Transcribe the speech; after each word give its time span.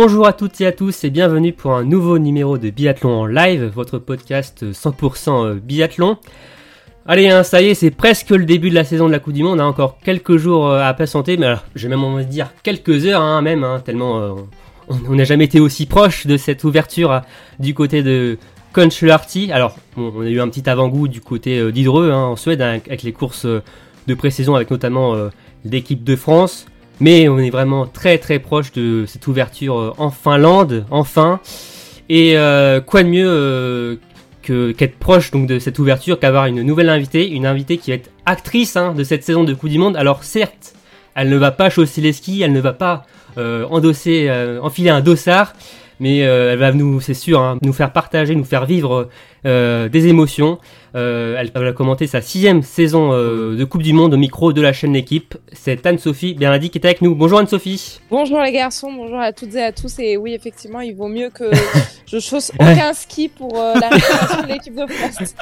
Bonjour 0.00 0.28
à 0.28 0.32
toutes 0.32 0.60
et 0.60 0.66
à 0.66 0.70
tous 0.70 1.02
et 1.02 1.10
bienvenue 1.10 1.52
pour 1.52 1.72
un 1.72 1.82
nouveau 1.82 2.20
numéro 2.20 2.56
de 2.56 2.70
Biathlon 2.70 3.22
en 3.22 3.26
live, 3.26 3.64
votre 3.64 3.98
podcast 3.98 4.64
100% 4.70 5.58
biathlon. 5.58 6.18
Allez, 7.04 7.28
hein, 7.30 7.42
ça 7.42 7.60
y 7.62 7.70
est, 7.70 7.74
c'est 7.74 7.90
presque 7.90 8.30
le 8.30 8.44
début 8.44 8.70
de 8.70 8.76
la 8.76 8.84
saison 8.84 9.08
de 9.08 9.10
la 9.10 9.18
Coupe 9.18 9.32
du 9.32 9.42
Monde, 9.42 9.58
on 9.58 9.64
a 9.64 9.66
encore 9.66 9.98
quelques 9.98 10.36
jours 10.36 10.68
euh, 10.68 10.80
à 10.80 10.94
patienter, 10.94 11.36
mais 11.36 11.46
alors 11.46 11.64
j'ai 11.74 11.88
même 11.88 12.04
envie 12.04 12.24
de 12.24 12.30
dire 12.30 12.52
quelques 12.62 13.06
heures 13.06 13.22
hein, 13.22 13.42
même, 13.42 13.64
hein, 13.64 13.82
tellement 13.84 14.20
euh, 14.20 14.34
on 15.08 15.16
n'a 15.16 15.24
jamais 15.24 15.46
été 15.46 15.58
aussi 15.58 15.86
proche 15.86 16.28
de 16.28 16.36
cette 16.36 16.62
ouverture 16.62 17.10
euh, 17.10 17.18
du 17.58 17.74
côté 17.74 18.04
de 18.04 18.38
Konchalarty. 18.72 19.50
Alors, 19.50 19.76
on 19.96 20.20
a 20.20 20.28
eu 20.28 20.40
un 20.40 20.48
petit 20.48 20.70
avant-goût 20.70 21.08
du 21.08 21.20
côté 21.20 21.58
euh, 21.58 21.72
d'Hydreux 21.72 22.12
hein, 22.12 22.22
en 22.22 22.36
Suède 22.36 22.62
hein, 22.62 22.78
avec 22.86 23.02
les 23.02 23.12
courses 23.12 23.46
euh, 23.46 23.64
de 24.06 24.14
pré-saison 24.14 24.54
avec 24.54 24.70
notamment 24.70 25.16
euh, 25.16 25.30
l'équipe 25.64 26.04
de 26.04 26.14
France. 26.14 26.66
Mais 27.00 27.28
on 27.28 27.38
est 27.38 27.50
vraiment 27.50 27.86
très 27.86 28.18
très 28.18 28.38
proche 28.38 28.72
de 28.72 29.04
cette 29.06 29.26
ouverture 29.28 29.78
euh, 29.78 29.92
en 29.98 30.10
Finlande, 30.10 30.84
enfin. 30.90 31.40
Et 32.08 32.36
euh, 32.36 32.80
quoi 32.80 33.02
de 33.02 33.08
mieux 33.08 33.28
euh, 33.28 33.96
que 34.42 34.72
qu'être 34.72 34.98
proche 34.98 35.30
donc 35.30 35.46
de 35.46 35.58
cette 35.58 35.78
ouverture 35.78 36.18
qu'avoir 36.18 36.46
une 36.46 36.62
nouvelle 36.62 36.88
invitée, 36.88 37.28
une 37.28 37.46
invitée 37.46 37.76
qui 37.76 37.90
va 37.90 37.96
être 37.96 38.10
actrice 38.26 38.76
hein, 38.76 38.94
de 38.94 39.04
cette 39.04 39.22
saison 39.22 39.44
de 39.44 39.54
Coupe 39.54 39.70
du 39.70 39.78
Monde. 39.78 39.96
Alors 39.96 40.24
certes, 40.24 40.74
elle 41.14 41.28
ne 41.28 41.36
va 41.36 41.50
pas 41.50 41.70
chausser 41.70 42.00
les 42.00 42.12
skis, 42.12 42.42
elle 42.42 42.52
ne 42.52 42.60
va 42.60 42.72
pas 42.72 43.04
euh, 43.36 43.66
endosser, 43.70 44.30
enfiler 44.62 44.90
un 44.90 45.00
dossard, 45.00 45.52
mais 46.00 46.18
elle 46.18 46.58
va 46.58 46.72
nous, 46.72 47.00
c'est 47.00 47.14
sûr, 47.14 47.40
hein, 47.40 47.58
nous 47.62 47.72
faire 47.72 47.92
partager, 47.92 48.34
nous 48.34 48.44
faire 48.44 48.64
vivre 48.64 49.08
des 49.44 50.06
émotions. 50.06 50.58
Euh, 50.94 51.36
elle 51.38 51.50
va 51.54 51.72
commenter 51.72 52.06
sa 52.06 52.20
sixième 52.22 52.62
saison 52.62 53.10
euh, 53.12 53.56
de 53.56 53.64
Coupe 53.64 53.82
du 53.82 53.92
Monde 53.92 54.14
au 54.14 54.16
micro 54.16 54.52
de 54.52 54.60
la 54.62 54.72
chaîne 54.72 54.92
L'équipe. 54.94 55.36
C'est 55.52 55.84
Anne-Sophie 55.86 56.34
Bernardi 56.34 56.70
qui 56.70 56.78
est 56.78 56.84
avec 56.86 57.02
nous. 57.02 57.14
Bonjour 57.14 57.38
Anne-Sophie. 57.38 58.00
Bonjour 58.10 58.40
les 58.40 58.52
garçons, 58.52 58.90
bonjour 58.92 59.18
à 59.18 59.32
toutes 59.32 59.54
et 59.54 59.62
à 59.62 59.72
tous. 59.72 59.98
Et 59.98 60.16
oui, 60.16 60.32
effectivement, 60.34 60.80
il 60.80 60.94
vaut 60.96 61.08
mieux 61.08 61.28
que 61.30 61.44
je 62.06 62.18
chausse 62.18 62.50
aucun 62.58 62.92
ski 62.94 63.28
pour 63.28 63.58
euh, 63.60 63.74
la 63.74 63.88
récupération 63.90 64.42
de 64.42 64.48
l'équipe 64.48 64.74
de 64.74 64.86
France. 64.86 65.34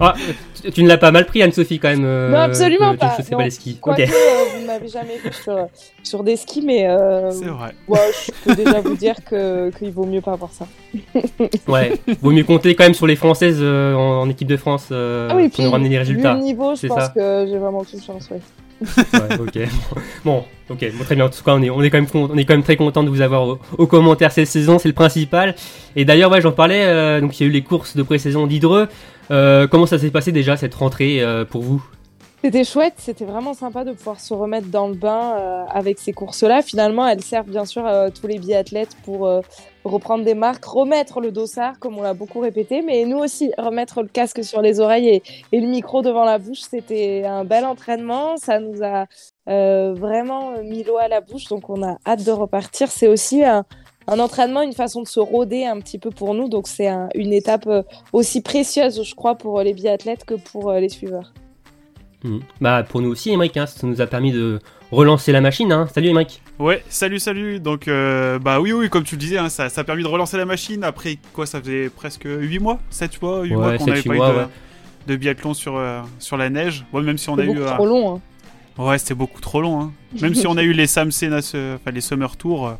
Ah, 0.00 0.14
tu, 0.62 0.70
tu 0.72 0.82
ne 0.82 0.88
l'as 0.88 0.98
pas 0.98 1.12
mal 1.12 1.26
pris 1.26 1.42
Anne-Sophie 1.42 1.78
quand 1.78 1.90
même. 1.90 2.04
euh, 2.04 2.30
Non, 2.30 2.38
absolument 2.38 2.88
que 2.88 2.94
tu 2.94 2.98
pas. 3.06 3.16
chaussais 3.16 3.30
Non. 3.30 3.38
pas 3.38 3.44
les 3.44 3.50
skis. 3.50 3.76
Quoique, 3.80 4.02
Ok. 4.02 4.08
euh, 4.08 4.12
vous 4.56 4.62
ne 4.62 4.66
m'avez 4.66 4.88
jamais 4.88 5.18
vu 5.22 5.30
sur, 5.42 5.68
sur 6.02 6.24
des 6.24 6.36
skis, 6.36 6.62
mais 6.62 6.88
euh, 6.88 7.30
C'est 7.30 7.44
vrai. 7.46 7.74
ouais, 7.86 7.98
je 8.26 8.32
peux 8.44 8.54
déjà 8.56 8.80
vous 8.80 8.96
dire 8.96 9.14
que 9.24 9.70
qu'il 9.78 9.92
vaut 9.92 10.04
mieux 10.06 10.20
pas 10.20 10.32
avoir 10.32 10.50
ça. 10.50 10.66
Ouais. 11.68 11.92
Vaut 12.20 12.30
mieux 12.32 12.44
compter 12.44 12.74
quand 12.74 12.84
même 12.84 12.94
sur 12.94 13.06
les 13.06 13.16
Françaises 13.16 13.58
euh, 13.60 13.94
en, 13.94 14.22
en 14.22 14.28
équipe 14.30 14.48
de 14.48 14.56
France 14.56 14.63
euh, 14.92 15.28
ah 15.30 15.36
oui, 15.36 15.48
pour 15.48 15.64
nous 15.64 15.70
ramener 15.70 15.88
des 15.88 15.94
vu 15.96 16.00
résultats. 16.00 16.34
le 16.34 16.40
niveau, 16.40 16.74
je 16.74 16.86
pense 16.86 17.00
ça. 17.00 17.08
que 17.14 17.46
j'ai 17.48 17.58
vraiment 17.58 17.84
toute 17.84 18.02
chance. 18.04 18.28
Ouais. 18.30 18.40
Ouais, 18.80 19.38
ok. 19.40 19.68
Bon, 20.24 20.44
ok, 20.68 20.84
bon, 20.98 21.04
très 21.04 21.14
bien. 21.14 21.26
En 21.26 21.28
tout 21.28 21.42
cas, 21.44 21.52
on 21.54 21.62
est, 21.62 21.70
on 21.70 21.80
est 21.82 21.90
quand 21.90 21.98
même, 21.98 22.06
con- 22.08 22.28
on 22.32 22.36
est 22.36 22.44
quand 22.44 22.54
même 22.54 22.62
très 22.64 22.76
content 22.76 23.02
de 23.02 23.08
vous 23.08 23.20
avoir 23.20 23.46
au, 23.48 23.58
au 23.78 23.86
commentaire 23.86 24.32
cette 24.32 24.48
saison, 24.48 24.78
c'est 24.78 24.88
le 24.88 24.94
principal. 24.94 25.54
Et 25.96 26.04
d'ailleurs, 26.04 26.30
ouais, 26.30 26.40
j'en 26.40 26.52
parlais. 26.52 26.82
euh, 26.84 27.20
donc, 27.20 27.38
il 27.38 27.44
y 27.44 27.46
a 27.46 27.48
eu 27.48 27.52
les 27.52 27.62
courses 27.62 27.96
de 27.96 28.02
pré-saison 28.02 28.46
d'Hydreux. 28.46 28.88
Euh, 29.30 29.66
comment 29.68 29.86
ça 29.86 29.98
s'est 29.98 30.10
passé 30.10 30.32
déjà 30.32 30.56
cette 30.56 30.74
rentrée 30.74 31.22
euh, 31.22 31.44
pour 31.44 31.62
vous? 31.62 31.82
C'était 32.42 32.64
chouette, 32.64 32.94
c'était 32.98 33.24
vraiment 33.24 33.54
sympa 33.54 33.84
de 33.84 33.92
pouvoir 33.92 34.20
se 34.20 34.34
remettre 34.34 34.66
dans 34.68 34.88
le 34.88 34.94
bain 34.94 35.32
euh, 35.38 35.62
avec 35.70 35.98
ces 35.98 36.12
courses-là. 36.12 36.60
Finalement, 36.60 37.06
elles 37.08 37.22
servent 37.22 37.48
bien 37.48 37.64
sûr 37.64 37.86
à 37.86 38.10
tous 38.10 38.26
les 38.26 38.38
biathlètes 38.38 38.96
pour 39.04 39.26
euh, 39.26 39.40
reprendre 39.84 40.24
des 40.24 40.34
marques, 40.34 40.64
remettre 40.64 41.20
le 41.20 41.30
dossard, 41.30 41.78
comme 41.78 41.98
on 41.98 42.02
l'a 42.02 42.14
beaucoup 42.14 42.40
répété, 42.40 42.82
mais 42.82 43.04
nous 43.04 43.18
aussi, 43.18 43.52
remettre 43.58 44.02
le 44.02 44.08
casque 44.08 44.42
sur 44.42 44.62
les 44.62 44.80
oreilles 44.80 45.22
et, 45.52 45.60
le 45.60 45.66
micro 45.66 46.02
devant 46.02 46.24
la 46.24 46.38
bouche. 46.38 46.60
C'était 46.60 47.24
un 47.24 47.44
bel 47.44 47.64
entraînement, 47.64 48.36
ça 48.36 48.58
nous 48.60 48.82
a 48.82 49.06
euh, 49.48 49.94
vraiment 49.94 50.62
mis 50.62 50.82
l'eau 50.84 50.96
à 50.98 51.08
la 51.08 51.20
bouche, 51.20 51.44
donc 51.44 51.68
on 51.68 51.82
a 51.82 51.98
hâte 52.06 52.24
de 52.24 52.30
repartir. 52.30 52.90
C'est 52.90 53.08
aussi 53.08 53.44
un, 53.44 53.64
entraînement, 54.06 54.62
une 54.62 54.72
façon 54.72 55.02
de 55.02 55.08
se 55.08 55.20
roder 55.20 55.64
un 55.66 55.78
petit 55.80 55.98
peu 55.98 56.10
pour 56.10 56.34
nous, 56.34 56.48
donc 56.48 56.66
c'est 56.66 56.88
un- 56.88 57.08
une 57.14 57.32
étape 57.32 57.66
euh, 57.66 57.82
aussi 58.12 58.40
précieuse, 58.40 59.02
je 59.02 59.14
crois, 59.14 59.34
pour 59.34 59.60
les 59.62 59.74
biathlètes 59.74 60.24
que 60.24 60.34
pour 60.34 60.70
euh, 60.70 60.80
les 60.80 60.88
suiveurs. 60.88 61.32
Mhm. 62.24 62.40
Bah, 62.60 62.82
pour 62.88 63.02
nous 63.02 63.10
aussi, 63.10 63.30
Emmerich, 63.30 63.56
hein, 63.56 63.66
ça 63.66 63.86
nous 63.86 64.00
a 64.00 64.06
permis 64.06 64.32
de 64.32 64.58
relancer 64.90 65.30
la 65.30 65.42
machine. 65.42 65.70
Hein. 65.72 65.88
Salut, 65.92 66.08
Emmerich. 66.08 66.40
Ouais, 66.58 66.84
salut, 66.88 67.18
salut. 67.18 67.58
Donc, 67.58 67.88
euh, 67.88 68.38
bah 68.38 68.60
oui, 68.60 68.72
oui, 68.72 68.88
comme 68.88 69.02
tu 69.02 69.16
le 69.16 69.20
disais, 69.20 69.38
hein, 69.38 69.48
ça, 69.48 69.68
ça 69.68 69.80
a 69.80 69.84
permis 69.84 70.02
de 70.04 70.08
relancer 70.08 70.36
la 70.36 70.44
machine. 70.44 70.84
Après, 70.84 71.18
quoi, 71.32 71.46
ça 71.46 71.60
faisait 71.60 71.88
presque 71.90 72.26
8 72.26 72.58
mois 72.60 72.78
7 72.90 73.20
mois 73.20 73.42
8 73.42 73.50
Ouais, 73.50 73.56
mois 73.56 73.76
qu'on 73.78 73.84
sept, 73.86 73.88
avait 73.94 74.02
huit 74.02 74.08
pas 74.08 74.14
mois, 74.14 74.30
eu 74.30 74.32
de, 74.34 74.38
ouais. 74.38 74.46
de 75.08 75.16
biathlon 75.16 75.54
sur, 75.54 75.76
euh, 75.76 76.00
sur 76.20 76.36
la 76.36 76.50
neige. 76.50 76.84
Ouais, 76.92 77.02
même 77.02 77.18
si 77.18 77.28
on 77.28 77.38
a 77.38 77.42
beaucoup 77.42 77.58
eu. 77.58 77.62
euh, 77.62 77.74
trop 77.74 77.86
long. 77.86 78.14
Hein. 78.16 78.20
Ouais, 78.82 78.98
c'était 78.98 79.14
beaucoup 79.14 79.40
trop 79.40 79.60
long. 79.60 79.80
Hein. 79.80 79.92
Même 80.20 80.34
si 80.34 80.46
on 80.46 80.56
a 80.56 80.62
eu 80.62 80.72
les 80.72 80.86
euh, 80.98 81.74
enfin 81.76 81.90
les 81.92 82.00
Summer 82.00 82.36
Tours, 82.36 82.68
euh, 82.68 82.74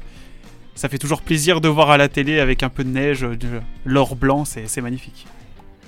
ça 0.77 0.89
fait 0.89 0.99
toujours 0.99 1.21
plaisir 1.23 1.61
de 1.61 1.69
voir 1.69 1.91
à 1.91 1.97
la 1.97 2.09
télé 2.09 2.39
avec 2.41 2.63
un 2.63 2.69
peu 2.69 2.85
de 2.85 2.89
neige, 2.91 3.21
de 3.23 3.61
l'or 3.85 4.15
blanc, 4.17 4.45
c'est 4.45 4.69
c'est 4.69 4.81
magnifique. 4.81 5.27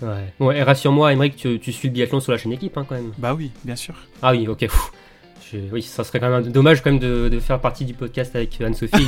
Ouais. 0.02 0.32
Bon, 0.38 0.50
et 0.50 0.62
rassure-moi, 0.62 1.12
Emmerich, 1.12 1.36
tu, 1.36 1.58
tu 1.58 1.72
suis 1.72 1.88
le 1.88 1.94
biathlon 1.94 2.20
sur 2.20 2.30
la 2.32 2.38
chaîne 2.38 2.52
équipe 2.52 2.76
hein, 2.76 2.84
quand 2.88 2.94
même. 2.96 3.12
Bah 3.18 3.34
oui, 3.34 3.50
bien 3.64 3.76
sûr. 3.76 3.94
Ah 4.22 4.32
oui, 4.32 4.46
ok. 4.46 4.66
Je- 5.52 5.58
oui, 5.72 5.82
ça 5.82 6.02
serait 6.02 6.18
quand 6.18 6.28
même 6.28 6.50
dommage 6.50 6.82
quand 6.82 6.90
même 6.90 6.98
de, 6.98 7.28
de 7.28 7.38
faire 7.40 7.60
partie 7.60 7.84
du 7.84 7.94
podcast 7.94 8.34
avec 8.34 8.60
Anne-Sophie 8.60 9.06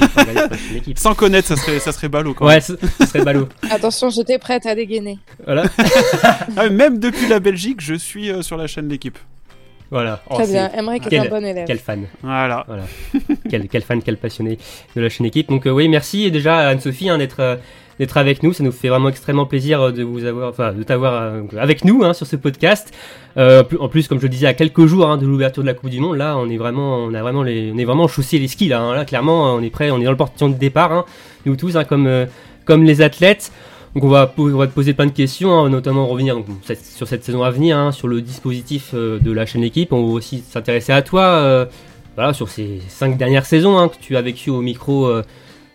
et. 0.87 0.95
Sans 0.97 1.15
connaître, 1.15 1.49
ça 1.49 1.57
serait, 1.57 1.79
ça 1.81 1.91
serait 1.93 2.09
ballot 2.09 2.35
quand 2.35 2.47
Ouais, 2.47 2.61
ce 2.61 2.75
serait 3.07 3.25
ballot. 3.25 3.49
Attention, 3.71 4.11
j'étais 4.11 4.39
prête 4.39 4.65
à 4.67 4.75
dégainer. 4.75 5.19
Voilà. 5.45 5.63
même. 5.63 5.71
Ah, 6.57 6.69
même 6.69 6.99
depuis 6.99 7.27
la 7.29 7.41
Belgique, 7.41 7.81
je 7.81 7.95
suis 7.95 8.31
euh, 8.31 8.43
sur 8.43 8.57
la 8.57 8.67
chaîne 8.67 8.89
L'équipe. 8.89 9.19
voilà. 9.91 10.23
Oh, 10.31 10.35
Très 10.35 10.47
c'est- 10.47 10.53
bien, 10.53 10.71
Emmerich 10.75 11.07
est 11.07 11.11
Quel- 11.11 11.27
un 11.27 11.31
bon 11.31 11.45
élève. 11.45 11.65
Quel 11.67 11.79
fan. 11.79 12.07
Voilà. 12.23 12.65
Voilà. 12.69 12.85
quel, 13.51 13.69
quel 13.69 13.83
fan, 13.83 14.03
quel 14.03 14.17
passionné 14.17 14.59
de 14.95 15.01
la 15.01 15.09
chaîne 15.09 15.27
équipe. 15.27 15.49
Donc 15.49 15.67
euh, 15.67 15.71
oui, 15.71 15.89
merci 15.89 16.31
déjà 16.31 16.59
à 16.59 16.69
Anne-Sophie 16.69 17.09
hein, 17.09 17.19
d'être 17.19 17.41
euh, 17.41 17.57
d'être 17.99 18.17
avec 18.17 18.43
nous. 18.43 18.53
Ça 18.53 18.63
nous 18.63 18.73
fait 18.73 18.89
vraiment 18.89 19.09
extrêmement 19.09 19.47
plaisir 19.47 19.81
euh, 19.81 19.93
de 19.93 20.03
vous 20.03 20.25
avoir, 20.25 20.51
enfin 20.51 20.73
de 20.73 20.83
t'avoir 20.83 21.15
euh, 21.15 21.43
avec 21.59 21.85
nous 21.85 22.05
hein, 22.05 22.13
sur 22.13 22.27
ce 22.27 22.37
podcast. 22.37 22.93
Euh, 23.37 23.63
en 23.79 23.89
plus, 23.89 24.09
comme 24.09 24.19
je 24.19 24.25
le 24.25 24.29
disais, 24.29 24.47
à 24.47 24.55
quelques 24.55 24.87
jours 24.87 25.09
hein, 25.09 25.17
de 25.17 25.27
l'ouverture 25.27 25.63
de 25.63 25.69
la 25.69 25.75
Coupe 25.75 25.91
du 25.91 26.01
Monde, 26.01 26.17
là, 26.17 26.37
on 26.37 26.49
est 26.49 26.57
vraiment, 26.57 26.97
on 26.97 27.15
a 27.15 27.23
vraiment 27.23 27.43
les, 27.43 27.71
on 27.75 27.79
est 27.79 27.85
vraiment 27.85 28.09
chaussé 28.09 28.39
les 28.39 28.49
skis 28.49 28.69
là. 28.69 28.81
hein. 28.81 28.95
Là, 28.95 29.05
clairement, 29.05 29.55
on 29.55 29.63
est 29.63 29.71
prêt, 29.71 29.91
on 29.91 30.01
est 30.01 30.05
dans 30.05 30.11
le 30.11 30.17
portillon 30.17 30.51
de 30.51 30.57
départ, 30.57 31.05
nous 31.47 31.57
tous, 31.57 31.77
comme 31.89 32.27
comme 32.65 32.85
les 32.85 33.01
athlètes. 33.01 33.53
Donc 33.95 34.05
on 34.05 34.09
va, 34.09 34.33
on 34.37 34.49
va 34.49 34.67
te 34.67 34.73
poser 34.73 34.93
plein 34.93 35.07
de 35.07 35.13
questions, 35.13 35.69
notamment 35.69 36.07
revenir 36.07 36.37
sur 36.83 37.09
cette 37.09 37.25
saison 37.25 37.43
à 37.43 37.51
venir, 37.51 37.95
sur 37.95 38.07
le 38.07 38.21
dispositif 38.21 38.95
de 38.95 39.33
la 39.33 39.47
chaîne 39.47 39.65
équipe. 39.65 39.93
On 39.93 40.07
va 40.07 40.13
aussi 40.13 40.45
s'intéresser 40.47 40.93
à 40.93 41.01
toi, 41.01 41.67
voilà, 42.15 42.35
sur 42.35 42.49
ces 42.49 42.81
cinq 42.89 43.17
dernières 43.17 43.47
saisons 43.47 43.89
que 43.89 43.97
tu 44.01 44.17
as 44.17 44.21
vécu 44.21 44.51
au 44.51 44.61
micro 44.61 45.11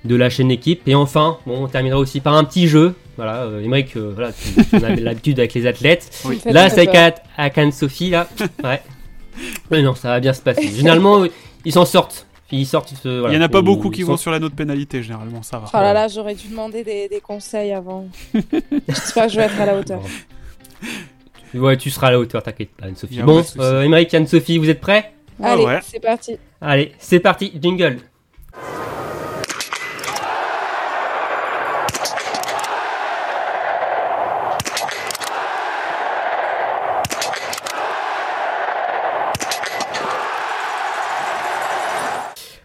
de 0.05 0.15
la 0.15 0.29
chaîne 0.29 0.51
équipe. 0.51 0.87
Et 0.87 0.95
enfin, 0.95 1.37
bon, 1.45 1.63
on 1.63 1.67
terminera 1.67 1.99
aussi 1.99 2.19
par 2.19 2.33
un 2.35 2.43
petit 2.43 2.67
jeu. 2.67 2.95
Voilà, 3.15 3.43
euh, 3.43 3.61
Émeric, 3.63 3.95
euh, 3.95 4.11
voilà, 4.15 4.31
tu, 4.33 4.65
tu 4.65 4.75
en 4.75 4.83
as 4.83 4.95
l'habitude 4.95 5.39
avec 5.39 5.53
les 5.53 5.67
athlètes. 5.67 6.09
Oui. 6.25 6.41
Là, 6.45 6.69
c'est 6.69 6.95
à, 6.95 7.13
à 7.37 7.49
Cannes-Sophie, 7.49 8.09
là. 8.09 8.27
Ouais. 8.63 8.81
Mais 9.71 9.81
non, 9.81 9.95
ça 9.95 10.09
va 10.09 10.19
bien 10.19 10.33
se 10.33 10.41
passer. 10.41 10.67
Généralement, 10.67 11.23
ils 11.65 11.71
s'en 11.71 11.85
sortent. 11.85 12.27
Ils 12.51 12.67
sortent. 12.67 12.89
se- 12.89 13.07
Il 13.07 13.19
voilà. 13.19 13.33
y 13.35 13.37
en 13.39 13.41
a 13.41 13.49
pas 13.49 13.59
Ils- 13.59 13.63
beaucoup 13.65 13.89
ils 13.89 13.95
qui 13.95 14.01
sont- 14.01 14.09
vont 14.09 14.17
sur 14.17 14.29
la 14.31 14.37
note 14.39 14.53
pénalité, 14.53 15.01
généralement, 15.01 15.41
ça 15.41 15.57
va. 15.57 15.65
Oh 15.73 15.77
là 15.77 15.91
là, 15.93 16.07
j'aurais 16.07 16.35
dû 16.35 16.47
demander 16.49 16.83
des, 16.83 17.07
des 17.07 17.19
conseils 17.19 17.71
avant. 17.71 18.07
J'espère 18.87 19.25
que 19.25 19.31
je 19.31 19.37
vais 19.37 19.43
être 19.45 19.59
à 19.59 19.65
la 19.65 19.79
hauteur. 19.79 20.01
Ouais, 21.55 21.77
tu 21.77 21.89
seras 21.89 22.07
à 22.07 22.11
la 22.11 22.19
hauteur, 22.19 22.43
t'inquiète 22.43 22.71
pas, 22.75 22.85
Anne-Sophie. 22.87 23.21
Bon, 23.23 23.43
euh, 23.59 24.05
Anne-Sophie, 24.13 24.57
vous 24.59 24.69
êtes 24.69 24.81
prêts? 24.81 25.13
Ouais, 25.39 25.49
Allez, 25.49 25.65
ouais. 25.65 25.79
c'est 25.83 25.99
parti. 25.99 26.37
Allez, 26.61 26.91
c'est 26.99 27.19
parti, 27.19 27.51
jingle. 27.61 27.97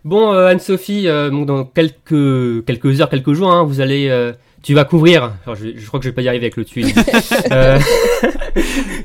Bon, 0.04 0.32
euh, 0.32 0.46
Anne-Sophie, 0.46 1.08
euh, 1.08 1.30
dans 1.30 1.64
quelques, 1.64 2.64
quelques 2.64 3.00
heures, 3.00 3.10
quelques 3.10 3.32
jours, 3.32 3.50
hein, 3.52 3.64
vous 3.64 3.80
allez, 3.80 4.08
euh, 4.08 4.32
tu 4.62 4.74
vas 4.74 4.84
couvrir. 4.84 5.34
Alors, 5.44 5.56
je, 5.56 5.76
je 5.76 5.86
crois 5.86 6.00
que 6.00 6.04
je 6.04 6.10
vais 6.10 6.14
pas 6.14 6.22
y 6.22 6.28
arriver 6.28 6.46
avec 6.46 6.56
le 6.56 6.64
tuile. 6.64 6.92
Euh, 7.52 7.78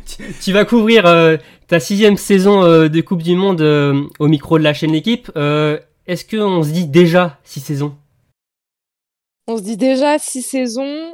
tu, 0.05 0.23
tu 0.41 0.51
vas 0.51 0.65
couvrir 0.65 1.05
euh, 1.05 1.37
ta 1.67 1.79
sixième 1.79 2.17
saison 2.17 2.63
euh, 2.63 2.89
de 2.89 3.01
Coupe 3.01 3.21
du 3.23 3.35
Monde 3.35 3.61
euh, 3.61 4.03
au 4.19 4.27
micro 4.27 4.57
de 4.57 4.63
la 4.63 4.73
chaîne 4.73 4.91
L'équipe. 4.91 5.31
Euh, 5.35 5.79
Est-ce 6.07 6.25
qu'on 6.25 6.63
se 6.63 6.69
dit 6.71 6.87
déjà 6.87 7.39
six 7.43 7.59
saisons? 7.59 7.95
On 9.47 9.57
se 9.57 9.63
dit 9.63 9.77
déjà 9.77 10.17
six 10.19 10.41
saisons. 10.41 11.13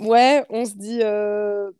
Ouais, 0.00 0.44
on 0.50 0.64
se 0.64 0.74
dit. 0.74 1.00
euh, 1.02 1.70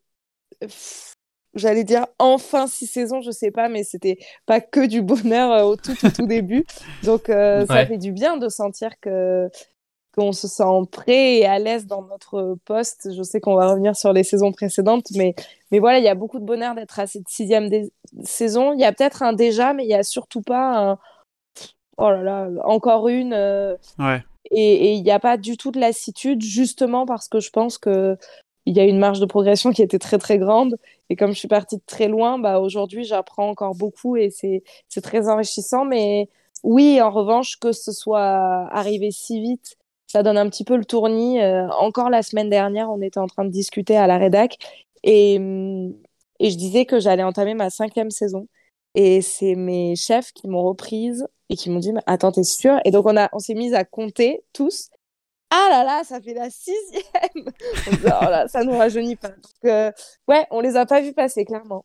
pff, 0.61 1.08
J'allais 1.55 1.85
dire 1.85 2.07
enfin 2.19 2.67
six 2.67 2.87
saisons, 2.87 3.21
je 3.21 3.31
sais 3.31 3.51
pas, 3.51 3.69
mais 3.69 3.83
c'était 3.85 4.19
pas 4.47 4.61
que 4.61 4.85
du 4.87 5.03
bonheur 5.03 5.51
euh, 5.53 5.63
au 5.65 5.77
tout, 5.77 5.95
tout, 5.95 6.11
tout 6.11 6.27
début. 6.27 6.65
Donc, 7.05 7.29
euh, 7.31 7.65
ça 7.67 7.87
fait 7.87 7.99
du 7.99 8.13
bien 8.13 8.37
de 8.37 8.49
sentir 8.49 8.99
que 9.01 9.49
qu'on 10.17 10.33
se 10.33 10.49
sent 10.49 10.65
prêt 10.91 11.37
et 11.37 11.47
à 11.47 11.59
l'aise 11.59 11.87
dans 11.87 12.03
notre 12.03 12.57
poste. 12.65 13.09
Je 13.17 13.23
sais 13.23 13.41
qu'on 13.41 13.55
va 13.55 13.69
revenir 13.71 13.95
sur 13.97 14.13
les 14.13 14.25
saisons 14.25 14.51
précédentes, 14.53 15.07
mais, 15.15 15.35
mais 15.71 15.79
voilà, 15.79 15.99
il 15.99 16.05
y 16.05 16.09
a 16.09 16.15
beaucoup 16.15 16.41
de 16.41 16.45
bonheur 16.45 16.75
d'être 16.75 16.99
à 16.99 17.07
cette 17.07 17.29
sixième 17.29 17.71
saison. 18.25 18.73
Il 18.73 18.81
y 18.81 18.85
a 18.85 18.93
peut-être 18.93 19.23
un 19.23 19.33
déjà, 19.33 19.75
mais 19.75 19.85
il 19.85 19.91
y 19.91 19.95
a 19.95 20.03
surtout 20.03 20.43
pas 20.43 20.91
un. 20.91 20.99
Oh 21.99 22.11
là 22.11 22.23
là, 22.23 22.49
encore 22.65 23.09
une. 23.09 23.33
euh, 23.33 23.77
Ouais. 23.99 24.23
et 24.51 24.95
il 24.95 25.03
n'y 25.03 25.11
a 25.11 25.19
pas 25.21 25.37
du 25.37 25.57
tout 25.57 25.71
de 25.71 25.81
lassitude, 25.81 26.43
justement 26.43 27.07
parce 27.07 27.29
que 27.29 27.39
je 27.41 27.51
pense 27.51 27.77
que 27.79 28.17
il 28.69 28.77
y 28.77 28.81
a 28.81 28.85
une 28.85 28.99
marge 28.99 29.19
de 29.21 29.27
progression 29.27 29.73
qui 29.73 29.83
était 29.83 29.99
très 29.99 30.19
très 30.19 30.39
grande. 30.39 30.77
Et 31.11 31.17
comme 31.17 31.33
je 31.33 31.39
suis 31.39 31.49
partie 31.49 31.77
de 31.79 31.83
très 31.87 32.09
loin, 32.09 32.39
bah, 32.39 32.61
aujourd'hui 32.61 33.05
j'apprends 33.05 33.49
encore 33.49 33.75
beaucoup 33.75 34.17
et 34.17 34.31
c'est 34.31 34.63
très 35.03 35.29
enrichissant. 35.29 35.85
Mais 35.87 36.29
oui, 36.65 37.01
en 37.01 37.11
revanche, 37.11 37.57
que 37.59 37.73
ce 37.73 37.93
soit 37.93 38.69
arrivé 38.71 39.11
si 39.11 39.41
vite, 39.41 39.77
ça 40.07 40.23
donne 40.23 40.37
un 40.39 40.49
petit 40.51 40.65
peu 40.65 40.77
le 40.77 40.85
tournis. 40.85 41.41
Euh, 41.41 41.69
encore 41.71 42.11
la 42.11 42.23
semaine 42.23 42.51
dernière, 42.51 42.91
on 42.91 43.01
était 43.03 43.21
en 43.21 43.27
train 43.27 43.45
de 43.45 43.51
discuter 43.51 43.97
à 43.97 44.07
la 44.07 44.19
rédac 44.19 44.59
et, 45.03 45.39
hum, 45.39 45.95
et 46.41 46.51
je 46.51 46.57
disais 46.57 46.85
que 46.87 47.01
j'allais 47.01 47.23
entamer 47.23 47.55
ma 47.55 47.71
cinquième 47.71 48.11
saison. 48.11 48.49
Et 48.95 49.23
c'est 49.23 49.55
mes 49.55 49.97
chefs 49.97 50.33
qui 50.33 50.49
m'ont 50.49 50.63
reprise 50.63 51.27
et 51.49 51.57
qui 51.57 51.71
m'ont 51.71 51.79
dit 51.79 51.93
Attends, 52.07 52.33
t'es 52.33 52.43
sûre? 52.45 52.79
Et 52.85 52.91
donc, 52.91 53.07
on, 53.07 53.15
on 53.33 53.39
s'est 53.39 53.55
mis 53.55 53.75
à 53.75 53.85
compter 53.85 54.43
tous. 54.53 54.91
Ah 55.51 55.69
là 55.71 55.83
là, 55.85 56.03
ça 56.05 56.21
fait 56.21 56.35
la 56.35 56.51
sixième 56.51 57.03
On 57.87 57.91
se 57.91 57.97
dit, 57.97 58.03
Oh 58.05 58.25
là, 58.25 58.49
ça 58.49 58.65
nous 58.65 58.77
rajeunit 58.77 59.17
pas. 59.17 59.29
Donc, 59.29 59.37
euh, 59.65 59.91
ouais, 60.29 60.45
on 60.51 60.61
les 60.61 60.77
a 60.77 60.85
pas 60.87 61.01
vus 61.01 61.13
passer, 61.15 61.45
clairement. 61.45 61.85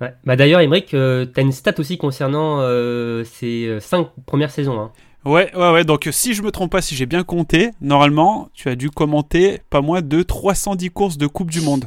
Ouais. 0.00 0.12
Bah 0.24 0.36
d'ailleurs, 0.36 0.60
Emmerich, 0.60 0.92
euh, 0.92 1.24
t'as 1.24 1.40
une 1.40 1.52
stat 1.52 1.72
aussi 1.78 1.96
concernant 1.96 2.60
euh, 2.60 3.24
ces 3.24 3.66
euh, 3.66 3.80
cinq 3.80 4.08
premières 4.26 4.50
saisons. 4.50 4.78
Hein. 4.78 4.92
Ouais, 5.24 5.50
ouais, 5.56 5.72
ouais. 5.72 5.84
Donc, 5.84 6.06
si 6.12 6.34
je 6.34 6.42
me 6.42 6.50
trompe 6.52 6.70
pas, 6.70 6.82
si 6.82 6.94
j'ai 6.94 7.06
bien 7.06 7.24
compté, 7.24 7.70
normalement, 7.80 8.48
tu 8.52 8.68
as 8.68 8.76
dû 8.76 8.90
commenter 8.90 9.60
pas 9.70 9.80
moins 9.80 10.02
de 10.02 10.22
310 10.22 10.90
courses 10.90 11.16
de 11.18 11.26
Coupe 11.26 11.50
du 11.50 11.62
Monde. 11.62 11.86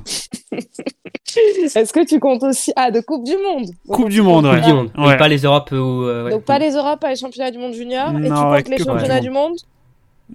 Est-ce 1.75 1.93
que 1.93 2.03
tu 2.05 2.19
comptes 2.19 2.43
aussi? 2.43 2.73
Ah, 2.75 2.89
de 2.91 2.99
Coupe 3.01 3.23
du 3.23 3.37
Monde 3.37 3.67
Donc, 3.85 3.95
Coupe 3.95 4.09
du 4.09 4.21
Monde, 4.23 4.45
Coupe 4.45 4.53
ouais. 4.55 4.61
du 4.61 4.73
monde, 4.73 4.91
Ouais. 4.97 5.13
et 5.13 5.17
pas 5.17 5.27
les 5.27 5.43
Europes 5.43 5.71
ou. 5.71 5.75
euh, 5.75 6.25
ouais. 6.25 6.31
Donc, 6.31 6.43
pas 6.43 6.57
les 6.59 6.71
Europes, 6.73 6.99
pas 6.99 7.09
les 7.11 7.15
championnats 7.15 7.51
du 7.51 7.59
monde 7.59 7.73
junior. 7.73 8.09
et 8.09 8.23
tu 8.23 8.29
Non, 8.29 8.49
ouais, 8.49 8.63
comptes 8.63 8.71
les 8.77 8.83
championnats 8.83 9.19
du 9.21 9.29
monde? 9.29 9.55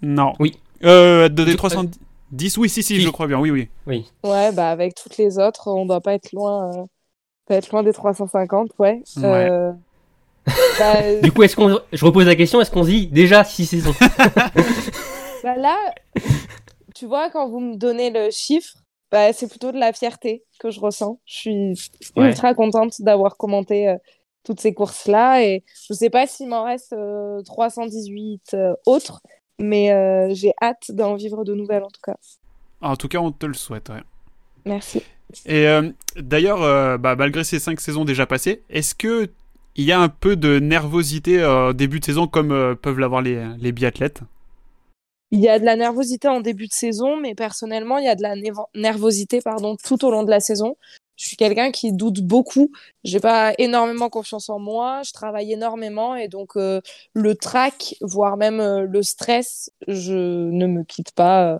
Non. 0.02 0.32
Oui. 0.41 0.56
Euh, 0.85 1.29
de, 1.29 1.44
des 1.44 1.52
Je- 1.52 1.56
310, 1.56 2.58
oui, 2.58 2.69
si, 2.69 2.82
si, 2.82 3.00
je 3.00 3.08
crois 3.11 3.26
bien, 3.26 3.38
oui, 3.38 3.50
oui. 3.50 3.69
Oui. 3.87 4.11
Ouais, 4.25 4.52
bah 4.52 4.70
avec 4.70 4.94
toutes 4.94 5.17
les 5.17 5.38
autres, 5.38 5.69
on 5.70 5.87
doit 5.87 6.00
pas 6.00 6.14
être 6.14 6.32
loin, 6.32 6.70
euh, 6.75 6.85
pas 7.46 7.55
être 7.56 7.70
loin 7.70 7.82
des 7.82 7.93
350, 7.93 8.70
ouais. 8.79 9.02
Euh, 9.23 9.73
bah, 10.79 11.20
Du 11.23 11.32
coup, 11.32 11.43
est-ce 11.43 11.56
qu'on, 11.56 11.79
je 11.93 12.05
repose 12.05 12.26
la 12.26 12.37
question, 12.37 12.61
est-ce 12.61 12.70
qu'on 12.70 12.85
se 12.85 12.88
dit 12.91 13.06
déjà 13.06 13.44
six 13.44 13.67
saisons 13.67 13.94
bah 15.43 15.56
là, 15.56 15.76
tu 16.94 17.06
vois, 17.06 17.31
quand 17.31 17.49
vous 17.49 17.61
me 17.61 17.76
donnez 17.76 18.11
le 18.11 18.31
chiffre, 18.31 18.75
bah, 19.11 19.32
c'est 19.32 19.49
plutôt 19.49 19.73
de 19.73 19.79
la 19.79 19.93
fierté 19.93 20.44
que 20.58 20.70
je 20.70 20.81
ressens. 20.81 21.19
Je 21.25 21.35
suis 21.35 21.75
Ouais. 22.17 22.29
ultra 22.29 22.55
contente 22.55 23.00
d'avoir 23.00 23.37
commenté 23.37 23.88
euh, 23.88 23.96
toutes 24.44 24.61
ces 24.61 24.75
courses-là 24.75 25.43
et 25.43 25.64
je 25.88 25.94
sais 25.94 26.11
pas 26.11 26.26
s'il 26.26 26.49
m'en 26.49 26.64
reste 26.64 26.93
euh, 26.93 27.41
318 27.43 28.55
euh, 28.55 28.75
autres, 28.87 29.23
mais 29.59 29.93
euh, 29.93 30.33
j'ai 30.35 30.53
hâte 30.62 30.91
d'en 30.91 31.15
vivre 31.15 31.45
de 31.45 31.55
nouvelles 31.55 31.83
en 31.83 31.91
tout 31.91 32.01
cas. 32.03 32.17
En 32.81 32.97
tout 32.97 33.09
cas, 33.09 33.19
on 33.19 33.33
te 33.33 33.47
le 33.47 33.55
souhaite, 33.55 33.89
ouais. 33.89 34.03
Merci. 34.65 35.03
Et 35.47 35.67
euh, 35.69 35.91
d'ailleurs, 36.17 36.62
euh, 36.62 36.99
bah, 36.99 37.17
malgré 37.17 37.45
ces 37.45 37.59
cinq 37.59 37.81
saisons 37.81 38.05
déjà 38.05 38.27
passées, 38.27 38.62
est-ce 38.69 38.95
que 38.95 39.29
il 39.77 39.85
y 39.85 39.93
a 39.93 40.01
un 40.01 40.09
peu 40.09 40.37
de 40.37 40.61
nervosité 40.61 41.45
au 41.45 41.73
début 41.73 41.99
de 41.99 42.05
saison 42.05 42.29
comme 42.29 42.77
peuvent 42.81 43.01
l'avoir 43.01 43.23
les, 43.23 43.45
les 43.59 43.73
biathlètes? 43.73 44.21
Il 45.33 45.41
y 45.41 45.49
a 45.49 45.59
de 45.59 45.65
la 45.65 45.75
nervosité 45.75 46.29
en 46.29 46.41
début 46.41 46.69
de 46.69 46.73
saison, 46.73 47.17
mais 47.17 47.35
personnellement, 47.35 47.99
il 47.99 48.05
y 48.05 48.09
a 48.09 48.15
de 48.15 48.23
la 48.23 48.37
nervosité 48.77 49.41
pardon, 49.41 49.75
tout 49.83 50.05
au 50.05 50.12
long 50.12 50.23
de 50.23 50.31
la 50.31 50.39
saison. 50.39 50.77
Je 51.16 51.26
suis 51.28 51.37
quelqu'un 51.37 51.70
qui 51.70 51.93
doute 51.93 52.20
beaucoup. 52.22 52.70
J'ai 53.05 53.20
pas 53.20 53.52
énormément 53.58 54.08
confiance 54.11 54.49
en 54.50 54.58
moi. 54.58 55.02
Je 55.05 55.12
travaille 55.12 55.52
énormément 55.52 56.16
et 56.16 56.28
donc 56.28 56.56
euh, 56.56 56.81
le 57.12 57.34
trac, 57.37 57.94
voire 58.00 58.37
même 58.37 58.61
euh, 58.61 58.82
le 58.82 59.02
stress, 59.02 59.70
je 59.88 60.14
ne 60.50 60.66
me 60.66 60.82
quitte 60.84 61.12
pas 61.12 61.55
euh, 61.55 61.58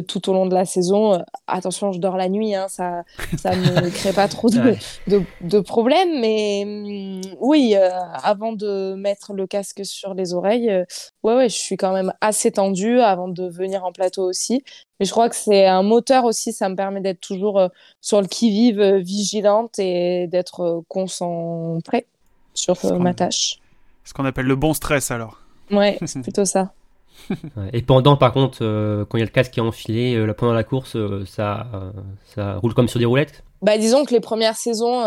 tout 0.00 0.30
au 0.30 0.32
long 0.32 0.46
de 0.46 0.54
la 0.54 0.64
saison. 0.64 1.14
Euh, 1.14 1.18
attention, 1.46 1.92
je 1.92 1.98
dors 1.98 2.16
la 2.16 2.28
nuit, 2.30 2.54
hein, 2.54 2.66
ça, 2.68 3.02
ça 3.36 3.54
me 3.54 3.90
crée 3.94 4.12
pas 4.12 4.28
trop 4.28 4.48
de, 4.48 4.58
Ouais. 4.60 4.78
de, 5.08 5.22
de 5.42 5.60
problèmes. 5.60 6.20
Mais 6.20 6.62
hum, 6.64 7.20
oui, 7.40 7.74
euh, 7.76 7.90
avant 8.22 8.52
de 8.52 8.94
mettre 8.94 9.34
le 9.34 9.46
casque 9.46 9.84
sur 9.84 10.14
les 10.14 10.32
oreilles, 10.34 10.70
euh, 10.70 10.84
ouais, 11.22 11.34
ouais, 11.36 11.48
je 11.48 11.56
suis 11.56 11.76
quand 11.76 11.92
même 11.92 12.12
assez 12.20 12.50
tendue 12.52 13.00
avant 13.00 13.28
de 13.28 13.46
venir 13.48 13.84
en 13.84 13.92
plateau 13.92 14.24
aussi. 14.24 14.64
Mais 15.00 15.06
je 15.06 15.10
crois 15.10 15.28
que 15.28 15.34
c'est 15.36 15.66
un 15.66 15.82
moteur 15.82 16.24
aussi, 16.24 16.52
ça 16.52 16.68
me 16.68 16.76
permet 16.76 17.00
d'être 17.00 17.20
toujours 17.20 17.58
euh, 17.58 17.68
sur 18.00 18.20
le 18.20 18.28
qui-vive, 18.28 18.80
euh, 18.80 18.98
vigilante 18.98 19.78
et 19.78 20.26
d'être 20.28 20.60
euh, 20.60 20.80
concentrée 20.88 22.06
sur 22.54 22.76
euh, 22.84 22.98
ma 22.98 23.12
tâche. 23.14 23.58
Ce 24.04 24.12
qu'on 24.14 24.24
appelle 24.24 24.46
le 24.46 24.56
bon 24.56 24.74
stress 24.74 25.10
alors. 25.10 25.38
Ouais, 25.70 25.98
c'est 26.06 26.22
plutôt 26.22 26.44
ça. 26.44 26.72
Et 27.72 27.82
pendant, 27.82 28.16
par 28.16 28.32
contre, 28.32 28.58
euh, 28.62 29.04
quand 29.04 29.18
il 29.18 29.20
y 29.20 29.22
a 29.22 29.26
le 29.26 29.32
casque 29.32 29.52
qui 29.52 29.60
est 29.60 29.62
enfilé, 29.62 30.14
euh, 30.14 30.32
pendant 30.34 30.52
la 30.52 30.64
course, 30.64 30.96
euh, 30.96 31.24
ça, 31.26 31.66
euh, 31.74 31.90
ça 32.34 32.56
roule 32.56 32.74
comme 32.74 32.88
sur 32.88 32.98
des 32.98 33.06
roulettes? 33.06 33.44
Bah, 33.62 33.78
disons 33.78 34.04
que 34.04 34.12
les 34.12 34.20
premières 34.20 34.56
saisons, 34.56 35.02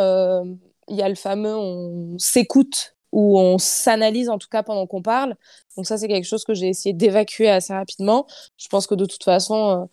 il 0.87 0.95
y 0.95 1.01
a 1.01 1.09
le 1.09 1.15
fameux 1.15 1.55
on 1.55 2.17
s'écoute 2.17 2.95
ou 3.11 3.39
on 3.39 3.57
s'analyse 3.57 4.29
en 4.29 4.37
tout 4.37 4.47
cas 4.49 4.63
pendant 4.63 4.87
qu'on 4.87 5.01
parle. 5.01 5.35
Donc 5.75 5.85
ça, 5.85 5.97
c'est 5.97 6.07
quelque 6.07 6.25
chose 6.25 6.45
que 6.45 6.53
j'ai 6.53 6.67
essayé 6.67 6.93
d'évacuer 6.93 7.49
assez 7.49 7.73
rapidement. 7.73 8.27
Je 8.57 8.67
pense 8.69 8.87
que 8.87 8.95
de 8.95 9.05
toute 9.05 9.23
façon, 9.23 9.89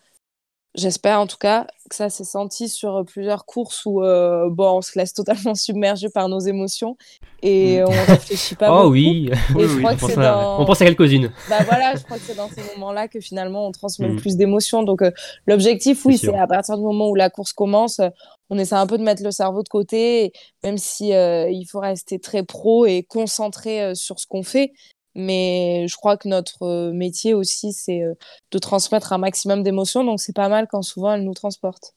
j'espère 0.75 1.21
en 1.21 1.27
tout 1.27 1.37
cas 1.37 1.67
que 1.91 1.97
ça 1.97 2.09
s'est 2.09 2.25
senti 2.25 2.69
sur 2.69 3.05
plusieurs 3.07 3.45
courses 3.45 3.83
où 3.85 4.03
euh, 4.03 4.49
bon, 4.51 4.79
on 4.79 4.83
se 4.83 4.99
laisse 4.99 5.13
totalement 5.13 5.55
submerger 5.55 6.09
par 6.09 6.29
nos 6.29 6.39
émotions 6.41 6.97
et 7.43 7.83
on 7.85 7.91
réfléchit 7.91 8.55
pas 8.55 8.69
Oh 8.73 8.83
beaucoup. 8.85 8.93
oui, 8.93 9.31
Oui, 9.55 9.65
on 9.85 9.97
pense, 9.97 10.11
à, 10.17 10.23
dans... 10.23 10.61
on 10.61 10.65
pense 10.65 10.81
à 10.81 10.85
quelques-unes. 10.87 11.31
Bah 11.51 11.59
voilà, 11.65 11.95
je 11.97 12.03
crois 12.05 12.17
que 12.19 12.23
c'est 12.25 12.37
dans 12.37 12.49
ces 12.49 12.63
moments-là 12.75 13.09
que 13.09 13.21
finalement 13.21 13.67
on 13.67 13.73
transmet 13.73 14.09
le 14.09 14.15
Mm. 14.15 14.21
plus 14.21 14.37
d'émotions. 14.37 14.83
Donc 14.83 15.03
euh, 15.03 15.11
l'objectif, 15.47 16.05
oui, 16.07 16.17
C'est 16.19 16.35
à 16.35 16.47
partir 16.47 16.77
du 16.79 16.83
moment 16.85 17.09
où 17.11 17.15
la 17.15 17.29
course 17.31 17.53
commence, 17.53 18.01
on 18.49 18.59
essaie 18.59 18.75
un 18.75 18.87
peu 18.87 18.97
de 18.99 19.03
mettre 19.03 19.23
le 19.23 19.31
cerveau 19.31 19.63
de 19.63 19.69
côté, 19.69 20.33
même 20.65 20.79
si 20.79 21.13
euh, 21.15 21.51
il 21.51 21.65
faut 21.67 21.81
rester 21.81 22.19
très 22.19 22.43
pro 22.43 22.87
et 22.87 23.03
concentré 23.03 23.95
sur 23.95 24.19
ce 24.21 24.27
qu'on 24.27 24.43
fait. 24.43 24.73
Mais 25.15 25.87
je 25.89 25.97
crois 25.97 26.17
que 26.17 26.29
notre 26.29 26.63
euh, 26.65 26.93
métier 26.93 27.35
aussi, 27.35 27.73
c'est 27.73 28.03
euh, 28.03 28.15
de 28.53 28.59
transmettre 28.59 29.13
un 29.13 29.19
maximum 29.19 29.63
d'émotions. 29.63 30.05
Donc 30.05 30.21
c'est 30.21 30.35
pas 30.35 30.49
mal 30.49 30.67
quand 30.71 30.83
souvent 30.83 31.15
elles 31.15 31.25
nous 31.25 31.35
transportent. 31.35 31.95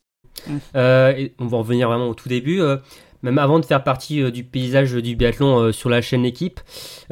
Euh, 0.76 1.14
et 1.16 1.34
on 1.40 1.48
va 1.48 1.58
revenir 1.58 1.88
vraiment 1.88 2.08
au 2.10 2.14
tout 2.14 2.30
début. 2.30 2.62
euh, 2.62 2.78
même 3.22 3.40
avant 3.40 3.60
de 3.60 3.66
faire 3.66 3.84
partie 3.84 4.22
euh, 4.22 4.30
du 4.30 4.44
paysage 4.44 4.94
du 4.94 5.16
biathlon 5.16 5.72
sur 5.72 5.90
la 5.90 6.02
chaîne 6.02 6.26
équipe, 6.26 6.60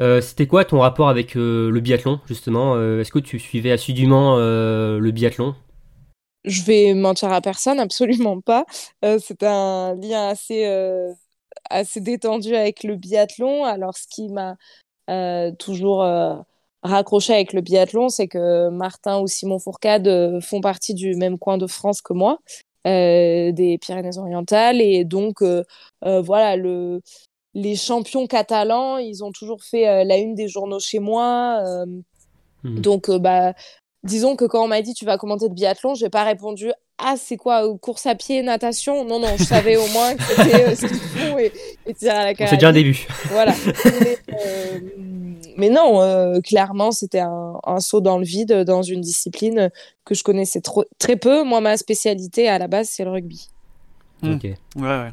euh, 0.00 0.20
c'était 0.20 0.46
quoi 0.46 0.64
ton 0.64 0.78
rapport 0.80 1.08
avec 1.08 1.34
le 1.34 1.80
biathlon 1.80 2.20
justement 2.26 2.76
Est-ce 3.00 3.10
que 3.10 3.18
tu 3.18 3.38
suivais 3.38 3.72
assidûment 3.72 4.36
le 4.36 5.10
biathlon? 5.10 5.54
Je 6.44 6.62
vais 6.62 6.94
mentir 6.94 7.32
à 7.32 7.40
personne, 7.40 7.80
absolument 7.80 8.40
pas. 8.40 8.64
C'est 9.02 9.42
un 9.42 9.94
lien 9.96 10.28
assez, 10.28 10.64
assez 11.70 12.00
détendu 12.00 12.54
avec 12.54 12.84
le 12.84 12.96
biathlon. 12.96 13.64
Alors, 13.64 13.96
ce 13.96 14.06
qui 14.08 14.28
m'a 14.28 14.56
toujours 15.58 16.02
euh, 16.02 16.36
raccroché 16.82 17.32
avec 17.34 17.52
le 17.52 17.60
biathlon, 17.60 18.08
c'est 18.08 18.28
que 18.28 18.68
Martin 18.70 19.20
ou 19.20 19.26
Simon 19.26 19.58
Fourcade 19.58 20.06
euh, 20.08 20.40
font 20.40 20.60
partie 20.60 20.94
du 20.94 21.14
même 21.16 21.38
coin 21.38 21.58
de 21.58 21.66
France 21.66 22.02
que 22.02 22.12
moi, 22.12 22.38
euh, 22.86 23.52
des 23.52 23.78
Pyrénées-Orientales. 23.78 24.80
Et 24.80 25.04
donc, 25.04 25.42
euh, 25.42 25.64
euh, 26.04 26.20
voilà, 26.20 26.56
le, 26.56 27.00
les 27.54 27.76
champions 27.76 28.26
catalans, 28.26 28.98
ils 28.98 29.24
ont 29.24 29.32
toujours 29.32 29.62
fait 29.64 29.88
euh, 29.88 30.04
la 30.04 30.18
une 30.18 30.34
des 30.34 30.48
journaux 30.48 30.80
chez 30.80 30.98
moi. 31.00 31.60
euh, 31.66 31.86
Mhm. 32.64 32.80
donc, 32.80 33.08
euh, 33.10 33.18
bah, 33.18 33.54
disons 34.04 34.36
que 34.36 34.44
quand 34.46 34.64
on 34.64 34.68
m'a 34.68 34.82
dit 34.82 34.94
tu 34.94 35.04
vas 35.04 35.18
commenter 35.18 35.48
le 35.48 35.54
biathlon, 35.54 35.94
j'ai 35.94 36.10
pas 36.10 36.24
répondu 36.24 36.72
ah 36.98 37.14
c'est 37.18 37.36
quoi 37.36 37.66
euh, 37.66 37.76
course 37.76 38.06
à 38.06 38.14
pied, 38.14 38.42
natation? 38.42 39.04
Non 39.04 39.18
non, 39.18 39.36
je 39.36 39.44
savais 39.44 39.76
au 39.76 39.86
moins 39.88 40.14
que 40.14 40.22
c'était 40.22 40.64
euh, 40.64 40.74
ski 40.76 40.86
de 40.86 40.94
fond 40.94 41.38
et, 41.38 41.52
et 41.86 41.94
tir 41.94 42.14
à 42.14 42.32
la 42.32 42.34
C'est 42.46 42.56
déjà 42.56 42.68
un 42.68 42.72
début. 42.72 43.06
Voilà. 43.30 43.52
mais, 43.84 44.18
euh, 44.32 44.80
mais 45.56 45.70
non, 45.70 46.00
euh, 46.02 46.40
clairement 46.40 46.92
c'était 46.92 47.20
un, 47.20 47.54
un 47.64 47.80
saut 47.80 48.00
dans 48.00 48.18
le 48.18 48.24
vide 48.24 48.62
dans 48.64 48.82
une 48.82 49.00
discipline 49.00 49.70
que 50.04 50.14
je 50.14 50.22
connaissais 50.22 50.60
trop, 50.60 50.84
très 50.98 51.16
peu. 51.16 51.42
Moi 51.42 51.60
ma 51.60 51.76
spécialité 51.76 52.48
à 52.48 52.58
la 52.58 52.68
base 52.68 52.88
c'est 52.88 53.04
le 53.04 53.10
rugby. 53.10 53.48
Mm. 54.22 54.34
Ok. 54.34 54.44
Ouais, 54.44 54.56
ouais. 54.82 55.12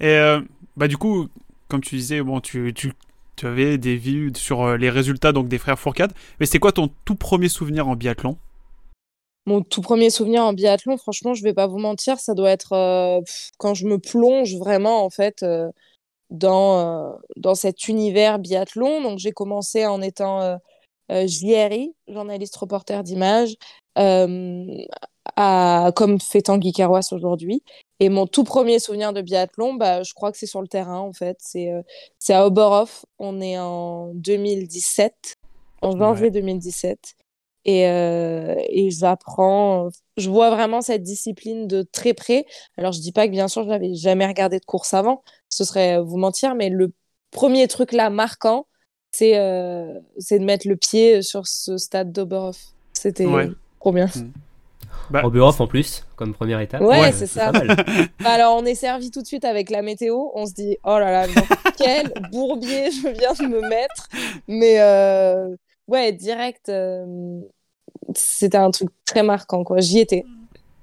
Et 0.00 0.16
euh, 0.18 0.40
bah 0.76 0.88
du 0.88 0.98
coup, 0.98 1.28
comme 1.68 1.80
tu 1.80 1.96
disais, 1.96 2.20
bon, 2.20 2.40
tu, 2.40 2.72
tu, 2.74 2.92
tu 3.36 3.46
avais 3.46 3.78
des 3.78 3.96
vues 3.96 4.30
sur 4.36 4.76
les 4.76 4.90
résultats 4.90 5.32
donc 5.32 5.48
des 5.48 5.58
frères 5.58 5.78
Fourcade. 5.78 6.12
Mais 6.38 6.44
c'était 6.46 6.58
quoi 6.58 6.72
ton 6.72 6.90
tout 7.06 7.14
premier 7.14 7.48
souvenir 7.48 7.88
en 7.88 7.96
biathlon? 7.96 8.36
Mon 9.46 9.62
tout 9.62 9.82
premier 9.82 10.08
souvenir 10.08 10.42
en 10.42 10.54
biathlon, 10.54 10.96
franchement, 10.96 11.34
je 11.34 11.42
vais 11.42 11.52
pas 11.52 11.66
vous 11.66 11.78
mentir, 11.78 12.18
ça 12.18 12.34
doit 12.34 12.50
être 12.50 12.72
euh, 12.72 13.20
quand 13.58 13.74
je 13.74 13.86
me 13.86 13.98
plonge 13.98 14.56
vraiment 14.56 15.04
en 15.04 15.10
fait 15.10 15.42
euh, 15.42 15.70
dans, 16.30 16.78
euh, 16.78 17.12
dans 17.36 17.54
cet 17.54 17.88
univers 17.88 18.38
biathlon. 18.38 19.02
Donc 19.02 19.18
j'ai 19.18 19.32
commencé 19.32 19.86
en 19.86 20.00
étant 20.00 20.58
JRI, 21.10 21.94
journaliste 22.08 22.56
reporter 22.56 23.02
d'image, 23.02 23.56
comme 23.96 24.78
fait 26.20 26.42
Tanguy 26.42 26.72
Carrois 26.72 27.00
aujourd'hui. 27.12 27.62
Et 28.00 28.08
mon 28.08 28.26
tout 28.26 28.44
premier 28.44 28.78
souvenir 28.78 29.12
de 29.12 29.20
biathlon, 29.20 29.74
bah, 29.74 30.02
je 30.02 30.14
crois 30.14 30.32
que 30.32 30.38
c'est 30.38 30.46
sur 30.46 30.62
le 30.62 30.68
terrain 30.68 31.00
en 31.00 31.12
fait. 31.12 31.36
C'est 31.40 31.70
c'est 32.18 32.32
à 32.32 32.46
Oberhof. 32.46 33.04
On 33.18 33.42
est 33.42 33.58
en 33.58 34.08
2017, 34.14 35.36
en 35.82 35.98
janvier 35.98 36.30
2017. 36.30 37.14
Et, 37.64 37.88
euh, 37.88 38.54
et 38.68 38.90
j'apprends, 38.90 39.88
je 40.16 40.28
vois 40.30 40.50
vraiment 40.50 40.80
cette 40.82 41.02
discipline 41.02 41.66
de 41.66 41.82
très 41.82 42.12
près. 42.14 42.44
Alors, 42.76 42.92
je 42.92 43.00
dis 43.00 43.12
pas 43.12 43.26
que 43.26 43.32
bien 43.32 43.48
sûr, 43.48 43.62
je 43.64 43.68
n'avais 43.68 43.94
jamais 43.94 44.26
regardé 44.26 44.58
de 44.58 44.64
course 44.64 44.92
avant, 44.94 45.22
ce 45.48 45.64
serait 45.64 46.00
vous 46.00 46.18
mentir, 46.18 46.54
mais 46.54 46.68
le 46.68 46.92
premier 47.30 47.66
truc 47.68 47.92
là 47.92 48.10
marquant, 48.10 48.66
c'est 49.12 49.38
euh, 49.38 49.98
c'est 50.18 50.38
de 50.38 50.44
mettre 50.44 50.68
le 50.68 50.76
pied 50.76 51.22
sur 51.22 51.46
ce 51.46 51.76
stade 51.78 52.12
d'Oberhof. 52.12 52.58
C'était 52.92 53.26
Ouais. 53.26 53.48
trop 53.80 53.92
bien. 53.92 54.08
Bah, 55.10 55.22
Oberhof 55.24 55.60
en 55.60 55.66
plus, 55.66 56.04
comme 56.16 56.32
première 56.32 56.60
étape. 56.60 56.80
Ouais, 56.80 57.12
c'est 57.12 57.26
ça. 57.26 57.52
Bah, 57.52 57.64
Alors, 58.30 58.56
on 58.56 58.64
est 58.64 58.74
servi 58.74 59.10
tout 59.10 59.20
de 59.20 59.26
suite 59.26 59.44
avec 59.44 59.68
la 59.70 59.82
météo. 59.82 60.28
On 60.34 60.46
se 60.46 60.54
dit, 60.54 60.78
oh 60.84 60.98
là 60.98 61.10
là, 61.10 61.26
quel 61.76 62.12
bourbier 62.32 62.90
je 62.90 63.08
viens 63.08 63.32
de 63.34 63.46
me 63.52 63.60
mettre. 63.68 64.08
Mais 64.48 64.80
euh, 64.80 65.54
ouais, 65.88 66.12
direct, 66.12 66.68
euh, 66.68 67.40
c'était 68.14 68.56
un 68.56 68.70
truc 68.70 68.90
très 69.04 69.22
marquant, 69.22 69.64
quoi. 69.64 69.80
J'y 69.80 70.00
étais. 70.00 70.24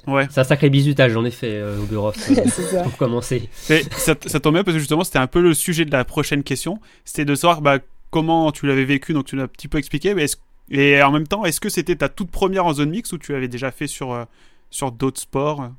ouais. 0.07 0.27
C'est 0.29 0.41
un 0.41 0.43
sacré 0.43 0.69
bisutage 0.69 1.15
en 1.15 1.25
effet, 1.25 1.51
euh, 1.51 1.77
euh, 1.91 2.11
c'est 2.15 2.47
ça. 2.47 2.83
pour 2.83 2.97
commencer. 2.97 3.49
Ça, 3.51 4.13
ça 4.25 4.39
tombe 4.39 4.53
bien 4.53 4.63
parce 4.63 4.75
que 4.75 4.79
justement, 4.79 5.03
c'était 5.03 5.19
un 5.19 5.27
peu 5.27 5.41
le 5.41 5.53
sujet 5.53 5.85
de 5.85 5.91
la 5.91 6.05
prochaine 6.05 6.43
question. 6.43 6.79
C'était 7.05 7.25
de 7.25 7.35
savoir 7.35 7.61
bah, 7.61 7.79
comment 8.09 8.51
tu 8.51 8.67
l'avais 8.67 8.85
vécu, 8.85 9.13
donc 9.13 9.25
tu 9.25 9.35
l'as 9.35 9.43
un 9.43 9.47
petit 9.47 9.67
peu 9.67 9.77
expliqué. 9.77 10.13
Mais 10.13 10.25
et 10.69 11.01
en 11.03 11.11
même 11.11 11.27
temps, 11.27 11.43
est-ce 11.43 11.59
que 11.59 11.69
c'était 11.69 11.97
ta 11.97 12.07
toute 12.07 12.31
première 12.31 12.65
en 12.65 12.73
zone 12.73 12.91
mixte 12.91 13.11
ou 13.13 13.17
tu 13.17 13.33
l'avais 13.33 13.49
déjà 13.49 13.71
fait 13.71 13.87
sur, 13.87 14.13
euh, 14.13 14.23
sur 14.69 14.91
d'autres 14.91 15.19
sports? 15.19 15.69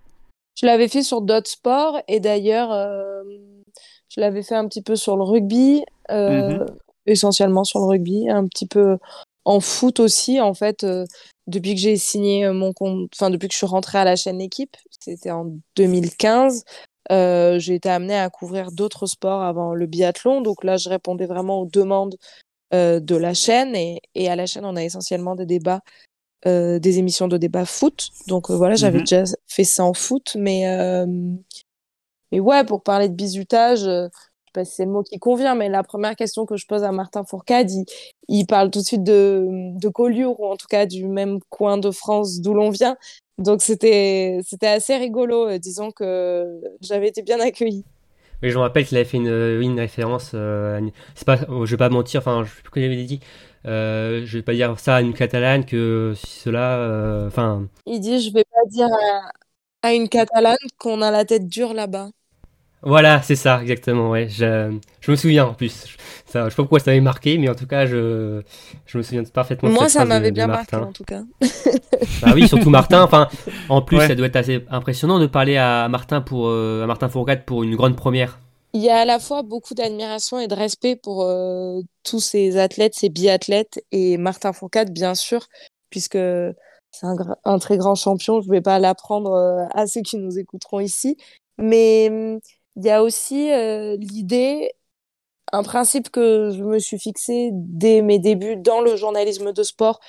Je 0.54 0.66
l'avais 0.66 0.88
fait 0.88 1.02
sur 1.02 1.22
d'autres 1.22 1.48
sports 1.50 1.98
et 2.08 2.20
d'ailleurs, 2.20 2.70
euh, 2.72 3.22
je 4.14 4.20
l'avais 4.20 4.42
fait 4.42 4.54
un 4.54 4.68
petit 4.68 4.82
peu 4.82 4.96
sur 4.96 5.16
le 5.16 5.22
rugby, 5.22 5.82
euh, 6.10 6.58
Mhm. 6.58 6.66
Essentiellement 7.06 7.64
sur 7.64 7.80
le 7.80 7.86
rugby, 7.86 8.28
un 8.30 8.46
petit 8.46 8.66
peu 8.66 8.98
en 9.44 9.60
foot 9.60 10.00
aussi. 10.00 10.40
En 10.40 10.54
fait, 10.54 10.84
euh, 10.84 11.04
depuis 11.46 11.74
que 11.74 11.80
j'ai 11.80 11.96
signé 11.96 12.48
mon 12.50 12.72
compte, 12.72 13.10
enfin 13.14 13.30
depuis 13.30 13.48
que 13.48 13.52
je 13.54 13.58
suis 13.58 13.66
rentrée 13.66 13.98
à 13.98 14.04
la 14.04 14.16
chaîne 14.16 14.38
L'équipe, 14.38 14.76
c'était 15.00 15.30
en 15.30 15.46
2015. 15.76 16.64
euh, 17.10 17.58
j'ai 17.58 17.74
été 17.74 17.88
amenée 17.90 18.16
à 18.18 18.30
couvrir 18.30 18.70
d'autres 18.72 19.06
sports 19.06 19.42
avant 19.42 19.74
le 19.74 19.86
biathlon. 19.86 20.40
Donc 20.42 20.64
là, 20.64 20.76
je 20.76 20.88
répondais 20.88 21.26
vraiment 21.26 21.60
aux 21.60 21.66
demandes 21.66 22.16
euh, 22.74 23.00
de 23.00 23.16
la 23.16 23.34
chaîne. 23.34 23.76
Et, 23.76 24.00
et 24.14 24.28
à 24.30 24.36
la 24.36 24.46
chaîne, 24.46 24.64
on 24.66 24.76
a 24.76 24.84
essentiellement 24.84 25.36
des 25.36 25.46
débats 25.46 25.80
euh, 26.46 26.78
des 26.78 26.98
émissions 26.98 27.28
de 27.28 27.36
débat 27.38 27.64
foot. 27.66 28.10
Donc 28.26 28.50
euh, 28.50 28.56
voilà, 28.56 28.74
j'avais 28.76 28.98
Mhm. 28.98 29.04
déjà 29.04 29.24
fait 29.48 29.64
ça 29.64 29.84
en 29.84 29.94
foot, 29.94 30.36
mais 30.38 30.68
euh, 30.68 31.06
mais 32.30 32.40
ouais, 32.40 32.64
pour 32.64 32.82
parler 32.82 33.08
de 33.08 33.14
bizutage, 33.14 33.84
euh, 33.84 34.08
sais 34.52 34.60
pas 34.60 34.64
si 34.64 34.74
c'est 34.76 34.84
le 34.84 34.90
mot 34.92 35.02
qui 35.02 35.18
convient, 35.18 35.54
mais 35.54 35.68
la 35.68 35.82
première 35.82 36.16
question 36.16 36.46
que 36.46 36.56
je 36.56 36.66
pose 36.66 36.84
à 36.84 36.92
Martin 36.92 37.24
Fourcade, 37.24 37.70
il, 37.70 37.84
il 38.28 38.46
parle 38.46 38.70
tout 38.70 38.80
de 38.80 38.84
suite 38.84 39.04
de 39.04 39.46
de 39.78 39.88
Collioure 39.88 40.38
ou 40.40 40.46
en 40.46 40.56
tout 40.56 40.66
cas 40.68 40.86
du 40.86 41.06
même 41.06 41.40
coin 41.50 41.78
de 41.78 41.90
France 41.90 42.40
d'où 42.40 42.54
l'on 42.54 42.70
vient. 42.70 42.96
Donc 43.38 43.62
c'était 43.62 44.40
assez 44.62 44.96
rigolo. 44.96 45.48
euh, 45.48 45.58
disons 45.58 45.90
que 45.92 46.60
j'avais 46.80 47.08
été 47.08 47.22
bien 47.22 47.40
accueillie. 47.40 47.84
Oui, 48.42 48.50
je 48.50 48.56
me 48.56 48.60
rappelle 48.62 48.84
qu'il 48.86 48.96
avait 48.96 49.04
fait 49.04 49.18
une, 49.18 49.28
une 49.62 49.78
référence. 49.78 50.32
euh, 50.34 50.80
c'est 51.14 51.24
pas, 51.26 51.38
oh, 51.48 51.64
je 51.64 51.70
vais 51.72 51.76
pas 51.76 51.88
mentir. 51.90 52.20
Enfin, 52.20 52.42
je 52.44 52.50
sais 52.50 52.62
plus 52.62 52.68
ce 52.70 52.70
qu'il 52.74 52.84
avait 52.84 53.04
dit. 53.04 53.20
Euh, 53.66 54.26
je 54.26 54.38
vais 54.38 54.42
pas 54.42 54.52
dire 54.54 54.78
ça 54.80 54.96
à 54.96 55.00
une 55.00 55.14
catalane 55.14 55.64
que 55.64 56.12
si 56.16 56.26
cela. 56.40 56.78
euh, 56.78 57.28
Enfin, 57.28 57.68
Il 57.86 58.00
dit, 58.00 58.20
je 58.20 58.32
vais 58.32 58.44
pas 58.44 58.64
dire 58.68 58.88
à, 58.92 59.32
à 59.88 59.94
une 59.94 60.08
Catalane 60.08 60.56
qu'on 60.78 61.02
a 61.02 61.10
la 61.10 61.24
tête 61.24 61.48
dure 61.48 61.74
là-bas. 61.74 62.10
Voilà, 62.82 63.22
c'est 63.22 63.36
ça 63.36 63.60
exactement. 63.62 64.10
Ouais, 64.10 64.28
je, 64.28 64.76
je 65.00 65.10
me 65.10 65.16
souviens 65.16 65.46
en 65.46 65.54
plus. 65.54 65.86
Je, 65.86 65.96
ça, 66.30 66.44
je 66.44 66.50
sais 66.50 66.56
pas 66.56 66.62
pourquoi 66.62 66.80
ça 66.80 66.90
m'avait 66.90 67.00
marqué, 67.00 67.38
mais 67.38 67.48
en 67.48 67.54
tout 67.54 67.66
cas, 67.66 67.86
je, 67.86 68.42
je 68.86 68.98
me 68.98 69.02
souviens 69.02 69.22
parfaitement. 69.24 69.68
de 69.68 69.74
Moi, 69.74 69.84
cette 69.84 69.92
ça 69.98 70.04
de- 70.04 70.08
m'avait 70.08 70.30
de 70.30 70.34
bien 70.34 70.46
marqué 70.48 70.76
en 70.76 70.92
tout 70.92 71.04
cas. 71.04 71.22
Bah 72.22 72.32
oui, 72.34 72.48
surtout 72.48 72.70
Martin. 72.70 73.02
Enfin, 73.04 73.28
en 73.68 73.82
plus, 73.82 73.98
Ouais. 73.98 74.08
ça 74.08 74.14
doit 74.14 74.26
être 74.26 74.36
assez 74.36 74.64
impressionnant 74.70 75.18
de 75.18 75.26
parler 75.26 75.56
à 75.56 75.88
Martin 75.88 76.20
pour 76.20 76.48
euh, 76.48 76.82
à 76.82 76.86
Martin 76.86 77.08
Fourcade 77.08 77.44
pour 77.44 77.62
une 77.62 77.76
grande 77.76 77.96
première. 77.96 78.38
Il 78.74 78.80
y 78.82 78.88
a 78.88 79.00
à 79.00 79.04
la 79.04 79.18
fois 79.18 79.42
beaucoup 79.42 79.74
d'admiration 79.74 80.38
et 80.40 80.48
de 80.48 80.54
respect 80.54 80.96
pour 80.96 81.22
euh, 81.24 81.80
tous 82.04 82.20
ces 82.20 82.56
athlètes, 82.56 82.94
ces 82.94 83.10
biathlètes 83.10 83.84
et 83.92 84.16
Martin 84.16 84.52
Fourcade, 84.54 84.90
bien 84.92 85.14
sûr, 85.14 85.46
puisque 85.90 86.16
c'est 86.90 87.06
un, 87.06 87.16
un 87.44 87.58
très 87.58 87.76
grand 87.76 87.94
champion. 87.94 88.40
Je 88.40 88.48
ne 88.48 88.52
vais 88.52 88.60
pas 88.62 88.78
l'apprendre 88.78 89.32
euh, 89.32 89.64
à 89.74 89.86
ceux 89.86 90.00
qui 90.00 90.16
nous 90.16 90.38
écouteront 90.38 90.80
ici. 90.80 91.16
Mais 91.58 92.08
hum, 92.10 92.40
il 92.76 92.84
y 92.84 92.90
a 92.90 93.02
aussi 93.02 93.50
euh, 93.52 93.96
l'idée, 93.98 94.72
un 95.52 95.62
principe 95.62 96.10
que 96.10 96.52
je 96.56 96.62
me 96.64 96.78
suis 96.78 96.98
fixé 96.98 97.50
dès 97.54 98.02
mes 98.02 98.18
débuts 98.18 98.56
dans 98.56 98.80
le 98.80 98.96
journalisme 98.96 99.52
de 99.52 99.62
sport 99.62 100.00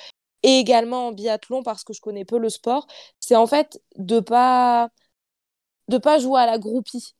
et 0.43 0.59
également 0.59 1.07
en 1.09 1.11
biathlon 1.13 1.63
parce 1.63 1.83
que 1.83 1.93
je 1.93 2.01
connais 2.01 2.25
peu 2.25 2.39
le 2.39 2.49
sport, 2.49 2.87
c'est 3.19 3.35
en 3.37 3.47
fait 3.47 3.81
de 3.97 4.19
pas 4.21 4.89
de 5.87 5.97
pas 5.97 6.19
jouer 6.19 6.41
à 6.41 6.45
la 6.45 6.57
groupie. 6.59 7.15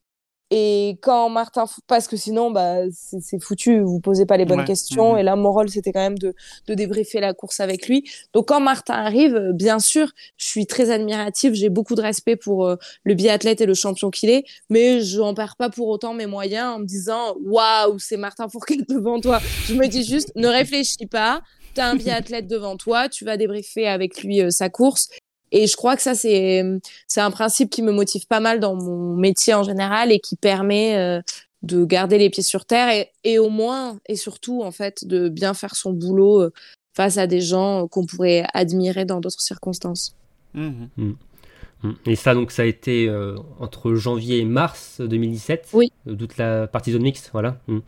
Et 0.56 1.00
quand 1.02 1.30
Martin, 1.30 1.66
parce 1.88 2.08
que 2.08 2.16
sinon, 2.16 2.52
bah, 2.52 2.82
c'est 2.92 3.42
foutu, 3.42 3.80
vous 3.80 4.00
posez 4.00 4.28
pas 4.28 4.38
les 4.38 4.46
bonnes 4.46 4.60
Ouais. 4.60 4.66
questions. 4.66 5.14
Mhm. 5.14 5.18
Et 5.20 5.24
là, 5.24 5.36
mon 5.36 5.52
rôle, 5.52 5.68
c'était 5.70 5.92
quand 5.92 6.00
même 6.00 6.20
de, 6.20 6.36
de 6.68 6.74
débriefer 6.76 7.20
la 7.20 7.34
course 7.34 7.60
avec 7.60 7.88
lui. 7.88 8.04
Donc, 8.34 8.50
quand 8.50 8.60
Martin 8.60 8.94
arrive, 8.94 9.36
euh, 9.36 9.52
bien 9.52 9.80
sûr, 9.80 10.12
je 10.38 10.46
suis 10.46 10.68
très 10.68 10.92
admirative, 10.92 11.54
j'ai 11.56 11.70
beaucoup 11.70 11.96
de 11.96 12.02
respect 12.02 12.36
pour 12.36 12.68
euh, 12.68 12.76
le 13.04 13.16
biathlète 13.16 13.62
et 13.62 13.66
le 13.66 13.74
champion 13.74 14.12
qu'il 14.12 14.30
est, 14.30 14.44
mais 14.70 15.02
je 15.02 15.18
n'en 15.20 15.34
perds 15.34 15.56
pas 15.56 15.72
pour 15.72 15.88
autant 15.88 16.14
mes 16.14 16.28
moyens 16.28 16.76
en 16.76 16.80
me 16.80 16.86
disant, 16.86 17.36
waouh, 17.44 17.98
c'est 17.98 18.18
Martin 18.18 18.48
Fourcade 18.48 18.86
devant 18.90 19.20
toi. 19.20 19.42
Je 19.66 19.74
me 19.74 19.88
dis 19.88 20.04
juste, 20.04 20.32
ne 20.36 20.48
réfléchis 20.48 21.08
pas, 21.10 21.42
t'as 21.74 21.88
un 21.90 21.96
biathlète 21.96 22.46
devant 22.48 22.78
toi, 22.78 23.10
tu 23.10 23.26
vas 23.26 23.38
débriefer 23.38 23.88
avec 23.88 24.22
lui 24.24 24.40
euh, 24.42 24.52
sa 24.52 24.70
course. 24.70 25.10
Et 25.54 25.68
je 25.68 25.78
crois 25.78 25.96
que 25.96 26.02
ça, 26.02 26.16
c'est 26.16 26.64
c'est 27.08 27.22
un 27.22 27.32
principe 27.32 27.70
qui 27.70 27.82
me 27.82 27.92
motive 27.92 28.28
pas 28.28 28.42
mal 28.42 28.60
dans 28.60 28.76
mon 28.76 29.16
métier 29.16 29.54
en 29.54 29.64
général 29.64 30.12
et 30.12 30.20
qui 30.20 30.36
permet 30.36 30.98
euh, 30.98 31.22
de 31.62 31.86
garder 31.86 32.18
les 32.18 32.30
pieds 32.30 32.44
sur 32.44 32.66
terre 32.66 32.90
et, 32.90 33.12
et 33.24 33.40
au 33.40 33.50
moins 33.50 34.00
et 34.08 34.18
surtout 34.18 34.64
en 34.64 34.72
fait 34.72 35.08
de 35.08 35.30
bien 35.30 35.54
faire 35.54 35.76
son 35.76 35.94
boulot 35.94 36.42
euh, 36.42 36.54
face 36.94 37.18
à 37.18 37.28
des 37.28 37.40
gens 37.42 37.84
euh, 37.84 37.88
qu'on 37.88 38.06
pourrait 38.06 38.46
admirer 38.54 39.06
dans 39.06 39.20
d'autres 39.22 39.42
circonstances. 39.42 40.16
Mhm. 40.54 40.90
Mm. 40.98 41.14
Et 42.06 42.16
ça, 42.16 42.34
donc, 42.34 42.52
ça 42.52 42.62
a 42.62 42.66
été 42.66 43.10
euh, 43.10 43.36
entre 43.60 43.94
janvier 43.94 44.40
et 44.40 44.46
mars 44.46 45.02
2017. 45.02 45.70
Oui. 45.74 45.92
Toute 46.06 46.38
la 46.38 46.68
partie 46.68 46.92
zone 46.92 47.02
mixte, 47.02 47.30
voilà. 47.34 47.60
Mm. 47.68 47.80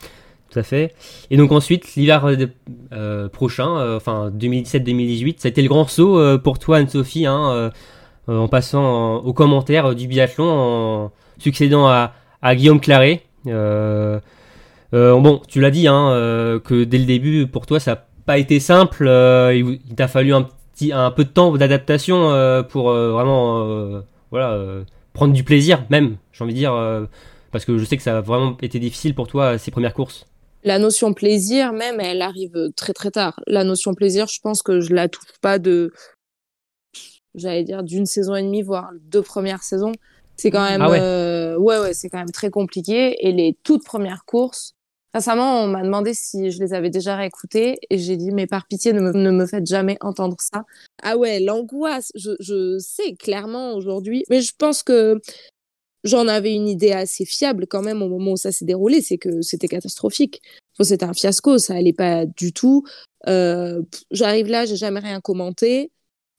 Tout 0.55 0.63
fait. 0.63 0.95
Et 1.31 1.37
donc 1.37 1.51
ensuite, 1.51 1.95
l'hiver 1.95 2.25
euh, 2.25 2.47
euh, 2.93 3.27
prochain, 3.27 3.77
euh, 3.77 3.97
enfin 3.97 4.31
2017-2018, 4.31 5.35
ça 5.39 5.47
a 5.47 5.49
été 5.49 5.61
le 5.61 5.67
grand 5.67 5.85
saut 5.85 6.39
pour 6.39 6.59
toi, 6.59 6.77
Anne-Sophie, 6.77 7.25
hein, 7.25 7.71
en 8.27 8.47
passant 8.47 9.17
aux 9.17 9.33
commentaires 9.33 9.93
du 9.95 10.07
biathlon, 10.07 10.49
en 10.49 11.11
succédant 11.37 11.87
à, 11.87 12.13
Guillaume 12.55 12.79
Claret. 12.79 13.23
Bon, 13.45 14.21
tu 15.47 15.59
l'as 15.59 15.71
dit, 15.71 15.89
hein, 15.89 16.61
que 16.63 16.85
dès 16.85 16.99
le 16.99 17.05
début, 17.05 17.47
pour 17.47 17.65
toi, 17.65 17.81
ça 17.81 17.91
n'a 17.91 18.05
pas 18.25 18.37
été 18.37 18.61
simple. 18.61 19.07
il 19.53 19.79
il 19.89 19.95
t'a 19.95 20.07
fallu 20.07 20.33
un, 20.33 20.47
petit, 20.73 20.93
un 20.93 21.11
peu 21.11 21.25
de 21.25 21.29
temps 21.29 21.51
d'adaptation 21.57 22.63
pour 22.69 22.93
vraiment 22.93 24.01
voilà, 24.31 24.57
prendre 25.11 25.33
du 25.33 25.43
plaisir, 25.43 25.83
même, 25.89 26.15
j'ai 26.31 26.45
envie 26.45 26.53
de 26.53 26.59
dire, 26.59 26.73
parce 27.51 27.63
que 27.63 27.77
je 27.77 27.85
sais 27.85 27.95
que 27.95 28.03
ça 28.03 28.17
a 28.17 28.21
vraiment 28.21 28.57
été 28.61 28.79
difficile 28.79 29.15
pour 29.15 29.27
toi, 29.27 29.57
ces 29.57 29.71
premières 29.71 29.93
courses. 29.93 30.25
La 30.65 30.79
notion 30.79 31.13
plaisir, 31.13 31.73
même, 31.73 31.99
elle 31.99 32.21
arrive 32.21 32.71
très 32.75 32.91
très 32.93 33.11
tard. 33.11 33.39
La 33.47 33.63
notion 33.63 33.93
plaisir, 33.93 34.27
je 34.27 34.39
pense 34.41 34.63
que 34.63 34.81
je 34.81 34.93
la 34.93 35.07
touche 35.07 35.31
pas 35.39 35.59
de, 35.59 35.91
j'allais 37.35 37.63
dire, 37.63 37.83
d'une 37.83 38.05
saison 38.05 38.35
et 38.35 38.41
demie, 38.41 38.63
voire 38.63 38.89
deux 39.01 39.21
premières 39.21 39.63
saisons. 39.63 39.91
C'est 40.37 40.51
quand 40.51 40.63
même, 40.67 40.81
Ah 40.81 40.89
ouais. 40.89 40.99
euh, 40.99 41.55
ouais, 41.57 41.79
ouais, 41.79 41.93
c'est 41.93 42.09
quand 42.09 42.17
même 42.17 42.31
très 42.31 42.49
compliqué. 42.49 43.15
Et 43.25 43.31
les 43.31 43.57
toutes 43.63 43.85
premières 43.85 44.25
courses, 44.25 44.73
récemment, 45.13 45.61
on 45.61 45.67
m'a 45.67 45.83
demandé 45.83 46.13
si 46.13 46.51
je 46.51 46.59
les 46.59 46.73
avais 46.73 46.89
déjà 46.89 47.15
réécoutées 47.15 47.77
et 47.89 47.97
j'ai 47.97 48.17
dit, 48.17 48.31
mais 48.31 48.47
par 48.47 48.65
pitié, 48.67 48.91
ne 48.91 48.99
me, 48.99 49.11
ne 49.11 49.31
me 49.31 49.45
faites 49.45 49.65
jamais 49.65 49.97
entendre 50.01 50.35
ça. 50.39 50.63
Ah 51.03 51.15
ouais, 51.15 51.39
l'angoisse, 51.39 52.11
je, 52.15 52.31
je 52.39 52.77
sais 52.79 53.13
clairement 53.13 53.75
aujourd'hui, 53.75 54.23
mais 54.29 54.41
je 54.41 54.51
pense 54.57 54.83
que 54.83 55.21
j'en 56.05 56.27
avais 56.27 56.53
une 56.53 56.69
idée 56.69 56.91
assez 56.91 57.25
fiable 57.25 57.67
quand 57.67 57.81
même 57.81 58.01
au 58.01 58.07
moment 58.07 58.33
où 58.33 58.37
ça 58.37 58.51
s'est 58.51 58.63
déroulé, 58.63 59.01
c'est 59.01 59.17
que 59.17 59.41
c'était 59.41 59.67
catastrophique. 59.67 60.41
C'était 60.79 61.05
un 61.05 61.13
fiasco, 61.13 61.57
ça 61.57 61.75
allait 61.75 61.93
pas 61.93 62.25
du 62.25 62.53
tout. 62.53 62.83
Euh, 63.27 63.81
J'arrive 64.11 64.47
là, 64.47 64.65
j'ai 64.65 64.75
jamais 64.75 64.99
rien 64.99 65.19
commenté. 65.19 65.91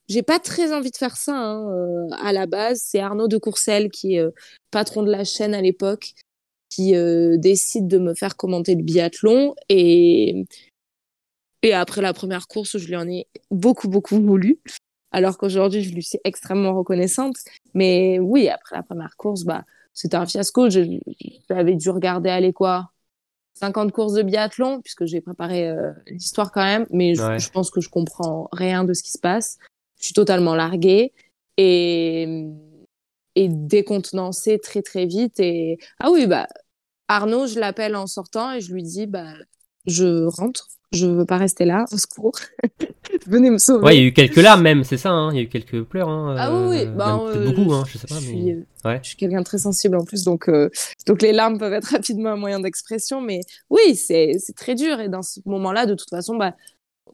j'ai 0.07 0.23
pas 0.23 0.39
très 0.39 0.73
envie 0.73 0.91
de 0.91 0.97
faire 0.97 1.17
ça 1.17 1.35
hein, 1.35 1.69
euh, 1.71 2.07
à 2.23 2.33
la 2.33 2.47
base. 2.47 2.81
C'est 2.83 2.99
Arnaud 2.99 3.27
de 3.27 3.37
Courcelles 3.37 3.89
qui 3.89 4.15
est 4.15 4.19
euh, 4.19 4.31
patron 4.71 5.03
de 5.03 5.11
la 5.11 5.25
chaîne 5.25 5.53
à 5.53 5.61
l'époque 5.61 6.13
qui 6.69 6.93
décide 7.37 7.87
de 7.87 7.97
me 7.97 8.13
faire 8.13 8.35
commenter 8.35 8.75
le 8.75 8.83
biathlon 8.83 9.55
et 9.69 10.45
après 11.73 12.01
la 12.01 12.13
première 12.13 12.47
course, 12.47 12.77
je 12.77 12.87
lui 12.87 12.95
en 12.95 13.07
ai 13.07 13.25
beaucoup 13.51 13.87
beaucoup 13.87 14.21
voulu. 14.21 14.59
Alors 15.11 15.37
qu'aujourd'hui, 15.37 15.83
je 15.83 15.93
lui 15.93 16.03
suis 16.03 16.19
extrêmement 16.23 16.75
reconnaissante. 16.75 17.35
Mais 17.73 18.19
oui, 18.19 18.49
après 18.49 18.75
la 18.75 18.83
première 18.83 19.15
course, 19.17 19.43
bah 19.43 19.63
c'était 19.93 20.17
un 20.17 20.25
fiasco. 20.25 20.69
J'avais 20.69 21.75
dû 21.75 21.89
regarder 21.89 22.29
aller 22.29 22.53
quoi 22.53 22.91
50 23.55 23.91
courses 23.91 24.13
de 24.13 24.21
biathlon 24.21 24.81
puisque 24.81 25.05
j'ai 25.05 25.21
préparé 25.21 25.73
l'histoire 26.07 26.51
quand 26.51 26.63
même, 26.63 26.85
mais 26.91 27.15
je, 27.15 27.39
je, 27.39 27.49
pense 27.49 27.71
que 27.71 27.81
je 27.81 27.89
comprends 27.89 28.47
rien 28.51 28.83
de 28.83 28.93
ce 28.93 29.01
qui 29.01 29.11
se 29.11 29.17
passe 29.17 29.57
je 29.99 30.05
suis 30.05 30.13
totalement 30.13 30.55
larguée 30.55 31.13
et, 31.57 32.47
et 33.35 33.47
décontenancée 33.49 34.59
très 34.59 34.81
très 34.81 35.05
vite. 35.05 35.39
Et 35.39 35.79
ah 35.99 36.11
oui, 36.11 36.27
bah 36.27 36.47
Arnaud, 37.07 37.47
je 37.47 37.59
l'appelle 37.59 37.95
en 37.95 38.07
sortant 38.07 38.53
et 38.53 38.61
je 38.61 38.73
lui 38.73 38.83
dis 38.83 39.07
bah 39.07 39.33
je 39.87 40.25
rentre, 40.25 40.67
je 40.91 41.07
veux 41.07 41.25
pas 41.25 41.37
rester 41.37 41.65
là, 41.65 41.85
au 41.91 41.97
secours, 41.97 42.33
venez 43.27 43.49
me 43.49 43.57
sauver. 43.57 43.85
Ouais, 43.85 43.97
il 43.97 44.01
y 44.01 44.03
a 44.03 44.07
eu 44.07 44.13
quelques 44.13 44.37
larmes 44.37 44.61
même, 44.61 44.83
c'est 44.83 44.97
ça, 44.97 45.09
hein 45.09 45.31
il 45.31 45.37
y 45.37 45.39
a 45.39 45.43
eu 45.43 45.49
quelques 45.49 45.83
pleurs. 45.83 46.09
Hein, 46.09 46.35
ah 46.37 46.53
oui, 46.53 46.67
oui. 46.69 46.77
Euh, 46.85 46.91
bah, 46.91 47.19
euh, 47.19 47.51
beaucoup, 47.51 47.73
hein, 47.73 47.83
je 47.87 47.97
sais 47.97 48.07
pas. 48.07 48.19
Je 48.19 48.27
mais... 48.27 48.41
suis, 48.41 48.65
ouais. 48.85 48.99
je 49.01 49.07
suis 49.07 49.17
quelqu'un 49.17 49.39
de 49.39 49.45
très 49.45 49.57
sensible 49.57 49.97
en 49.97 50.05
plus, 50.05 50.23
donc 50.23 50.47
euh, 50.49 50.69
donc 51.07 51.21
les 51.21 51.31
larmes 51.33 51.57
peuvent 51.57 51.73
être 51.73 51.91
rapidement 51.91 52.29
un 52.29 52.37
moyen 52.37 52.59
d'expression, 52.59 53.21
mais 53.21 53.41
oui, 53.69 53.95
c'est 53.95 54.33
c'est 54.39 54.55
très 54.55 54.75
dur 54.75 54.99
et 54.99 55.09
dans 55.09 55.23
ce 55.23 55.39
moment-là, 55.45 55.85
de 55.85 55.95
toute 55.95 56.09
façon, 56.09 56.35
bah 56.35 56.55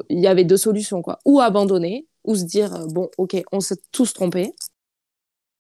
il 0.10 0.20
y 0.20 0.28
avait 0.28 0.44
deux 0.44 0.58
solutions 0.58 1.02
quoi, 1.02 1.20
ou 1.26 1.40
abandonner, 1.40 2.08
ou 2.24 2.36
se 2.36 2.44
dire 2.44 2.74
euh, 2.76 2.88
bon 2.88 3.10
ok 3.18 3.42
on 3.52 3.60
s'est 3.60 3.80
tous 3.92 4.14
trompés 4.14 4.54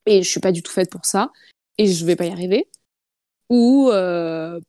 et 0.05 0.21
je 0.23 0.29
suis 0.29 0.39
pas 0.39 0.51
du 0.51 0.61
tout 0.61 0.71
faite 0.71 0.91
pour 0.91 1.05
ça 1.05 1.31
et 1.77 1.87
je 1.87 2.05
vais 2.05 2.15
pas 2.15 2.25
y 2.25 2.31
arriver 2.31 2.67
ou 3.49 3.89
euh, 3.91 4.59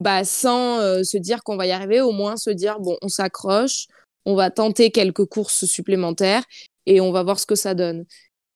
bah 0.00 0.24
sans 0.24 0.78
euh, 0.80 1.02
se 1.02 1.16
dire 1.16 1.42
qu'on 1.42 1.56
va 1.56 1.66
y 1.66 1.72
arriver 1.72 2.00
au 2.00 2.12
moins 2.12 2.36
se 2.36 2.50
dire 2.50 2.80
bon 2.80 2.96
on 3.02 3.08
s'accroche 3.08 3.86
on 4.24 4.34
va 4.34 4.50
tenter 4.50 4.90
quelques 4.90 5.24
courses 5.24 5.64
supplémentaires 5.64 6.44
et 6.86 7.00
on 7.00 7.12
va 7.12 7.22
voir 7.22 7.38
ce 7.40 7.46
que 7.46 7.54
ça 7.54 7.74
donne 7.74 8.04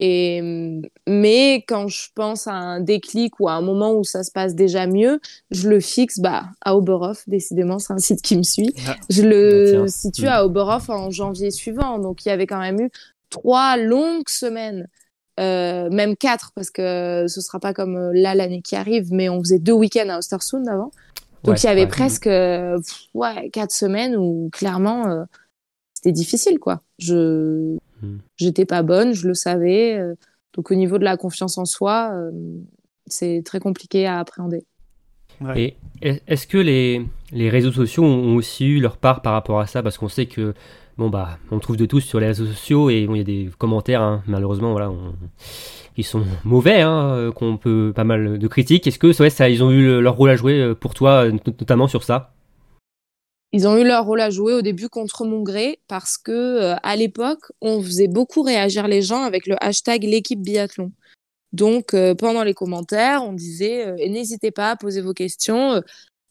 et, 0.00 0.40
mais 1.06 1.62
quand 1.68 1.86
je 1.88 2.08
pense 2.14 2.46
à 2.46 2.54
un 2.54 2.80
déclic 2.80 3.38
ou 3.38 3.48
à 3.48 3.52
un 3.52 3.60
moment 3.60 3.92
où 3.92 4.02
ça 4.02 4.24
se 4.24 4.32
passe 4.32 4.54
déjà 4.54 4.86
mieux, 4.86 5.20
je 5.50 5.68
le 5.68 5.78
fixe 5.78 6.20
bah, 6.20 6.46
à 6.62 6.74
Oberhof, 6.74 7.28
décidément, 7.28 7.78
c'est 7.78 7.92
un 7.92 7.98
site 7.98 8.22
qui 8.22 8.36
me 8.36 8.42
suit. 8.42 8.74
Ah. 8.88 8.96
Je 9.10 9.22
le 9.22 9.82
bah, 9.82 9.88
situe 9.88 10.26
à 10.26 10.46
Oberhof 10.46 10.88
en 10.88 11.10
janvier 11.10 11.50
suivant. 11.50 11.98
Donc 11.98 12.24
il 12.24 12.30
y 12.30 12.32
avait 12.32 12.46
quand 12.46 12.58
même 12.58 12.80
eu 12.80 12.90
trois 13.28 13.76
longues 13.76 14.28
semaines, 14.28 14.88
euh, 15.38 15.90
même 15.90 16.16
quatre, 16.16 16.52
parce 16.54 16.70
que 16.70 17.26
ce 17.28 17.42
sera 17.42 17.60
pas 17.60 17.74
comme 17.74 17.96
euh, 17.96 18.10
là 18.14 18.34
l'année 18.34 18.62
qui 18.62 18.76
arrive, 18.76 19.12
mais 19.12 19.28
on 19.28 19.40
faisait 19.40 19.58
deux 19.58 19.74
week-ends 19.74 20.08
à 20.08 20.16
Ostersund 20.16 20.66
avant. 20.66 20.92
Donc 21.44 21.62
il 21.62 21.66
y 21.66 21.70
avait 21.70 21.86
presque 21.86 22.26
ouais, 22.26 23.50
quatre 23.52 23.72
semaines 23.72 24.16
où 24.16 24.50
clairement 24.52 25.08
euh, 25.08 25.24
c'était 25.94 26.12
difficile 26.12 26.58
quoi. 26.58 26.82
Je 26.98 27.78
Hmm. 28.02 28.18
J'étais 28.36 28.64
pas 28.64 28.82
bonne, 28.82 29.12
je 29.12 29.28
le 29.28 29.34
savais. 29.34 29.98
Euh, 29.98 30.14
donc 30.54 30.70
au 30.70 30.74
niveau 30.74 30.98
de 30.98 31.04
la 31.04 31.16
confiance 31.16 31.58
en 31.58 31.64
soi, 31.64 32.10
euh, 32.12 32.30
c'est 33.06 33.42
très 33.44 33.60
compliqué 33.60 34.06
à 34.06 34.18
appréhender. 34.18 34.64
Et 35.56 35.76
est-ce 36.02 36.46
que 36.46 36.58
les, 36.58 37.06
les, 37.32 37.48
réseaux 37.48 37.72
sociaux 37.72 38.04
ont 38.04 38.36
aussi 38.36 38.66
eu 38.66 38.78
leur 38.78 38.98
part 38.98 39.22
par 39.22 39.32
rapport 39.32 39.58
à 39.58 39.66
ça? 39.66 39.82
Parce 39.82 39.96
qu'on 39.96 40.10
sait 40.10 40.26
que 40.26 40.52
bon 40.98 41.08
bah 41.08 41.38
on 41.50 41.58
trouve 41.58 41.76
de 41.76 41.86
tout 41.86 42.00
sur 42.00 42.20
les 42.20 42.26
réseaux 42.26 42.46
sociaux 42.46 42.90
et 42.90 43.06
il 43.08 43.16
y 43.16 43.20
a 43.20 43.24
des 43.24 43.50
commentaires 43.58 44.02
hein, 44.02 44.22
malheureusement 44.26 44.72
voilà 44.72 44.92
qui 45.94 46.02
sont 46.02 46.24
mauvais, 46.44 46.82
hein, 46.82 47.12
euh, 47.14 47.32
qu'on 47.32 47.56
peut 47.56 47.92
pas 47.94 48.04
mal 48.04 48.38
de 48.38 48.48
critiques. 48.48 48.86
Est-ce 48.86 48.98
que 48.98 49.12
ça 49.12 49.48
ils 49.48 49.64
ont 49.64 49.70
eu 49.70 50.00
leur 50.00 50.16
rôle 50.16 50.30
à 50.30 50.36
jouer 50.36 50.74
pour 50.74 50.94
toi 50.94 51.26
notamment 51.30 51.88
sur 51.88 52.04
ça? 52.04 52.32
Ils 53.52 53.66
ont 53.66 53.76
eu 53.76 53.84
leur 53.84 54.04
rôle 54.06 54.20
à 54.20 54.30
jouer 54.30 54.54
au 54.54 54.62
début 54.62 54.88
contre 54.88 55.24
mon 55.24 55.42
gré 55.42 55.80
parce 55.88 56.16
que 56.18 56.30
euh, 56.30 56.76
à 56.84 56.94
l'époque, 56.94 57.50
on 57.60 57.82
faisait 57.82 58.06
beaucoup 58.06 58.42
réagir 58.42 58.86
les 58.86 59.02
gens 59.02 59.22
avec 59.22 59.46
le 59.46 59.56
hashtag 59.62 60.04
l'équipe 60.04 60.40
biathlon. 60.40 60.92
Donc 61.52 61.94
euh, 61.94 62.14
pendant 62.14 62.44
les 62.44 62.54
commentaires, 62.54 63.24
on 63.24 63.32
disait 63.32 63.88
euh, 63.88 63.96
n'hésitez 64.08 64.52
pas 64.52 64.70
à 64.70 64.76
poser 64.76 65.00
vos 65.00 65.14
questions 65.14 65.82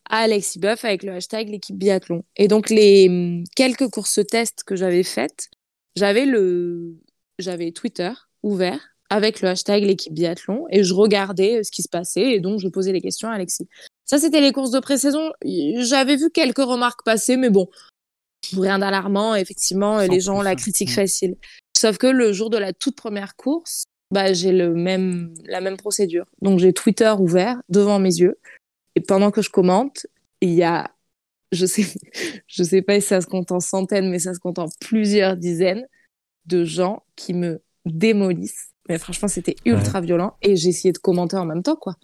à 0.10 0.20
Alexis 0.20 0.60
Buff 0.60 0.84
avec 0.86 1.04
le 1.04 1.14
hashtag 1.14 1.50
l'équipe 1.50 1.78
biathlon. 1.78 2.24
Et 2.36 2.48
donc 2.48 2.70
les 2.70 3.08
hum, 3.08 3.44
quelques 3.56 3.88
courses 3.90 4.20
tests 4.30 4.64
que 4.64 4.76
j'avais 4.76 5.04
faites, 5.04 5.50
j'avais 5.96 6.26
le 6.26 6.98
j'avais 7.38 7.72
Twitter 7.72 8.12
ouvert 8.44 8.80
avec 9.10 9.42
le 9.42 9.50
hashtag 9.50 9.84
l'équipe 9.84 10.14
biathlon 10.14 10.66
et 10.70 10.84
je 10.84 10.94
regardais 10.94 11.64
ce 11.64 11.72
qui 11.72 11.82
se 11.82 11.90
passait 11.90 12.32
et 12.32 12.40
donc 12.40 12.60
je 12.60 12.68
posais 12.68 12.92
les 12.92 13.02
questions 13.02 13.30
à 13.30 13.34
Alexis. 13.34 13.68
Ça, 14.10 14.18
c'était 14.18 14.42
les 14.42 14.52
courses 14.52 14.72
de 14.72 14.80
pré-saison. 14.80 15.32
J'avais 15.44 16.16
vu 16.16 16.32
quelques 16.32 16.58
remarques 16.58 17.04
passer, 17.06 17.38
mais 17.38 17.52
bon, 17.52 17.68
rien 18.54 18.80
d'alarmant. 18.80 19.36
Effectivement, 19.36 20.00
les 20.00 20.20
gens 20.20 20.40
ont 20.40 20.42
la 20.42 20.56
critique 20.56 20.90
facile. 20.90 21.36
Sauf 21.78 22.00
que 22.00 22.08
le 22.08 22.34
jour 22.34 22.50
de 22.50 22.58
la 22.58 22.74
toute 22.74 22.96
première 22.96 23.36
course, 23.36 23.84
bah, 24.12 24.34
j'ai 24.34 24.52
le 24.52 24.74
même, 24.74 25.34
la 25.46 25.62
même 25.62 25.78
procédure. 25.78 26.26
Donc, 26.42 26.58
j'ai 26.58 26.74
Twitter 26.74 27.14
ouvert 27.20 27.62
devant 27.70 28.00
mes 28.00 28.16
yeux. 28.16 28.40
Et 29.00 29.02
pendant 29.02 29.32
que 29.32 29.42
je 29.42 29.50
commente, 29.50 30.08
il 30.42 30.52
y 30.52 30.64
a, 30.64 30.92
je 31.54 31.66
sais, 31.66 31.86
je 32.48 32.64
sais 32.64 32.82
pas 32.82 33.00
si 33.00 33.08
ça 33.08 33.22
se 33.22 33.28
compte 33.28 33.50
en 33.54 33.62
centaines, 33.62 34.10
mais 34.10 34.20
ça 34.20 34.34
se 34.34 34.40
compte 34.40 34.60
en 34.60 34.66
plusieurs 34.82 35.38
dizaines 35.38 35.88
de 36.48 36.66
gens 36.66 37.04
qui 37.16 37.34
me 37.34 37.62
démolissent. 37.86 38.72
Mais 38.90 38.98
franchement, 38.98 39.30
c'était 39.30 39.56
ultra 39.64 40.02
violent. 40.02 40.34
Et 40.42 40.52
essayé 40.52 40.92
de 40.92 40.98
commenter 40.98 41.38
en 41.38 41.46
même 41.46 41.64
temps, 41.64 41.78
quoi. 41.78 41.96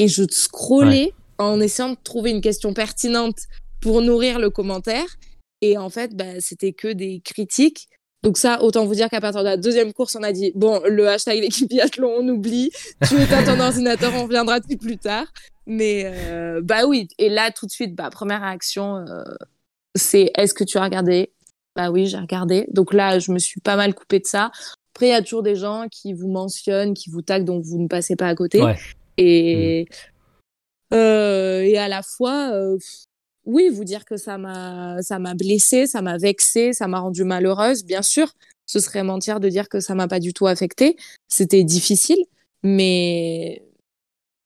Et 0.00 0.08
je 0.08 0.24
scrollais 0.28 1.12
en 1.38 1.60
essayant 1.60 1.90
de 1.90 1.98
trouver 2.02 2.32
une 2.32 2.40
question 2.40 2.74
pertinente 2.74 3.38
pour 3.80 4.02
nourrir 4.02 4.40
le 4.40 4.50
commentaire. 4.50 5.06
Et 5.60 5.78
en 5.78 5.90
fait, 5.90 6.16
bah, 6.16 6.40
c'était 6.40 6.72
que 6.72 6.88
des 6.88 7.20
critiques. 7.20 7.88
Donc 8.22 8.38
ça, 8.38 8.62
autant 8.62 8.86
vous 8.86 8.94
dire 8.94 9.08
qu'à 9.08 9.20
partir 9.20 9.40
de 9.40 9.48
la 9.48 9.56
deuxième 9.56 9.92
course, 9.92 10.16
on 10.16 10.22
a 10.22 10.32
dit, 10.32 10.52
bon, 10.54 10.80
le 10.86 11.08
hashtag 11.08 11.40
l'équipe 11.40 11.68
biathlon, 11.68 12.14
on 12.18 12.28
oublie. 12.28 12.70
Tu 13.08 13.20
éteins 13.20 13.44
ton 13.44 13.58
ordinateur, 13.60 14.12
on 14.14 14.24
reviendra 14.24 14.60
dessus 14.60 14.76
plus 14.76 14.96
tard. 14.96 15.26
Mais 15.66 16.04
euh, 16.06 16.60
bah 16.62 16.86
oui, 16.86 17.08
et 17.18 17.28
là, 17.28 17.50
tout 17.50 17.66
de 17.66 17.72
suite, 17.72 17.94
bah, 17.94 18.10
première 18.10 18.42
réaction, 18.42 18.96
euh, 18.96 19.22
c'est 19.94 20.30
est-ce 20.36 20.54
que 20.54 20.64
tu 20.64 20.78
as 20.78 20.84
regardé? 20.84 21.32
Bah 21.74 21.90
oui, 21.90 22.06
j'ai 22.06 22.18
regardé. 22.18 22.66
Donc 22.70 22.92
là, 22.92 23.18
je 23.18 23.32
me 23.32 23.38
suis 23.38 23.60
pas 23.60 23.76
mal 23.76 23.94
coupée 23.94 24.20
de 24.20 24.26
ça. 24.26 24.50
Après, 24.94 25.06
il 25.06 25.10
y 25.10 25.14
a 25.14 25.22
toujours 25.22 25.42
des 25.42 25.56
gens 25.56 25.86
qui 25.90 26.12
vous 26.12 26.28
mentionnent, 26.28 26.94
qui 26.94 27.10
vous 27.10 27.22
taguent, 27.22 27.44
donc 27.44 27.64
vous 27.64 27.78
ne 27.78 27.88
passez 27.88 28.14
pas 28.14 28.28
à 28.28 28.34
côté. 28.34 28.62
Et 29.16 29.86
mmh. 29.88 29.94
Euh, 30.92 31.62
et 31.62 31.78
à 31.78 31.88
la 31.88 32.02
fois, 32.02 32.52
oui, 33.44 33.68
vous 33.70 33.84
dire 33.84 34.04
que 34.04 34.16
ça 34.16 34.38
m'a, 34.38 35.02
ça 35.02 35.18
m'a 35.18 35.34
blessée, 35.34 35.86
ça 35.86 36.02
m'a 36.02 36.16
vexée, 36.16 36.72
ça 36.72 36.86
m'a 36.86 37.00
rendue 37.00 37.24
malheureuse. 37.24 37.84
Bien 37.84 38.02
sûr, 38.02 38.32
ce 38.66 38.78
serait 38.78 39.02
mentir 39.02 39.40
de 39.40 39.48
dire 39.48 39.68
que 39.68 39.80
ça 39.80 39.94
m'a 39.94 40.08
pas 40.08 40.20
du 40.20 40.32
tout 40.32 40.46
affectée. 40.46 40.96
C'était 41.28 41.64
difficile, 41.64 42.24
mais 42.62 43.62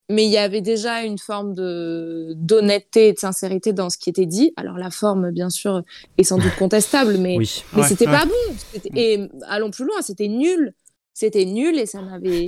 mais 0.09 0.25
il 0.25 0.31
y 0.31 0.39
avait 0.39 0.61
déjà 0.61 1.03
une 1.03 1.19
forme 1.19 1.53
de 1.53 2.33
d'honnêteté 2.37 3.09
et 3.09 3.13
de 3.13 3.19
sincérité 3.19 3.73
dans 3.73 3.91
ce 3.91 3.99
qui 3.99 4.09
était 4.09 4.27
dit. 4.27 4.53
Alors 4.57 4.79
la 4.79 4.91
forme, 4.91 5.31
bien 5.31 5.51
sûr, 5.51 5.83
est 6.17 6.25
sans 6.25 6.39
doute 6.39 6.55
contestable, 6.59 7.19
mais 7.19 7.37
mais 7.75 7.83
c'était 7.83 8.07
pas 8.07 8.25
bon. 8.25 8.81
Et 8.95 9.29
allons 9.49 9.71
plus 9.71 9.85
loin, 9.85 10.01
c'était 10.03 10.29
nul. 10.29 10.75
C'était 11.19 11.47
nul 11.47 11.79
et 11.79 11.87
ça 11.87 12.03
n'avait 12.03 12.47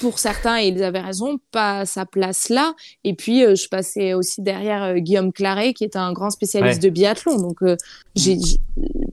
pour 0.00 0.18
certains, 0.18 0.58
et 0.58 0.66
ils 0.66 0.82
avaient 0.82 1.00
raison, 1.00 1.38
pas 1.52 1.86
sa 1.86 2.06
place 2.06 2.48
là. 2.48 2.74
Et 3.04 3.14
puis, 3.14 3.44
euh, 3.44 3.54
je 3.54 3.68
passais 3.68 4.14
aussi 4.14 4.42
derrière 4.42 4.82
euh, 4.82 4.94
Guillaume 4.94 5.32
Claret, 5.32 5.74
qui 5.74 5.84
est 5.84 5.94
un 5.94 6.12
grand 6.12 6.30
spécialiste 6.30 6.82
de 6.82 6.88
biathlon. 6.88 7.36
Donc, 7.36 7.62
euh, 7.62 7.76
j'ai 8.16 8.36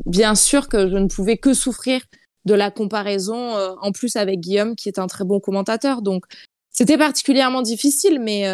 bien 0.08 0.34
sûr 0.34 0.68
que 0.68 0.90
je 0.90 0.98
ne 0.98 1.06
pouvais 1.06 1.38
que 1.38 1.54
souffrir 1.54 2.02
de 2.46 2.56
la 2.56 2.72
comparaison, 2.72 3.56
en 3.82 3.92
plus 3.92 4.16
avec 4.16 4.40
Guillaume, 4.40 4.76
qui 4.76 4.90
est 4.90 4.98
un 4.98 5.06
très 5.08 5.26
bon 5.26 5.40
commentateur. 5.40 6.02
Donc, 6.02 6.26
c'était 6.72 6.98
particulièrement 6.98 7.62
difficile, 7.62 8.20
mais 8.20 8.46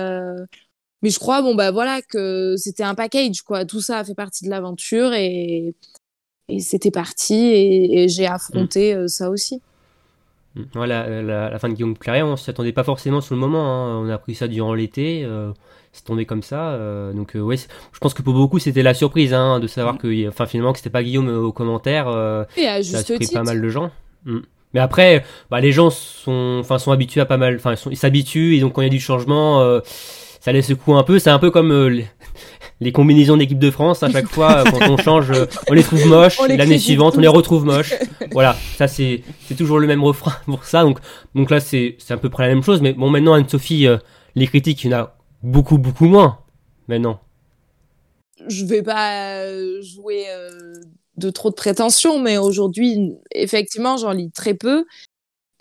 mais 1.03 1.09
je 1.09 1.19
crois, 1.19 1.41
bon 1.41 1.55
bah 1.55 1.71
voilà, 1.71 2.01
que 2.01 2.55
c'était 2.57 2.83
un 2.83 2.95
package, 2.95 3.43
quoi. 3.43 3.65
Tout 3.65 3.81
ça 3.81 3.99
a 3.99 4.03
fait 4.03 4.15
partie 4.15 4.43
de 4.43 4.49
l'aventure 4.49 5.13
et 5.13 5.75
et 6.49 6.59
c'était 6.59 6.91
parti 6.91 7.35
et, 7.35 8.07
j'ai 8.09 8.25
affronté 8.25 9.07
ça 9.07 9.29
aussi. 9.29 9.61
Voilà, 10.73 11.07
mm. 11.07 11.27
la, 11.27 11.59
fin 11.59 11.69
de 11.69 11.73
Guillaume 11.73 11.97
Claret, 11.97 12.21
on 12.21 12.35
s'y 12.35 12.49
attendait 12.49 12.71
pas 12.71 12.83
forcément 12.83 13.21
sur 13.21 13.35
le 13.35 13.41
moment. 13.41 13.65
Hein. 13.65 14.01
On 14.03 14.09
a 14.09 14.13
appris 14.13 14.35
ça 14.35 14.47
durant 14.47 14.73
l'été. 14.73 15.23
Euh, 15.23 15.51
c'est 15.91 16.05
tombé 16.05 16.25
comme 16.25 16.43
ça. 16.43 16.69
Euh, 16.69 17.13
donc, 17.13 17.35
euh, 17.35 17.41
ouais, 17.41 17.57
je 17.57 17.99
pense 17.99 18.13
que 18.13 18.21
pour 18.21 18.33
beaucoup, 18.33 18.59
c'était 18.59 18.83
la 18.83 18.93
surprise 18.93 19.33
hein, 19.33 19.59
de 19.59 19.67
savoir 19.67 19.95
mm. 19.95 19.99
que, 19.99 20.27
enfin, 20.29 20.45
finalement, 20.45 20.73
que 20.73 20.79
c'était 20.79 20.89
pas 20.89 21.03
Guillaume 21.03 21.29
aux 21.29 21.51
commentaires. 21.51 22.07
Et 22.57 22.67
à 22.67 22.83
ça 22.83 22.99
a 22.99 23.03
surpris 23.03 23.27
pas 23.27 23.43
mal 23.43 23.61
de 23.61 23.69
gens. 23.69 23.91
Mm. 24.25 24.39
Mais 24.73 24.79
après, 24.79 25.23
bah, 25.51 25.61
les 25.61 25.71
gens 25.71 25.91
sont, 25.91 26.57
enfin, 26.59 26.79
sont 26.79 26.91
habitués 26.91 27.21
à 27.21 27.25
pas 27.25 27.37
mal. 27.37 27.55
Enfin, 27.55 27.75
ils 27.89 27.97
s'habituent 27.97 28.55
et 28.55 28.59
donc 28.59 28.73
quand 28.73 28.81
il 28.81 28.85
y 28.85 28.87
a 28.87 28.89
du 28.89 28.99
changement 28.99 29.79
ça 30.43 30.51
les 30.51 30.61
secoue 30.61 30.95
un 30.95 31.03
peu. 31.03 31.19
C'est 31.19 31.29
un 31.29 31.39
peu 31.39 31.51
comme 31.51 31.71
euh, 31.71 31.87
les, 31.87 32.05
les 32.81 32.91
combinaisons 32.91 33.37
d'équipe 33.37 33.59
de 33.59 33.71
France. 33.71 34.03
À 34.03 34.11
chaque 34.11 34.27
fois, 34.27 34.59
euh, 34.59 34.63
quand 34.65 34.89
on 34.89 34.97
change, 34.97 35.31
euh, 35.31 35.45
on 35.69 35.73
les 35.73 35.83
trouve 35.83 36.05
moches. 36.05 36.37
L'année 36.49 36.79
suivante, 36.79 37.13
on 37.15 37.21
les 37.21 37.29
retrouve 37.29 37.63
moches. 37.63 37.93
voilà, 38.31 38.57
ça 38.75 38.89
c'est 38.89 39.23
c'est 39.47 39.55
toujours 39.55 39.79
le 39.79 39.87
même 39.87 40.03
refrain 40.03 40.33
pour 40.45 40.65
ça. 40.65 40.83
Donc 40.83 40.99
donc 41.33 41.49
là, 41.49 41.61
c'est 41.61 41.95
c'est 41.97 42.13
à 42.13 42.17
peu 42.17 42.29
près 42.29 42.43
la 42.43 42.53
même 42.53 42.63
chose. 42.63 42.81
Mais 42.81 42.91
bon, 42.91 43.09
maintenant, 43.09 43.35
Anne-Sophie, 43.35 43.87
euh, 43.87 43.97
les 44.35 44.47
critiques, 44.47 44.83
il 44.83 44.91
y 44.91 44.93
en 44.93 44.97
a 44.97 45.15
beaucoup 45.43 45.77
beaucoup 45.77 46.07
moins. 46.07 46.39
Maintenant. 46.89 47.21
je 48.49 48.65
vais 48.65 48.83
pas 48.83 49.37
euh, 49.39 49.81
jouer 49.81 50.25
euh, 50.29 50.73
de 51.15 51.29
trop 51.29 51.49
de 51.49 51.55
prétention, 51.55 52.19
mais 52.19 52.37
aujourd'hui, 52.37 53.13
effectivement, 53.33 53.95
j'en 53.95 54.11
lis 54.11 54.31
très 54.31 54.53
peu. 54.53 54.83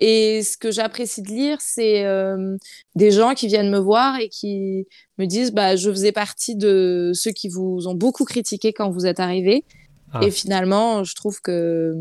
Et 0.04 0.42
ce 0.42 0.56
que 0.56 0.72
j'apprécie 0.72 1.22
de 1.22 1.28
lire, 1.28 1.58
c'est 1.60 2.04
euh, 2.04 2.56
des 2.96 3.12
gens 3.12 3.34
qui 3.34 3.46
viennent 3.46 3.70
me 3.70 3.78
voir 3.78 4.18
et 4.18 4.28
qui 4.28 4.88
me 5.16 5.26
disent 5.26 5.52
bah, 5.52 5.76
Je 5.76 5.88
faisais 5.90 6.10
partie 6.10 6.56
de 6.56 7.12
ceux 7.14 7.30
qui 7.30 7.48
vous 7.48 7.86
ont 7.86 7.94
beaucoup 7.94 8.24
critiqué 8.24 8.72
quand 8.72 8.90
vous 8.90 9.06
êtes 9.06 9.20
arrivés. 9.20 9.64
Ah. 10.12 10.24
Et 10.24 10.32
finalement, 10.32 11.04
je 11.04 11.14
trouve 11.14 11.40
que 11.40 11.94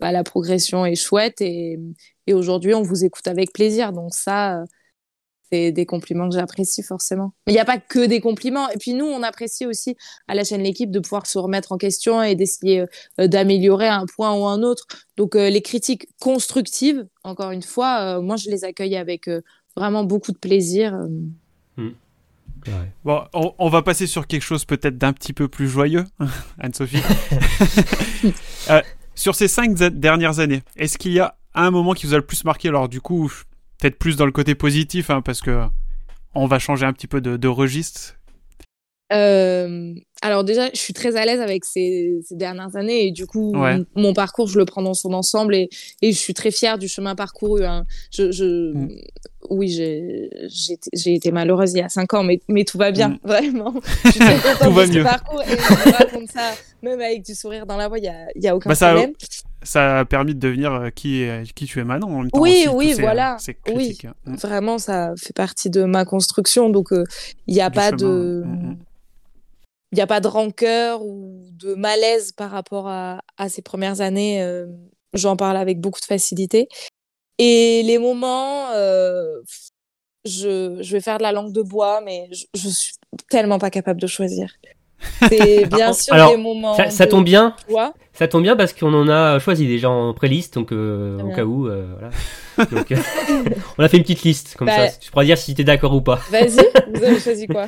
bah, 0.00 0.12
la 0.12 0.22
progression 0.22 0.84
est 0.84 0.96
chouette 0.96 1.40
et, 1.40 1.78
et 2.26 2.34
aujourd'hui, 2.34 2.74
on 2.74 2.82
vous 2.82 3.06
écoute 3.06 3.26
avec 3.26 3.54
plaisir. 3.54 3.94
Donc, 3.94 4.12
ça, 4.12 4.62
c'est 5.50 5.72
des 5.72 5.86
compliments 5.86 6.28
que 6.28 6.34
j'apprécie 6.34 6.82
forcément. 6.82 7.32
Mais 7.46 7.52
il 7.52 7.56
n'y 7.56 7.60
a 7.60 7.64
pas 7.64 7.78
que 7.78 8.06
des 8.06 8.20
compliments. 8.20 8.68
Et 8.70 8.78
puis 8.78 8.92
nous, 8.94 9.06
on 9.06 9.22
apprécie 9.22 9.66
aussi 9.66 9.96
à 10.28 10.34
la 10.34 10.44
chaîne 10.44 10.62
L'équipe 10.62 10.90
de 10.90 10.98
pouvoir 11.00 11.26
se 11.26 11.38
remettre 11.38 11.72
en 11.72 11.76
question 11.76 12.22
et 12.22 12.34
d'essayer 12.34 12.84
euh, 13.20 13.28
d'améliorer 13.28 13.88
un 13.88 14.06
point 14.06 14.32
ou 14.34 14.46
un 14.46 14.62
autre. 14.62 14.86
Donc 15.16 15.36
euh, 15.36 15.48
les 15.50 15.62
critiques 15.62 16.08
constructives, 16.20 17.06
encore 17.24 17.50
une 17.50 17.62
fois, 17.62 18.00
euh, 18.18 18.20
moi 18.20 18.36
je 18.36 18.50
les 18.50 18.64
accueille 18.64 18.96
avec 18.96 19.28
vraiment 19.76 20.04
beaucoup 20.04 20.32
de 20.32 20.38
plaisir. 20.38 20.94
euh. 20.94 21.90
Bon, 23.04 23.22
on, 23.32 23.54
on 23.58 23.68
va 23.68 23.82
passer 23.82 24.06
sur 24.06 24.26
quelque 24.26 24.42
chose 24.42 24.64
peut-être 24.64 24.98
d'un 24.98 25.12
petit 25.12 25.32
peu 25.32 25.48
plus 25.48 25.68
joyeux, 25.68 26.04
Anne-Sophie. 26.58 27.02
Euh, 28.68 28.82
sur 29.14 29.36
ces 29.36 29.46
cinq 29.46 29.74
dernières 29.74 30.40
années, 30.40 30.60
est-ce 30.76 30.98
qu'il 30.98 31.12
y 31.12 31.20
a 31.20 31.36
un 31.54 31.70
moment 31.70 31.92
qui 31.94 32.06
vous 32.06 32.14
a 32.14 32.16
le 32.16 32.26
plus 32.26 32.44
marqué? 32.44 32.66
Alors 32.66 32.88
du 32.88 33.00
coup, 33.00 33.32
peut-être 33.78 33.98
plus 33.98 34.16
dans 34.16 34.26
le 34.26 34.32
côté 34.32 34.54
positif, 34.54 35.10
hein, 35.10 35.22
parce 35.22 35.40
que 35.40 35.62
on 36.34 36.46
va 36.46 36.58
changer 36.58 36.84
un 36.86 36.92
petit 36.92 37.06
peu 37.06 37.20
de, 37.20 37.36
de 37.36 37.48
registre. 37.48 38.14
Euh, 39.12 39.94
alors 40.20 40.42
déjà, 40.42 40.68
je 40.74 40.78
suis 40.80 40.92
très 40.92 41.14
à 41.16 41.24
l'aise 41.24 41.40
avec 41.40 41.64
ces, 41.64 42.18
ces 42.26 42.34
dernières 42.34 42.74
années 42.74 43.06
et 43.06 43.12
du 43.12 43.24
coup, 43.26 43.56
Ouais. 43.56 43.78
mon 43.94 44.12
parcours, 44.12 44.48
je 44.48 44.58
le 44.58 44.64
prends 44.64 44.82
dans 44.82 44.94
son 44.94 45.12
ensemble 45.12 45.54
et, 45.54 45.68
et 46.02 46.10
je 46.10 46.18
suis 46.18 46.34
très 46.34 46.50
fière 46.50 46.76
du 46.76 46.88
chemin 46.88 47.14
parcouru. 47.14 47.64
hein. 47.64 47.84
Je, 48.12 48.32
je, 48.32 48.72
Mm. 48.74 48.88
Oui, 49.48 49.68
j'ai 49.68 50.28
été- 51.14 51.30
malheureuse 51.30 51.70
il 51.74 51.78
y 51.78 51.82
a 51.82 51.88
cinq 51.88 52.14
ans, 52.14 52.24
mais, 52.24 52.40
mais 52.48 52.64
tout 52.64 52.78
va 52.78 52.90
bien, 52.90 53.10
Mm. 53.10 53.18
vraiment. 53.24 53.74
Je 54.04 54.10
suis 54.10 54.18
très 54.18 54.34
contente 54.40 54.58
Tout 54.68 54.72
va 54.74 54.86
de 54.88 54.92
ce 54.92 54.98
mieux. 54.98 55.04
parcours 55.04 55.42
et 55.42 55.50
je 55.56 55.92
raconte 55.92 56.30
ça, 56.32 56.52
même 56.82 57.00
avec 57.00 57.24
du 57.24 57.34
sourire 57.36 57.64
dans 57.64 57.76
la 57.76 57.86
voix, 57.86 57.98
il 57.98 58.02
n'y 58.02 58.08
a, 58.08 58.26
y 58.34 58.48
a 58.48 58.56
aucun 58.56 58.70
Bah, 58.70 58.74
problème. 58.74 59.12
Ça 59.20 59.26
a 59.74 60.04
permis 60.04 60.34
de 60.34 60.40
devenir 60.40 60.72
euh, 60.72 60.90
qui, 60.90 61.22
est- 61.22 61.52
qui 61.52 61.66
tu 61.66 61.80
es 61.80 61.84
maintenant. 61.84 62.08
En 62.10 62.20
même 62.22 62.30
temps 62.30 62.40
Oui, 62.40 62.66
aussi, 62.66 62.76
oui, 62.76 62.94
ces, 62.94 63.02
voilà. 63.02 63.34
euh, 63.34 63.38
ces 63.38 63.56
Oui. 63.68 63.74
critiques, 63.74 64.04
hein. 64.06 64.14
Mm. 64.26 64.34
Vraiment, 64.36 64.78
ça 64.78 65.12
fait 65.20 65.32
partie 65.34 65.70
de 65.70 65.84
ma 65.84 66.04
construction, 66.04 66.70
donc 66.70 66.92
euh, 66.92 67.04
il 67.46 67.54
n'y 67.54 67.60
a 67.60 67.70
Du 67.70 67.74
pas 67.76 67.86
chemin, 67.90 67.96
de... 67.96 68.42
mm, 68.46 68.52
mm. 68.70 68.76
il 69.92 69.96
n'y 69.96 70.02
a 70.02 70.06
pas 70.06 70.20
de 70.20 70.28
rancœur 70.28 71.02
ou 71.04 71.46
de 71.52 71.74
malaise 71.74 72.32
par 72.32 72.50
rapport 72.50 72.88
à, 72.88 73.20
à 73.36 73.48
ces 73.48 73.62
premières 73.62 74.00
années. 74.00 74.42
euh, 74.42 74.66
J'en 75.14 75.36
parle 75.36 75.56
avec 75.56 75.80
beaucoup 75.80 76.00
de 76.00 76.04
facilité. 76.04 76.68
Et 77.38 77.82
les 77.84 77.98
moments, 77.98 78.70
euh, 78.72 79.40
je, 80.24 80.78
je 80.82 80.92
vais 80.92 81.00
faire 81.00 81.18
de 81.18 81.22
la 81.22 81.32
langue 81.32 81.52
de 81.52 81.62
bois, 81.62 82.00
mais 82.04 82.28
je, 82.32 82.44
je 82.54 82.68
suis 82.68 82.94
tellement 83.30 83.58
pas 83.58 83.70
capable 83.70 84.00
de 84.00 84.06
choisir. 84.06 84.52
C'est 85.28 85.66
bien 85.70 85.92
sûr 85.92 86.14
Alors, 86.14 86.30
des 86.30 86.36
moments. 86.36 86.74
Ça, 86.74 86.90
ça 86.90 87.06
de 87.06 87.10
tombe 87.10 87.24
bien. 87.24 87.54
Ça 88.12 88.28
tombe 88.28 88.42
bien 88.42 88.56
parce 88.56 88.72
qu'on 88.72 88.94
en 88.94 89.08
a 89.08 89.38
choisi 89.38 89.66
déjà 89.66 89.90
en 89.90 90.14
pré-liste, 90.14 90.54
donc 90.54 90.72
euh, 90.72 91.20
au 91.20 91.30
cas 91.34 91.44
où, 91.44 91.66
euh, 91.68 91.86
voilà. 91.98 92.10
Donc, 92.70 92.90
euh, 92.90 92.96
on 93.78 93.84
a 93.84 93.88
fait 93.88 93.98
une 93.98 94.02
petite 94.02 94.22
liste 94.22 94.56
comme 94.56 94.68
Bah, 94.68 94.88
ça. 94.88 94.98
Tu 94.98 95.10
pourras 95.10 95.24
dire 95.24 95.36
si 95.36 95.54
t'es 95.54 95.64
d'accord 95.64 95.92
ou 95.94 96.00
pas. 96.00 96.18
Vas-y, 96.30 96.66
vous 96.94 97.04
avez 97.04 97.20
choisi 97.20 97.46
quoi? 97.46 97.66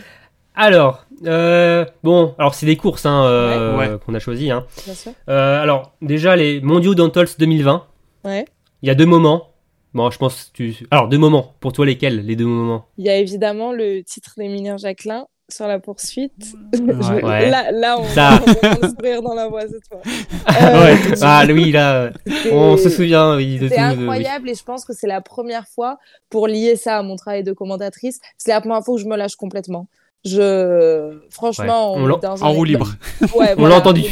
Alors, 0.54 1.04
euh, 1.26 1.84
bon, 2.02 2.34
alors 2.38 2.54
c'est 2.54 2.64
des 2.64 2.76
courses 2.76 3.04
hein, 3.04 3.24
euh, 3.24 3.76
Ouais. 3.76 3.88
Ouais. 3.90 3.98
qu'on 4.04 4.14
a 4.14 4.18
choisi. 4.18 4.50
Hein. 4.50 4.64
Bien 4.86 4.94
sûr. 4.94 5.12
Euh, 5.28 5.62
alors 5.62 5.92
déjà 6.00 6.34
les 6.36 6.60
Mondiaux 6.62 6.94
d'Antols 6.94 7.28
2020. 7.38 7.84
Ouais. 8.24 8.44
Il 8.82 8.88
y 8.88 8.90
a 8.90 8.94
deux 8.94 9.06
moments. 9.06 9.50
Bon, 9.94 10.10
je 10.10 10.18
pense 10.18 10.44
que 10.44 10.50
tu. 10.54 10.86
Alors 10.90 11.08
deux 11.08 11.18
moments. 11.18 11.54
Pour 11.60 11.72
toi 11.72 11.84
lesquels 11.86 12.24
les 12.24 12.34
deux 12.36 12.46
moments? 12.46 12.86
Il 12.96 13.04
y 13.04 13.10
a 13.10 13.16
évidemment 13.16 13.72
le 13.72 14.02
titre 14.02 14.32
d'Emilien 14.38 14.78
Jacquelin 14.78 15.26
sur 15.50 15.66
la 15.66 15.78
poursuite. 15.78 16.32
Ouais. 16.74 17.22
Ouais. 17.28 17.50
Là, 17.50 17.70
là, 17.72 17.98
on 17.98 18.04
Ça. 18.08 18.40
on 18.82 18.88
sourire 18.90 19.22
dans 19.22 19.34
la 19.34 19.48
voix 19.48 19.62
cette 19.62 19.86
fois. 19.88 20.00
Ouais. 20.48 20.94
Euh, 21.12 21.14
Ah 21.22 21.44
oui 21.48 21.72
là, 21.72 22.02
euh, 22.04 22.10
on 22.52 22.76
se 22.76 22.88
souvient 22.88 23.36
oui, 23.36 23.58
de- 23.58 23.68
oui. 23.68 23.76
incroyable 23.78 24.50
et 24.50 24.54
je 24.54 24.62
pense 24.64 24.84
que 24.84 24.92
c'est 24.92 25.06
la 25.06 25.20
première 25.20 25.66
fois, 25.68 25.98
pour 26.30 26.48
lier 26.48 26.76
ça 26.76 26.98
à 26.98 27.02
mon 27.02 27.16
travail 27.16 27.42
de 27.44 27.52
commentatrice, 27.52 28.20
c'est 28.38 28.50
la 28.50 28.60
première 28.60 28.82
fois 28.84 28.94
où 28.94 28.98
je 28.98 29.04
me 29.06 29.16
lâche 29.16 29.36
complètement. 29.36 29.88
Je, 30.24 31.20
franchement, 31.30 31.94
Ouais. 31.94 32.00
on 32.02 32.10
On 32.10 32.20
est 32.20 32.42
En 32.42 32.52
roue 32.52 32.64
libre. 32.64 32.92
Ouais, 33.36 33.54
On 33.56 33.66
l'a 33.66 33.76
entendu. 33.76 34.02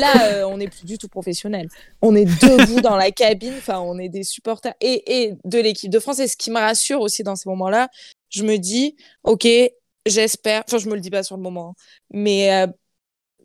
Là, 0.00 0.12
euh, 0.32 0.44
on 0.44 0.56
n'est 0.56 0.68
plus 0.68 0.84
du 0.86 0.96
tout 0.96 1.08
professionnel. 1.08 1.68
On 2.02 2.14
est 2.16 2.24
debout 2.24 2.80
dans 2.80 2.96
la 2.96 3.10
cabine. 3.10 3.52
Enfin, 3.58 3.78
on 3.80 3.98
est 3.98 4.08
des 4.08 4.22
supporters 4.22 4.72
et, 4.80 5.02
et 5.24 5.34
de 5.44 5.58
l'équipe 5.58 5.90
de 5.90 5.98
France. 5.98 6.18
Et 6.20 6.28
ce 6.28 6.36
qui 6.36 6.50
me 6.50 6.58
rassure 6.58 7.00
aussi 7.02 7.22
dans 7.24 7.36
ces 7.36 7.48
moments-là, 7.50 7.88
je 8.30 8.42
me 8.42 8.56
dis, 8.56 8.96
ok, 9.24 9.46
j'espère. 10.08 10.64
Enfin, 10.66 10.78
je 10.78 10.88
me 10.88 10.94
le 10.94 11.00
dis 11.00 11.10
pas 11.10 11.22
sur 11.22 11.36
le 11.36 11.42
moment, 11.42 11.70
hein, 11.70 11.82
mais 12.10 12.52
euh, 12.52 12.66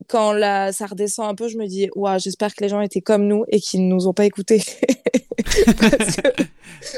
quand 0.08 0.34
là, 0.34 0.72
ça 0.74 0.88
redescend 0.88 1.30
un 1.30 1.36
peu, 1.36 1.48
je 1.48 1.58
me 1.58 1.68
dis, 1.68 1.90
waouh, 1.96 2.20
j'espère 2.20 2.54
que 2.56 2.64
les 2.64 2.70
gens 2.70 2.82
étaient 2.82 3.02
comme 3.02 3.28
nous 3.28 3.46
et 3.50 3.60
qu'ils 3.60 3.88
nous 3.88 4.08
ont 4.08 4.14
pas 4.14 4.26
écoutés. 4.26 4.64
parce, 5.80 6.16
que, 6.18 6.44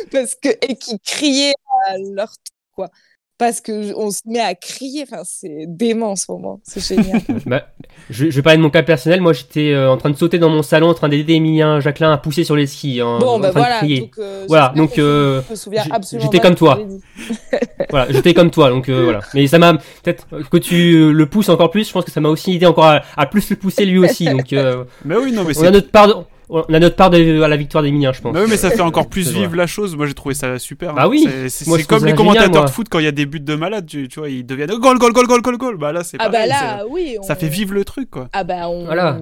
parce 0.11 0.35
que 0.35 0.49
et 0.61 0.75
qui 0.75 0.99
criaient 0.99 1.53
à 1.87 1.97
leur 1.97 2.29
tour, 2.37 2.55
quoi. 2.75 2.89
Parce 3.37 3.59
que 3.59 3.93
on 3.97 4.11
se 4.11 4.21
met 4.25 4.39
à 4.39 4.55
crier. 4.55 5.03
Enfin, 5.03 5.23
c'est 5.25 5.65
dément 5.67 6.11
en 6.11 6.15
ce 6.15 6.25
moment. 6.29 6.61
C'est 6.63 6.79
génial. 6.85 7.21
Bah, 7.45 7.67
je, 8.09 8.29
je 8.29 8.35
vais 8.35 8.41
parler 8.41 8.57
de 8.57 8.63
mon 8.63 8.69
cas 8.69 8.81
personnel. 8.83 9.19
Moi, 9.19 9.33
j'étais 9.33 9.71
euh, 9.73 9.91
en 9.91 9.97
train 9.97 10.09
de 10.09 10.15
sauter 10.15 10.39
dans 10.39 10.49
mon 10.49 10.63
salon, 10.63 10.87
en 10.89 10.93
train 10.93 11.09
d'aider 11.09 11.33
Emilien 11.33 11.81
Jacquelin 11.81 12.13
à 12.13 12.17
pousser 12.17 12.43
sur 12.45 12.55
les 12.55 12.65
skis, 12.65 13.01
en, 13.01 13.19
Bon, 13.19 13.27
en 13.31 13.39
ben 13.39 13.49
train 13.51 13.59
de 13.59 13.65
voilà. 13.65 13.77
crier. 13.79 13.99
Donc, 14.01 14.13
euh, 14.19 14.45
Voilà, 14.47 14.71
donc, 14.75 14.97
euh, 14.99 15.41
me 15.49 15.55
souviens 15.55 15.83
j- 15.83 15.89
absolument 15.91 16.31
j'étais 16.31 16.39
comme 16.41 16.53
de 16.53 16.57
toi. 16.57 16.79
Voilà, 17.89 18.11
j'étais 18.11 18.33
comme 18.33 18.51
toi, 18.51 18.69
donc 18.69 18.87
euh, 18.89 19.03
voilà. 19.03 19.19
Mais 19.33 19.47
ça 19.47 19.59
m'a 19.59 19.73
peut-être 19.73 20.25
que 20.49 20.57
tu 20.57 20.93
euh, 20.95 21.11
le 21.11 21.25
pousses 21.27 21.49
encore 21.49 21.71
plus. 21.71 21.87
Je 21.87 21.91
pense 21.93 22.05
que 22.05 22.11
ça 22.11 22.21
m'a 22.21 22.29
aussi 22.29 22.53
aidé 22.55 22.65
encore 22.65 22.85
à, 22.85 23.01
à 23.17 23.25
plus 23.25 23.49
le 23.49 23.55
pousser 23.57 23.85
lui 23.85 23.99
aussi. 23.99 24.25
Donc 24.25 24.53
euh, 24.53 24.85
Mais 25.03 25.15
oui, 25.17 25.31
non, 25.31 25.43
mais 25.43 25.57
on 25.57 25.61
a 25.61 25.65
c'est. 25.65 25.71
notre 25.71 25.91
part, 25.91 26.07
de, 26.07 26.13
on 26.49 26.61
a 26.61 26.79
notre 26.79 26.95
part 26.95 27.09
de, 27.09 27.41
à 27.41 27.47
la 27.47 27.57
victoire 27.57 27.83
d'Emilien, 27.83 28.13
je 28.13 28.21
pense. 28.21 28.33
Mais 28.33 28.41
oui, 28.41 28.47
mais 28.49 28.57
ça 28.57 28.69
fait 28.71 28.81
encore 28.81 29.07
plus 29.07 29.31
vivre 29.31 29.55
la 29.55 29.67
chose. 29.67 29.95
Moi, 29.95 30.05
j'ai 30.07 30.13
trouvé 30.13 30.35
ça 30.35 30.59
super. 30.59 30.91
hein. 30.91 30.95
Bah 30.95 31.07
oui. 31.07 31.27
C'est- 31.49 31.65
comme 31.87 32.05
les 32.05 32.13
commentateurs 32.13 32.51
génial, 32.53 32.65
de 32.65 32.69
foot 32.69 32.87
quand 32.89 32.99
il 32.99 33.05
y 33.05 33.07
a 33.07 33.11
des 33.11 33.25
buts 33.25 33.39
de 33.39 33.55
malade. 33.55 33.85
Tu, 33.85 34.07
tu 34.07 34.19
vois, 34.19 34.29
ils 34.29 34.45
deviennent 34.45 34.69
goal, 34.69 34.97
goal, 34.97 35.13
goal, 35.13 35.27
goal, 35.27 35.41
goal, 35.41 35.57
goal. 35.57 35.77
Bah 35.77 35.91
là, 35.91 36.03
c'est 36.03 36.17
Ah 36.19 36.29
bah 36.29 36.45
là, 36.45 36.85
oui. 36.89 37.17
On... 37.19 37.23
Ça 37.23 37.35
fait 37.35 37.47
vivre 37.47 37.73
le 37.73 37.85
truc, 37.85 38.09
quoi. 38.09 38.29
Ah 38.33 38.43
bah 38.43 38.69
on. 38.69 38.85
Voilà. 38.85 39.19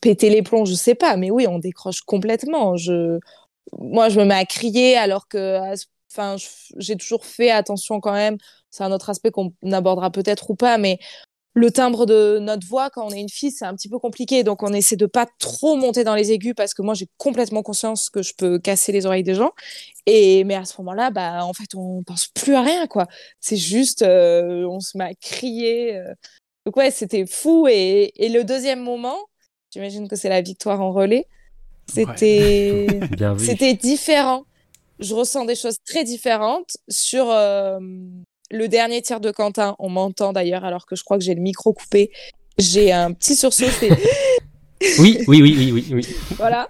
Péter 0.00 0.28
les 0.28 0.42
plombs, 0.42 0.66
je 0.66 0.74
sais 0.74 0.94
pas, 0.94 1.16
mais 1.16 1.30
oui, 1.30 1.46
on 1.48 1.58
décroche 1.58 2.02
complètement. 2.02 2.76
Je, 2.76 3.18
moi, 3.78 4.08
je 4.10 4.20
me 4.20 4.24
mets 4.26 4.34
à 4.34 4.44
crier 4.44 4.96
alors 4.96 5.28
que, 5.28 5.58
enfin, 6.12 6.36
j'ai 6.76 6.96
toujours 6.96 7.24
fait 7.24 7.50
attention 7.50 8.00
quand 8.00 8.12
même. 8.12 8.36
C'est 8.70 8.84
un 8.84 8.92
autre 8.92 9.08
aspect 9.10 9.30
qu'on 9.30 9.52
abordera 9.70 10.10
peut-être 10.10 10.50
ou 10.50 10.54
pas, 10.54 10.76
mais 10.78 10.98
le 11.54 11.70
timbre 11.70 12.06
de 12.06 12.38
notre 12.40 12.66
voix 12.66 12.88
quand 12.90 13.06
on 13.06 13.10
est 13.10 13.20
une 13.20 13.28
fille, 13.28 13.50
c'est 13.50 13.64
un 13.66 13.74
petit 13.74 13.88
peu 13.88 13.98
compliqué. 13.98 14.42
Donc, 14.42 14.62
on 14.62 14.72
essaie 14.72 14.96
de 14.96 15.06
pas 15.06 15.26
trop 15.38 15.76
monter 15.76 16.02
dans 16.04 16.14
les 16.14 16.32
aigus 16.32 16.54
parce 16.56 16.72
que 16.72 16.82
moi, 16.82 16.94
j'ai 16.94 17.08
complètement 17.18 17.62
conscience 17.62 18.08
que 18.10 18.22
je 18.22 18.32
peux 18.34 18.58
casser 18.58 18.90
les 18.92 19.04
oreilles 19.06 19.22
des 19.22 19.34
gens. 19.34 19.50
Et 20.06 20.44
mais 20.44 20.54
à 20.54 20.64
ce 20.64 20.74
moment-là, 20.80 21.10
bah, 21.10 21.44
en 21.44 21.52
fait, 21.52 21.74
on 21.74 22.02
pense 22.02 22.28
plus 22.28 22.54
à 22.54 22.62
rien, 22.62 22.86
quoi. 22.86 23.06
C'est 23.40 23.56
juste, 23.56 24.02
euh, 24.02 24.64
on 24.66 24.80
se 24.80 24.96
met 24.96 25.04
à 25.04 25.14
crier. 25.14 25.96
euh. 25.96 26.14
Donc 26.64 26.76
ouais, 26.76 26.90
c'était 26.90 27.26
fou. 27.26 27.66
Et, 27.68 28.12
et 28.16 28.28
le 28.28 28.44
deuxième 28.44 28.80
moment, 28.80 29.18
j'imagine 29.72 30.08
que 30.08 30.16
c'est 30.16 30.28
la 30.28 30.40
victoire 30.40 30.80
en 30.80 30.92
relais. 30.92 31.26
C'était, 31.92 32.86
c'était 33.38 33.74
différent. 33.74 34.44
Je 35.00 35.14
ressens 35.14 35.44
des 35.44 35.56
choses 35.56 35.78
très 35.84 36.04
différentes 36.04 36.76
sur 36.88 37.28
euh, 37.30 37.78
le 38.52 38.68
dernier 38.68 39.02
tir 39.02 39.20
de 39.20 39.30
Quentin. 39.30 39.74
On 39.78 39.88
m'entend 39.88 40.32
d'ailleurs 40.32 40.64
alors 40.64 40.86
que 40.86 40.94
je 40.94 41.02
crois 41.02 41.18
que 41.18 41.24
j'ai 41.24 41.34
le 41.34 41.40
micro 41.40 41.72
coupé. 41.72 42.10
J'ai 42.58 42.92
un 42.92 43.12
petit 43.12 43.34
sursaut. 43.34 43.64
Oui, 44.98 45.18
oui, 45.28 45.42
oui, 45.42 45.54
oui, 45.56 45.70
oui, 45.72 45.86
oui. 45.92 46.06
voilà. 46.36 46.68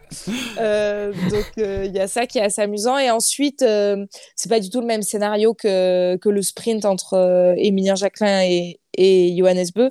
Euh, 0.59 1.12
donc 1.31 1.47
euh, 1.59 1.85
il 1.87 1.95
y 1.95 1.99
a 1.99 2.07
ça 2.07 2.27
qui 2.27 2.38
est 2.38 2.42
assez 2.42 2.61
amusant. 2.61 2.99
Et 2.99 3.11
ensuite, 3.11 3.62
euh, 3.62 4.05
c'est 4.37 4.49
pas 4.49 4.61
du 4.61 4.71
tout 4.71 4.81
le 4.81 4.87
même 4.87 5.03
scénario 5.03 5.55
que, 5.55 6.16
que 6.16 6.29
le 6.29 6.42
sprint 6.42 6.85
entre 6.85 7.14
euh, 7.14 7.55
Emilien 7.57 7.95
Jacquelin 7.95 8.42
et, 8.42 8.81
et 8.97 9.35
Johannes 9.37 9.64
Beu. 9.75 9.90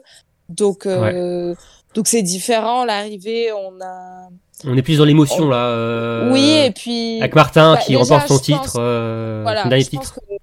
Donc 0.49 0.87
donc 1.95 2.07
c'est 2.07 2.21
différent. 2.21 2.85
L'arrivée, 2.85 3.51
on 3.53 3.81
a. 3.81 4.29
On 4.65 4.77
est 4.77 4.83
plus 4.83 4.99
dans 4.99 5.05
l'émotion 5.05 5.49
là. 5.49 6.29
oui, 6.31 6.47
et 6.65 6.71
puis. 6.71 7.19
Avec 7.21 7.33
Martin 7.33 7.73
bah, 7.73 7.81
qui 7.81 7.93
déjà, 7.93 8.03
remporte 8.03 8.27
son 8.27 8.39
titre, 8.39 8.73
voilà, 9.41 9.63
son 9.63 9.69
dernier 9.69 9.85
titre. 9.85 10.13
que 10.13 10.40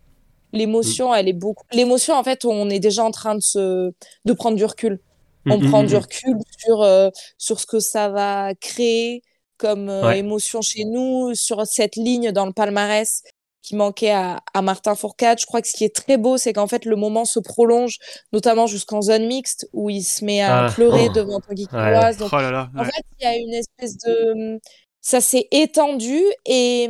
l'émotion, 0.52 1.14
elle 1.14 1.28
est 1.28 1.32
beaucoup. 1.32 1.64
L'émotion, 1.72 2.14
en 2.14 2.24
fait, 2.24 2.44
on 2.44 2.70
est 2.70 2.80
déjà 2.80 3.04
en 3.04 3.10
train 3.10 3.34
de 3.34 3.40
se, 3.42 3.92
de 4.24 4.32
prendre 4.32 4.56
du 4.56 4.64
recul. 4.64 5.00
On 5.46 5.58
Mm, 5.58 5.68
prend 5.70 5.82
mm, 5.82 5.86
du 5.86 5.94
mm. 5.94 5.98
recul 5.98 6.36
sur, 6.58 6.82
euh, 6.82 7.10
sur 7.38 7.58
ce 7.60 7.66
que 7.66 7.80
ça 7.80 8.08
va 8.08 8.54
créer 8.60 9.22
comme 9.56 9.88
euh, 9.88 10.02
Ouais. 10.08 10.18
émotion 10.18 10.60
chez 10.62 10.84
nous, 10.84 11.34
sur 11.34 11.66
cette 11.66 11.96
ligne 11.96 12.32
dans 12.32 12.46
le 12.46 12.52
palmarès 12.52 13.22
qui 13.62 13.74
manquait 13.76 14.10
à, 14.12 14.40
à 14.54 14.62
Martin 14.62 14.94
Fourcade. 14.94 15.38
Je 15.40 15.46
crois 15.46 15.60
que 15.60 15.68
ce 15.68 15.72
qui 15.74 15.84
est 15.84 15.94
très 15.94 16.16
beau, 16.16 16.36
c'est 16.38 16.52
qu'en 16.52 16.66
fait, 16.68 16.84
le 16.84 16.96
moment 16.96 17.24
se 17.24 17.38
prolonge, 17.40 17.98
notamment 18.32 18.66
jusqu'en 18.66 19.02
zone 19.02 19.26
mixte, 19.26 19.68
où 19.72 19.90
il 19.90 20.02
se 20.02 20.24
met 20.24 20.40
à 20.40 20.66
Ah, 20.66 20.70
pleurer 20.70 21.06
oh. 21.10 21.12
devant 21.12 21.40
Tanguy 21.40 21.66
Ouais. 21.72 21.78
Oh 22.20 22.36
là. 22.40 22.70
en 22.76 22.78
ouais. 22.80 22.84
fait, 22.86 23.02
il 23.20 23.24
y 23.24 23.26
a 23.26 23.36
une 23.36 23.54
espèce 23.54 23.96
de. 23.98 24.60
Ça 25.00 25.20
s'est 25.20 25.48
étendu 25.50 26.20
et. 26.46 26.88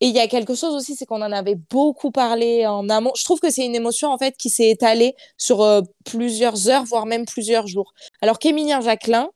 Et 0.00 0.06
il 0.08 0.14
y 0.14 0.18
a 0.20 0.28
quelque 0.28 0.54
chose 0.54 0.74
aussi, 0.74 0.94
c'est 0.94 1.06
qu'on 1.06 1.22
en 1.22 1.32
avait 1.32 1.54
beaucoup 1.54 2.10
parlé 2.10 2.66
en 2.66 2.88
amont. 2.90 3.12
Je 3.16 3.24
trouve 3.24 3.40
que 3.40 3.50
c'est 3.50 3.64
une 3.64 3.74
émotion 3.74 4.10
en 4.10 4.18
fait 4.18 4.36
qui 4.36 4.50
s'est 4.50 4.68
étalée 4.70 5.14
sur 5.38 5.62
euh, 5.62 5.80
plusieurs 6.04 6.68
heures, 6.68 6.84
voire 6.84 7.06
même 7.06 7.24
plusieurs 7.24 7.66
jours. 7.66 7.94
Alors 8.20 8.38
qu'Emilien 8.38 8.80
Jacquelin, 8.82 9.30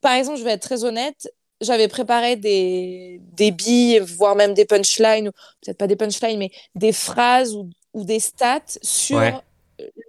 par 0.00 0.14
exemple, 0.14 0.38
je 0.38 0.44
vais 0.44 0.52
être 0.52 0.62
très 0.62 0.84
honnête, 0.84 1.28
j'avais 1.60 1.88
préparé 1.88 2.36
des, 2.36 3.20
des 3.32 3.50
billes, 3.52 4.00
voire 4.00 4.36
même 4.36 4.54
des 4.54 4.66
punchlines, 4.66 5.30
peut-être 5.62 5.78
pas 5.78 5.86
des 5.86 5.96
punchlines, 5.96 6.38
mais 6.38 6.50
des 6.74 6.92
phrases 6.92 7.54
ou, 7.56 7.70
ou 7.94 8.04
des 8.04 8.20
stats 8.20 8.78
sur 8.82 9.16
Ouais. 9.18 9.42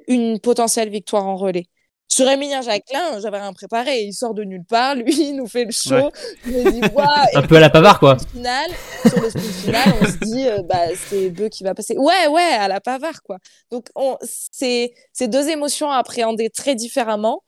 une 0.08 0.40
potentielle 0.40 0.90
victoire 0.90 1.28
en 1.28 1.36
relais. 1.38 1.68
Sur 2.08 2.30
Emilien 2.30 2.62
Jacquelin, 2.62 3.20
j'avais 3.20 3.40
rien 3.40 3.52
préparé. 3.52 4.04
Il 4.04 4.14
sort 4.14 4.34
de 4.34 4.44
nulle 4.44 4.64
part, 4.64 4.96
lui, 4.96 5.14
il 5.30 5.36
nous 5.36 5.48
fait 5.48 5.66
le 5.66 5.72
show. 5.72 5.96
Ouais. 5.96 6.12
Un 7.36 7.42
peu 7.42 7.56
à 7.58 7.60
la 7.60 7.70
pavard, 7.70 8.00
quoi. 8.00 8.18
final, 8.32 8.70
sur 9.06 9.22
le 9.22 9.30
sprint 9.30 9.46
final, 9.46 9.94
on 10.02 10.06
se 10.06 10.18
dit, 10.26 10.48
euh, 10.48 10.62
bah, 10.64 10.96
c'est 11.10 11.30
Beu 11.30 11.50
qui 11.50 11.64
va 11.64 11.74
passer. 11.74 11.98
Ouais, 11.98 12.28
ouais, 12.30 12.42
à 12.42 12.68
la 12.68 12.80
pavard, 12.80 13.22
quoi. 13.24 13.38
Donc, 13.72 13.88
on, 13.96 14.18
c'est, 14.22 14.94
c'est 15.12 15.28
deux 15.28 15.50
émotions 15.50 15.92
à 15.92 15.98
appréhender 15.98 16.50
très 16.50 16.76
différemment 16.76 17.44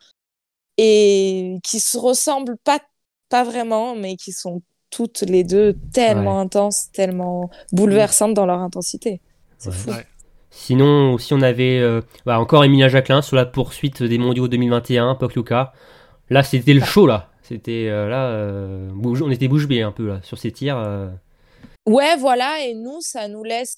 et 0.78 1.58
qui 1.64 1.80
se 1.80 1.98
ressemblent 1.98 2.58
pas, 2.64 2.80
pas 3.30 3.44
vraiment, 3.44 3.96
mais 3.96 4.16
qui 4.16 4.32
sont 4.32 4.62
toutes 4.90 5.22
les 5.22 5.44
deux 5.44 5.76
tellement 5.94 6.40
intenses, 6.40 6.92
tellement 6.92 7.50
bouleversantes 7.72 8.34
dans 8.34 8.46
leur 8.46 8.60
intensité. 8.60 9.22
C'est 9.58 9.70
Ouais. 9.70 9.76
fou. 9.76 9.92
Sinon, 10.60 11.14
aussi, 11.14 11.34
on 11.36 11.42
avait 11.42 11.78
euh, 11.80 12.02
bah, 12.26 12.40
encore 12.40 12.64
Emilia 12.66 12.90
Jacquelin 12.90 13.22
sur 13.22 13.36
la 13.36 13.46
poursuite 13.46 14.02
des 14.02 14.18
mondiaux 14.18 14.48
2021, 14.48 15.14
Pokljuka. 15.16 15.72
Là, 16.32 16.42
c'était 16.44 16.74
le 16.74 16.84
show, 16.84 17.06
là. 17.06 17.30
C'était 17.44 17.88
euh, 17.88 18.10
là, 18.10 18.26
euh, 18.32 18.90
bouge- 18.92 19.22
on 19.22 19.30
était 19.30 19.48
bouche 19.48 19.68
bée 19.68 19.84
un 19.84 19.92
peu 19.92 20.08
là 20.08 20.20
sur 20.24 20.38
ces 20.40 20.52
tirs. 20.52 20.78
Ouais, 21.86 22.18
voilà, 22.18 22.66
et 22.66 22.74
nous, 22.74 23.00
ça 23.02 23.28
nous 23.28 23.44
laisse 23.44 23.78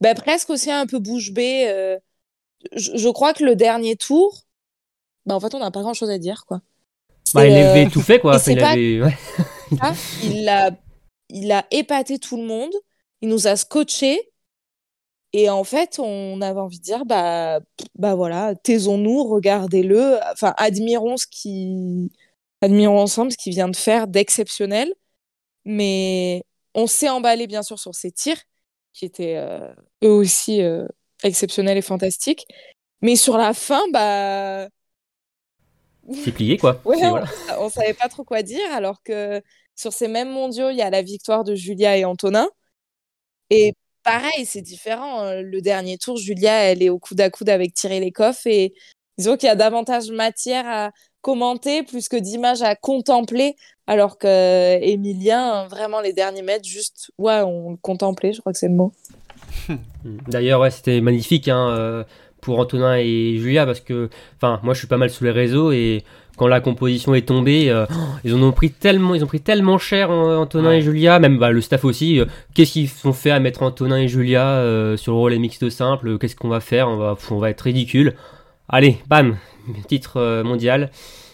bah, 0.00 0.14
presque 0.14 0.50
aussi 0.50 0.70
un 0.70 0.86
peu 0.86 0.98
bouche 0.98 1.32
bée. 1.32 1.96
je, 2.76 2.90
je 2.96 3.08
crois 3.08 3.32
que 3.32 3.42
le 3.42 3.56
dernier 3.56 3.96
tour, 3.96 4.42
bah, 5.26 5.34
en 5.34 5.40
fait, 5.40 5.54
on 5.54 5.58
n'a 5.58 5.70
pas 5.70 5.80
grand-chose 5.80 6.10
à 6.10 6.18
dire, 6.18 6.44
quoi. 6.46 6.60
Bah, 7.34 7.46
il 7.46 7.52
euh, 7.54 7.70
avait 7.70 7.88
tout 7.88 8.02
fait, 8.02 8.20
quoi. 8.20 8.36
Enfin, 8.36 8.52
il 8.52 8.58
pas- 8.58 8.68
avait- 8.70 9.02
ouais. 9.02 9.16
il 10.22 10.48
a, 10.48 10.70
il 11.30 11.50
a 11.50 11.64
épaté 11.70 12.18
tout 12.18 12.36
le 12.36 12.44
monde, 12.46 12.72
il 13.22 13.28
nous 13.30 13.46
a 13.46 13.56
scotché, 13.56 14.29
et 15.32 15.48
en 15.48 15.64
fait, 15.64 15.98
on 16.00 16.40
avait 16.40 16.60
envie 16.60 16.78
de 16.78 16.84
dire, 16.84 17.04
bah, 17.06 17.60
bah 17.96 18.14
voilà, 18.16 18.54
taisons-nous, 18.56 19.24
regardez-le, 19.24 20.18
enfin, 20.32 20.54
admirons 20.56 21.16
ce 21.16 21.26
qui, 21.30 22.10
admirons 22.62 23.00
ensemble 23.00 23.30
ce 23.32 23.36
qu'il 23.36 23.52
vient 23.52 23.68
de 23.68 23.76
faire 23.76 24.08
d'exceptionnel, 24.08 24.92
mais 25.64 26.44
on 26.74 26.86
s'est 26.86 27.08
emballé 27.08 27.46
bien 27.46 27.62
sûr 27.62 27.78
sur 27.78 27.94
ses 27.94 28.12
tirs, 28.12 28.40
qui 28.92 29.04
étaient 29.04 29.36
euh, 29.36 29.72
eux 30.04 30.10
aussi 30.10 30.62
euh, 30.62 30.86
exceptionnels 31.22 31.78
et 31.78 31.82
fantastiques, 31.82 32.46
mais 33.02 33.16
sur 33.16 33.38
la 33.38 33.54
fin, 33.54 33.82
bah, 33.92 34.68
C'est 36.12 36.32
plié, 36.32 36.58
quoi. 36.58 36.80
Ouais, 36.84 36.96
on, 37.04 37.10
voilà. 37.10 37.26
on 37.58 37.68
savait 37.68 37.94
pas 37.94 38.08
trop 38.08 38.24
quoi 38.24 38.42
dire, 38.42 38.72
alors 38.72 39.02
que 39.02 39.40
sur 39.76 39.92
ces 39.92 40.08
mêmes 40.08 40.30
mondiaux, 40.30 40.70
il 40.70 40.76
y 40.76 40.82
a 40.82 40.90
la 40.90 41.02
victoire 41.02 41.44
de 41.44 41.54
Julia 41.54 41.96
et 41.96 42.04
Antonin. 42.04 42.48
Et 43.50 43.74
pareil, 44.02 44.44
c'est 44.46 44.62
différent. 44.62 45.24
euh, 45.24 45.42
Le 45.42 45.60
dernier 45.60 45.98
tour, 45.98 46.16
Julia, 46.16 46.64
elle 46.64 46.82
est 46.82 46.88
au 46.88 46.98
coude 46.98 47.20
à 47.20 47.30
coude 47.30 47.48
avec 47.48 47.74
Thierry 47.74 48.00
Lecoff. 48.00 48.46
Et 48.46 48.74
disons 49.18 49.36
qu'il 49.36 49.48
y 49.48 49.50
a 49.50 49.56
davantage 49.56 50.10
matière 50.10 50.64
à 50.66 50.90
commenter 51.20 51.82
plus 51.82 52.08
que 52.08 52.16
d'images 52.16 52.62
à 52.62 52.74
contempler, 52.74 53.54
alors 53.86 54.18
que 54.18 54.78
Emilien, 54.82 55.66
vraiment, 55.68 56.00
les 56.00 56.12
derniers 56.12 56.42
mètres, 56.42 56.66
juste, 56.66 57.10
ouais, 57.18 57.42
on 57.42 57.72
le 57.72 57.76
contemplait, 57.76 58.32
je 58.32 58.40
crois 58.40 58.52
que 58.52 58.58
c'est 58.58 58.68
le 58.68 58.74
mot. 58.74 58.92
D'ailleurs, 60.04 60.60
ouais, 60.60 60.70
c'était 60.70 61.00
magnifique 61.00 61.48
hein, 61.48 61.68
euh, 61.70 62.04
pour 62.40 62.58
Antonin 62.58 62.96
et 62.96 63.36
Julia 63.38 63.66
parce 63.66 63.80
que, 63.80 64.08
enfin, 64.36 64.60
moi 64.62 64.74
je 64.74 64.78
suis 64.78 64.88
pas 64.88 64.96
mal 64.96 65.10
sous 65.10 65.24
les 65.24 65.30
réseaux 65.30 65.72
et 65.72 66.04
quand 66.40 66.46
la 66.46 66.62
composition 66.62 67.14
est 67.14 67.28
tombée, 67.28 67.68
euh, 67.68 67.84
ils 68.24 68.34
en 68.34 68.42
ont 68.42 68.50
pris 68.52 68.70
tellement, 68.70 69.14
ils 69.14 69.22
ont 69.22 69.26
pris 69.26 69.42
tellement 69.42 69.76
cher 69.76 70.10
Antonin 70.10 70.70
Ouais. 70.70 70.78
et 70.78 70.80
Julia, 70.80 71.18
même 71.18 71.38
bah, 71.38 71.50
le 71.50 71.60
staff 71.60 71.84
aussi. 71.84 72.18
euh, 72.18 72.24
Qu'est-ce 72.54 72.72
qu'ils 72.72 72.88
sont 72.88 73.12
fait 73.12 73.30
à 73.30 73.38
mettre 73.40 73.62
Antonin 73.62 73.98
et 73.98 74.08
Julia 74.08 74.46
euh, 74.46 74.96
sur 74.96 75.12
le 75.12 75.18
relais 75.18 75.38
mixte 75.38 75.68
simple? 75.68 76.16
Qu'est-ce 76.18 76.34
qu'on 76.36 76.48
va 76.48 76.60
faire? 76.60 76.88
On 76.88 76.96
va, 76.96 77.14
pff, 77.14 77.30
on 77.30 77.38
va 77.38 77.50
être 77.50 77.60
ridicule. 77.60 78.14
Allez, 78.70 78.96
bam, 79.06 79.36
titre 79.86 80.42
mondial. 80.42 80.90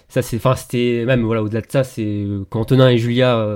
Ça 0.08 0.22
c'est, 0.22 0.38
enfin, 0.38 0.56
c'était 0.56 1.04
même 1.06 1.22
voilà 1.22 1.42
au-delà 1.44 1.60
de 1.60 1.66
ça, 1.70 1.84
c'est 1.84 2.24
quand 2.50 2.60
Antonin 2.62 2.88
et 2.90 2.98
Julia 2.98 3.46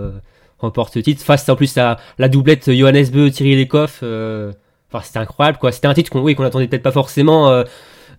remportent 0.59 0.95
le 0.95 1.03
titre 1.03 1.25
face 1.25 1.49
en 1.49 1.57
plus 1.57 1.77
à 1.79 1.97
la 2.19 2.29
doublette 2.29 2.71
Johannes 2.73 3.09
Beu, 3.13 3.29
Thierry 3.31 3.57
Lecoff. 3.57 4.05
Enfin, 4.05 5.03
c'était 5.03 5.19
incroyable, 5.19 5.59
quoi. 5.59 5.73
C'était 5.73 5.89
un 5.89 5.95
titre 5.95 6.11
qu'on 6.13 6.21
oui, 6.21 6.37
qu'on 6.37 6.45
attendait 6.45 6.69
peut-être 6.69 6.83
pas 6.85 6.93
forcément, 6.93 7.65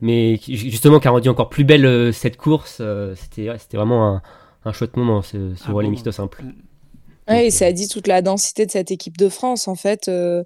mais 0.02 0.38
qui, 0.40 0.58
justement 0.58 1.00
qui 1.00 1.08
a 1.08 1.12
rendu 1.12 1.30
encore 1.30 1.50
plus 1.50 1.64
belle 1.64 1.86
euh, 1.86 2.12
cette 2.12 2.38
course. 2.38 2.78
euh, 2.82 3.16
c'était, 3.16 3.50
ouais, 3.50 3.58
c'était 3.60 3.78
vraiment 3.78 4.16
un, 4.16 4.22
un 4.66 4.74
chouette 4.74 4.98
moment, 4.98 5.22
ce, 5.22 5.56
ce 5.56 5.70
Ah 5.70 5.74
relais 5.74 5.90
bon. 5.90 5.90
mixte 5.90 6.12
simple. 6.12 6.44
Ouais, 7.28 7.48
et 7.48 7.52
Donc, 7.52 7.52
ça 7.52 7.72
dit 7.72 7.88
toute 7.88 8.08
la 8.08 8.22
densité 8.22 8.66
de 8.66 8.72
cette 8.72 8.92
équipe 8.92 9.18
de 9.18 9.30
France, 9.30 9.68
en 9.68 9.76
fait. 9.76 10.08
euh, 10.08 10.44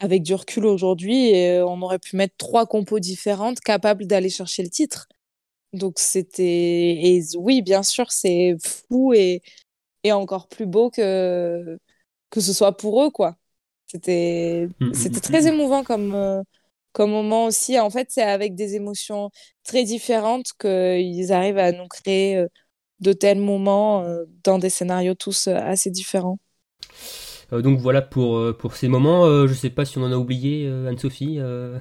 avec 0.00 0.22
du 0.24 0.34
recul 0.34 0.66
aujourd'hui, 0.66 1.34
euh, 1.36 1.66
on 1.66 1.82
aurait 1.82 1.98
pu 2.00 2.16
mettre 2.16 2.34
trois 2.38 2.66
compos 2.66 3.00
différentes 3.00 3.60
capables 3.60 4.06
d'aller 4.06 4.30
chercher 4.30 4.62
le 4.64 4.70
titre. 4.70 5.08
Donc 5.74 5.98
c'était... 6.00 6.44
Et 6.44 7.22
oui, 7.38 7.62
bien 7.62 7.82
sûr, 7.84 8.12
c'est 8.12 8.56
fou 8.90 9.14
et, 9.14 9.42
et 10.04 10.12
encore 10.12 10.48
plus 10.48 10.66
beau 10.66 10.90
que... 10.90 11.78
que 12.30 12.40
ce 12.40 12.52
soit 12.54 12.76
pour 12.76 13.02
eux, 13.04 13.10
quoi. 13.10 13.36
C'était 13.88 14.68
Mm, 14.80 14.92
c'était 14.92 15.20
mm, 15.20 15.20
très 15.20 15.46
émouvant 15.48 15.84
comme, 15.84 16.14
euh, 16.14 16.42
comme 16.92 17.10
moment 17.10 17.46
aussi. 17.46 17.78
En 17.78 17.90
fait, 17.90 18.08
c'est 18.10 18.22
avec 18.22 18.54
des 18.54 18.74
émotions 18.74 19.30
très 19.64 19.84
différentes 19.84 20.52
qu'ils 20.58 21.32
arrivent 21.32 21.58
à 21.58 21.72
nous 21.72 21.86
créer 21.88 22.44
de 23.00 23.12
tels 23.12 23.38
moments 23.38 24.04
dans 24.44 24.58
des 24.58 24.70
scénarios 24.70 25.14
tous 25.14 25.48
assez 25.48 25.90
différents. 25.90 26.38
Euh, 27.52 27.62
donc 27.62 27.78
voilà 27.78 28.02
pour, 28.02 28.56
pour 28.58 28.76
ces 28.76 28.88
moments. 28.88 29.46
Je 29.46 29.54
sais 29.54 29.70
pas 29.70 29.84
si 29.84 29.98
on 29.98 30.02
en 30.02 30.12
a 30.12 30.16
oublié, 30.16 30.68
Anne-Sophie. 30.88 31.36
euh. 31.38 31.78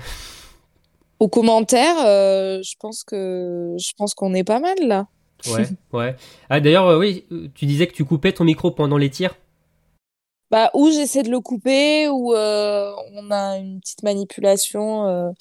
Aux 1.19 1.27
commentaires, 1.27 1.97
je 1.97 2.75
pense 2.79 3.03
que 3.03 3.75
je 3.77 3.91
pense 3.97 4.13
qu'on 4.13 4.33
est 4.33 4.43
pas 4.43 4.59
mal 4.59 4.77
là. 4.81 5.07
Ouais, 5.47 5.67
ouais. 5.93 6.15
Ah 6.49 6.59
d'ailleurs, 6.59 6.87
euh, 6.87 6.99
oui, 6.99 7.25
tu 7.55 7.65
disais 7.65 7.87
que 7.87 7.93
tu 7.93 8.05
coupais 8.05 8.31
ton 8.33 8.43
micro 8.43 8.71
pendant 8.71 8.97
les 8.97 9.09
tirs. 9.09 9.35
Bah, 10.51 10.71
ou 10.73 10.89
j'essaie 10.89 11.23
de 11.23 11.29
le 11.29 11.39
couper, 11.39 12.07
ou 12.07 12.33
euh, 12.33 12.91
on 13.13 13.29
a 13.31 13.57
une 13.57 13.79
petite 13.79 14.01
manipulation 14.03 15.05
euh, 15.07 15.31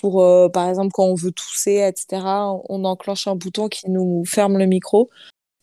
pour, 0.00 0.22
euh, 0.22 0.48
par 0.48 0.68
exemple, 0.68 0.90
quand 0.92 1.04
on 1.04 1.14
veut 1.14 1.30
tousser, 1.30 1.76
etc. 1.86 2.22
On 2.68 2.84
enclenche 2.84 3.28
un 3.28 3.36
bouton 3.36 3.68
qui 3.68 3.88
nous 3.90 4.24
ferme 4.24 4.58
le 4.58 4.66
micro. 4.66 5.10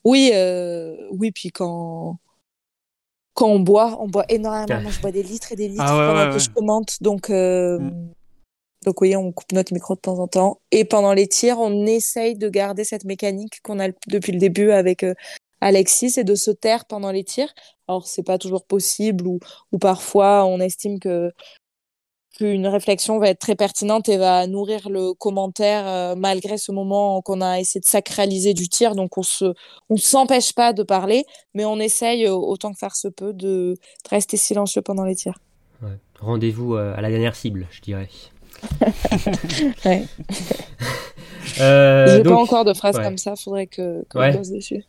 Oui, 0.05 0.31
euh, 0.33 0.95
oui, 1.11 1.31
puis 1.31 1.51
quand 1.51 2.17
quand 3.33 3.49
on 3.49 3.59
boit, 3.59 3.97
on 4.01 4.07
boit 4.07 4.25
énormément. 4.29 4.81
Moi, 4.81 4.91
je 4.91 5.01
bois 5.01 5.11
des 5.11 5.23
litres 5.23 5.51
et 5.51 5.57
des 5.57 5.67
litres 5.67 5.83
Ah 5.85 5.97
ouais, 5.97 6.07
pendant 6.07 6.29
ouais, 6.29 6.33
que 6.33 6.39
je 6.39 6.49
commente, 6.49 7.01
donc 7.01 7.29
euh, 7.29 7.79
Mm. 7.79 8.11
donc 8.85 9.01
oui, 9.01 9.15
on 9.17 9.33
coupe 9.33 9.51
notre 9.51 9.73
micro 9.73 9.95
de 9.95 9.99
temps 9.99 10.19
en 10.19 10.27
temps. 10.29 10.61
Et 10.71 10.85
pendant 10.85 11.11
les 11.11 11.27
tirs, 11.27 11.59
on 11.59 11.85
essaye 11.85 12.37
de 12.37 12.47
garder 12.47 12.85
cette 12.85 13.03
mécanique 13.03 13.59
qu'on 13.61 13.79
a 13.81 13.89
depuis 14.07 14.31
le 14.31 14.39
début 14.39 14.71
avec 14.71 15.03
euh, 15.03 15.13
Alexis, 15.65 16.11
c'est 16.11 16.23
de 16.23 16.35
se 16.35 16.51
taire 16.51 16.85
pendant 16.85 17.11
les 17.11 17.23
tirs. 17.23 17.51
Alors, 17.87 18.05
c'est 18.07 18.23
pas 18.23 18.37
toujours 18.37 18.65
possible 18.65 19.25
ou, 19.27 19.39
ou 19.71 19.77
parfois 19.79 20.45
on 20.45 20.59
estime 20.59 20.99
que 20.99 21.31
qu'une 22.37 22.67
réflexion 22.67 23.17
va 23.17 23.29
être 23.29 23.39
très 23.39 23.55
pertinente 23.55 24.09
et 24.09 24.17
va 24.17 24.45
nourrir 24.45 24.89
le 24.89 25.13
commentaire 25.13 25.87
euh, 25.87 26.15
malgré 26.15 26.57
ce 26.57 26.73
moment 26.73 27.21
qu'on 27.21 27.39
a 27.39 27.59
essayé 27.61 27.79
de 27.79 27.85
sacraliser 27.85 28.53
du 28.53 28.67
tir. 28.67 28.93
Donc, 28.93 29.17
on 29.17 29.23
se, 29.23 29.53
on 29.89 29.95
s'empêche 29.95 30.51
pas 30.53 30.73
de 30.73 30.83
parler, 30.83 31.23
mais 31.53 31.63
on 31.63 31.79
essaye 31.79 32.25
euh, 32.25 32.33
autant 32.33 32.73
que 32.73 32.77
faire 32.77 32.95
se 32.95 33.07
peut 33.07 33.31
de, 33.33 33.75
de 33.77 34.09
rester 34.09 34.35
silencieux 34.37 34.81
pendant 34.81 35.05
les 35.05 35.15
tirs. 35.15 35.39
Ouais. 35.81 35.97
Rendez-vous 36.19 36.75
euh, 36.75 36.93
à 36.97 37.01
la 37.01 37.09
dernière 37.09 37.35
cible, 37.35 37.67
je 37.71 37.81
dirais. 37.81 38.09
Ouais. 39.85 40.03
Euh, 41.61 42.17
J'ai 42.17 42.23
pas 42.23 42.35
encore 42.35 42.65
de 42.65 42.73
phrases 42.73 42.97
ouais. 42.97 43.03
comme 43.03 43.17
ça, 43.19 43.35
faudrait 43.35 43.67
que, 43.67 44.03
que 44.09 44.17
Ouais. 44.17 44.35
bosse 44.35 44.49
dessus. 44.49 44.83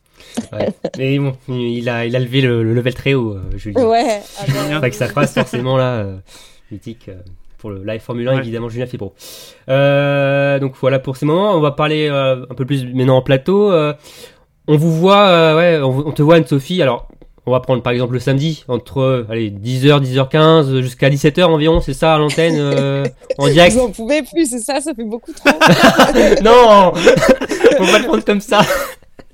Ouais. 0.52 0.68
Mais 0.98 1.18
bon, 1.18 1.34
il 1.48 1.88
a, 1.88 2.04
il 2.06 2.14
a 2.14 2.18
levé 2.18 2.40
le, 2.40 2.62
le 2.62 2.74
level 2.74 2.94
très 2.94 3.14
haut, 3.14 3.32
euh, 3.32 3.56
Julien. 3.56 3.84
Ouais, 3.86 4.20
ben, 4.48 4.76
Avec 4.76 4.94
sa 4.94 5.06
phrase, 5.08 5.32
forcément, 5.32 5.76
là. 5.76 5.94
euh, 5.94 6.16
mythique. 6.70 7.08
euh, 7.08 7.14
pour 7.58 7.70
le 7.70 7.82
live 7.84 8.00
Formule 8.00 8.28
1, 8.28 8.32
Ouais. 8.34 8.38
évidemment, 8.42 8.68
Julien 8.68 8.86
Fibro. 8.86 9.14
Euh, 9.70 10.58
donc 10.58 10.74
voilà 10.80 10.98
pour 10.98 11.16
ces 11.16 11.24
moments. 11.26 11.52
On 11.54 11.60
va 11.60 11.70
parler 11.70 12.08
euh, 12.10 12.44
un 12.50 12.54
peu 12.54 12.64
plus 12.66 12.84
maintenant 12.94 13.16
en 13.16 13.22
plateau. 13.22 13.72
Euh, 13.72 13.94
on 14.68 14.76
vous 14.76 14.92
voit, 14.92 15.28
euh, 15.28 15.56
ouais, 15.56 15.80
on, 15.82 16.08
on 16.08 16.12
te 16.12 16.22
voit 16.22 16.34
Anne-Sophie. 16.36 16.82
Alors, 16.82 17.08
on 17.46 17.52
va 17.52 17.60
prendre 17.60 17.82
par 17.82 17.92
exemple 17.92 18.12
le 18.14 18.18
samedi, 18.18 18.64
entre 18.68 19.24
allez, 19.30 19.50
10h, 19.50 20.02
10h15, 20.02 20.80
jusqu'à 20.82 21.08
17h 21.08 21.44
environ, 21.44 21.80
c'est 21.80 21.94
ça 21.94 22.14
à 22.14 22.18
l'antenne, 22.18 22.56
euh, 22.58 23.04
en 23.38 23.48
direct? 23.48 23.74
Vous 23.76 23.82
en 23.84 23.90
pouvez 23.90 24.22
plus, 24.22 24.50
c'est 24.50 24.58
ça, 24.58 24.80
ça 24.80 24.92
fait 24.94 25.04
beaucoup 25.04 25.32
trop. 25.32 25.48
non 26.42 26.92
Faut 27.78 27.84
pas 27.86 27.98
le 28.00 28.04
prendre 28.06 28.24
comme 28.24 28.40
ça 28.40 28.60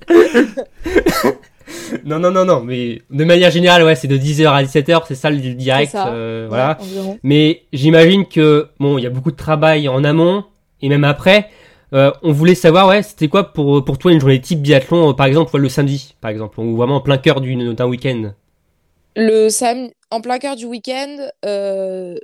Non, 2.05 2.19
non, 2.19 2.31
non, 2.31 2.45
non, 2.45 2.61
mais 2.61 3.01
de 3.09 3.23
manière 3.23 3.49
générale, 3.49 3.83
ouais, 3.83 3.95
c'est 3.95 4.07
de 4.07 4.17
10h 4.17 4.47
à 4.47 4.63
17h, 4.63 5.03
c'est 5.07 5.15
ça 5.15 5.29
le 5.29 5.37
direct, 5.37 5.91
ça. 5.91 6.09
euh, 6.09 6.45
voilà. 6.49 6.77
Ouais. 6.81 7.17
Mais 7.23 7.63
j'imagine 7.71 8.27
que, 8.27 8.67
bon, 8.79 8.97
il 8.97 9.03
y 9.03 9.07
a 9.07 9.09
beaucoup 9.09 9.31
de 9.31 9.37
travail 9.37 9.87
en 9.87 10.03
amont, 10.03 10.43
et 10.81 10.89
même 10.89 11.03
après, 11.03 11.49
euh, 11.93 12.11
on 12.21 12.31
voulait 12.31 12.55
savoir, 12.55 12.87
ouais, 12.89 13.01
c'était 13.01 13.27
quoi 13.27 13.53
pour, 13.53 13.83
pour 13.85 13.97
toi 13.97 14.11
une 14.11 14.19
journée 14.19 14.41
type 14.41 14.61
biathlon, 14.61 15.11
euh, 15.11 15.13
par 15.13 15.25
exemple, 15.25 15.57
le 15.57 15.69
samedi, 15.69 16.15
par 16.21 16.31
exemple, 16.31 16.59
ou 16.59 16.75
vraiment 16.75 16.97
en 16.97 17.01
plein 17.01 17.17
cœur 17.17 17.41
d'une- 17.41 17.73
d'un 17.73 17.85
week-end? 17.87 18.33
Le 19.15 19.49
samedi, 19.49 19.93
en 20.11 20.19
plein 20.21 20.39
cœur 20.39 20.55
du 20.55 20.65
week-end, 20.65 21.15
euh, 21.45 22.15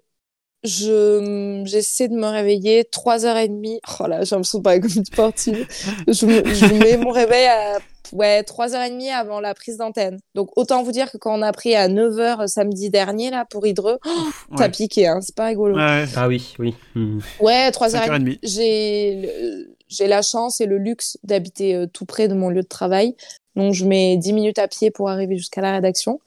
je 0.64 1.62
j'essaie 1.66 2.08
de 2.08 2.16
me 2.16 2.28
réveiller 2.28 2.84
3h30. 2.84 3.80
Oh 4.00 4.08
là, 4.08 4.24
j'ai 4.24 4.36
l'impression 4.36 4.60
de 4.60 4.64
parler 4.64 4.80
comme 4.80 4.92
une 4.96 5.06
sportive. 5.06 5.66
je, 6.08 6.26
me- 6.26 6.46
je 6.54 6.66
mets 6.74 6.98
mon 6.98 7.12
réveil 7.12 7.46
à 7.48 7.80
ouais, 8.14 8.42
3h30 8.42 9.12
avant 9.14 9.40
la 9.40 9.54
prise 9.54 9.78
d'antenne. 9.78 10.20
Donc 10.36 10.50
autant 10.58 10.84
vous 10.84 10.92
dire 10.92 11.12
que 11.12 11.18
quand 11.18 11.38
on 11.38 11.42
a 11.42 11.52
pris 11.52 11.76
à 11.76 11.88
9h 11.88 12.48
samedi 12.48 12.90
dernier 12.90 13.30
là 13.32 13.46
pour 13.50 13.66
Hydreux, 13.66 14.00
oh, 14.06 14.10
t'as 14.58 14.66
Ouais. 14.66 14.72
piqué, 14.72 15.08
hein, 15.08 15.20
c'est 15.22 15.36
pas 15.36 15.46
rigolo. 15.46 15.76
Ouais, 15.78 16.06
Ah 16.16 16.28
oui, 16.28 16.54
oui. 16.60 16.76
Mhm. 16.96 17.22
Ouais, 17.40 17.70
3h30. 17.70 18.08
5h30. 18.08 18.40
J'ai 18.44 19.66
j'ai 19.88 20.08
la 20.08 20.22
chance 20.22 20.62
et 20.62 20.68
le 20.68 20.78
luxe 20.78 21.18
d'habiter 21.24 21.74
euh, 21.74 21.88
tout 21.88 22.06
près 22.06 22.28
de 22.28 22.36
mon 22.36 22.50
lieu 22.50 22.62
de 22.62 22.68
travail. 22.68 23.16
Donc, 23.56 23.74
je 23.74 23.86
mets 23.86 24.18
10 24.18 24.34
minutes 24.34 24.60
à 24.60 24.68
pied 24.68 24.92
pour 24.92 25.10
arriver 25.10 25.36
jusqu'à 25.36 25.62
la 25.62 25.72
rédaction. 25.72 26.20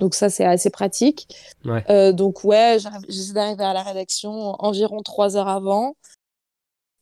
Donc, 0.00 0.14
ça, 0.14 0.30
c'est 0.30 0.44
assez 0.44 0.70
pratique. 0.70 1.28
Ouais. 1.64 1.84
Euh, 1.90 2.12
donc, 2.12 2.42
ouais, 2.44 2.78
j'essaie 3.08 3.32
d'arriver 3.34 3.64
à 3.64 3.72
la 3.74 3.82
rédaction 3.82 4.56
environ 4.58 5.02
3 5.02 5.36
heures 5.36 5.48
avant. 5.48 5.94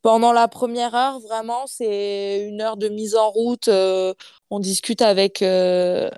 Pendant 0.03 0.33
la 0.33 0.49
première 0.49 0.95
heure, 0.95 1.19
vraiment, 1.21 1.67
c'est 1.67 2.47
une 2.49 2.61
heure 2.61 2.77
de 2.77 2.89
mise 2.89 3.17
en 3.17 3.31
route. 3.31 3.69
euh, 3.69 4.15
on 4.51 4.61
discute 4.61 5.03
avec, 5.03 5.43
euh, 5.43 6.09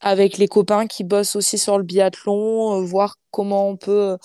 avec 0.00 0.38
les 0.38 0.48
copains 0.48 0.86
qui 0.86 1.04
bossent 1.04 1.36
aussi 1.36 1.58
sur 1.58 1.78
le 1.78 1.84
biathlon, 1.84 2.80
euh, 2.80 2.84
voir 2.84 3.16
comment 3.30 3.68
on 3.68 3.76
peut 3.76 4.16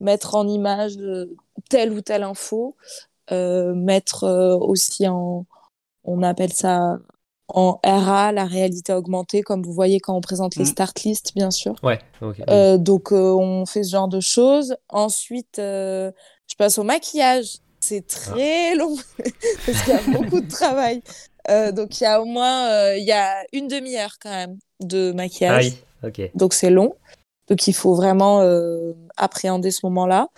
mettre 0.00 0.34
en 0.34 0.46
image 0.46 0.96
euh, 0.98 1.34
telle 1.70 1.92
ou 1.92 2.00
telle 2.02 2.22
info, 2.22 2.76
euh, 3.32 3.74
mettre 3.74 4.24
aussi 4.60 5.08
en, 5.08 5.46
on 6.04 6.22
appelle 6.22 6.52
ça 6.52 6.98
en 7.48 7.78
RA, 7.84 8.32
la 8.32 8.44
réalité 8.46 8.92
augmentée, 8.92 9.42
comme 9.42 9.62
vous 9.62 9.72
voyez 9.72 10.00
quand 10.00 10.16
on 10.16 10.20
présente 10.20 10.56
les 10.56 10.64
Mhm. 10.64 10.70
start 10.70 11.00
lists, 11.02 11.32
bien 11.34 11.50
sûr. 11.50 11.74
Ouais. 11.82 11.98
Euh, 12.48 12.78
donc, 12.78 13.12
euh, 13.12 13.34
on 13.34 13.66
fait 13.66 13.82
ce 13.82 13.90
genre 13.90 14.08
de 14.08 14.20
choses. 14.20 14.76
Ensuite, 14.88 15.58
euh, 15.58 16.10
je 16.48 16.54
passe 16.56 16.78
au 16.78 16.84
maquillage. 16.84 17.58
C'est 17.80 18.06
très 18.06 18.74
long 18.76 18.96
parce 19.66 19.82
qu'il 19.82 19.92
y 19.94 19.96
a 19.96 20.18
beaucoup 20.18 20.40
de 20.40 20.48
travail. 20.48 21.02
Donc, 21.74 22.00
il 22.00 22.04
y 22.04 22.06
a 22.06 22.22
au 22.22 22.24
moins 22.24 22.94
il 22.94 23.04
y 23.04 23.12
a 23.12 23.34
une 23.52 23.68
demi-heure 23.68 24.16
quand 24.22 24.30
même 24.30 24.58
de 24.80 25.12
maquillage. 25.12 25.66
Aïe, 25.66 25.74
ok. 26.02 26.30
Donc 26.34 26.54
c'est 26.54 26.70
long. 26.70 26.94
Donc 27.48 27.66
il 27.66 27.74
faut 27.74 27.94
vraiment 27.94 28.40
appréhender 29.18 29.70
ce 29.70 29.80
moment-là. 29.84 30.28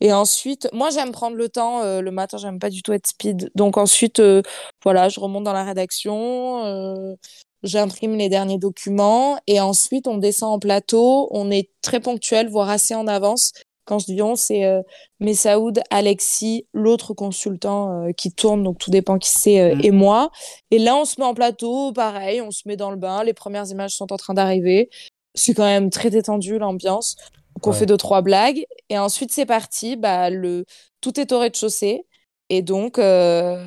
Et 0.00 0.12
ensuite, 0.12 0.68
moi 0.72 0.90
j'aime 0.90 1.12
prendre 1.12 1.36
le 1.36 1.48
temps 1.48 1.82
euh, 1.82 2.00
le 2.00 2.10
matin, 2.10 2.36
j'aime 2.38 2.58
pas 2.58 2.70
du 2.70 2.82
tout 2.82 2.92
être 2.92 3.06
speed. 3.06 3.50
Donc 3.54 3.76
ensuite, 3.78 4.20
euh, 4.20 4.42
voilà, 4.84 5.08
je 5.08 5.20
remonte 5.20 5.44
dans 5.44 5.52
la 5.54 5.64
rédaction, 5.64 6.64
euh, 6.64 7.14
j'imprime 7.62 8.16
les 8.16 8.28
derniers 8.28 8.58
documents 8.58 9.38
et 9.46 9.60
ensuite 9.60 10.06
on 10.06 10.18
descend 10.18 10.52
en 10.54 10.58
plateau. 10.58 11.28
On 11.32 11.50
est 11.50 11.70
très 11.82 12.00
ponctuel, 12.00 12.48
voire 12.48 12.68
assez 12.70 12.94
en 12.94 13.06
avance. 13.06 13.52
Quand 13.86 14.00
je 14.00 14.06
dis 14.06 14.20
on, 14.20 14.34
c'est 14.34 14.64
euh, 14.64 14.82
Messaoud, 15.20 15.80
Alexis, 15.90 16.66
l'autre 16.74 17.14
consultant 17.14 18.06
euh, 18.08 18.12
qui 18.12 18.32
tourne, 18.32 18.64
donc 18.64 18.78
tout 18.78 18.90
dépend 18.90 19.16
qui 19.18 19.30
c'est, 19.30 19.60
euh, 19.60 19.74
Mm. 19.76 19.80
et 19.84 19.90
moi. 19.92 20.30
Et 20.72 20.78
là, 20.78 20.96
on 20.96 21.04
se 21.04 21.20
met 21.20 21.26
en 21.26 21.34
plateau, 21.34 21.92
pareil, 21.92 22.40
on 22.42 22.50
se 22.50 22.62
met 22.66 22.76
dans 22.76 22.90
le 22.90 22.96
bain, 22.96 23.22
les 23.22 23.32
premières 23.32 23.66
images 23.70 23.92
sont 23.94 24.12
en 24.12 24.16
train 24.16 24.34
d'arriver. 24.34 24.90
C'est 25.34 25.54
quand 25.54 25.64
même 25.64 25.90
très 25.90 26.10
détendu 26.10 26.58
l'ambiance. 26.58 27.16
Donc 27.56 27.66
on 27.66 27.70
Ouais. 27.70 27.76
fait 27.78 27.86
deux 27.86 27.96
trois 27.96 28.20
blagues 28.22 28.64
et 28.90 28.98
ensuite 28.98 29.32
c'est 29.32 29.46
parti. 29.46 29.96
Bah 29.96 30.30
le 30.30 30.64
tout 31.00 31.18
est 31.18 31.32
au 31.32 31.38
rez-de-chaussée 31.38 32.02
et 32.50 32.62
donc 32.62 32.98
euh, 32.98 33.66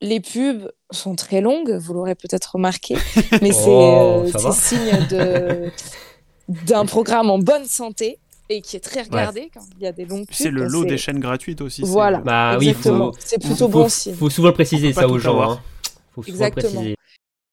les 0.00 0.20
pubs 0.20 0.70
sont 0.90 1.16
très 1.16 1.40
longues. 1.40 1.72
Vous 1.72 1.94
l'aurez 1.94 2.14
peut-être 2.14 2.52
remarqué, 2.54 2.94
mais 3.42 3.52
c'est 3.52 3.64
Oh, 3.68 4.24
euh, 4.26 4.30
c'est 4.38 4.52
signe 4.52 5.06
de 5.10 5.70
d'un 6.66 6.84
programme 6.86 7.30
en 7.30 7.38
bonne 7.38 7.64
santé 7.64 8.18
et 8.48 8.60
qui 8.60 8.76
est 8.76 8.80
très 8.80 9.02
regardé 9.02 9.50
quand 9.52 9.62
il 9.76 9.82
y 9.82 9.86
a 9.88 9.92
des 9.92 10.04
longues 10.04 10.26
pubs. 10.26 10.36
C'est 10.36 10.50
le 10.50 10.66
lot 10.66 10.84
des 10.84 10.98
chaînes 10.98 11.18
gratuites 11.18 11.60
aussi. 11.62 11.82
Voilà. 11.82 12.18
Bah 12.18 12.56
oui, 12.60 12.68
Exactement. 12.68 13.12
C'est 13.18 13.40
plutôt 13.40 13.56
faut, 13.56 13.68
bon 13.68 13.88
signe. 13.88 14.14
faut 14.14 14.30
souvent 14.30 14.48
le 14.48 14.54
préciser 14.54 14.92
ça 14.92 15.08
aux 15.08 15.18
gens. 15.18 15.40
Hein. 15.40 15.60
Faut 16.14 16.22
souvent 16.22 16.44
Exactement. 16.46 16.70
préciser. 16.72 16.96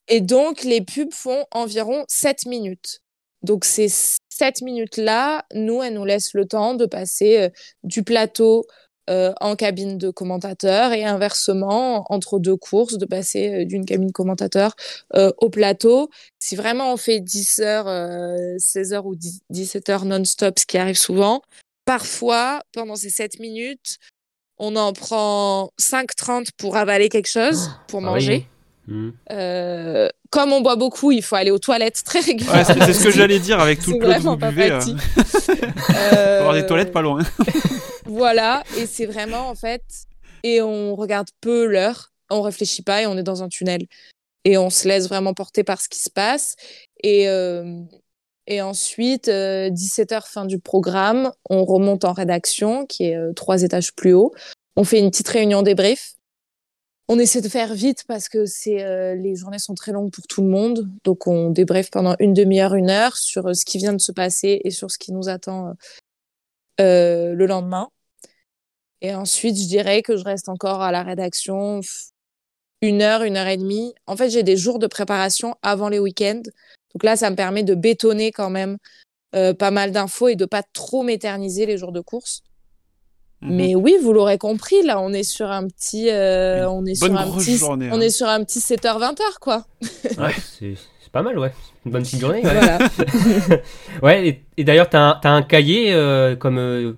Et 0.09 0.19
donc, 0.21 0.63
les 0.63 0.81
pubs 0.81 1.13
font 1.13 1.45
environ 1.51 2.03
7 2.09 2.45
minutes. 2.45 2.99
Donc, 3.43 3.65
ces 3.65 3.87
7 4.29 4.61
minutes-là, 4.61 5.45
nous, 5.53 5.81
elles 5.83 5.93
nous 5.93 6.05
laissent 6.05 6.33
le 6.33 6.45
temps 6.45 6.73
de 6.73 6.85
passer 6.85 7.37
euh, 7.37 7.49
du 7.83 8.03
plateau 8.03 8.65
euh, 9.09 9.33
en 9.41 9.57
cabine 9.57 9.97
de 9.97 10.09
commentateur 10.11 10.93
et 10.93 11.03
inversement, 11.03 12.05
entre 12.09 12.39
deux 12.39 12.55
courses, 12.55 12.97
de 12.97 13.05
passer 13.05 13.53
euh, 13.53 13.65
d'une 13.65 13.85
cabine 13.85 14.13
commentateur 14.13 14.75
euh, 15.15 15.31
au 15.39 15.49
plateau. 15.49 16.09
Si 16.39 16.55
vraiment 16.55 16.93
on 16.93 16.97
fait 16.97 17.19
10 17.19 17.59
heures, 17.59 17.87
euh, 17.89 18.55
16 18.57 18.93
heures 18.93 19.05
ou 19.05 19.15
10 19.15 19.41
17 19.49 19.89
heures 19.89 20.05
non-stop, 20.05 20.57
ce 20.57 20.65
qui 20.65 20.77
arrive 20.77 20.97
souvent, 20.97 21.41
parfois, 21.83 22.63
pendant 22.71 22.95
ces 22.95 23.09
7 23.09 23.39
minutes, 23.41 23.97
on 24.57 24.77
en 24.77 24.93
prend 24.93 25.71
5-30 25.77 26.51
pour 26.57 26.77
avaler 26.77 27.09
quelque 27.09 27.29
chose, 27.29 27.71
pour 27.89 27.99
Ah 27.99 28.05
oui. 28.05 28.13
manger. 28.13 28.47
Mhm. 28.87 29.13
Euh, 29.31 30.09
comme 30.29 30.51
on 30.51 30.61
boit 30.61 30.75
beaucoup, 30.75 31.11
il 31.11 31.21
faut 31.23 31.35
aller 31.35 31.51
aux 31.51 31.59
toilettes 31.59 32.03
très 32.03 32.19
régulièrement. 32.19 32.59
Ouais, 32.59 32.65
c'est 32.65 32.93
ce 32.93 33.03
que 33.03 33.11
j'allais 33.11 33.39
dire 33.39 33.59
avec 33.59 33.79
tout 33.81 33.91
le 33.99 34.19
vous 34.19 34.37
pas 34.37 34.49
buvez. 34.51 34.71
euh, 34.71 34.81
faut 34.81 35.93
Euh, 35.95 36.39
avoir 36.39 36.53
des 36.53 36.65
toilettes 36.65 36.91
pas 36.91 37.01
loin. 37.01 37.21
Voilà, 38.05 38.63
et 38.77 38.85
c'est 38.85 39.05
vraiment 39.05 39.47
en 39.49 39.55
fait, 39.55 39.81
et 40.43 40.61
on 40.61 40.93
regarde 40.95 41.29
peu 41.41 41.65
l'heure, 41.65 42.11
on 42.29 42.41
réfléchit 42.41 42.81
pas 42.81 43.01
et 43.01 43.07
on 43.07 43.17
est 43.17 43.23
dans 43.23 43.41
un 43.43 43.47
tunnel. 43.47 43.85
Et 44.45 44.57
on 44.57 44.69
se 44.69 44.87
laisse 44.87 45.07
vraiment 45.07 45.33
porter 45.33 45.63
par 45.63 45.81
ce 45.81 45.87
qui 45.87 45.99
se 45.99 46.09
passe. 46.09 46.55
Et, 47.01 47.29
euh, 47.29 47.79
et 48.45 48.61
ensuite, 48.61 49.29
17h 49.29 50.27
fin 50.29 50.45
du 50.45 50.59
programme, 50.59 51.31
on 51.49 51.63
remonte 51.63 52.03
en 52.03 52.11
rédaction, 52.11 52.85
qui 52.85 53.05
est 53.05 53.15
euh, 53.15 53.31
trois 53.33 53.63
étages 53.63 53.93
plus 53.95 54.13
haut. 54.13 54.33
On 54.75 54.83
fait 54.83 54.99
une 54.99 55.09
petite 55.09 55.29
réunion 55.29 55.61
débrief. 55.61 56.11
On 57.09 57.19
essaie 57.19 57.41
de 57.41 57.49
faire 57.49 57.73
vite 57.73 58.05
parce 58.07 58.29
que 58.29 58.45
c'est 58.45 58.83
euh, 58.83 59.15
les 59.15 59.35
journées 59.35 59.59
sont 59.59 59.75
très 59.75 59.91
longues 59.91 60.11
pour 60.11 60.25
tout 60.25 60.41
le 60.41 60.47
monde. 60.47 60.89
Donc 61.03 61.27
on 61.27 61.49
débriefe 61.49 61.91
pendant 61.91 62.15
une 62.19 62.33
demi-heure, 62.33 62.75
une 62.75 62.89
heure 62.89 63.17
sur 63.17 63.47
euh, 63.47 63.53
ce 63.53 63.65
qui 63.65 63.77
vient 63.77 63.93
de 63.93 64.01
se 64.01 64.11
passer 64.11 64.61
et 64.63 64.71
sur 64.71 64.89
ce 64.89 64.97
qui 64.97 65.11
nous 65.11 65.27
attend 65.27 65.67
euh, 65.67 65.73
euh, 66.81 67.33
le 67.33 67.45
lendemain. 67.45 67.89
Et 69.01 69.13
ensuite, 69.13 69.57
je 69.57 69.67
dirais 69.67 70.01
que 70.01 70.15
je 70.15 70.23
reste 70.23 70.47
encore 70.47 70.81
à 70.81 70.91
la 70.91 71.03
rédaction 71.03 71.81
une 72.81 73.01
heure, 73.01 73.23
une 73.23 73.37
heure 73.37 73.47
et 73.47 73.57
demie. 73.57 73.93
En 74.07 74.15
fait, 74.15 74.29
j'ai 74.29 74.43
des 74.43 74.57
jours 74.57 74.79
de 74.79 74.87
préparation 74.87 75.55
avant 75.61 75.89
les 75.89 75.99
week-ends. 75.99 76.41
Donc 76.93 77.03
là, 77.03 77.15
ça 77.15 77.29
me 77.29 77.35
permet 77.35 77.63
de 77.63 77.75
bétonner 77.75 78.31
quand 78.31 78.49
même 78.49 78.77
euh, 79.35 79.53
pas 79.53 79.71
mal 79.71 79.91
d'infos 79.91 80.27
et 80.27 80.35
de 80.35 80.45
pas 80.45 80.63
trop 80.73 81.03
m'éterniser 81.03 81.65
les 81.65 81.77
jours 81.77 81.91
de 81.91 82.01
course. 82.01 82.43
Mhm. 83.43 83.55
Mais 83.55 83.75
oui, 83.75 83.95
vous 84.01 84.13
l'aurez 84.13 84.37
compris, 84.37 84.81
là, 84.83 84.99
on 85.01 85.11
est 85.13 85.23
sur 85.23 85.51
un 85.51 85.67
petit, 85.67 86.09
euh, 86.09 86.67
on 86.69 86.85
est 86.85 86.99
bonne 86.99 87.11
sur 87.17 87.19
un 87.19 87.37
petit, 87.37 87.57
journée, 87.57 87.89
on 87.91 87.95
hein. 87.95 88.01
est 88.01 88.09
sur 88.09 88.27
un 88.27 88.43
petit 88.43 88.59
7h 88.59 88.99
20h 88.99 89.21
quoi. 89.41 89.65
Ouais, 90.17 90.33
c'est 90.59 90.75
pas 91.11 91.21
mal, 91.21 91.37
ouais. 91.37 91.51
Une 91.85 91.91
bonne 91.91 92.03
petite 92.03 92.21
journée. 92.21 92.41
Ouais, 92.43 92.51
Voilà. 92.53 92.77
Ouais, 94.01 94.27
et, 94.27 94.43
et 94.57 94.63
d'ailleurs, 94.63 94.89
t'as 94.89 94.99
un, 95.11 95.19
t'as 95.21 95.31
un 95.31 95.41
cahier 95.43 95.93
euh, 95.93 96.35
comme. 96.35 96.57
euh, 96.57 96.93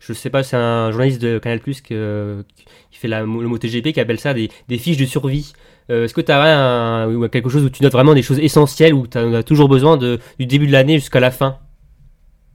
je 0.00 0.12
sais 0.12 0.30
pas, 0.30 0.42
c'est 0.42 0.56
un 0.56 0.90
journaliste 0.90 1.20
de 1.22 1.38
Canal 1.38 1.60
Plus 1.60 1.80
qui 1.80 1.94
fait 1.94 3.08
la, 3.08 3.20
le 3.20 3.26
MotoGP 3.26 3.92
qui 3.92 4.00
appelle 4.00 4.18
ça 4.20 4.34
des, 4.34 4.50
des 4.68 4.78
fiches 4.78 4.96
de 4.98 5.06
survie. 5.06 5.52
Euh, 5.90 6.04
Est-ce 6.04 6.14
que 6.14 6.20
tu 6.20 6.30
as 6.32 6.42
un, 6.42 7.28
quelque 7.28 7.48
chose 7.48 7.64
où 7.64 7.70
tu 7.70 7.82
notes 7.82 7.92
vraiment 7.92 8.14
des 8.14 8.22
choses 8.22 8.38
essentielles 8.38 8.94
où 8.94 9.06
tu 9.06 9.18
as 9.18 9.42
toujours 9.42 9.68
besoin 9.68 9.96
de, 9.96 10.18
du 10.38 10.46
début 10.46 10.66
de 10.66 10.72
l'année 10.72 10.98
jusqu'à 10.98 11.20
la 11.20 11.30
fin? 11.30 11.58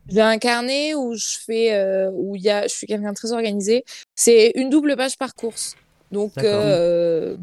J'ai 0.09 0.21
un 0.21 0.37
carnet 0.37 0.95
où 0.95 1.15
je 1.15 1.37
fais, 1.45 1.73
euh, 1.73 2.09
où 2.13 2.35
il 2.35 2.41
y 2.41 2.49
a, 2.49 2.63
je 2.63 2.73
suis 2.73 2.87
quelqu'un 2.87 3.11
de 3.11 3.15
très 3.15 3.31
organisé. 3.31 3.83
C'est 4.15 4.51
une 4.55 4.69
double 4.69 4.95
page 4.95 5.17
par 5.17 5.35
course. 5.35 5.75
Donc, 6.11 6.31
euh, 6.37 7.35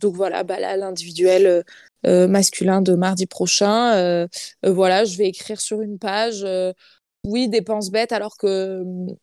donc 0.00 0.14
voilà, 0.14 0.44
bah 0.44 0.60
là, 0.60 0.76
l'individuel 0.76 1.64
euh, 2.06 2.28
masculin 2.28 2.82
de 2.82 2.94
mardi 2.94 3.26
prochain, 3.26 3.94
euh, 3.94 4.26
euh, 4.64 4.72
voilà, 4.72 5.04
je 5.04 5.16
vais 5.16 5.28
écrire 5.28 5.60
sur 5.60 5.80
une 5.80 5.98
page 5.98 6.42
euh, 6.44 6.72
oui, 7.24 7.48
dépense 7.48 7.90
bête, 7.90 8.12
alors 8.12 8.36
que 8.36 8.80
hum, 8.80 9.14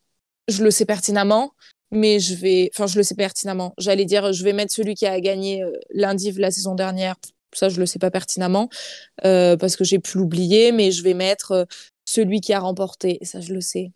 je 0.47 0.63
le 0.63 0.71
sais 0.71 0.85
pertinemment, 0.85 1.51
mais 1.91 2.19
je 2.19 2.35
vais, 2.35 2.69
enfin, 2.73 2.87
je 2.87 2.97
le 2.97 3.03
sais 3.03 3.15
pertinemment. 3.15 3.73
J'allais 3.77 4.05
dire, 4.05 4.33
je 4.33 4.43
vais 4.43 4.53
mettre 4.53 4.73
celui 4.73 4.95
qui 4.95 5.05
a 5.05 5.19
gagné 5.19 5.63
euh, 5.63 5.71
lundi 5.91 6.31
la 6.33 6.51
saison 6.51 6.75
dernière. 6.75 7.15
Ça, 7.53 7.69
je 7.69 7.79
le 7.79 7.85
sais 7.85 7.99
pas 7.99 8.11
pertinemment 8.11 8.69
euh, 9.25 9.57
parce 9.57 9.75
que 9.75 9.83
j'ai 9.83 9.99
pu 9.99 10.17
l'oublier, 10.17 10.71
mais 10.71 10.91
je 10.91 11.01
vais 11.01 11.13
mettre 11.13 11.51
euh, 11.51 11.65
celui 12.07 12.39
qui 12.39 12.53
a 12.53 12.59
remporté. 12.59 13.19
Ça, 13.21 13.41
je 13.41 13.53
le 13.53 13.61
sais. 13.61 13.91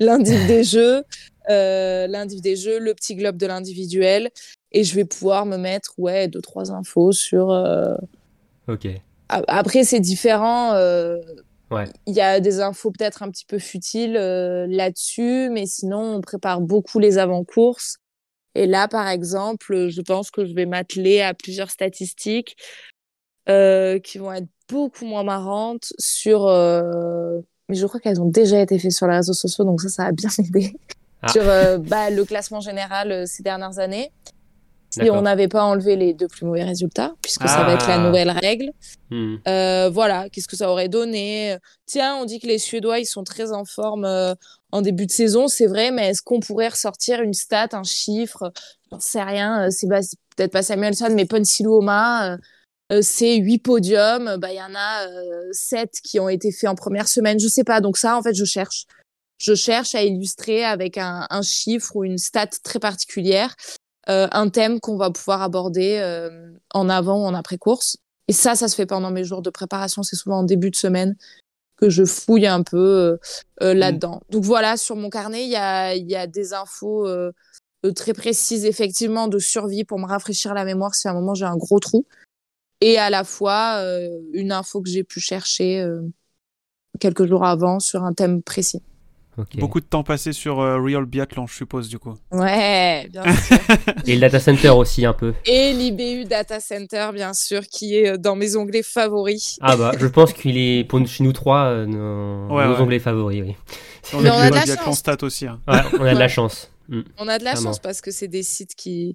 L'indiv 0.00 0.46
des 0.46 0.64
jeux, 0.74 1.04
euh, 1.50 2.06
l'indiv 2.06 2.40
des 2.40 2.56
jeux, 2.56 2.78
le 2.80 2.94
petit 2.94 3.14
globe 3.14 3.36
de 3.36 3.46
l'individuel, 3.46 4.30
et 4.72 4.82
je 4.84 4.94
vais 4.94 5.04
pouvoir 5.04 5.44
me 5.46 5.58
mettre, 5.58 5.92
ouais, 5.98 6.28
deux 6.28 6.40
trois 6.40 6.72
infos 6.72 7.12
sur. 7.12 7.50
euh, 7.50 7.94
Ok. 8.68 8.88
Après, 9.28 9.84
c'est 9.84 10.00
différent. 10.00 10.72
euh, 10.74 11.18
Ouais. 11.70 11.84
Il 12.06 12.14
y 12.14 12.20
a 12.20 12.38
des 12.38 12.60
infos 12.60 12.92
peut-être 12.92 13.24
un 13.24 13.30
petit 13.30 13.44
peu 13.44 13.58
futiles 13.58 14.16
euh, 14.16 14.68
là-dessus, 14.68 15.50
mais 15.50 15.66
sinon, 15.66 16.14
on 16.14 16.20
prépare 16.20 16.60
beaucoup 16.60 17.00
les 17.00 17.18
avant-courses. 17.18 17.96
Et 18.54 18.66
là, 18.66 18.86
par 18.86 19.08
exemple, 19.08 19.88
je 19.88 20.00
pense 20.00 20.30
que 20.30 20.46
je 20.46 20.54
vais 20.54 20.64
m'atteler 20.64 21.20
à 21.22 21.34
plusieurs 21.34 21.70
statistiques 21.70 22.56
qui 23.46 24.18
vont 24.18 24.32
être 24.32 24.48
beaucoup 24.70 25.04
moins 25.04 25.22
marrantes 25.24 25.92
sur. 25.98 26.46
euh, 26.46 27.40
Mais 27.68 27.74
je 27.76 27.86
crois 27.86 28.00
qu'elles 28.00 28.20
ont 28.20 28.28
déjà 28.28 28.60
été 28.60 28.78
faites 28.78 28.92
sur 28.92 29.06
les 29.06 29.16
réseaux 29.16 29.32
sociaux, 29.32 29.64
donc 29.64 29.80
ça, 29.80 29.88
ça 29.88 30.04
a 30.06 30.12
bien 30.12 30.30
aidé. 30.38 30.72
Ah. 31.22 31.28
Sur 31.28 31.42
euh, 31.48 31.78
bah, 31.78 32.10
le 32.10 32.24
classement 32.24 32.60
général 32.60 33.10
euh, 33.10 33.24
ces 33.26 33.42
dernières 33.42 33.78
années. 33.78 34.12
Si 34.90 35.10
on 35.10 35.20
n'avait 35.22 35.48
pas 35.48 35.62
enlevé 35.62 35.94
les 35.94 36.14
deux 36.14 36.28
plus 36.28 36.46
mauvais 36.46 36.64
résultats, 36.64 37.12
puisque 37.20 37.46
ça 37.46 37.64
va 37.64 37.74
être 37.74 37.86
la 37.86 37.96
Ah. 37.96 38.06
nouvelle 38.06 38.30
règle. 38.30 38.70
Hmm. 39.10 39.36
Voilà, 39.92 40.28
qu'est-ce 40.30 40.48
que 40.48 40.56
ça 40.56 40.70
aurait 40.70 40.88
donné? 40.88 41.56
Tiens, 41.84 42.16
on 42.16 42.24
dit 42.24 42.38
que 42.40 42.46
les 42.46 42.56
Suédois, 42.58 42.98
ils 42.98 43.04
sont 43.04 43.22
très 43.22 43.52
en 43.52 43.66
forme 43.66 44.06
en 44.72 44.80
début 44.80 45.04
de 45.04 45.10
saison, 45.10 45.48
c'est 45.48 45.66
vrai, 45.66 45.90
mais 45.90 46.08
est-ce 46.10 46.22
qu'on 46.22 46.40
pourrait 46.40 46.68
ressortir 46.68 47.20
une 47.20 47.34
stat, 47.34 47.68
un 47.72 47.82
chiffre? 47.82 48.50
J'en 48.90 48.98
sais 49.00 49.22
rien, 49.22 49.68
c'est 49.70 49.86
peut-être 50.34 50.52
pas 50.52 50.62
Samuelson, 50.62 51.10
mais 51.14 51.26
Ponsiluoma, 51.26 52.38
euh, 52.92 53.00
c'est 53.02 53.36
huit 53.36 53.58
podiums, 53.58 54.36
bah, 54.38 54.52
il 54.52 54.56
y 54.56 54.62
en 54.62 54.74
a 54.74 55.06
euh, 55.06 55.48
sept 55.52 56.00
qui 56.02 56.20
ont 56.20 56.28
été 56.28 56.52
faits 56.52 56.70
en 56.70 56.74
première 56.74 57.08
semaine, 57.08 57.38
je 57.38 57.48
sais 57.48 57.64
pas, 57.64 57.80
donc 57.80 57.96
ça, 57.98 58.16
en 58.16 58.22
fait, 58.22 58.34
je 58.34 58.44
cherche. 58.44 58.86
Je 59.38 59.54
cherche 59.54 59.94
à 59.94 60.02
illustrer 60.02 60.64
avec 60.64 60.96
un, 60.96 61.26
un 61.28 61.42
chiffre 61.42 61.94
ou 61.94 62.04
une 62.04 62.16
stat 62.16 62.46
très 62.62 62.78
particulière 62.78 63.54
euh, 64.08 64.28
un 64.30 64.48
thème 64.48 64.78
qu'on 64.80 64.96
va 64.96 65.10
pouvoir 65.10 65.42
aborder 65.42 65.98
euh, 66.00 66.52
en 66.72 66.88
avant 66.88 67.22
ou 67.22 67.26
en 67.26 67.34
après-course. 67.34 67.96
Et 68.28 68.32
ça, 68.32 68.54
ça 68.54 68.68
se 68.68 68.76
fait 68.76 68.86
pendant 68.86 69.10
mes 69.10 69.24
jours 69.24 69.42
de 69.42 69.50
préparation. 69.50 70.02
C'est 70.02 70.16
souvent 70.16 70.38
en 70.38 70.42
début 70.44 70.70
de 70.70 70.76
semaine 70.76 71.16
que 71.76 71.90
je 71.90 72.04
fouille 72.04 72.46
un 72.46 72.62
peu 72.62 72.78
euh, 72.78 73.16
euh, 73.62 73.74
là-dedans. 73.74 74.22
Donc 74.30 74.44
voilà, 74.44 74.76
sur 74.76 74.96
mon 74.96 75.10
carnet, 75.10 75.44
il 75.44 75.50
y 75.50 75.56
a, 75.56 75.94
y 75.94 76.14
a 76.14 76.26
des 76.26 76.52
infos 76.52 77.08
très 77.94 78.14
précises, 78.14 78.64
effectivement, 78.64 79.28
de 79.28 79.38
survie 79.38 79.84
pour 79.84 79.98
me 79.98 80.06
rafraîchir 80.06 80.54
la 80.54 80.64
mémoire 80.64 80.94
si 80.94 81.06
à 81.06 81.12
un 81.12 81.14
moment 81.14 81.34
j'ai 81.34 81.44
un 81.44 81.56
gros 81.56 81.78
trou. 81.78 82.04
Et 82.80 82.98
à 82.98 83.10
la 83.10 83.24
fois, 83.24 83.76
euh, 83.78 84.08
une 84.32 84.52
info 84.52 84.82
que 84.82 84.88
j'ai 84.90 85.04
pu 85.04 85.20
chercher 85.20 85.80
euh, 85.80 86.00
quelques 87.00 87.26
jours 87.26 87.44
avant 87.44 87.80
sur 87.80 88.04
un 88.04 88.12
thème 88.12 88.42
précis. 88.42 88.82
Beaucoup 89.58 89.80
de 89.80 89.84
temps 89.84 90.02
passé 90.02 90.32
sur 90.32 90.60
euh, 90.60 90.78
Real 90.80 91.04
Biathlon, 91.04 91.46
je 91.46 91.54
suppose, 91.54 91.90
du 91.90 91.98
coup. 91.98 92.14
Ouais, 92.32 93.06
bien 93.12 93.22
sûr. 93.36 93.58
Et 94.06 94.14
le 94.14 94.20
data 94.20 94.40
center 94.40 94.70
aussi 94.70 95.04
un 95.04 95.12
peu. 95.12 95.34
Et 95.44 95.74
l'IBU 95.74 96.24
Data 96.24 96.58
Center, 96.58 97.10
bien 97.12 97.34
sûr, 97.34 97.66
qui 97.66 97.96
est 97.96 98.16
dans 98.16 98.34
mes 98.34 98.56
onglets 98.56 98.82
favoris. 98.82 99.58
Ah 99.60 99.76
bah, 99.76 99.92
je 99.98 100.06
pense 100.06 100.32
qu'il 100.32 100.56
est 100.56 100.84
pour 100.84 101.06
chez 101.06 101.22
nous 101.22 101.34
trois 101.34 101.66
euh, 101.66 101.84
nos, 101.84 102.54
Ouais, 102.54 102.64
nos 102.66 102.74
ouais. 102.76 102.80
onglets 102.80 102.98
favoris. 102.98 103.42
Oui. 103.42 103.56
On 104.14 104.22
Mais 104.22 104.30
a 104.30 104.34
on 104.36 104.40
vu 104.40 104.46
a 104.46 104.50
de 104.50 104.54
la 104.54 104.64
Biathlon 104.64 104.84
chance. 104.86 104.98
Stat 105.00 105.18
aussi. 105.20 105.46
hein. 105.46 105.60
Ouais, 105.68 105.80
on 106.00 106.04
a 106.06 106.14
de 106.14 106.18
la 106.18 106.28
chance. 106.28 106.70
Hmm. 106.88 107.02
On 107.18 107.28
a 107.28 107.38
de 107.38 107.44
la 107.44 107.52
Vraiment. 107.52 107.70
chance 107.72 107.78
parce 107.80 108.00
que 108.00 108.10
c'est 108.10 108.28
des 108.28 108.42
sites 108.42 108.74
qui, 108.74 109.12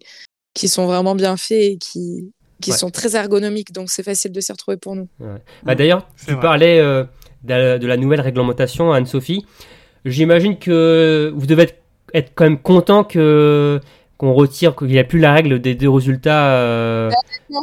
qui 0.53 0.67
sont 0.67 0.85
vraiment 0.85 1.15
bien 1.15 1.35
faits 1.35 1.63
et 1.63 1.77
qui, 1.79 2.31
qui 2.61 2.71
Ouais. 2.71 2.77
sont 2.77 2.89
très 2.89 3.15
ergonomiques, 3.15 3.71
donc 3.73 3.89
c'est 3.89 4.03
facile 4.03 4.31
de 4.31 4.39
s'y 4.39 4.51
retrouver 4.51 4.77
pour 4.77 4.95
nous. 4.95 5.07
Bah, 5.63 5.75
D'ailleurs, 5.75 6.07
tu 6.25 6.31
vrai. 6.33 6.39
parlais 6.41 6.79
euh, 6.79 7.03
de, 7.43 7.49
la, 7.53 7.79
de 7.79 7.87
la 7.87 7.97
nouvelle 7.97 8.21
réglementation, 8.21 8.93
Anne-Sophie. 8.93 9.45
J'imagine 10.05 10.57
que 10.57 11.31
vous 11.35 11.45
devez 11.45 11.63
être, 11.63 11.75
être 12.13 12.31
quand 12.35 12.43
même 12.45 12.59
content 12.59 13.03
que 13.03 13.79
qu'on 14.17 14.33
retire, 14.33 14.75
qu'il 14.75 14.85
n'y 14.89 14.99
a 14.99 15.03
plus 15.03 15.17
la 15.17 15.33
règle 15.33 15.59
des 15.59 15.73
deux 15.73 15.89
résultats. 15.89 16.53
euh, 16.53 17.09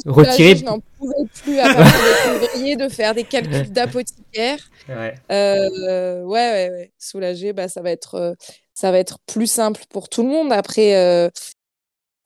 Retirer- 0.07 0.57
Je 0.57 0.65
n'en 0.65 0.81
pouvais 0.99 1.15
plus 1.45 1.57
à 1.61 1.73
partir 1.73 2.01
de 2.35 2.47
février 2.47 2.75
de 2.77 2.89
faire 2.89 3.15
des 3.15 3.23
calculs 3.23 3.71
d'apothicaire. 3.73 4.59
ouais. 4.89 5.15
Euh, 5.31 6.25
ouais, 6.25 6.51
ouais, 6.51 6.71
ouais. 6.71 6.91
Soulagé, 6.99 7.53
bah, 7.53 7.69
ça 7.69 7.81
va 7.81 7.93
être, 7.93 8.35
ça 8.75 8.91
va 8.91 8.99
être 8.99 9.19
plus 9.33 9.47
simple 9.49 9.83
pour 9.89 10.09
tout 10.09 10.25
le 10.25 10.31
monde. 10.31 10.53
Après, 10.53 10.97
euh, 10.97 11.29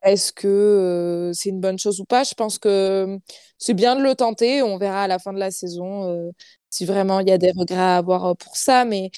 est-ce 0.05 0.32
que 0.32 0.48
euh, 0.48 1.32
c'est 1.32 1.50
une 1.50 1.61
bonne 1.61 1.78
chose 1.78 2.00
ou 2.00 2.05
pas? 2.05 2.24
Je 2.24 2.34
pense 2.34 2.59
que 2.59 2.68
euh, 2.68 3.18
c'est 3.59 3.74
bien 3.74 3.96
de 3.96 4.03
le 4.03 4.14
tenter. 4.14 4.62
On 4.62 4.76
verra 4.78 5.05
à 5.05 5.09
la 5.09 5.18
fin 5.18 5.32
de 5.32 5.38
la 5.38 5.50
saison 5.50 6.11
euh, 6.11 6.30
si 6.70 6.84
vraiment 6.84 7.20
il 7.20 7.28
y 7.28 7.32
a 7.32 7.38
des 7.38 7.53
regrets 7.53 7.76
à 7.78 7.96
avoir 7.98 8.36
pour 8.36 8.57
ça. 8.57 8.84
Mais 8.84 9.11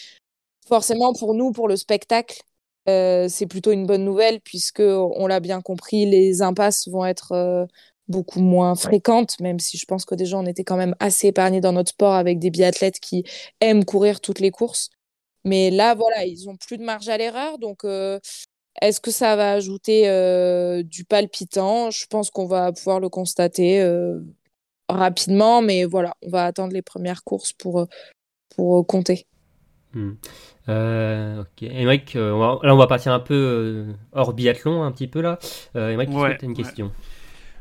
forcément, 0.68 1.12
pour 1.14 1.34
nous, 1.34 1.52
pour 1.52 1.68
le 1.68 1.76
spectacle, 1.76 2.42
c'est 2.86 3.46
plutôt 3.48 3.72
une 3.72 3.86
bonne 3.86 4.04
nouvelle 4.04 4.40
puisque 4.40 4.80
on 4.80 5.26
l'a 5.26 5.40
bien 5.40 5.60
compris, 5.62 6.06
les 6.06 6.42
impasses 6.42 6.88
vont 6.88 7.04
être 7.06 7.66
beaucoup 8.08 8.40
moins 8.40 8.74
fréquentes, 8.74 9.40
même 9.40 9.58
si 9.60 9.78
je 9.78 9.86
pense 9.86 10.04
que 10.04 10.14
déjà 10.14 10.36
on 10.38 10.46
était 10.46 10.64
quand 10.64 10.76
même 10.76 10.94
assez 11.00 11.28
épargnés 11.28 11.60
dans 11.62 11.72
notre 11.72 11.90
sport 11.90 12.14
avec 12.14 12.38
des 12.38 12.50
biathlètes 12.50 13.00
qui 13.00 13.24
aiment 13.60 13.84
courir 13.86 14.20
toutes 14.20 14.40
les 14.40 14.50
courses. 14.50 14.90
Mais 15.44 15.70
là, 15.70 15.94
voilà, 15.94 16.24
ils 16.26 16.48
ont 16.48 16.56
plus 16.56 16.78
de 16.78 16.84
marge 16.84 17.08
à 17.08 17.18
l'erreur. 17.18 17.58
Donc, 17.58 17.84
est-ce 18.82 19.00
que 19.00 19.10
ça 19.10 19.36
va 19.36 19.52
ajouter 19.52 20.08
euh, 20.08 20.82
du 20.82 21.04
palpitant? 21.04 21.90
Je 21.90 22.06
pense 22.06 22.30
qu'on 22.30 22.46
va 22.46 22.72
pouvoir 22.72 23.00
le 23.00 23.08
constater 23.08 23.80
euh, 23.80 24.20
rapidement, 24.88 25.62
mais 25.62 25.84
voilà, 25.84 26.14
on 26.22 26.30
va 26.30 26.44
attendre 26.44 26.72
les 26.72 26.82
premières 26.82 27.24
courses 27.24 27.52
pour, 27.52 27.80
euh, 27.80 27.86
pour 28.56 28.86
compter. 28.86 29.26
Hmm. 29.92 30.12
Euh, 30.68 31.42
ok. 31.42 31.62
Émeric, 31.62 32.12
on 32.16 32.38
va- 32.38 32.58
là 32.66 32.74
on 32.74 32.78
va 32.78 32.86
partir 32.88 33.12
un 33.12 33.20
peu 33.20 33.34
euh, 33.34 33.92
hors 34.12 34.32
biathlon, 34.32 34.82
un 34.82 34.90
petit 34.92 35.06
peu 35.06 35.20
là. 35.20 35.38
Euh, 35.76 35.90
Émeric, 35.90 36.10
Ouais, 36.10 36.36
t'as 36.36 36.46
une 36.46 36.50
ouais. 36.52 36.56
question? 36.56 36.90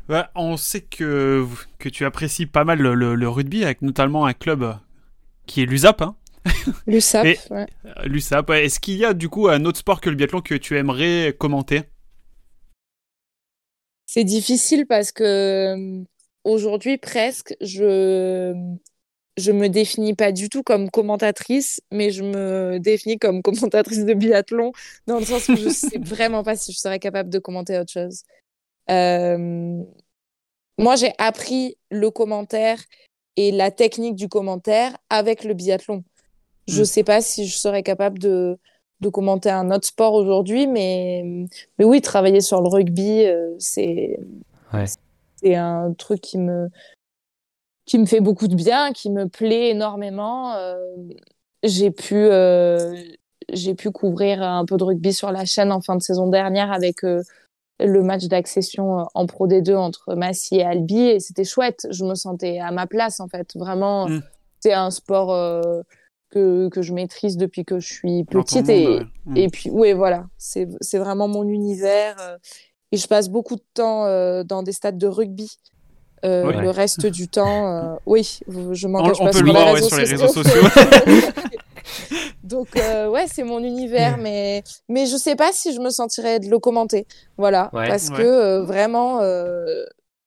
Ouais, 0.08 0.22
on 0.34 0.56
sait 0.56 0.82
que, 0.82 1.46
que 1.78 1.88
tu 1.88 2.04
apprécies 2.04 2.46
pas 2.46 2.64
mal 2.64 2.78
le, 2.80 2.94
le- 2.94 3.14
le 3.14 3.28
rugby, 3.28 3.64
avec 3.64 3.82
notamment 3.82 4.26
un 4.26 4.32
club 4.34 4.76
qui 5.46 5.62
est 5.62 5.66
l'USAP. 5.66 6.02
Hein. 6.02 6.16
L'USAP, 6.86 7.26
Et- 7.26 7.38
ouais. 7.50 7.66
L'USAP, 8.04 8.50
ouais. 8.50 8.64
est-ce 8.66 8.80
qu'il 8.80 8.96
y 8.96 9.04
a 9.04 9.14
du 9.14 9.28
coup 9.28 9.48
un 9.48 9.64
autre 9.64 9.78
sport 9.78 10.00
que 10.00 10.10
le 10.10 10.16
biathlon 10.16 10.40
que 10.40 10.54
tu 10.54 10.76
aimerais 10.78 11.34
commenter? 11.38 11.82
C'est 14.06 14.24
difficile 14.24 14.86
parce 14.86 15.12
que 15.12 15.24
euh, 15.24 16.04
aujourd'hui, 16.44 16.98
presque, 16.98 17.54
je 17.60 18.54
je 19.38 19.52
me 19.52 19.68
définis 19.68 20.14
pas 20.14 20.32
du 20.32 20.48
tout 20.50 20.62
comme 20.62 20.90
commentatrice, 20.90 21.80
mais 21.92 22.10
je 22.10 22.22
me 22.24 22.78
définis 22.80 23.18
comme 23.18 23.42
commentatrice 23.42 24.04
de 24.04 24.14
biathlon, 24.14 24.72
dans 25.08 25.18
le 25.20 25.24
sens 25.26 25.50
où 25.50 25.56
je 25.56 25.68
sais 25.70 25.98
vraiment 26.02 26.44
pas 26.44 26.56
si 26.56 26.72
je 26.72 26.78
serais 26.78 27.00
capable 27.00 27.30
de 27.30 27.38
commenter 27.40 27.78
autre 27.78 27.92
chose. 27.92 28.22
Euh, 28.90 29.82
Moi, 30.78 30.96
j'ai 30.96 31.12
appris 31.18 31.76
le 31.90 32.10
commentaire 32.10 32.80
et 33.36 33.52
la 33.52 33.70
technique 33.70 34.16
du 34.16 34.28
commentaire 34.28 34.96
avec 35.10 35.44
le 35.44 35.54
biathlon. 35.54 36.04
Je 36.66 36.82
Mm. 36.82 36.84
sais 36.84 37.04
pas 37.04 37.20
si 37.20 37.46
je 37.46 37.56
serais 37.58 37.82
capable 37.82 38.18
de, 38.18 38.58
de 39.00 39.08
commenter 39.08 39.50
un 39.50 39.70
autre 39.70 39.86
sport 39.86 40.14
aujourd'hui, 40.14 40.66
mais, 40.66 41.22
mais 41.78 41.84
oui, 41.84 42.00
travailler 42.00 42.40
sur 42.40 42.60
le 42.62 42.68
rugby, 42.68 43.24
euh, 43.26 43.54
c'est 43.58 44.18
Ouais. 44.72 44.84
c'est 45.36 45.54
un 45.54 45.92
truc 45.92 46.20
qui 46.20 46.38
me, 46.38 46.68
qui 47.86 47.98
me 47.98 48.06
fait 48.06 48.20
beaucoup 48.20 48.48
de 48.48 48.54
bien, 48.54 48.92
qui 48.92 49.10
me 49.10 49.28
plaît 49.28 49.70
énormément. 49.70 50.54
Euh, 50.54 50.76
j'ai 51.62 51.90
pu, 51.90 52.14
euh, 52.16 52.94
j'ai 53.52 53.74
pu 53.74 53.90
couvrir 53.90 54.42
un 54.42 54.64
peu 54.64 54.76
de 54.76 54.84
rugby 54.84 55.12
sur 55.12 55.30
la 55.32 55.44
chaîne 55.44 55.70
en 55.70 55.80
fin 55.82 55.96
de 55.96 56.02
saison 56.02 56.26
dernière 56.28 56.72
avec 56.72 57.02
le 57.02 58.02
match 58.02 58.24
d'accession 58.24 59.06
en 59.14 59.26
Pro 59.26 59.46
D2 59.46 59.74
entre 59.76 60.14
Massy 60.14 60.56
et 60.56 60.64
Albi 60.64 61.00
et 61.00 61.20
c'était 61.20 61.44
chouette. 61.44 61.86
Je 61.90 62.04
me 62.04 62.14
sentais 62.14 62.58
à 62.58 62.70
ma 62.70 62.86
place 62.86 63.20
en 63.20 63.28
fait. 63.28 63.54
Vraiment, 63.54 64.08
Mm. 64.08 64.22
c'est 64.60 64.72
un 64.72 64.90
sport 64.90 65.30
que, 66.34 66.68
que 66.68 66.82
je 66.82 66.92
maîtrise 66.92 67.36
depuis 67.36 67.64
que 67.64 67.78
je 67.80 67.92
suis 67.92 68.24
petite 68.24 68.68
et, 68.68 68.86
monde, 68.86 69.06
ouais. 69.26 69.42
et 69.42 69.48
puis, 69.48 69.70
oui, 69.70 69.92
voilà, 69.92 70.26
c'est 70.36 70.66
vraiment 70.98 71.28
mon 71.28 71.44
univers. 71.48 72.16
euh, 72.20 72.36
et 72.92 72.96
je 72.96 73.06
passe 73.08 73.28
beaucoup 73.28 73.56
de 73.56 73.64
temps 73.74 74.04
euh, 74.06 74.44
dans 74.44 74.62
des 74.62 74.72
stades 74.72 74.98
de 74.98 75.06
rugby. 75.06 75.58
Euh, 76.24 76.46
Ouais. 76.46 76.60
Le 76.62 76.70
reste 76.70 77.06
du 77.06 77.28
temps, 77.28 77.66
euh, 77.66 77.94
oui, 78.06 78.40
je 78.72 78.86
m'en 78.88 79.00
On, 79.00 79.06
cache 79.08 79.16
on 79.20 79.24
pas 79.24 79.30
peut 79.30 79.36
sur 79.38 79.46
le 79.46 79.52
les 79.52 79.58
voir 79.58 79.72
ouais, 79.74 79.82
sur 79.82 79.96
les 79.98 80.04
réseaux 80.04 80.28
sociaux. 80.28 80.62
Donc, 82.42 82.76
euh, 82.76 83.08
ouais, 83.08 83.26
c'est 83.26 83.42
mon 83.42 83.58
univers, 83.62 84.16
mais, 84.18 84.62
mais 84.88 85.06
je 85.06 85.16
sais 85.16 85.34
pas 85.34 85.50
si 85.52 85.72
je 85.74 85.80
me 85.80 85.90
sentirais 85.90 86.40
de 86.40 86.48
le 86.48 86.58
commenter. 86.58 87.06
Voilà, 87.38 87.70
Ouais. 87.72 87.88
parce 87.88 88.10
que 88.10 88.60
vraiment, 88.60 89.20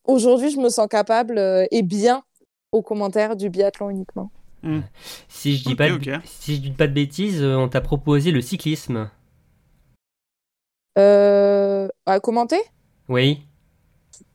aujourd'hui, 0.05 0.49
je 0.51 0.57
me 0.59 0.69
sens 0.69 0.87
capable 0.89 1.39
et 1.71 1.81
bien 1.83 2.23
au 2.71 2.81
commentaire 2.81 3.35
du 3.35 3.49
biathlon 3.49 3.89
uniquement. 3.89 4.29
Hmm. 4.63 4.81
Si 5.29 5.55
je 5.57 5.63
dis 5.63 5.75
pas 5.75 5.89
de, 5.89 5.99
si 6.25 6.55
je 6.55 6.61
dis 6.61 6.71
pas 6.71 6.87
de 6.87 6.93
bêtises, 6.93 7.41
euh, 7.41 7.55
on 7.55 7.69
t'a 7.69 7.81
proposé 7.81 8.31
le 8.31 8.41
cyclisme. 8.41 9.09
Euh, 10.97 11.87
à 12.05 12.19
commenter? 12.19 12.59
Oui. 13.07 13.43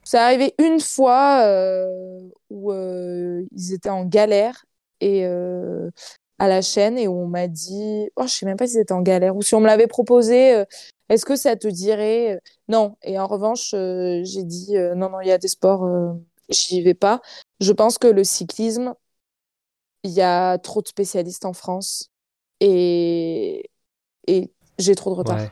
C'est 0.05 0.19
arrivé 0.19 0.55
une 0.59 0.81
fois 0.81 1.43
euh, 1.45 2.21
où 2.51 2.73
euh, 2.73 3.45
ils 3.53 3.73
étaient 3.73 3.91
en 3.91 4.05
galère 4.05 4.65
et 5.01 5.25
euh, 5.27 5.91
à 6.39 6.49
la 6.49 6.63
chaîne 6.63 6.99
et 6.99 7.09
où 7.09 7.15
on 7.15 7.27
m'a 7.27 7.49
dit, 7.49 8.09
oh, 8.17 8.25
je 8.27 8.33
sais 8.33 8.47
même 8.47 8.57
pas 8.57 8.67
s'ils 8.67 8.81
étaient 8.81 8.93
en 8.93 9.03
galère 9.03 9.37
ou 9.37 9.43
si 9.43 9.55
on 9.55 9.61
me 9.61 9.67
l'avait 9.67 9.87
proposé, 9.87 10.55
euh, 10.55 10.65
est-ce 11.09 11.25
que 11.25 11.37
ça 11.37 11.57
te 11.57 11.69
dirait? 11.69 12.41
Non. 12.69 12.97
Et 13.03 13.19
en 13.19 13.27
revanche, 13.27 13.75
euh, 13.75 14.23
j'ai 14.25 14.45
dit, 14.45 14.77
euh, 14.77 14.95
non, 14.95 15.11
non, 15.11 15.21
il 15.21 15.29
y 15.29 15.33
a 15.33 15.39
des 15.39 15.49
sports, 15.49 15.85
euh, 15.85 16.13
j'y 16.49 16.81
vais 16.83 16.95
pas. 16.95 17.21
Je 17.61 17.73
pense 17.73 17.99
que 17.99 18.07
le 18.07 18.25
cyclisme, 18.25 18.95
il 20.05 20.11
y 20.11 20.21
a 20.21 20.59
trop 20.59 20.83
de 20.83 20.89
spécialistes 20.89 21.45
en 21.45 21.53
France 21.53 22.11
et, 22.61 23.71
et 24.27 24.51
j'ai 24.79 24.95
trop 24.95 25.11
de 25.11 25.17
retard. 25.17 25.39
Ouais. 25.39 25.51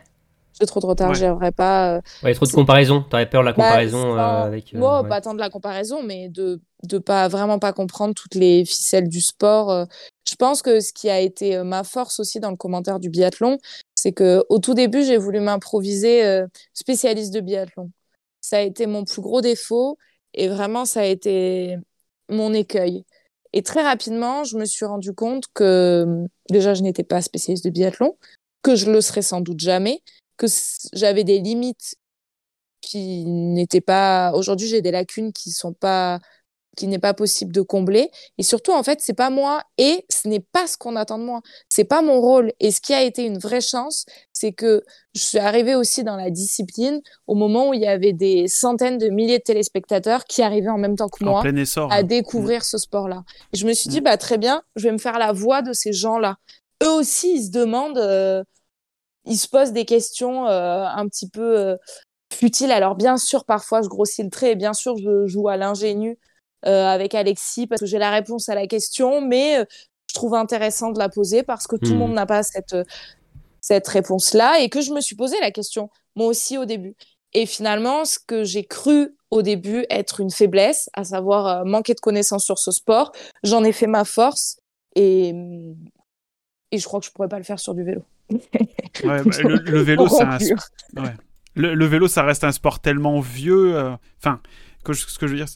J'ai 0.59 0.65
trop 0.67 0.79
de 0.79 0.85
retard, 0.85 1.11
Ouais. 1.11 1.17
j'aimerais 1.17 1.51
pas. 1.51 1.95
euh, 1.97 2.01
Ouais, 2.23 2.33
trop 2.33 2.45
de 2.45 2.51
comparaison. 2.51 3.03
T'aurais 3.09 3.29
peur 3.29 3.41
de 3.41 3.45
la 3.47 3.53
bah, 3.53 3.63
comparaison 3.63 4.15
euh, 4.15 4.43
avec. 4.45 4.73
euh, 4.73 4.77
moi, 4.79 5.01
ouais. 5.01 5.09
pas 5.09 5.21
tant 5.21 5.33
de 5.33 5.39
la 5.39 5.49
comparaison, 5.49 6.03
mais 6.03 6.29
de 6.29 6.61
de 6.83 6.97
pas 6.97 7.27
vraiment 7.27 7.59
pas 7.59 7.73
comprendre 7.73 8.13
toutes 8.15 8.35
les 8.35 8.65
ficelles 8.65 9.07
du 9.09 9.21
sport. 9.21 9.71
euh. 9.71 9.85
Je 10.27 10.35
pense 10.35 10.61
que 10.61 10.79
ce 10.79 10.93
qui 10.93 11.09
a 11.09 11.19
été 11.19 11.61
ma 11.63 11.83
force 11.83 12.19
aussi 12.19 12.39
dans 12.39 12.51
le 12.51 12.57
commentaire 12.57 12.99
du 12.99 13.09
biathlon, 13.09 13.57
c'est 13.95 14.11
que 14.11 14.43
au 14.49 14.59
tout 14.59 14.73
début, 14.73 15.03
j'ai 15.03 15.17
voulu 15.17 15.39
m'improviser 15.39 16.25
euh, 16.25 16.47
spécialiste 16.73 17.33
de 17.33 17.39
biathlon. 17.39 17.91
Ça 18.41 18.57
a 18.57 18.61
été 18.61 18.87
mon 18.87 19.03
plus 19.05 19.21
gros 19.21 19.41
défaut 19.41 19.97
et 20.33 20.47
vraiment 20.47 20.85
ça 20.85 21.01
a 21.01 21.05
été 21.05 21.77
mon 22.29 22.53
écueil. 22.53 23.03
Et 23.53 23.63
très 23.63 23.81
rapidement, 23.81 24.43
je 24.43 24.57
me 24.57 24.65
suis 24.65 24.85
rendu 24.85 25.13
compte 25.13 25.45
que 25.53 25.63
euh, 25.63 26.27
déjà 26.49 26.73
je 26.73 26.83
n'étais 26.83 27.03
pas 27.03 27.21
spécialiste 27.21 27.65
de 27.65 27.69
biathlon, 27.69 28.17
que 28.61 28.75
je 28.75 28.89
le 28.91 29.01
serais 29.01 29.21
sans 29.21 29.41
doute 29.41 29.59
jamais, 29.59 30.01
que 30.37 30.47
j'avais 30.93 31.23
des 31.23 31.39
limites 31.39 31.95
qui 32.81 33.25
n'étaient 33.25 33.81
pas. 33.81 34.31
Aujourd'hui, 34.33 34.67
j'ai 34.67 34.81
des 34.81 34.91
lacunes 34.91 35.33
qui 35.33 35.51
sont 35.51 35.73
pas 35.73 36.19
qui 36.77 36.87
n'est 36.87 36.99
pas 36.99 37.13
possible 37.13 37.51
de 37.51 37.61
combler 37.61 38.09
et 38.37 38.43
surtout 38.43 38.71
en 38.71 38.81
fait 38.81 39.01
c'est 39.01 39.13
pas 39.13 39.29
moi 39.29 39.61
et 39.77 40.05
ce 40.09 40.27
n'est 40.29 40.39
pas 40.39 40.67
ce 40.67 40.77
qu'on 40.77 40.95
attend 40.95 41.17
de 41.17 41.23
moi 41.23 41.41
c'est 41.67 41.83
pas 41.83 42.01
mon 42.01 42.21
rôle 42.21 42.53
et 42.61 42.71
ce 42.71 42.79
qui 42.79 42.93
a 42.93 43.03
été 43.03 43.25
une 43.25 43.37
vraie 43.37 43.59
chance 43.59 44.05
c'est 44.41 44.53
que 44.53 44.83
je 45.13 45.21
suis 45.21 45.37
arrivée 45.37 45.75
aussi 45.75 46.03
dans 46.03 46.15
la 46.15 46.29
discipline 46.31 46.99
au 47.27 47.35
moment 47.35 47.69
où 47.69 47.73
il 47.73 47.81
y 47.81 47.87
avait 47.87 48.13
des 48.13 48.47
centaines 48.47 48.97
de 48.97 49.09
milliers 49.09 49.37
de 49.37 49.43
téléspectateurs 49.43 50.25
qui 50.25 50.41
arrivaient 50.41 50.69
en 50.69 50.77
même 50.79 50.95
temps 50.95 51.09
que 51.09 51.23
moi 51.23 51.43
essor. 51.47 51.91
à 51.91 51.97
hein. 51.97 52.03
découvrir 52.03 52.63
ce 52.65 52.77
sport-là. 52.77 53.23
Et 53.53 53.57
je 53.57 53.67
me 53.67 53.73
suis 53.73 53.89
dit, 53.89 54.01
Mm. 54.01 54.03
bah, 54.05 54.17
très 54.17 54.37
bien, 54.39 54.63
je 54.75 54.83
vais 54.87 54.91
me 54.91 54.97
faire 54.97 55.19
la 55.19 55.31
voix 55.31 55.61
de 55.61 55.73
ces 55.73 55.93
gens-là. 55.93 56.37
Eux 56.83 56.89
aussi, 56.89 57.35
ils 57.35 57.45
se 57.45 57.51
demandent, 57.51 57.99
euh, 57.99 58.43
ils 59.25 59.37
se 59.37 59.47
posent 59.47 59.73
des 59.73 59.85
questions 59.85 60.47
euh, 60.47 60.85
un 60.85 61.07
petit 61.07 61.29
peu 61.29 61.59
euh, 61.59 61.75
futiles. 62.33 62.71
Alors, 62.71 62.95
bien 62.95 63.17
sûr, 63.17 63.45
parfois, 63.45 63.83
je 63.83 63.87
grossis 63.89 64.23
le 64.23 64.29
trait 64.31 64.53
et 64.53 64.55
bien 64.55 64.73
sûr, 64.73 64.97
je 64.97 65.27
joue 65.27 65.47
à 65.49 65.57
l'ingénu 65.57 66.17
euh, 66.65 66.85
avec 66.87 67.13
Alexis 67.13 67.67
parce 67.67 67.81
que 67.81 67.85
j'ai 67.85 67.99
la 67.99 68.09
réponse 68.09 68.49
à 68.49 68.55
la 68.55 68.65
question, 68.65 69.21
mais 69.21 69.63
je 70.09 70.15
trouve 70.15 70.33
intéressant 70.33 70.89
de 70.91 70.97
la 70.99 71.09
poser 71.09 71.43
parce 71.43 71.67
que 71.67 71.75
tout 71.75 71.91
le 71.91 71.95
Mm. 71.95 71.99
monde 71.99 72.13
n'a 72.13 72.25
pas 72.25 72.41
cette, 72.41 72.75
cette 73.61 73.87
réponse-là 73.87 74.59
et 74.59 74.69
que 74.69 74.81
je 74.81 74.91
me 74.91 74.99
suis 75.01 75.15
posé 75.15 75.39
la 75.39 75.51
question, 75.51 75.89
moi 76.15 76.27
aussi, 76.27 76.57
au 76.57 76.65
début. 76.65 76.95
Et 77.33 77.45
finalement, 77.45 78.03
ce 78.03 78.19
que 78.19 78.43
j'ai 78.43 78.65
cru 78.65 79.15
au 79.29 79.41
début 79.41 79.85
être 79.89 80.19
une 80.19 80.31
faiblesse, 80.31 80.89
à 80.93 81.05
savoir 81.05 81.47
euh, 81.47 81.63
manquer 81.63 81.93
de 81.93 82.01
connaissances 82.01 82.43
sur 82.43 82.59
ce 82.59 82.71
sport, 82.71 83.13
j'en 83.43 83.63
ai 83.63 83.71
fait 83.71 83.87
ma 83.87 84.03
force 84.03 84.57
et, 84.95 85.33
et 86.71 86.77
je 86.77 86.85
crois 86.85 86.99
que 86.99 87.05
je 87.05 87.11
pourrais 87.11 87.27
pas 87.29 87.37
le 87.37 87.43
faire 87.43 87.59
sur 87.59 87.73
du 87.73 87.83
vélo. 87.83 88.01
Ouais, 88.29 88.39
bah, 89.03 89.23
le, 89.43 89.55
le 89.55 89.81
vélo, 89.81 90.07
c'est 90.09 90.23
un, 90.23 90.37
conclure. 90.37 90.57
Ouais. 90.97 91.13
Le, 91.55 91.73
le 91.73 91.85
vélo, 91.85 92.07
ça 92.07 92.23
reste 92.23 92.43
un 92.43 92.51
sport 92.51 92.79
tellement 92.79 93.19
vieux. 93.19 93.75
euh, 93.77 93.91
Enfin, 94.19 94.41
que 94.83 94.93
je- 94.93 95.07
ce 95.07 95.19
que 95.19 95.27
je 95.27 95.31
veux 95.33 95.37
dire, 95.37 95.47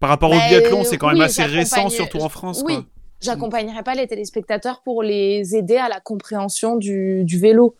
par 0.00 0.08
rapport 0.10 0.30
Bah, 0.30 0.36
au 0.36 0.48
biathlon, 0.48 0.84
c'est 0.84 0.98
quand 0.98 1.08
même 1.12 1.20
assez 1.20 1.44
récent, 1.44 1.88
surtout 1.90 2.18
en 2.18 2.28
France. 2.28 2.62
Oui, 2.64 2.74
quoi. 2.74 2.84
J'accompagnerai 3.22 3.82
pas 3.82 3.94
les 3.94 4.06
téléspectateurs 4.06 4.82
pour 4.82 5.02
les 5.02 5.56
aider 5.56 5.76
à 5.76 5.88
la 5.88 6.00
compréhension 6.00 6.76
du, 6.76 7.24
du 7.24 7.38
vélo. 7.38 7.74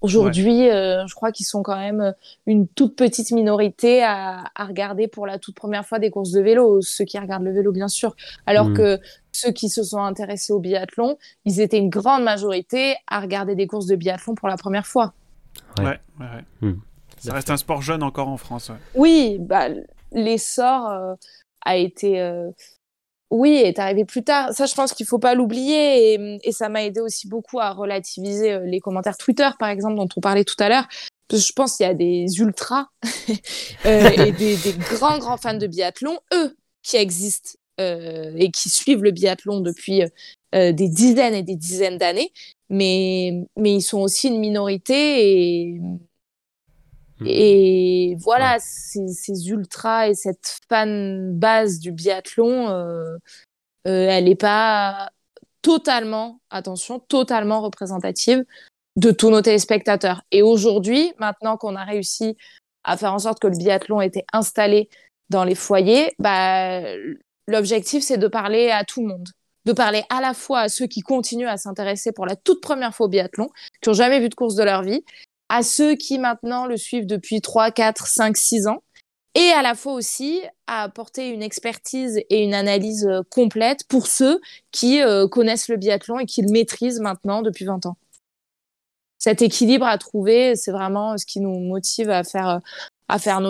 Aujourd'hui, 0.00 0.70
euh, 0.70 1.04
je 1.08 1.14
crois 1.16 1.32
qu'ils 1.32 1.46
sont 1.46 1.64
quand 1.64 1.76
même 1.76 2.14
une 2.46 2.68
toute 2.68 2.94
petite 2.94 3.32
minorité 3.32 4.04
à, 4.04 4.44
à 4.54 4.64
regarder 4.64 5.08
pour 5.08 5.26
la 5.26 5.40
toute 5.40 5.56
première 5.56 5.84
fois 5.84 5.98
des 5.98 6.10
courses 6.10 6.30
de 6.30 6.40
vélo, 6.40 6.80
ceux 6.82 7.04
qui 7.04 7.18
regardent 7.18 7.42
le 7.42 7.52
vélo 7.52 7.72
bien 7.72 7.88
sûr, 7.88 8.14
alors 8.46 8.68
Mm. 8.68 8.74
que 8.74 9.00
ceux 9.32 9.50
qui 9.50 9.68
se 9.68 9.82
sont 9.82 9.98
intéressés 10.00 10.52
au 10.52 10.60
biathlon, 10.60 11.18
ils 11.44 11.60
étaient 11.60 11.78
une 11.78 11.90
grande 11.90 12.22
majorité 12.22 12.94
à 13.08 13.18
regarder 13.18 13.56
des 13.56 13.66
courses 13.66 13.86
de 13.86 13.96
biathlon 13.96 14.36
pour 14.36 14.46
la 14.46 14.56
première 14.56 14.86
fois. 14.86 15.14
Ouais. 15.78 15.84
Ouais, 15.86 16.00
ouais, 16.20 16.26
ouais. 16.62 16.68
Hmm. 16.68 16.76
Ça 17.18 17.32
reste 17.32 17.50
un 17.50 17.56
sport 17.56 17.82
jeune 17.82 18.04
encore 18.04 18.28
en 18.28 18.36
France. 18.36 18.68
ouais. 18.68 18.76
Oui, 18.94 19.38
bah, 19.40 19.66
l'essor 20.12 20.90
euh, 20.90 21.14
a 21.64 21.76
été, 21.76 22.20
euh, 22.20 22.48
oui, 23.30 23.56
est 23.56 23.78
arrivé 23.78 24.04
plus 24.04 24.24
tard. 24.24 24.52
Ça, 24.52 24.66
je 24.66 24.74
pense 24.74 24.92
qu'il 24.92 25.06
faut 25.06 25.18
pas 25.18 25.34
l'oublier 25.34 26.14
et, 26.14 26.38
et 26.42 26.52
ça 26.52 26.68
m'a 26.68 26.84
aidé 26.84 27.00
aussi 27.00 27.28
beaucoup 27.28 27.60
à 27.60 27.72
relativiser 27.72 28.52
euh, 28.52 28.60
les 28.64 28.80
commentaires 28.80 29.16
Twitter, 29.18 29.48
par 29.58 29.68
exemple, 29.68 29.96
dont 29.96 30.08
on 30.16 30.20
parlait 30.20 30.44
tout 30.44 30.56
à 30.58 30.68
l'heure. 30.68 30.88
Parce 31.28 31.42
que 31.42 31.48
je 31.48 31.52
pense 31.52 31.76
qu'il 31.76 31.86
y 31.86 31.88
a 31.88 31.94
des 31.94 32.26
ultras 32.38 32.86
euh, 33.86 34.10
et 34.26 34.32
des, 34.32 34.56
des 34.56 34.72
grands, 34.94 35.18
grands 35.18 35.36
fans 35.36 35.54
de 35.54 35.66
biathlon, 35.66 36.18
eux, 36.32 36.56
qui 36.82 36.96
existent 36.96 37.58
euh, 37.80 38.32
et 38.36 38.50
qui 38.50 38.70
suivent 38.70 39.04
le 39.04 39.12
biathlon 39.12 39.60
depuis 39.60 40.02
euh, 40.54 40.72
des 40.72 40.88
dizaines 40.88 41.34
et 41.34 41.42
des 41.42 41.56
dizaines 41.56 41.98
d'années. 41.98 42.32
Mais, 42.70 43.44
mais 43.56 43.74
ils 43.74 43.82
sont 43.82 44.00
aussi 44.00 44.28
une 44.28 44.40
minorité 44.40 45.74
et, 45.74 45.80
et 47.24 48.16
voilà, 48.20 48.56
ces, 48.60 49.08
ces 49.08 49.48
ultras 49.48 50.08
et 50.08 50.14
cette 50.14 50.60
fan 50.68 51.36
base 51.38 51.78
du 51.80 51.92
biathlon, 51.92 52.68
euh, 52.68 53.16
euh, 53.86 54.08
elle 54.08 54.24
n'est 54.24 54.34
pas 54.36 55.10
totalement, 55.62 56.40
attention, 56.50 56.98
totalement 57.00 57.60
représentative 57.60 58.44
de 58.96 59.10
tous 59.10 59.30
nos 59.30 59.42
téléspectateurs. 59.42 60.22
Et 60.30 60.42
aujourd'hui, 60.42 61.12
maintenant 61.18 61.56
qu'on 61.56 61.76
a 61.76 61.84
réussi 61.84 62.36
à 62.84 62.96
faire 62.96 63.14
en 63.14 63.18
sorte 63.18 63.40
que 63.40 63.48
le 63.48 63.56
biathlon 63.56 64.00
était 64.00 64.24
installé 64.32 64.88
dans 65.30 65.44
les 65.44 65.54
foyers, 65.54 66.14
bah, 66.18 66.80
l'objectif, 67.46 68.02
c'est 68.02 68.18
de 68.18 68.28
parler 68.28 68.70
à 68.70 68.84
tout 68.84 69.02
le 69.02 69.08
monde. 69.08 69.28
De 69.64 69.72
parler 69.72 70.02
à 70.08 70.20
la 70.20 70.32
fois 70.32 70.60
à 70.60 70.68
ceux 70.68 70.86
qui 70.86 71.02
continuent 71.02 71.48
à 71.48 71.58
s'intéresser 71.58 72.12
pour 72.12 72.24
la 72.24 72.36
toute 72.36 72.62
première 72.62 72.94
fois 72.94 73.06
au 73.06 73.08
biathlon, 73.08 73.48
qui 73.82 73.90
n'ont 73.90 73.94
jamais 73.94 74.20
vu 74.20 74.28
de 74.28 74.34
course 74.34 74.54
de 74.54 74.62
leur 74.62 74.82
vie, 74.82 75.04
à 75.48 75.62
ceux 75.62 75.94
qui 75.94 76.18
maintenant 76.18 76.66
le 76.66 76.76
suivent 76.76 77.06
depuis 77.06 77.40
3, 77.40 77.70
4, 77.70 78.06
5, 78.06 78.36
6 78.36 78.66
ans, 78.66 78.82
et 79.34 79.50
à 79.50 79.62
la 79.62 79.74
fois 79.74 79.92
aussi 79.92 80.42
à 80.66 80.82
apporter 80.82 81.28
une 81.28 81.42
expertise 81.42 82.20
et 82.28 82.42
une 82.42 82.54
analyse 82.54 83.06
euh, 83.06 83.20
complète 83.30 83.84
pour 83.88 84.06
ceux 84.06 84.40
qui 84.72 85.00
euh, 85.00 85.28
connaissent 85.28 85.68
le 85.68 85.76
biathlon 85.76 86.18
et 86.18 86.26
qui 86.26 86.42
le 86.42 86.50
maîtrisent 86.50 87.00
maintenant 87.00 87.42
depuis 87.42 87.64
20 87.64 87.86
ans. 87.86 87.96
Cet 89.18 89.42
équilibre 89.42 89.86
à 89.86 89.98
trouver, 89.98 90.56
c'est 90.56 90.70
vraiment 90.72 91.16
ce 91.18 91.26
qui 91.26 91.40
nous 91.40 91.58
motive 91.58 92.10
à 92.10 92.24
faire, 92.24 92.60
euh, 93.10 93.40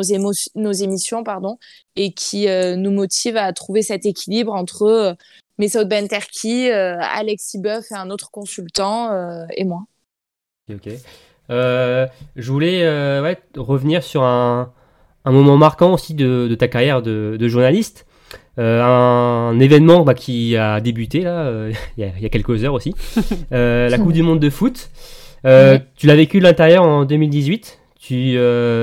nos, 0.55 0.73
émissions 0.73 1.25
pardon, 1.25 1.59
et 1.97 2.13
qui 2.13 2.47
nous 2.49 2.91
motive 2.91 3.37
à 3.37 3.53
trouver 3.53 3.83
cet 3.83 4.07
équilibre 4.07 4.53
entre 4.53 4.83
euh, 4.83 5.15
Messaud 5.59 5.85
Benterki, 5.85 6.71
Alexis 6.71 7.59
Boeuf 7.59 7.91
et 7.91 7.95
un 7.95 8.11
autre 8.11 8.31
consultant 8.31 9.11
et 9.51 9.65
moi. 9.65 9.85
Ok. 10.71 10.89
Euh, 11.51 12.07
je 12.37 12.53
voulais 12.53 12.83
euh, 12.83 13.23
ouais, 13.23 13.39
revenir 13.57 14.03
sur 14.03 14.23
un, 14.23 14.73
un 15.25 15.33
moment 15.33 15.57
marquant 15.57 15.95
aussi 15.95 16.15
de, 16.15 16.47
de 16.49 16.55
ta 16.55 16.69
carrière 16.69 17.03
de, 17.03 17.37
de 17.39 17.49
journaliste. 17.49 18.07
Euh, 18.59 18.83
un 18.83 19.59
événement 19.61 20.03
bah, 20.03 20.15
qui 20.15 20.57
a 20.57 20.81
débuté 20.81 21.21
là, 21.21 21.51
il, 21.97 22.01
y 22.01 22.05
a, 22.05 22.11
il 22.17 22.23
y 22.23 22.27
a 22.27 22.29
quelques 22.29 22.65
heures 22.65 22.75
aussi. 22.75 22.95
La 23.51 23.99
Coupe 23.99 24.13
du 24.13 24.23
Monde 24.23 24.41
de 24.41 24.51
foot. 24.51 24.91
Ouais. 25.45 25.83
Tu 25.97 26.07
l'as 26.07 26.17
vécu 26.17 26.39
de 26.39 26.45
l'intérieur 26.45 26.83
en 26.85 27.05
2018. 27.05 27.79
Tu 28.01 28.39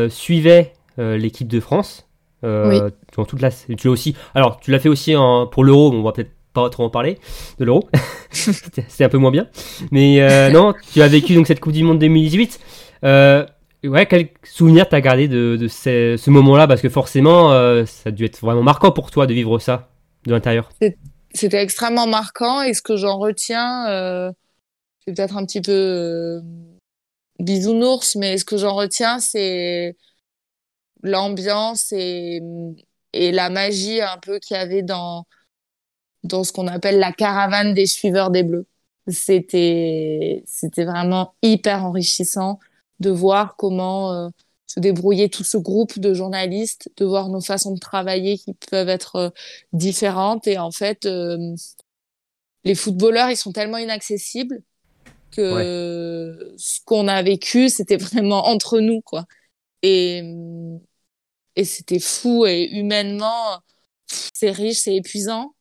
suivais 0.10 0.74
l'équipe 0.98 1.48
de 1.48 1.60
France. 1.60 2.08
Dans 2.42 3.26
toute 3.26 3.42
la, 3.42 3.50
tu 3.50 3.88
l'as 3.88 3.92
aussi. 3.92 4.16
Alors, 4.34 4.60
tu 4.60 4.72
l'as 4.72 4.80
fait 4.80 4.90
aussi 4.90 5.16
en, 5.16 5.48
pour 5.48 5.64
l'Euro. 5.64 5.92
On 5.94 6.04
va 6.04 6.12
peut-être 6.12 6.35
pas 6.56 6.70
trop 6.70 6.84
en 6.84 6.90
parler 6.90 7.20
de 7.60 7.66
l'Euro. 7.66 7.88
C'était 8.32 9.04
un 9.04 9.10
peu 9.10 9.20
moins 9.20 9.30
bien. 9.30 9.48
Mais 9.92 10.22
euh, 10.22 10.50
non, 10.50 10.74
tu 10.92 11.02
as 11.02 11.08
vécu 11.08 11.36
donc 11.36 11.46
cette 11.46 11.60
Coupe 11.60 11.74
du 11.74 11.84
Monde 11.84 12.00
2018. 12.00 12.60
Euh, 13.04 13.46
ouais, 13.84 14.08
quel 14.08 14.30
souvenir 14.44 14.90
t'as 14.90 15.02
gardé 15.02 15.28
de, 15.28 15.68
ce, 15.68 16.30
moment-là? 16.30 16.68
Parce 16.68 16.82
que 16.82 16.90
forcément, 16.90 17.52
euh, 17.52 17.86
ça 17.86 18.10
a 18.10 18.12
dû 18.12 18.26
être 18.26 18.40
vraiment 18.40 18.64
marquant 18.64 18.92
pour 18.92 19.12
toi 19.12 19.28
de 19.28 19.34
vivre 19.34 19.60
ça 19.60 19.90
de 20.26 20.32
l'intérieur. 20.32 20.70
C'était 21.34 21.62
extrêmement 21.62 22.08
marquant 22.08 22.64
et 22.64 22.74
ce 22.74 22.82
que 22.82 22.96
j'en 22.96 23.20
retiens, 23.20 23.86
c'est 25.06 25.14
peut-être 25.14 25.38
un 25.38 25.46
petit 25.46 25.62
peu 25.62 26.42
bisounours, 27.40 28.16
mais 28.16 28.38
ce 28.38 28.46
que 28.46 28.58
j'en 28.58 28.74
retiens, 28.74 29.20
c'est 29.20 29.98
l'ambiance 31.04 31.92
et, 31.92 32.42
et 33.12 33.34
la 33.34 33.50
magie 33.50 34.02
un 34.02 34.18
peu 34.18 34.40
qu'il 34.40 34.56
y 34.56 34.60
avait 34.60 34.82
dans 34.82 35.26
dans 36.26 36.44
ce 36.44 36.52
qu'on 36.52 36.68
appelle 36.68 37.00
la 37.00 37.12
caravane 37.12 37.74
des 37.74 37.86
suiveurs 37.86 38.32
des 38.32 38.44
Bleus. 38.44 38.68
C'était 39.08 40.44
c'était 40.48 40.86
vraiment 40.86 41.36
hyper 41.44 41.86
enrichissant 41.86 42.60
de 43.00 43.12
voir 43.12 43.56
comment 43.56 44.14
euh, 44.14 44.30
se 44.68 44.80
débrouiller 44.80 45.30
tout 45.30 45.44
ce 45.44 45.58
groupe 45.58 46.00
de 46.00 46.14
journalistes, 46.14 46.90
de 46.98 47.06
voir 47.06 47.30
nos 47.30 47.42
façons 47.42 47.74
de 47.74 47.80
travailler 47.80 48.38
qui 48.38 48.54
peuvent 48.72 48.90
être 48.90 49.16
euh, 49.18 49.30
différentes. 49.74 50.48
Et 50.48 50.58
en 50.58 50.72
fait 50.72 51.06
euh, 51.06 51.56
les 52.64 52.76
footballeurs 52.76 53.30
ils 53.30 53.38
sont 53.38 53.52
tellement 53.52 53.78
inaccessibles 53.78 54.62
que 55.32 56.54
ce 56.58 56.80
qu'on 56.86 57.08
a 57.08 57.22
vécu 57.22 57.70
c'était 57.70 57.98
vraiment 57.98 58.48
entre 58.48 58.80
nous 58.80 59.02
quoi. 59.02 59.26
Et 59.84 60.24
et 61.56 61.66
c'était 61.66 62.00
fou. 62.00 62.46
Et 62.48 62.64
humainement 62.72 63.60
c'est 64.08 64.52
riche 64.52 64.80
c'est 64.80 64.96
épuisant 64.96 65.55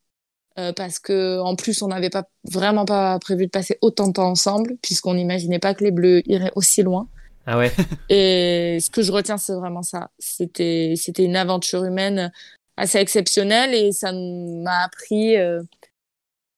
euh, 0.59 0.73
parce 0.73 0.99
que 0.99 1.41
en 1.41 1.57
plus 1.57 1.83
on 1.83 1.89
n'avait 1.89 2.11
pas 2.11 2.25
vraiment 2.45 2.85
pas 2.85 3.19
prévu 3.19 3.47
de 3.47 3.51
passer 3.51 3.79
autant 3.81 4.09
de 4.09 4.13
temps 4.13 4.29
ensemble 4.31 4.77
puisqu'on 4.83 5.15
n'imaginait 5.15 5.59
pas 5.59 5.75
que 5.75 5.83
les 5.85 5.91
Bleus 5.91 6.23
iraient 6.27 6.53
aussi 6.55 6.83
loin. 6.83 7.09
Ah 7.47 7.59
ouais. 7.59 7.73
Et 8.09 8.79
ce 8.81 8.89
que 8.91 9.03
je 9.03 9.13
retiens 9.13 9.37
c'est 9.39 9.55
vraiment 9.55 9.83
ça. 9.83 10.11
C'était 10.19 10.95
c'était 10.97 11.25
une 11.25 11.37
aventure 11.37 11.85
humaine 11.85 12.33
assez 12.77 12.99
exceptionnelle 12.99 13.75
et 13.75 13.93
ça 13.93 14.13
m'a 14.13 14.85
appris 14.85 15.37
euh, 15.37 15.63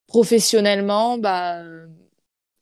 professionnellement 0.07 1.19
bah 1.19 1.63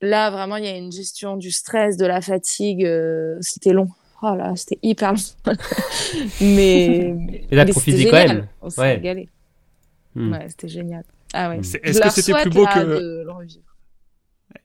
là 0.01 0.31
vraiment 0.31 0.57
il 0.57 0.65
y 0.65 0.69
a 0.69 0.77
une 0.77 0.93
gestion 0.93 1.37
du 1.37 1.51
stress, 1.51 1.97
de 1.97 2.07
la 2.07 2.21
fatigue, 2.21 2.85
euh, 2.85 3.37
c'était 3.41 3.73
long. 3.73 3.89
Oh 4.23 4.35
là, 4.35 4.55
c'était 4.57 4.79
hyper 4.83 5.13
long. 5.13 5.53
mais 6.41 7.15
Et 7.51 7.55
là, 7.57 7.67
profité 7.67 8.07
quand 8.09 8.27
même. 8.27 8.49
On 8.63 8.71
s'est 8.71 8.81
Ouais. 8.81 8.95
régalé. 8.95 9.29
Hmm. 10.15 10.33
Ouais, 10.33 10.47
c'était 10.49 10.69
génial. 10.69 11.05
Ah 11.37 11.49
ouais. 11.51 11.59
Est-ce 11.59 12.01
que 12.01 12.11
c'était 12.11 12.41
plus 12.43 12.51
beau 12.51 12.65
là, 12.65 12.73
que 12.75 12.81
de 12.87 13.23
le 13.27 13.33
revivre. 13.33 13.65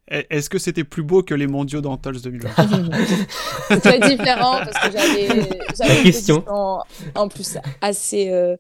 est-ce 0.08 0.50
que 0.50 0.60
c'était 0.60 0.84
plus 0.84 1.04
beau 1.04 1.24
que 1.24 1.34
les 1.34 1.48
mondiaux 1.48 1.82
d'Antols 1.82 2.22
2020 2.22 2.50
C'est 3.70 3.80
très 3.80 4.00
différent 4.00 4.60
parce 4.60 4.88
que 4.88 4.98
j'avais 4.98 6.04
question. 6.04 6.44
en, 6.48 6.84
en 7.16 7.28
plus 7.28 7.58
assez 7.82 8.30
euh, 8.32 8.56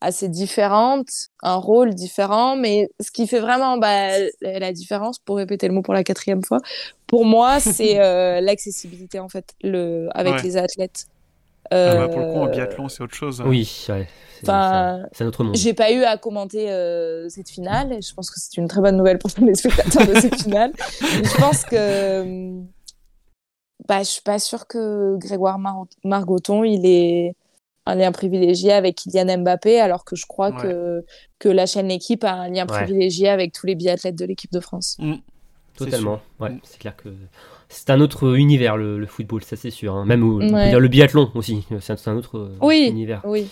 assez 0.00 0.28
différente, 0.28 1.08
un 1.42 1.54
rôle 1.54 1.94
différent, 1.94 2.56
mais 2.56 2.88
ce 3.00 3.10
qui 3.10 3.26
fait 3.26 3.40
vraiment 3.40 3.78
bah, 3.78 4.08
la 4.42 4.72
différence, 4.72 5.18
pour 5.18 5.36
répéter 5.38 5.66
le 5.66 5.72
mot 5.72 5.80
pour 5.80 5.94
la 5.94 6.04
quatrième 6.04 6.42
fois, 6.44 6.58
pour 7.06 7.24
moi, 7.24 7.58
c'est 7.60 7.98
euh, 8.00 8.40
l'accessibilité 8.42 9.18
en 9.18 9.30
fait, 9.30 9.54
le 9.62 10.08
avec 10.12 10.34
Ouais. 10.34 10.42
les 10.42 10.56
athlètes. 10.58 11.06
Ah 11.70 11.94
bah, 11.96 12.08
Pour 12.08 12.20
le 12.20 12.26
coup, 12.32 12.38
en 12.40 12.46
Euh, 12.46 12.50
biathlon, 12.50 12.88
c'est 12.88 13.02
autre 13.02 13.14
chose. 13.14 13.40
hein. 13.40 13.44
Oui, 13.46 13.86
ouais. 13.88 14.06
C'est 14.42 14.50
Enfin, 14.50 15.04
autre 15.22 15.44
monde. 15.44 15.56
J'ai 15.56 15.72
pas 15.74 15.90
eu 15.92 16.02
à 16.04 16.18
commenter 16.18 16.70
euh, 16.70 17.28
cette 17.30 17.48
finale. 17.48 17.92
Et 17.94 18.02
je 18.02 18.12
pense 18.14 18.30
que 18.30 18.38
c'est 18.38 18.56
une 18.58 18.68
très 18.68 18.80
bonne 18.82 18.96
nouvelle 18.96 19.18
pour 19.18 19.30
les 19.40 19.54
spectateurs 19.54 20.06
de 20.06 20.14
cette 20.20 20.42
finale. 20.42 20.72
Mais 21.00 21.24
je 21.24 21.36
pense 21.38 21.64
que 21.64 21.76
euh, 21.76 22.60
bah, 23.88 24.00
je 24.00 24.08
suis 24.08 24.22
pas 24.22 24.38
sûre 24.38 24.66
que 24.66 25.16
Grégoire 25.18 25.58
Mar- 25.58 25.86
Margoton 26.04 26.64
il 26.64 26.84
est 26.86 27.34
un 27.86 27.94
lien 27.96 28.12
privilégié 28.12 28.72
avec 28.72 28.96
Kylian 28.96 29.38
Mbappé, 29.42 29.78
alors 29.80 30.04
que 30.04 30.16
je 30.16 30.24
crois 30.26 30.50
Ouais. 30.50 30.62
que 30.62 31.04
que 31.38 31.48
la 31.50 31.66
chaîne 31.66 31.88
l'équipe 31.88 32.24
a 32.24 32.32
un 32.32 32.48
lien 32.48 32.66
Ouais. 32.66 32.82
privilégié 32.82 33.28
avec 33.28 33.52
tous 33.52 33.66
les 33.66 33.74
biathlètes 33.74 34.16
de 34.16 34.24
l'équipe 34.24 34.52
de 34.52 34.60
France. 34.60 34.96
Mm. 34.98 35.14
C'est 35.76 35.84
Totalement. 35.86 36.20
Ouais, 36.40 36.50
Mm. 36.50 36.60
c'est 36.64 36.78
clair 36.78 36.96
que 36.96 37.08
c'est 37.74 37.90
un 37.90 38.00
autre 38.00 38.36
univers 38.36 38.76
le, 38.76 38.98
le 38.98 39.06
football, 39.06 39.42
ça 39.42 39.56
c'est 39.56 39.70
sûr. 39.70 39.94
hein. 39.94 40.04
Même 40.04 40.22
au- 40.22 40.36
on 40.42 40.48
peut 40.48 40.54
Ouais. 40.54 40.68
dire 40.70 40.80
le 40.80 40.88
biathlon 40.88 41.30
aussi, 41.34 41.64
c'est 41.80 41.92
un, 41.92 41.96
c'est 41.96 42.08
un 42.10 42.16
autre 42.16 42.38
euh, 42.38 42.56
Oui. 42.62 42.86
univers. 42.90 43.22
Oui. 43.24 43.48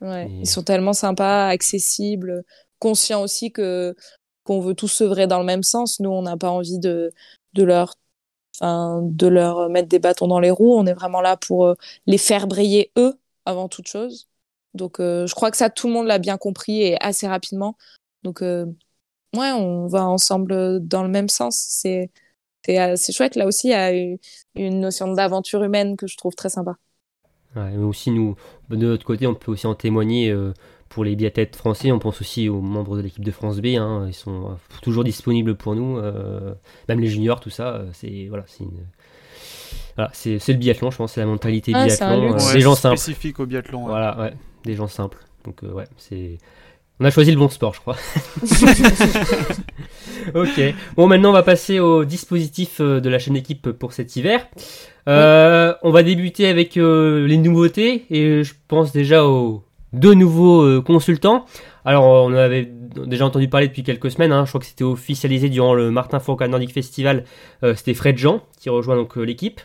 Ouais. 0.00 0.26
Et- 0.28 0.40
Ils 0.42 0.46
sont 0.48 0.62
tellement 0.62 0.92
sympas, 0.92 1.48
accessibles, 1.48 2.44
conscients 2.78 3.22
aussi 3.22 3.52
que 3.52 3.94
qu'on 4.44 4.60
veut 4.60 4.74
tous 4.74 5.00
œuvrer 5.00 5.26
dans 5.26 5.38
le 5.38 5.46
même 5.46 5.62
sens. 5.62 6.00
Nous, 6.00 6.10
on 6.10 6.22
n'a 6.22 6.36
pas 6.36 6.50
envie 6.50 6.78
de 6.78 7.10
de 7.54 7.62
leur 7.62 7.94
enfin, 8.60 9.00
de 9.02 9.26
leur 9.26 9.68
mettre 9.70 9.88
des 9.88 9.98
bâtons 9.98 10.28
dans 10.28 10.40
les 10.40 10.50
roues. 10.50 10.74
On 10.74 10.86
est 10.86 10.92
vraiment 10.94 11.20
là 11.20 11.36
pour 11.36 11.66
euh, 11.66 11.74
les 12.06 12.18
faire 12.18 12.46
briller 12.46 12.92
eux 12.98 13.14
avant 13.46 13.68
toute 13.68 13.88
chose. 13.88 14.28
Donc, 14.74 15.00
euh, 15.00 15.26
je 15.26 15.34
crois 15.34 15.50
que 15.50 15.56
ça, 15.56 15.70
tout 15.70 15.86
le 15.86 15.92
monde 15.92 16.06
l'a 16.06 16.18
bien 16.18 16.36
compris 16.36 16.82
et 16.82 17.02
assez 17.02 17.26
rapidement. 17.26 17.76
Donc, 18.24 18.42
euh, 18.42 18.66
ouais, 19.36 19.52
on 19.52 19.86
va 19.86 20.04
ensemble 20.06 20.80
dans 20.86 21.02
le 21.02 21.08
même 21.08 21.28
sens. 21.28 21.56
C'est 21.68 22.10
c'est 22.64 22.96
c'est 22.96 23.12
chouette. 23.12 23.36
Là 23.36 23.46
aussi, 23.46 23.68
il 23.68 23.70
y 23.70 23.74
a 23.74 23.92
une 24.56 24.80
notion 24.80 25.12
d'aventure 25.12 25.62
humaine 25.64 25.96
que 25.96 26.06
je 26.06 26.16
trouve 26.16 26.34
très 26.34 26.48
sympa. 26.48 26.76
Ouais, 27.56 27.70
mais 27.70 27.84
aussi 27.84 28.10
nous, 28.10 28.34
de 28.70 28.76
notre 28.76 29.04
côté, 29.04 29.26
on 29.28 29.34
peut 29.34 29.52
aussi 29.52 29.66
en 29.68 29.74
témoigner 29.76 30.30
euh, 30.30 30.52
pour 30.88 31.04
les 31.04 31.14
biathlètes 31.14 31.54
français. 31.54 31.92
On 31.92 32.00
pense 32.00 32.20
aussi 32.20 32.48
aux 32.48 32.60
membres 32.60 32.96
de 32.96 33.02
l'équipe 33.02 33.24
de 33.24 33.30
France 33.30 33.60
B. 33.60 33.66
hein, 33.78 34.06
ils 34.08 34.14
sont 34.14 34.50
euh, 34.50 34.54
toujours 34.82 35.04
disponibles 35.04 35.54
pour 35.54 35.76
nous, 35.76 35.98
euh, 35.98 36.54
même 36.88 36.98
les 37.00 37.06
juniors, 37.08 37.38
tout 37.40 37.50
ça. 37.50 37.84
c'est 37.92 38.26
voilà, 38.28 38.44
c'est 38.48 38.64
une... 38.64 38.86
voilà, 39.96 40.10
c'est 40.12 40.38
c'est 40.38 40.52
le 40.52 40.58
biathlon, 40.58 40.90
je 40.90 40.96
pense, 40.96 41.12
c'est 41.12 41.20
la 41.20 41.26
mentalité 41.26 41.72
Ah, 41.74 41.84
biathlon. 41.86 42.32
euh, 42.34 42.38
Ouais, 42.38 42.54
des 42.54 42.60
gens 42.60 42.74
simples. 42.74 42.96
spécifique 42.98 43.38
au 43.40 43.46
biathlon. 43.46 43.82
ouais. 43.84 43.88
Voilà, 43.88 44.18
ouais, 44.18 44.34
des 44.64 44.74
gens 44.74 44.88
simples. 44.88 45.18
Donc 45.44 45.62
euh, 45.62 45.72
ouais, 45.72 45.86
c'est. 45.96 46.38
On 47.00 47.04
a 47.04 47.10
choisi 47.10 47.32
le 47.32 47.38
bon 47.38 47.48
sport, 47.48 47.74
je 47.74 47.80
crois. 47.80 47.94
ok. 50.34 50.74
Bon, 50.96 51.06
maintenant 51.06 51.30
on 51.30 51.32
va 51.32 51.42
passer 51.42 51.80
au 51.80 52.04
dispositif 52.04 52.78
euh, 52.80 53.00
de 53.00 53.08
la 53.08 53.18
chaîne 53.18 53.36
équipe 53.36 53.70
pour 53.72 53.92
cet 53.92 54.16
hiver. 54.16 54.46
Euh, 55.08 55.74
On 55.82 55.90
va 55.90 56.02
débuter 56.02 56.46
avec 56.46 56.76
euh, 56.76 57.26
les 57.26 57.36
nouveautés 57.36 58.04
et 58.10 58.44
je 58.44 58.54
pense 58.68 58.92
déjà 58.92 59.26
aux 59.26 59.64
deux 59.92 60.14
nouveaux 60.14 60.62
euh, 60.62 60.80
consultants. 60.80 61.44
Alors 61.84 62.04
on 62.04 62.32
avait 62.32 62.70
déjà 63.06 63.26
entendu 63.26 63.48
parler 63.48 63.68
depuis 63.68 63.82
quelques 63.82 64.10
semaines. 64.10 64.32
hein. 64.32 64.44
Je 64.44 64.50
crois 64.50 64.60
que 64.60 64.66
c'était 64.66 64.84
officialisé 64.84 65.48
durant 65.48 65.74
le 65.74 65.90
Martin 65.90 66.20
Fourcade 66.20 66.50
Nordic 66.50 66.72
Festival. 66.72 67.24
C'était 67.74 67.94
Fred 67.94 68.16
Jean 68.16 68.40
qui 68.58 68.70
rejoint 68.70 68.96
donc 68.96 69.16
l'équipe. 69.16 69.60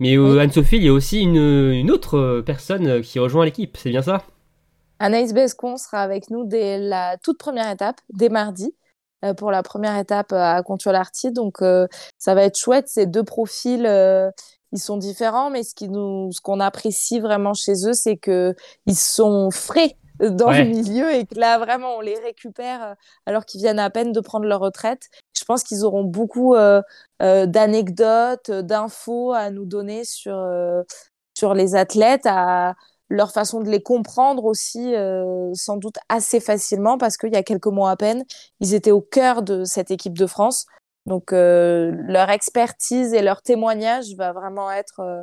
Mais 0.00 0.18
Oui. 0.18 0.38
Anne-Sophie, 0.40 0.76
il 0.76 0.84
y 0.84 0.88
a 0.88 0.92
aussi 0.92 1.20
une, 1.20 1.36
une 1.72 1.90
autre 1.90 2.42
personne 2.44 3.00
qui 3.02 3.18
rejoint 3.20 3.44
l'équipe. 3.44 3.76
C'est 3.78 3.90
bien 3.90 4.02
ça? 4.02 4.22
Anaïs 5.02 5.32
Bescon 5.34 5.76
sera 5.76 6.00
avec 6.00 6.30
nous 6.30 6.44
dès 6.44 6.78
la 6.78 7.16
toute 7.18 7.36
première 7.36 7.68
étape, 7.70 8.00
dès 8.12 8.28
mardi, 8.28 8.72
euh, 9.24 9.34
pour 9.34 9.50
la 9.50 9.64
première 9.64 9.98
étape 9.98 10.32
euh, 10.32 10.36
à 10.40 10.62
Contuolarty. 10.62 11.32
Donc, 11.32 11.60
euh, 11.60 11.88
ça 12.18 12.34
va 12.36 12.44
être 12.44 12.56
chouette. 12.56 12.86
Ces 12.88 13.06
deux 13.06 13.24
profils, 13.24 13.84
euh, 13.84 14.30
ils 14.70 14.78
sont 14.78 14.96
différents, 14.96 15.50
mais 15.50 15.64
ce 15.64 15.74
qui 15.74 15.88
nous, 15.88 16.30
ce 16.30 16.40
qu'on 16.40 16.60
apprécie 16.60 17.18
vraiment 17.18 17.52
chez 17.52 17.86
eux, 17.88 17.94
c'est 17.94 18.16
que 18.16 18.54
ils 18.86 18.96
sont 18.96 19.50
frais 19.50 19.96
dans 20.20 20.48
Ouais. 20.50 20.62
le 20.62 20.70
milieu 20.70 21.12
et 21.12 21.26
que 21.26 21.34
là, 21.34 21.58
vraiment, 21.58 21.96
on 21.96 22.00
les 22.00 22.18
récupère 22.20 22.94
alors 23.26 23.44
qu'ils 23.44 23.60
viennent 23.60 23.80
à 23.80 23.90
peine 23.90 24.12
de 24.12 24.20
prendre 24.20 24.46
leur 24.46 24.60
retraite. 24.60 25.08
Je 25.36 25.44
pense 25.44 25.64
qu'ils 25.64 25.84
auront 25.84 26.04
beaucoup 26.04 26.54
d'anecdotes, 27.20 28.50
d'infos 28.52 29.32
à 29.32 29.50
nous 29.50 29.64
donner 29.64 30.04
sur, 30.04 30.38
sur 31.36 31.54
les 31.54 31.74
athlètes, 31.74 32.26
à 32.26 32.74
leur 33.12 33.30
façon 33.30 33.60
de 33.60 33.68
les 33.68 33.82
comprendre 33.82 34.44
aussi, 34.44 34.94
euh, 34.94 35.52
sans 35.54 35.76
doute 35.76 35.96
assez 36.08 36.40
facilement, 36.40 36.96
parce 36.96 37.16
qu'il 37.16 37.32
y 37.32 37.36
a 37.36 37.42
quelques 37.42 37.66
mois 37.66 37.90
à 37.90 37.96
peine, 37.96 38.24
ils 38.60 38.74
étaient 38.74 38.90
au 38.90 39.02
cœur 39.02 39.42
de 39.42 39.64
cette 39.64 39.90
équipe 39.90 40.16
de 40.16 40.26
France. 40.26 40.66
Donc, 41.04 41.32
euh, 41.32 41.92
leur 42.06 42.30
expertise 42.30 43.12
et 43.12 43.22
leur 43.22 43.42
témoignage 43.42 44.14
va 44.16 44.32
vraiment 44.32 44.70
être 44.70 45.00
euh, 45.00 45.22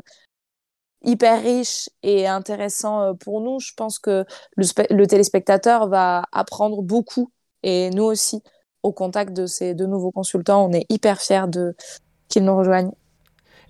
hyper 1.03 1.41
riche 1.41 1.89
et 2.03 2.27
intéressant 2.27 3.15
pour 3.15 3.41
nous. 3.41 3.59
Je 3.59 3.73
pense 3.75 3.97
que 3.97 4.25
le 4.57 5.05
téléspectateur 5.07 5.87
va 5.87 6.23
apprendre 6.31 6.83
beaucoup, 6.83 7.31
et 7.63 7.89
nous 7.89 8.03
aussi, 8.03 8.43
au 8.83 8.91
contact 8.91 9.33
de 9.33 9.45
ces 9.47 9.73
deux 9.73 9.87
nouveaux 9.87 10.11
consultants. 10.11 10.65
On 10.65 10.73
est 10.73 10.85
hyper 10.89 11.19
fiers 11.21 11.47
de 11.47 11.75
qu'ils 12.27 12.45
nous 12.45 12.55
rejoignent. 12.55 12.93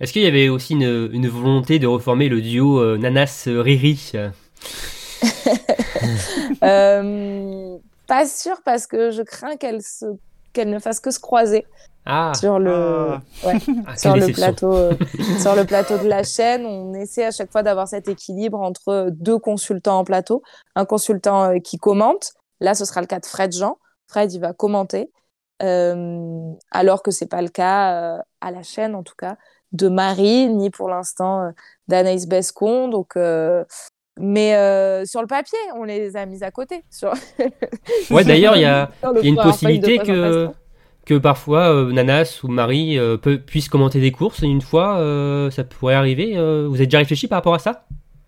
Est-ce 0.00 0.12
qu'il 0.12 0.22
y 0.22 0.26
avait 0.26 0.48
aussi 0.48 0.74
une, 0.74 1.10
une 1.12 1.28
volonté 1.28 1.78
de 1.78 1.86
reformer 1.86 2.28
le 2.28 2.40
duo 2.40 2.80
euh, 2.80 2.96
Nanas-Riri 2.98 4.12
euh, 4.14 4.30
Euh, 6.62 7.78
pas 8.06 8.26
sûr 8.26 8.60
parce 8.64 8.86
que 8.86 9.10
je 9.10 9.22
crains 9.22 9.56
qu'elle 9.56 9.82
se 9.82 10.06
ne 10.58 10.78
fasse 10.78 11.00
que 11.00 11.10
se 11.10 11.20
croiser 11.20 11.66
Ah, 12.04 12.32
sur 12.34 12.58
le 12.58 12.72
Ah. 12.72 13.22
ouais, 13.46 13.58
ah, 13.86 13.96
sur 13.96 14.16
le 14.16 14.32
plateau 14.32 14.72
euh, 14.72 14.94
sur 15.40 15.54
le 15.54 15.64
plateau 15.64 15.96
de 15.98 16.08
la 16.08 16.22
chaîne. 16.22 16.66
On 16.66 16.92
essaie 16.94 17.24
à 17.24 17.30
chaque 17.30 17.50
fois 17.52 17.62
d'avoir 17.62 17.88
cet 17.88 18.08
équilibre 18.08 18.60
entre 18.60 19.10
deux 19.12 19.38
consultants 19.38 19.98
en 19.98 20.04
plateau. 20.04 20.42
Un 20.74 20.84
consultant 20.84 21.44
euh, 21.44 21.58
qui 21.58 21.78
commente. 21.78 22.32
Là 22.60 22.74
ce 22.74 22.84
sera 22.84 23.00
le 23.00 23.06
cas 23.06 23.20
de 23.20 23.26
Fred 23.26 23.52
Jean. 23.52 23.78
Fred 24.08 24.32
il 24.32 24.40
va 24.40 24.52
commenter. 24.52 25.10
Euh, 25.62 26.52
alors 26.70 27.02
que 27.02 27.10
c'est 27.10 27.26
pas 27.26 27.42
le 27.42 27.48
cas 27.48 28.16
euh, 28.16 28.18
à 28.40 28.50
la 28.50 28.62
chaîne 28.62 28.94
en 28.94 29.02
tout 29.02 29.14
cas 29.16 29.36
de 29.72 29.88
Marie 29.88 30.48
ni 30.48 30.70
pour 30.70 30.88
l'instant 30.88 31.42
euh, 31.42 31.50
d'Anaïs 31.88 32.26
Bescon 32.26 32.88
donc 32.88 33.16
euh, 33.16 33.64
mais 34.20 34.54
euh, 34.54 35.04
sur 35.06 35.22
le 35.22 35.26
papier, 35.26 35.58
on 35.76 35.84
les 35.84 36.16
a 36.16 36.26
mis 36.26 36.44
à 36.44 36.50
côté. 36.50 36.84
Sur... 36.90 37.12
Ouais, 38.10 38.24
d'ailleurs, 38.24 38.56
il 38.56 38.62
y 38.62 38.66
a, 38.66 38.90
y 39.22 39.28
une 39.28 39.36
possibilité 39.36 39.98
que, 39.98 40.48
que 41.06 41.14
parfois 41.14 41.72
euh, 41.72 41.92
Nanas 41.92 42.40
ou 42.42 42.48
Marie 42.48 42.98
euh, 42.98 43.16
peut, 43.16 43.38
puissent 43.38 43.68
commenter 43.68 44.00
des 44.00 44.12
courses 44.12 44.42
une 44.42 44.60
fois. 44.60 44.96
ça 45.50 45.64
pourrait 45.64 45.94
arriver. 45.94 46.34
vous 46.34 46.74
avez 46.74 46.86
déjà 46.86 46.98
réfléchi 46.98 47.28
par 47.28 47.38
rapport 47.38 47.54
à 47.54 47.58
ça? 47.58 47.86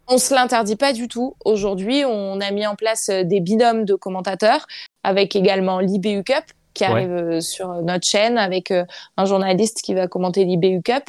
On 0.08 0.18
se 0.18 0.34
l'interdit 0.34 0.76
pas 0.76 0.92
du 0.92 1.08
tout. 1.08 1.36
Aujourd'hui, 1.44 2.04
on 2.04 2.40
a 2.40 2.50
mis 2.50 2.66
en 2.66 2.74
place 2.74 3.08
des 3.08 3.40
binômes 3.40 3.84
de 3.84 3.94
commentateurs 3.94 4.66
avec 5.04 5.36
également 5.36 5.78
l'IBU 5.78 6.24
Cup 6.24 6.44
qui 6.74 6.84
arrive 6.84 7.12
euh, 7.12 7.40
sur 7.40 7.68
notre 7.82 8.06
chaîne 8.06 8.38
avec 8.38 8.70
euh, 8.70 8.84
un 9.16 9.24
journaliste 9.24 9.82
qui 9.82 9.94
va 9.94 10.08
commenter 10.08 10.44
l'IBU 10.44 10.82
Cup. 10.82 11.04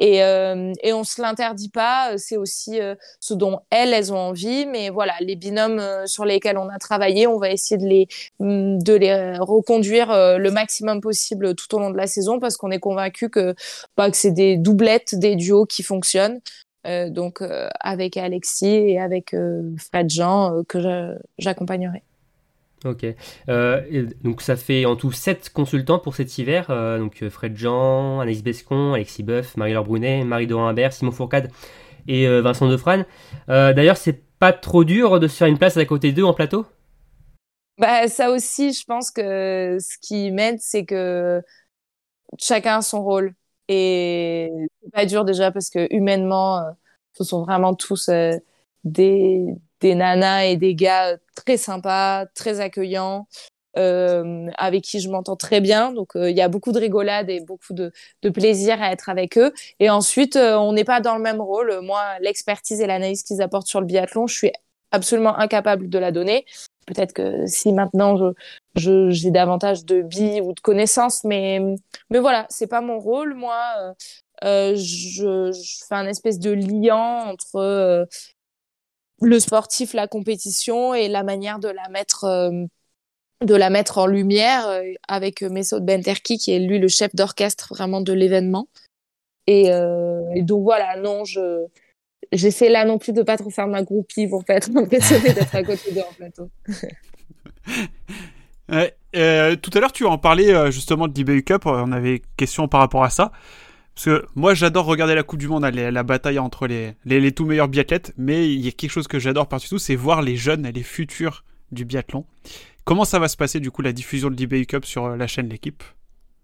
Et, 0.00 0.22
euh, 0.22 0.72
et 0.82 0.92
on 0.92 1.02
se 1.02 1.20
l'interdit 1.20 1.70
pas. 1.70 2.16
C'est 2.18 2.36
aussi 2.36 2.80
euh, 2.80 2.94
ce 3.20 3.34
dont 3.34 3.60
elles, 3.70 3.92
elles 3.92 4.12
ont 4.12 4.18
envie. 4.18 4.64
Mais 4.66 4.90
voilà, 4.90 5.14
les 5.20 5.34
binômes 5.34 5.80
euh, 5.80 6.06
sur 6.06 6.24
lesquels 6.24 6.56
on 6.56 6.68
a 6.68 6.78
travaillé, 6.78 7.26
on 7.26 7.38
va 7.38 7.50
essayer 7.50 7.78
de 7.78 7.86
les, 7.86 8.06
mm, 8.38 8.78
de 8.82 8.94
les 8.94 9.38
reconduire 9.38 10.10
euh, 10.10 10.38
le 10.38 10.50
maximum 10.50 11.00
possible 11.00 11.54
tout 11.56 11.74
au 11.74 11.80
long 11.80 11.90
de 11.90 11.96
la 11.96 12.06
saison 12.06 12.38
parce 12.38 12.56
qu'on 12.56 12.70
est 12.70 12.78
convaincu 12.78 13.28
que, 13.28 13.54
bah, 13.96 14.10
que 14.10 14.16
c'est 14.16 14.30
des 14.30 14.56
doublettes, 14.56 15.16
des 15.16 15.34
duos 15.34 15.66
qui 15.66 15.82
fonctionnent. 15.82 16.40
Euh, 16.86 17.10
donc 17.10 17.42
euh, 17.42 17.68
avec 17.80 18.16
Alexis 18.16 18.66
et 18.66 19.00
avec 19.00 19.34
euh, 19.34 19.62
Fred 19.78 20.08
Jean 20.08 20.54
euh, 20.54 20.62
que 20.62 20.78
j'accompagnerai. 21.38 22.02
Ok. 22.84 23.04
Euh, 23.48 24.06
donc 24.22 24.40
ça 24.40 24.56
fait 24.56 24.86
en 24.86 24.94
tout 24.94 25.10
7 25.10 25.50
consultants 25.50 25.98
pour 25.98 26.14
cet 26.14 26.38
hiver. 26.38 26.66
euh, 26.70 26.98
donc 26.98 27.22
euh, 27.22 27.30
Fred 27.30 27.56
Jean, 27.56 28.20
Anaïs 28.20 28.42
Bescon, 28.42 28.92
Alexis 28.92 29.22
Boeuf, 29.22 29.56
Marie-Laure 29.56 29.84
Brunet, 29.84 30.24
Marie-Dorin 30.24 30.68
Imbert, 30.68 30.92
Simon 30.92 31.10
Fourcade 31.10 31.50
et 32.06 32.26
Vincent 32.40 32.68
Defrane. 32.68 33.04
D'ailleurs, 33.48 33.98
c'est 33.98 34.22
pas 34.38 34.54
trop 34.54 34.84
dur 34.84 35.20
de 35.20 35.28
se 35.28 35.36
faire 35.36 35.48
une 35.48 35.58
place 35.58 35.76
à 35.76 35.84
côté 35.84 36.12
d'eux 36.12 36.24
en 36.24 36.32
plateau? 36.32 36.64
Bah, 37.76 38.08
ça 38.08 38.30
aussi, 38.30 38.72
je 38.72 38.82
pense 38.84 39.10
que 39.10 39.76
ce 39.78 39.98
qui 40.00 40.30
m'aide, 40.30 40.58
c'est 40.58 40.86
que 40.86 41.42
chacun 42.38 42.78
a 42.78 42.82
son 42.82 43.02
rôle. 43.02 43.34
Et 43.68 44.50
c'est 44.82 44.90
pas 44.90 45.04
dur 45.04 45.26
déjà 45.26 45.50
parce 45.50 45.68
que 45.68 45.86
humainement, 45.94 46.62
ce 47.12 47.24
sont 47.24 47.42
vraiment 47.42 47.74
tous 47.74 48.08
des, 48.84 49.54
des 49.80 49.94
nanas 49.94 50.44
et 50.46 50.56
des 50.56 50.74
gars 50.74 51.12
euh, 51.12 51.16
très 51.34 51.56
sympas, 51.56 52.26
très 52.34 52.60
accueillants, 52.60 53.26
euh, 53.76 54.48
avec 54.56 54.82
qui 54.84 55.00
je 55.00 55.08
m'entends 55.10 55.36
très 55.36 55.60
bien. 55.60 55.92
Donc, 55.92 56.16
euh, 56.16 56.30
il 56.30 56.36
y 56.36 56.40
a 56.40 56.48
beaucoup 56.48 56.72
de 56.72 56.78
rigolade 56.80 57.30
et 57.30 57.40
beaucoup 57.40 57.74
de, 57.74 57.92
de 58.22 58.30
plaisir 58.30 58.82
à 58.82 58.92
être 58.92 59.08
avec 59.08 59.38
eux. 59.38 59.52
Et 59.80 59.90
ensuite, 59.90 60.36
euh, 60.36 60.56
on 60.56 60.72
n'est 60.72 60.84
pas 60.84 61.00
dans 61.00 61.16
le 61.16 61.22
même 61.22 61.40
rôle. 61.40 61.80
Moi, 61.82 62.02
l'expertise 62.20 62.80
et 62.80 62.86
l'analyse 62.86 63.22
qu'ils 63.22 63.42
apportent 63.42 63.68
sur 63.68 63.80
le 63.80 63.86
biathlon, 63.86 64.26
je 64.26 64.34
suis 64.34 64.52
absolument 64.90 65.36
incapable 65.38 65.88
de 65.88 65.98
la 65.98 66.12
donner. 66.12 66.44
Peut-être 66.86 67.12
que 67.12 67.46
si 67.46 67.72
maintenant 67.74 68.32
je, 68.74 69.10
j'ai 69.10 69.30
davantage 69.30 69.84
de 69.84 70.00
billes 70.00 70.40
ou 70.40 70.54
de 70.54 70.60
connaissances, 70.60 71.22
mais, 71.24 71.60
mais 72.08 72.18
voilà, 72.18 72.46
c'est 72.48 72.66
pas 72.66 72.80
mon 72.80 72.98
rôle. 72.98 73.34
Moi, 73.34 73.60
euh, 73.80 73.92
euh, 74.44 74.74
je, 74.76 75.52
je 75.52 75.84
fais 75.86 75.94
un 75.94 76.06
espèce 76.06 76.38
de 76.38 76.52
lien 76.52 77.26
entre 77.26 77.56
euh, 77.56 78.06
le 79.20 79.40
sportif, 79.40 79.94
la 79.94 80.06
compétition 80.06 80.94
et 80.94 81.08
la 81.08 81.22
manière 81.22 81.58
de 81.58 81.68
la 81.68 81.88
mettre, 81.88 82.24
euh, 82.24 82.64
de 83.44 83.54
la 83.54 83.70
mettre 83.70 83.98
en 83.98 84.06
lumière 84.06 84.68
euh, 84.68 84.82
avec 85.08 85.42
Mesot 85.42 85.80
Benterki, 85.80 86.38
qui 86.38 86.52
est 86.52 86.58
lui 86.58 86.78
le 86.78 86.88
chef 86.88 87.14
d'orchestre 87.14 87.68
vraiment 87.74 88.00
de 88.00 88.12
l'événement. 88.12 88.68
Et, 89.46 89.72
euh, 89.72 90.22
donc 90.42 90.62
voilà, 90.62 90.96
non, 90.96 91.24
je 91.24 91.66
j'essaie 92.32 92.68
là 92.68 92.84
non 92.84 92.98
plus 92.98 93.12
de 93.12 93.22
pas 93.22 93.38
trop 93.38 93.48
faire 93.48 93.68
ma 93.68 93.82
groupie 93.82 94.26
pour 94.26 94.44
pas 94.44 94.54
être 94.56 94.70
impressionnée 94.76 95.32
d'être 95.32 95.54
à 95.54 95.62
côté 95.62 95.92
d'eux 95.92 96.02
en 96.02 96.12
plateau. 96.14 96.50
Ouais, 98.70 98.94
euh, 99.16 99.56
tout 99.56 99.70
à 99.74 99.80
l'heure, 99.80 99.92
tu 99.92 100.04
en 100.04 100.18
parlais 100.18 100.52
euh, 100.52 100.70
justement 100.70 101.08
de 101.08 101.14
l'IBU 101.14 101.42
Cup. 101.42 101.66
euh, 101.66 101.82
On 101.86 101.92
avait 101.92 102.22
question 102.36 102.68
par 102.68 102.80
rapport 102.80 103.02
à 103.04 103.10
ça. 103.10 103.32
Parce 103.98 104.04
que 104.20 104.26
moi, 104.36 104.54
j'adore 104.54 104.84
regarder 104.86 105.16
la 105.16 105.24
Coupe 105.24 105.40
du 105.40 105.48
Monde, 105.48 105.64
les- 105.64 105.90
la 105.90 106.02
bataille 106.04 106.38
entre 106.38 106.68
les, 106.68 106.94
les, 107.04 107.18
les 107.18 107.32
tout 107.32 107.44
meilleurs 107.44 107.66
biathlètes. 107.66 108.12
Mais 108.16 108.46
il 108.48 108.64
y 108.64 108.68
a 108.68 108.70
quelque 108.70 108.92
chose 108.92 109.08
que 109.08 109.18
j'adore 109.18 109.48
par-dessus 109.48 109.70
tout, 109.70 109.78
c'est 109.80 109.96
voir 109.96 110.22
les 110.22 110.36
jeunes 110.36 110.64
et 110.66 110.70
les 110.70 110.84
futurs 110.84 111.44
du 111.72 111.84
biathlon. 111.84 112.24
Comment 112.84 113.04
ça 113.04 113.18
va 113.18 113.26
se 113.26 113.36
passer, 113.36 113.58
du 113.58 113.72
coup, 113.72 113.82
la 113.82 113.92
diffusion 113.92 114.30
de 114.30 114.36
l'IBU 114.36 114.66
Cup 114.66 114.84
sur 114.84 115.06
euh, 115.06 115.16
la 115.16 115.26
chaîne 115.26 115.48
L'équipe? 115.48 115.82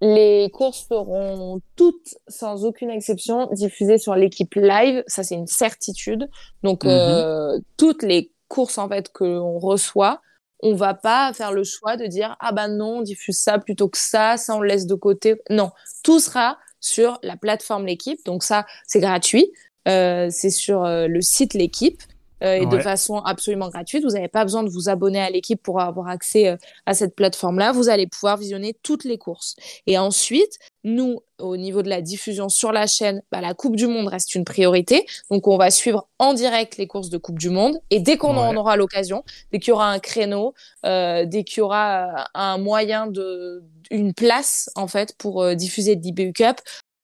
Les 0.00 0.50
courses 0.52 0.84
seront 0.88 1.60
toutes, 1.76 2.16
sans 2.26 2.64
aucune 2.64 2.90
exception, 2.90 3.48
diffusées 3.52 3.98
sur 3.98 4.16
l'équipe 4.16 4.52
live. 4.56 5.04
Ça, 5.06 5.22
c'est 5.22 5.36
une 5.36 5.46
certitude. 5.46 6.28
Donc, 6.64 6.82
Mhm. 6.82 6.90
euh, 6.90 7.58
toutes 7.76 8.02
les 8.02 8.32
courses 8.48 8.78
en 8.78 8.88
fait 8.88 9.12
que 9.12 9.22
l'on 9.22 9.60
reçoit, 9.60 10.20
on 10.60 10.74
va 10.74 10.94
pas 10.94 11.32
faire 11.34 11.52
le 11.52 11.62
choix 11.62 11.96
de 11.96 12.06
dire 12.06 12.36
ah 12.40 12.50
bah 12.50 12.66
non, 12.66 12.98
on 12.98 13.02
diffuse 13.02 13.38
ça 13.38 13.60
plutôt 13.60 13.88
que 13.88 13.98
ça, 13.98 14.36
ça 14.38 14.56
on 14.56 14.60
le 14.60 14.66
laisse 14.68 14.86
de 14.86 14.94
côté. 14.96 15.36
Non, 15.50 15.70
tout 16.02 16.18
sera 16.18 16.58
sur 16.84 17.18
la 17.22 17.36
plateforme 17.36 17.86
l'équipe. 17.86 18.22
Donc 18.26 18.44
ça, 18.44 18.66
c'est 18.86 19.00
gratuit. 19.00 19.50
Euh, 19.88 20.28
c'est 20.30 20.50
sur 20.50 20.84
euh, 20.84 21.08
le 21.08 21.22
site 21.22 21.54
l'équipe. 21.54 22.02
Euh, 22.42 22.54
et 22.54 22.66
de 22.66 22.78
façon 22.78 23.18
absolument 23.18 23.68
gratuite. 23.68 24.04
Vous 24.04 24.10
n'avez 24.10 24.28
pas 24.28 24.44
besoin 24.44 24.62
de 24.62 24.68
vous 24.68 24.88
abonner 24.88 25.20
à 25.20 25.30
l'équipe 25.30 25.62
pour 25.62 25.80
avoir 25.80 26.08
accès 26.08 26.48
euh, 26.48 26.56
à 26.86 26.94
cette 26.94 27.14
plateforme-là. 27.14 27.72
Vous 27.72 27.88
allez 27.88 28.06
pouvoir 28.06 28.36
visionner 28.36 28.76
toutes 28.82 29.04
les 29.04 29.18
courses. 29.18 29.56
Et 29.86 29.98
ensuite, 29.98 30.58
nous, 30.82 31.20
au 31.38 31.56
niveau 31.56 31.82
de 31.82 31.88
la 31.88 32.02
diffusion 32.02 32.48
sur 32.48 32.72
la 32.72 32.86
chaîne, 32.86 33.22
bah, 33.30 33.40
la 33.40 33.54
Coupe 33.54 33.76
du 33.76 33.86
Monde 33.86 34.08
reste 34.08 34.34
une 34.34 34.44
priorité. 34.44 35.06
Donc, 35.30 35.46
on 35.46 35.56
va 35.56 35.70
suivre 35.70 36.08
en 36.18 36.34
direct 36.34 36.76
les 36.76 36.86
courses 36.86 37.08
de 37.08 37.18
Coupe 37.18 37.38
du 37.38 37.50
Monde. 37.50 37.78
Et 37.90 38.00
dès 38.00 38.16
qu'on 38.16 38.36
en 38.36 38.54
aura 38.56 38.76
l'occasion, 38.76 39.24
dès 39.52 39.58
qu'il 39.58 39.68
y 39.68 39.72
aura 39.72 39.90
un 39.90 39.98
créneau, 39.98 40.54
euh, 40.84 41.24
dès 41.26 41.44
qu'il 41.44 41.58
y 41.58 41.62
aura 41.62 42.28
un 42.34 42.58
moyen 42.58 43.06
de, 43.06 43.62
une 43.90 44.12
place, 44.12 44.70
en 44.74 44.88
fait, 44.88 45.16
pour 45.16 45.54
diffuser 45.54 45.96
de 45.96 46.02
l'IBU 46.02 46.32
Cup, 46.32 46.56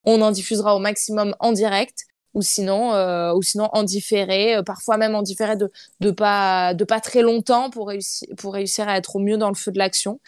on 0.05 0.22
en 0.22 0.31
diffusera 0.31 0.74
au 0.74 0.78
maximum 0.78 1.35
en 1.41 1.53
direct 1.53 2.07
ou 2.35 2.43
sinon 2.43 2.93
euh, 2.95 3.33
ou 3.35 3.43
sinon 3.43 3.68
en 3.72 3.83
différé 3.83 4.57
euh, 4.57 4.62
parfois 4.62 4.97
même 4.97 5.14
en 5.14 5.22
différé 5.22 5.57
de 5.57 5.70
de 6.01 6.11
pas 6.11 6.74
de 6.74 6.85
pas 6.85 7.01
très 7.01 7.22
longtemps 7.22 7.70
pour 7.70 7.89
réussir 7.89 8.28
pour 8.37 8.55
réussir 8.55 8.89
à 8.89 8.97
être 8.97 9.16
au 9.16 9.18
mieux 9.18 9.37
dans 9.37 9.49
le 9.49 9.55
feu 9.57 9.72
de 9.72 9.78
l'action 9.78 10.20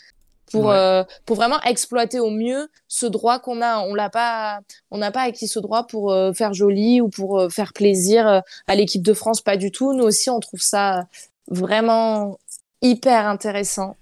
pour 0.50 0.66
Ouais. 0.66 0.74
euh, 0.76 1.04
pour 1.24 1.36
vraiment 1.36 1.60
exploiter 1.62 2.20
au 2.20 2.28
mieux 2.30 2.68
ce 2.88 3.06
droit 3.06 3.38
qu'on 3.38 3.62
a 3.62 3.78
on 3.86 3.94
l'a 3.94 4.10
pas 4.10 4.60
on 4.90 4.98
n'a 4.98 5.10
pas 5.12 5.22
acquis 5.22 5.48
ce 5.48 5.58
droit 5.60 5.86
pour 5.86 6.12
euh, 6.12 6.32
faire 6.32 6.52
joli 6.52 7.00
ou 7.00 7.08
pour 7.08 7.38
euh, 7.40 7.48
faire 7.48 7.72
plaisir 7.72 8.42
à 8.66 8.74
l'équipe 8.74 9.02
de 9.02 9.14
France 9.14 9.40
pas 9.40 9.56
du 9.56 9.70
tout 9.70 9.92
nous 9.94 10.04
aussi 10.04 10.28
on 10.28 10.40
trouve 10.40 10.60
ça 10.60 11.04
vraiment 11.48 12.38
hyper 12.82 13.26
intéressant 13.26 13.96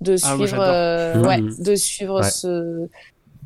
de 0.00 0.16
Ah, 0.22 0.34
suivre 0.36 0.58
ouais 1.26 1.40
de 1.40 1.74
suivre 1.76 2.20
Ouais. 2.20 2.30
ce 2.30 2.88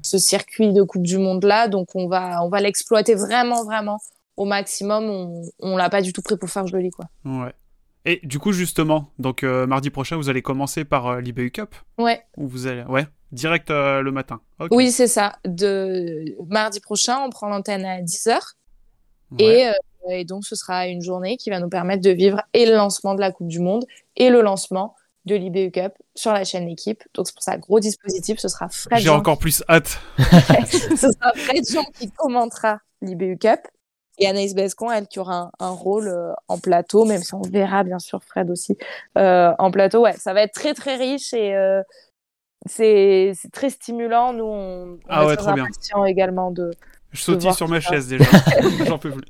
ce 0.02 0.18
circuit 0.18 0.72
de 0.72 0.82
Coupe 0.82 1.02
du 1.02 1.18
Monde 1.18 1.44
là. 1.44 1.68
Donc 1.68 1.94
on 1.94 2.08
va, 2.08 2.42
on 2.44 2.48
va 2.48 2.60
l'exploiter 2.60 3.14
vraiment, 3.14 3.64
vraiment 3.64 3.98
au 4.36 4.44
maximum. 4.44 5.04
On, 5.04 5.42
on 5.60 5.76
l'a 5.76 5.90
pas 5.90 6.02
du 6.02 6.12
tout 6.12 6.22
pris 6.22 6.36
pour 6.36 6.50
faire 6.50 6.66
joli 6.66 6.90
quoi. 6.90 7.06
Ouais. 7.24 7.52
Et 8.04 8.20
du 8.22 8.38
coup, 8.38 8.52
justement, 8.52 9.10
donc 9.18 9.42
euh, 9.42 9.66
mardi 9.66 9.90
prochain, 9.90 10.16
vous 10.16 10.30
allez 10.30 10.40
commencer 10.40 10.84
par 10.84 11.08
euh, 11.08 11.20
l'IBU 11.20 11.50
Cup? 11.50 11.74
Ouais. 11.98 12.22
Ou 12.38 12.48
vous 12.48 12.66
allez. 12.66 12.82
Ouais, 12.84 13.06
direct 13.32 13.70
euh, 13.70 14.00
le 14.00 14.12
matin. 14.12 14.40
Oui, 14.70 14.90
c'est 14.90 15.08
ça. 15.08 15.36
De 15.44 16.24
mardi 16.48 16.80
prochain, 16.80 17.18
on 17.26 17.28
prend 17.28 17.48
l'antenne 17.48 17.84
à 17.84 18.00
10h. 18.00 18.38
Ouais. 19.32 19.74
Et, 20.08 20.20
et 20.20 20.24
donc 20.24 20.46
ce 20.46 20.56
sera 20.56 20.86
une 20.86 21.02
journée 21.02 21.36
qui 21.36 21.50
va 21.50 21.60
nous 21.60 21.68
permettre 21.68 22.02
de 22.02 22.10
vivre 22.10 22.40
et 22.54 22.64
le 22.64 22.76
lancement 22.76 23.14
de 23.14 23.20
la 23.20 23.30
Coupe 23.30 23.48
du 23.48 23.60
Monde 23.60 23.84
et 24.16 24.30
le 24.30 24.40
lancement 24.40 24.94
de 25.28 25.36
l'IBU 25.36 25.70
Cup 25.70 25.92
sur 26.16 26.32
la 26.32 26.42
chaîne 26.44 26.68
Équipe. 26.68 27.04
Donc 27.14 27.26
c'est 27.28 27.34
pour 27.34 27.42
ça, 27.44 27.56
gros 27.56 27.78
dispositif, 27.78 28.38
ce 28.40 28.48
sera 28.48 28.68
Fred 28.68 28.98
J'ai 28.98 29.10
encore 29.10 29.38
plus 29.38 29.62
hâte. 29.68 30.00
ce 30.18 30.96
sera 31.12 31.32
Fred 31.36 31.64
Jean 31.70 31.84
qui 31.98 32.10
commentera 32.10 32.80
l'IBU 33.02 33.38
Cup 33.38 33.60
et 34.18 34.26
Anaïs 34.26 34.52
Bescon, 34.54 34.90
elle 34.90 35.06
qui 35.06 35.20
aura 35.20 35.52
un, 35.60 35.66
un 35.66 35.70
rôle 35.70 36.08
euh, 36.08 36.32
en 36.48 36.58
plateau, 36.58 37.04
même 37.04 37.22
si 37.22 37.34
on 37.34 37.42
verra 37.42 37.84
bien 37.84 38.00
sûr 38.00 38.20
Fred 38.24 38.50
aussi 38.50 38.76
euh, 39.16 39.52
en 39.60 39.70
plateau. 39.70 40.02
Ouais, 40.02 40.14
ça 40.16 40.32
va 40.34 40.42
être 40.42 40.54
très 40.54 40.74
très 40.74 40.96
riche 40.96 41.32
et 41.34 41.54
euh, 41.54 41.82
c'est 42.66 43.32
très 43.52 43.70
stimulant. 43.70 44.32
Nous, 44.32 44.44
on, 44.44 44.94
on 44.94 44.98
Ah 45.08 45.22
est 45.22 45.26
ouais, 45.26 45.36
trop 45.36 45.52
bien. 45.52 45.66
également 46.06 46.50
de. 46.50 46.72
Je 47.12 47.22
sautille 47.22 47.54
sur 47.54 47.68
ma 47.68 47.80
ça. 47.80 47.90
chaise 47.90 48.08
déjà. 48.08 48.24
J'en 48.86 48.98
peux 48.98 49.10
plus. 49.12 49.24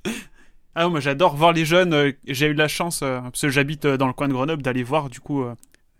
Ah 0.74 0.88
moi 0.88 1.00
j'adore 1.00 1.36
voir 1.36 1.52
les 1.52 1.64
jeunes. 1.64 2.14
J'ai 2.26 2.46
eu 2.46 2.54
la 2.54 2.68
chance, 2.68 3.00
parce 3.00 3.40
que 3.42 3.48
j'habite 3.48 3.86
dans 3.86 4.06
le 4.06 4.12
coin 4.12 4.28
de 4.28 4.32
Grenoble, 4.32 4.62
d'aller 4.62 4.84
voir 4.84 5.10
du 5.10 5.20
coup, 5.20 5.44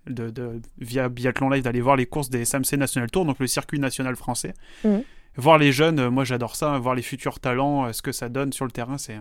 de, 0.09 0.31
de- 0.31 0.61
via 0.79 1.09
Biathlon 1.09 1.51
Live, 1.51 1.63
d'aller 1.65 1.81
voir 1.81 1.97
les 1.97 2.07
courses 2.07 2.31
des 2.31 2.45
SAMC 2.45 2.73
National 2.77 3.11
Tour, 3.11 3.25
donc 3.25 3.39
le 3.39 3.47
circuit 3.47 3.79
national 3.79 4.17
français. 4.17 4.55
Mhm. 4.85 5.03
Voir 5.37 5.59
les 5.59 5.71
jeunes, 5.73 6.01
euh, 6.01 6.11
moi 6.11 6.25
j'adore 6.25 6.57
ça, 6.57 6.77
voir 6.79 6.95
les 6.95 7.03
futurs 7.03 7.39
talents, 7.41 7.87
euh, 7.87 7.93
ce 7.93 8.03
que 8.03 8.13
ça 8.13 8.29
donne 8.29 8.53
sur 8.53 8.65
le 8.65 8.71
terrain, 8.73 8.99
c'est 8.99 9.19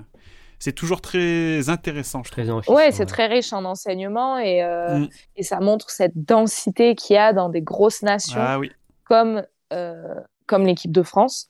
c'est 0.59 0.71
toujours 0.73 1.01
très 1.01 1.69
intéressant, 1.69 2.23
je 2.23 2.31
trouve. 2.31 2.43
Très 2.43 2.51
enrichissant. 2.51 2.73
Ouais, 2.75 2.91
c'est 2.91 3.05
très 3.05 3.27
riche 3.27 3.53
en 3.53 3.63
enseignement 3.63 4.39
et, 4.39 4.63
euh, 4.63 4.99
Mm. 5.01 5.09
et 5.35 5.43
ça 5.43 5.59
montre 5.59 5.91
cette 5.91 6.13
densité 6.15 6.95
qu'il 6.95 7.13
y 7.15 7.19
a 7.19 7.31
dans 7.31 7.49
des 7.49 7.61
grosses 7.61 8.01
nations. 8.01 8.39
Ah 8.41 8.57
oui. 8.57 8.71
comme, 9.03 9.43
euh, 9.71 10.15
comme 10.47 10.65
l'équipe 10.65 10.91
de 10.91 11.03
France. 11.03 11.47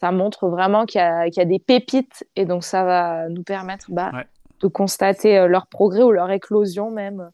Ça 0.00 0.10
montre 0.12 0.48
vraiment 0.48 0.86
qu'il 0.86 1.00
y, 1.00 1.04
a- 1.04 1.24
qu'il 1.30 1.36
y 1.38 1.40
a 1.40 1.44
des 1.44 1.58
pépites 1.58 2.24
et 2.34 2.44
donc 2.46 2.64
ça 2.64 2.82
va 2.84 3.28
nous 3.28 3.42
permettre 3.42 3.86
bah, 3.90 4.10
Ouais. 4.14 4.26
de 4.62 4.68
constater 4.68 5.46
leur 5.48 5.66
progrès 5.68 6.02
ou 6.02 6.10
leur 6.10 6.30
éclosion 6.30 6.90
même 6.90 7.20
euh, 7.20 7.28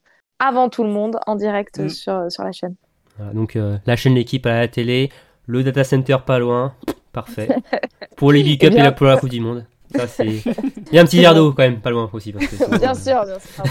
avant 0.45 0.69
tout 0.69 0.83
le 0.85 0.91
monde 0.91 1.19
en 1.27 1.37
direct 1.37 1.79
Mm. 1.79 1.89
sur, 1.89 2.31
sur 2.31 2.43
la 2.45 2.53
chaîne. 2.53 2.75
Voilà, 3.19 3.33
donc 3.33 3.57
euh, 3.57 3.79
la 3.87 3.97
chaîne 3.97 4.15
L'équipe 4.15 4.45
à 4.47 4.59
la 4.61 4.69
télé, 4.69 5.11
le 5.47 5.63
data 5.63 5.85
center 5.85 6.17
pas 6.27 6.39
loin, 6.39 6.75
parfait. 7.13 7.49
Pour 8.17 8.33
les 8.33 8.43
big 8.43 8.65
up 8.65 8.71
Eh 8.73 8.75
bien- 8.75 8.85
et 8.85 8.87
la, 8.87 8.93
pour 8.93 9.07
la 9.07 9.17
Coupe 9.17 9.29
du 9.31 9.41
Monde. 9.41 9.65
Ça, 9.95 10.07
c'est... 10.07 10.27
Il 10.27 10.93
y 10.95 10.99
a 10.99 11.03
un 11.03 11.05
petit 11.05 11.19
verre 11.21 11.35
d'eau 11.35 11.53
quand 11.53 11.63
même, 11.65 11.81
pas 11.81 11.91
loin 11.91 12.09
aussi. 12.15 12.33
Parce 12.33 12.47
que 12.47 12.57
sinon, 12.57 12.79
Bien 12.79 12.93
euh, 12.93 12.95
sûr, 12.95 13.25
bien 13.27 13.39
sûr. 13.39 13.65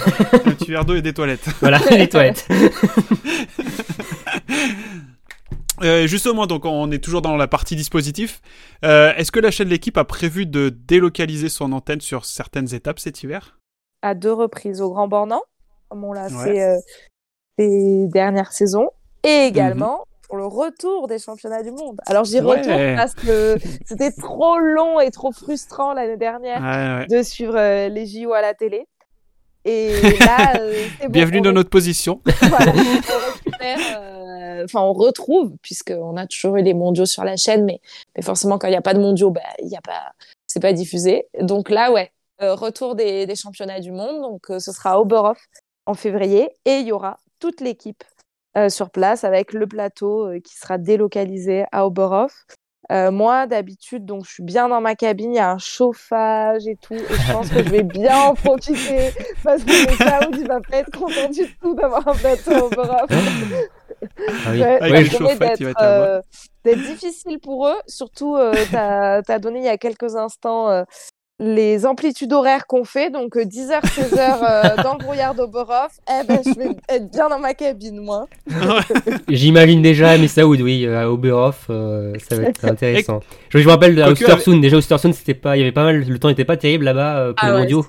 Un 0.45 0.51
petit 0.51 0.69
verre 0.71 0.85
d'eau 0.85 0.95
et 0.95 1.01
des 1.01 1.13
toilettes. 1.13 1.47
Voilà, 1.61 1.79
les 1.91 2.07
toilettes. 2.07 2.47
Euh, 5.83 6.05
justement, 6.05 6.45
donc 6.45 6.65
on 6.65 6.91
est 6.91 7.03
toujours 7.03 7.23
dans 7.23 7.35
la 7.37 7.47
partie 7.47 7.75
dispositif. 7.75 8.39
Euh, 8.85 9.13
Est-ce 9.15 9.31
que 9.31 9.39
la 9.39 9.49
chaîne 9.49 9.67
l'équipe 9.69 9.97
a 9.97 10.03
prévu 10.03 10.45
de 10.45 10.69
délocaliser 10.69 11.49
son 11.49 11.71
antenne 11.71 12.01
sur 12.01 12.25
certaines 12.25 12.75
étapes 12.75 12.99
cet 12.99 13.23
hiver? 13.23 13.57
À 14.03 14.13
deux 14.13 14.31
reprises 14.33 14.79
au 14.79 14.91
Grand 14.91 15.07
Bornand, 15.07 15.41
comme 15.91 16.05
on 16.05 16.13
l'a 16.13 16.27
Ouais. 16.29 16.43
fait 16.53 16.61
euh, 16.63 16.77
ces 17.59 18.07
dernières 18.07 18.53
saisons, 18.53 18.89
et 19.23 19.43
également 19.45 20.05
pour 20.27 20.37
le 20.37 20.45
retour 20.45 21.07
des 21.09 21.19
championnats 21.19 21.61
du 21.63 21.71
monde. 21.71 21.99
Alors 22.05 22.23
j'y 22.23 22.39
Ouais. 22.39 22.59
retourne 22.61 22.95
parce 22.95 23.13
que 23.13 23.57
c'était 23.85 24.11
trop 24.13 24.57
long 24.57 25.01
et 25.01 25.11
trop 25.11 25.33
frustrant 25.33 25.93
l'année 25.93 26.15
dernière 26.15 26.61
Ouais, 26.61 27.07
de 27.07 27.21
suivre 27.21 27.57
euh, 27.57 27.89
les 27.89 28.05
JO 28.07 28.31
à 28.31 28.41
la 28.41 28.53
télé. 28.53 28.87
Et 29.65 30.17
là, 30.19 30.57
euh, 30.61 30.87
bon, 31.01 31.09
Bienvenue 31.09 31.41
dans 31.41 31.51
notre 31.51 31.69
position. 31.69 32.21
voilà, 32.41 32.71
euh, 33.61 34.63
enfin 34.63 34.79
on 34.81 34.93
retrouve, 34.93 35.51
puisqu'on 35.61 36.15
a 36.15 36.25
toujours 36.25 36.55
eu 36.55 36.61
les 36.63 36.73
mondiaux 36.73 37.05
sur 37.05 37.25
la 37.25 37.35
chaîne, 37.35 37.65
mais, 37.65 37.81
mais 38.15 38.21
forcément 38.23 38.57
quand 38.57 38.67
il 38.67 38.71
n'y 38.71 38.77
a 38.77 38.81
pas 38.81 38.93
de 38.93 38.99
mondiaux, 39.01 39.29
bah, 39.31 39.41
il 39.61 39.67
y 39.67 39.75
a 39.75 39.81
pas, 39.81 40.13
c'est 40.47 40.61
pas 40.61 40.71
diffusé. 40.71 41.27
Donc 41.41 41.69
là, 41.69 41.91
ouais, 41.91 42.09
euh, 42.41 42.55
retour 42.55 42.95
des, 42.95 43.25
des 43.27 43.35
championnats 43.35 43.81
du 43.81 43.91
monde, 43.91 44.21
donc 44.21 44.49
euh, 44.49 44.57
ce 44.59 44.71
sera 44.71 44.91
à 44.93 44.97
Oberhof 44.99 45.37
en 45.85 45.93
février, 45.93 46.49
et 46.65 46.77
il 46.77 46.87
y 46.87 46.91
aura 46.91 47.19
toute 47.39 47.61
l'équipe 47.61 48.03
euh, 48.57 48.69
sur 48.69 48.89
place 48.89 49.23
avec 49.23 49.53
le 49.53 49.67
plateau 49.67 50.27
euh, 50.27 50.39
qui 50.39 50.55
sera 50.55 50.77
délocalisé 50.77 51.65
à 51.71 51.85
Oberhof. 51.85 52.45
Euh, 52.91 53.09
moi, 53.09 53.47
d'habitude, 53.47 54.05
donc 54.05 54.25
je 54.25 54.31
suis 54.31 54.43
bien 54.43 54.67
dans 54.67 54.81
ma 54.81 54.95
cabine, 54.95 55.31
il 55.31 55.37
y 55.37 55.39
a 55.39 55.49
un 55.49 55.57
chauffage 55.57 56.67
et 56.67 56.75
tout, 56.75 56.95
et 56.95 56.97
je 56.97 57.31
pense 57.31 57.49
que 57.49 57.63
je 57.63 57.69
vais 57.69 57.83
bien 57.83 58.17
en 58.17 58.33
profiter 58.33 59.11
parce 59.43 59.63
que 59.63 59.89
le 59.89 59.95
Saoud, 59.95 60.35
il 60.37 60.47
va 60.47 60.59
pas 60.59 60.77
être 60.77 60.91
content 60.91 61.29
du 61.29 61.47
tout 61.61 61.73
d'avoir 61.73 62.05
un 62.05 62.15
plateau 62.15 62.51
à 62.51 62.65
Oberhof. 62.65 63.09
Ah 63.09 63.15
oui. 63.15 63.57
Ouais, 64.47 64.81
Avec 64.81 65.11
ça 65.11 65.35
d'être, 65.35 65.81
euh, 65.81 66.21
difficile 66.65 67.39
pour 67.39 67.67
eux. 67.67 67.75
Surtout, 67.87 68.35
euh, 68.35 68.53
tu 68.69 68.75
as, 68.75 69.39
donné 69.39 69.59
il 69.59 69.65
y 69.65 69.69
a 69.69 69.77
quelques 69.77 70.15
instants 70.15 70.69
euh, 70.69 70.83
les 71.41 71.85
amplitudes 71.87 72.31
horaires 72.33 72.67
qu'on 72.67 72.83
fait. 72.85 73.09
Donc, 73.09 73.35
10h, 73.35 73.81
16h 73.81 74.83
dans 74.83 74.93
le 74.93 75.03
brouillard 75.03 75.33
d'Oberhof. 75.33 75.91
Eh 76.07 76.25
ben, 76.27 76.39
je 76.45 76.57
vais 76.57 76.75
être 76.87 77.11
bien 77.11 77.29
dans 77.29 77.39
ma 77.39 77.53
cabine, 77.53 77.99
moi. 77.99 78.27
J'imagine 79.27 79.81
déjà 79.81 80.17
mais 80.17 80.27
Saoud, 80.27 80.61
oui, 80.61 80.87
à 80.87 81.09
Oberhof, 81.09 81.65
euh, 81.69 82.13
ça 82.29 82.35
va 82.35 82.43
être 82.43 82.63
intéressant. 82.65 83.21
Je, 83.49 83.57
je 83.57 83.65
me 83.65 83.71
rappelle 83.71 83.99
à 84.01 84.09
Ostersund, 84.09 84.61
déjà 84.61 84.77
Ostersund, 84.77 85.13
c'était 85.13 85.33
pas, 85.33 85.57
il 85.57 85.59
y 85.59 85.63
avait 85.63 85.71
pas 85.71 85.83
mal, 85.83 86.05
le 86.07 86.19
temps 86.19 86.29
était 86.29 86.45
pas 86.45 86.57
terrible 86.57 86.85
là-bas 86.85 87.17
euh, 87.17 87.33
pour 87.33 87.47
les 87.47 87.53
mondiaux. 87.53 87.85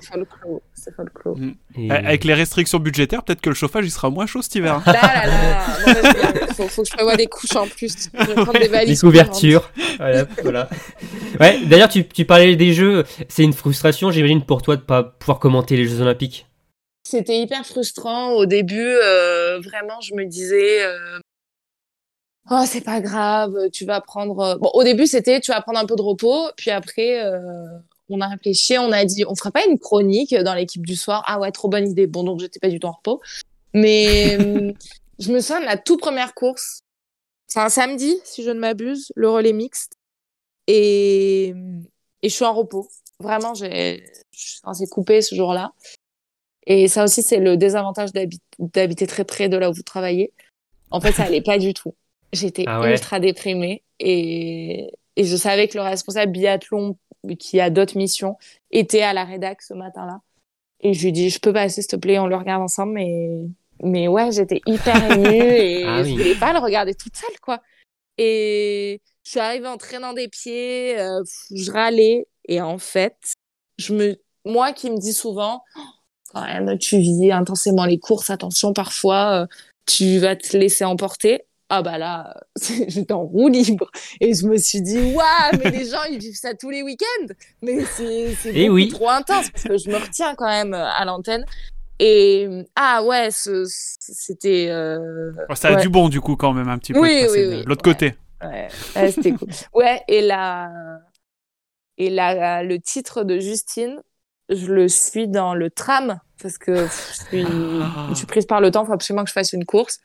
Et- 1.77 1.89
Avec 1.91 2.23
les 2.23 2.33
restrictions 2.33 2.79
budgétaires, 2.79 3.23
peut-être 3.23 3.41
que 3.41 3.49
le 3.49 3.55
chauffage 3.55 3.85
il 3.85 3.91
sera 3.91 4.09
moins 4.09 4.25
chaud 4.25 4.41
cet 4.41 4.55
hiver. 4.55 4.75
hein. 4.75 4.83
Là, 4.85 4.93
là, 4.93 5.25
là. 5.27 5.67
Non, 5.79 5.93
mais 5.93 6.47
je- 6.49 6.53
faut, 6.53 6.67
faut 6.67 6.83
que 6.83 6.89
je 6.89 6.93
prévoie 6.93 7.15
des 7.15 7.27
couches 7.27 7.55
en 7.55 7.67
plus. 7.67 8.09
Je 8.13 8.25
vais 8.25 8.33
prendre 8.35 8.53
des 8.59 8.95
couvertures. 8.97 9.71
voilà, 9.97 10.25
voilà. 10.43 10.69
Ouais, 11.39 11.59
d'ailleurs, 11.65 11.89
tu, 11.89 12.07
tu 12.07 12.25
parlais 12.25 12.55
des 12.55 12.73
jeux. 12.73 13.03
C'est 13.27 13.43
une 13.43 13.53
frustration, 13.53 14.11
j'imagine, 14.11 14.43
pour 14.45 14.61
toi 14.61 14.75
de 14.75 14.81
pas 14.81 15.03
pouvoir 15.03 15.39
commenter 15.39 15.75
les 15.77 15.85
Jeux 15.85 16.01
Olympiques. 16.01 16.45
C'était 17.05 17.39
hyper 17.39 17.65
frustrant 17.65 18.31
au 18.33 18.45
début. 18.45 18.79
euh, 18.79 19.59
vraiment, 19.59 19.99
je 20.01 20.13
me 20.15 20.25
disais, 20.25 20.83
euh, 20.85 21.19
oh 22.51 22.63
c'est 22.65 22.83
pas 22.83 23.01
grave, 23.01 23.53
tu 23.71 23.85
vas 23.85 23.99
prendre. 24.01 24.39
euh, 24.39 24.55
Bon, 24.57 24.69
au 24.73 24.83
début 24.83 25.07
c'était, 25.07 25.39
tu 25.41 25.51
vas 25.51 25.61
prendre 25.61 25.79
un 25.79 25.85
peu 25.85 25.95
de 25.95 26.01
repos, 26.01 26.49
puis 26.55 26.71
après. 26.71 27.23
euh, 27.25 27.39
On 28.09 28.19
a 28.21 28.27
réfléchi, 28.27 28.77
on 28.77 28.91
a 28.91 29.05
dit, 29.05 29.23
on 29.27 29.35
ferait 29.35 29.51
pas 29.51 29.65
une 29.65 29.79
chronique 29.79 30.35
dans 30.35 30.53
l'équipe 30.53 30.85
du 30.85 30.95
soir. 30.95 31.23
Ah 31.25 31.39
ouais, 31.39 31.51
trop 31.51 31.69
bonne 31.69 31.89
idée. 31.89 32.05
Bon, 32.07 32.23
donc 32.23 32.39
j'étais 32.39 32.59
pas 32.59 32.69
du 32.69 32.79
tout 32.79 32.87
en 32.87 32.91
repos. 32.91 33.21
Mais 33.73 34.37
je 35.19 35.31
me 35.31 35.39
souviens 35.39 35.61
de 35.61 35.65
la 35.65 35.77
toute 35.77 35.99
première 35.99 36.33
course. 36.33 36.81
C'est 37.47 37.59
un 37.59 37.69
samedi, 37.69 38.15
si 38.23 38.43
je 38.43 38.49
ne 38.49 38.59
m'abuse, 38.59 39.11
le 39.15 39.29
relais 39.29 39.53
mixte. 39.53 39.93
Et, 40.67 41.53
et 42.21 42.29
je 42.29 42.33
suis 42.33 42.45
en 42.45 42.53
repos. 42.53 42.87
Vraiment, 43.19 43.53
j'ai, 43.53 44.03
je 44.31 44.39
suis 44.39 44.59
censée 44.63 44.87
couper 44.87 45.21
ce 45.21 45.35
jour-là. 45.35 45.71
Et 46.65 46.87
ça 46.87 47.03
aussi, 47.03 47.21
c'est 47.23 47.39
le 47.39 47.57
désavantage 47.57 48.11
d'habi- 48.13 48.39
d'habiter 48.59 49.07
très 49.07 49.25
près 49.25 49.49
de 49.49 49.57
là 49.57 49.69
où 49.69 49.73
vous 49.73 49.83
travaillez. 49.83 50.31
En 50.91 51.01
fait, 51.01 51.11
ça 51.11 51.23
allait 51.23 51.41
pas 51.41 51.57
du 51.57 51.73
tout. 51.73 51.93
J'étais 52.31 52.63
Ah 52.67 52.79
ouais. 52.81 52.91
ultra 52.91 53.19
déprimée 53.19 53.83
et, 53.99 54.89
et 55.15 55.23
je 55.23 55.35
savais 55.35 55.67
que 55.67 55.77
le 55.77 55.83
responsable 55.83 56.31
biathlon 56.31 56.97
qui 57.39 57.59
a 57.59 57.69
d'autres 57.69 57.97
missions 57.97 58.37
était 58.71 59.01
à 59.01 59.13
la 59.13 59.25
rédac 59.25 59.61
ce 59.61 59.73
matin-là. 59.73 60.21
Et 60.81 60.93
je 60.93 61.03
lui 61.05 61.11
dis, 61.11 61.29
je 61.29 61.39
peux 61.39 61.53
passer, 61.53 61.81
s'il 61.81 61.89
te 61.91 61.95
plaît, 61.95 62.19
on 62.19 62.27
le 62.27 62.35
regarde 62.35 62.61
ensemble. 62.61 62.93
Mais, 62.93 63.45
mais 63.81 64.07
ouais, 64.07 64.31
j'étais 64.31 64.61
hyper 64.65 65.11
émue 65.11 65.25
et 65.27 65.83
Ah 65.85 66.03
je 66.03 66.09
oui. 66.09 66.17
voulais 66.17 66.35
pas 66.35 66.53
le 66.53 66.59
regarder 66.59 66.93
toute 66.93 67.15
seule, 67.15 67.39
quoi. 67.41 67.61
Et 68.17 69.01
je 69.23 69.31
suis 69.31 69.39
arrivée 69.39 69.67
en 69.67 69.77
traînant 69.77 70.13
des 70.13 70.27
pieds, 70.27 70.99
euh, 70.99 71.23
je 71.51 71.71
râlais. 71.71 72.27
Et 72.47 72.61
en 72.61 72.77
fait, 72.77 73.15
je 73.77 73.93
me, 73.93 74.21
moi 74.45 74.73
qui 74.73 74.91
me 74.91 74.97
dis 74.97 75.13
souvent, 75.13 75.63
Oh, 75.77 75.81
quand 76.33 76.43
même, 76.43 76.77
tu 76.77 76.97
vis 76.97 77.31
intensément 77.31 77.85
les 77.85 77.99
courses, 77.99 78.29
attention, 78.29 78.73
parfois, 78.73 79.43
euh, 79.43 79.47
tu 79.85 80.17
vas 80.19 80.35
te 80.35 80.57
laisser 80.57 80.83
emporter. 80.83 81.43
Ah 81.69 81.81
bah 81.81 81.97
là, 81.97 82.35
j'étais 82.87 83.13
en 83.13 83.23
roue 83.23 83.47
libre. 83.47 83.89
Et 84.19 84.33
je 84.33 84.45
me 84.47 84.57
suis 84.57 84.81
dit, 84.81 84.99
waouh, 85.13 85.57
mais 85.63 85.71
les 85.71 85.85
gens, 85.89 86.03
ils 86.09 86.19
vivent 86.19 86.35
ça 86.35 86.53
tous 86.53 86.69
les 86.69 86.83
week-ends. 86.83 87.33
Mais 87.61 87.83
c'est 87.85 88.35
Eh 88.53 88.69
oui. 88.69 88.89
trop 88.89 89.09
intense 89.09 89.49
parce 89.49 89.63
que 89.63 89.77
je 89.77 89.89
me 89.89 89.95
retiens 89.97 90.35
quand 90.35 90.47
même 90.47 90.73
euh, 90.73 90.85
à 90.85 91.03
l'antenne. 91.05 91.45
Et 91.99 92.47
ah 92.75 93.03
ouais, 93.03 93.29
c'était... 93.31 94.67
euh, 94.69 95.31
Oh, 95.49 95.55
ça 95.55 95.69
a 95.69 95.75
ouais. 95.75 95.81
du 95.81 95.89
bon 95.89 96.09
du 96.09 96.19
coup 96.21 96.35
quand 96.35 96.51
même 96.53 96.67
un 96.67 96.77
petit 96.77 96.91
peu. 96.93 96.99
Oui, 96.99 97.25
oui, 97.31 97.41
de 97.41 97.47
oui. 97.57 97.63
l'autre 97.65 97.87
Ouais. 97.87 97.93
côté. 97.93 98.15
Ouais, 98.43 98.67
ouais, 98.95 99.11
c'était 99.11 99.31
cool. 99.31 99.47
Ouais, 99.73 100.01
et 100.09 100.21
la 100.21 100.69
et 101.97 102.09
la 102.09 102.63
le 102.63 102.79
titre 102.79 103.23
de 103.23 103.39
Justine, 103.39 104.01
je 104.49 104.65
le 104.73 104.89
suis 104.89 105.27
dans 105.29 105.53
le 105.55 105.69
tram 105.69 106.19
parce 106.41 106.57
que 106.57 106.71
pff, 106.83 107.13
je 107.31 107.37
suis, 107.37 107.45
je 108.09 108.13
suis 108.15 108.25
prise 108.25 108.45
par 108.47 108.59
le 108.59 108.69
temps, 108.71 108.83
il 108.83 108.87
faut 108.87 108.93
absolument 108.93 109.23
que 109.23 109.29
je 109.29 109.33
fasse 109.33 109.53
une 109.53 109.63
course. 109.65 109.99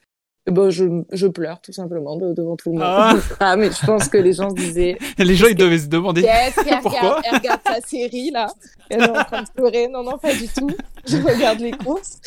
Et 0.46 0.50
ben, 0.50 0.70
je, 0.70 0.84
je 1.12 1.26
pleure 1.26 1.60
tout 1.60 1.72
simplement 1.72 2.16
de- 2.16 2.32
devant 2.32 2.56
tout 2.56 2.70
le 2.70 2.78
monde. 2.78 2.84
Ah. 2.86 3.14
Ah, 3.40 3.56
mais 3.56 3.70
je 3.70 3.84
pense 3.84 4.08
que 4.08 4.16
les 4.16 4.32
gens 4.32 4.48
se 4.48 4.54
disaient 4.54 4.96
Les 5.18 5.34
gens 5.34 5.46
ils 5.48 5.54
devaient 5.54 5.78
se 5.78 5.88
demander. 5.88 6.22
Qu'elle 6.22 6.52
Pourquoi 6.82 7.00
regarde, 7.16 7.22
elle 7.26 7.34
regarde 7.38 7.60
sa 7.66 7.80
série 7.82 8.30
là 8.30 8.46
Elle 8.88 9.02
est 9.02 9.10
en 9.10 9.24
train 9.24 9.42
de 9.42 9.50
pleurer. 9.50 9.88
Non, 9.88 10.02
non, 10.02 10.16
pas 10.16 10.32
du 10.32 10.48
tout. 10.48 10.70
Je 11.06 11.18
regarde 11.18 11.60
les 11.60 11.72
courses. 11.72 12.18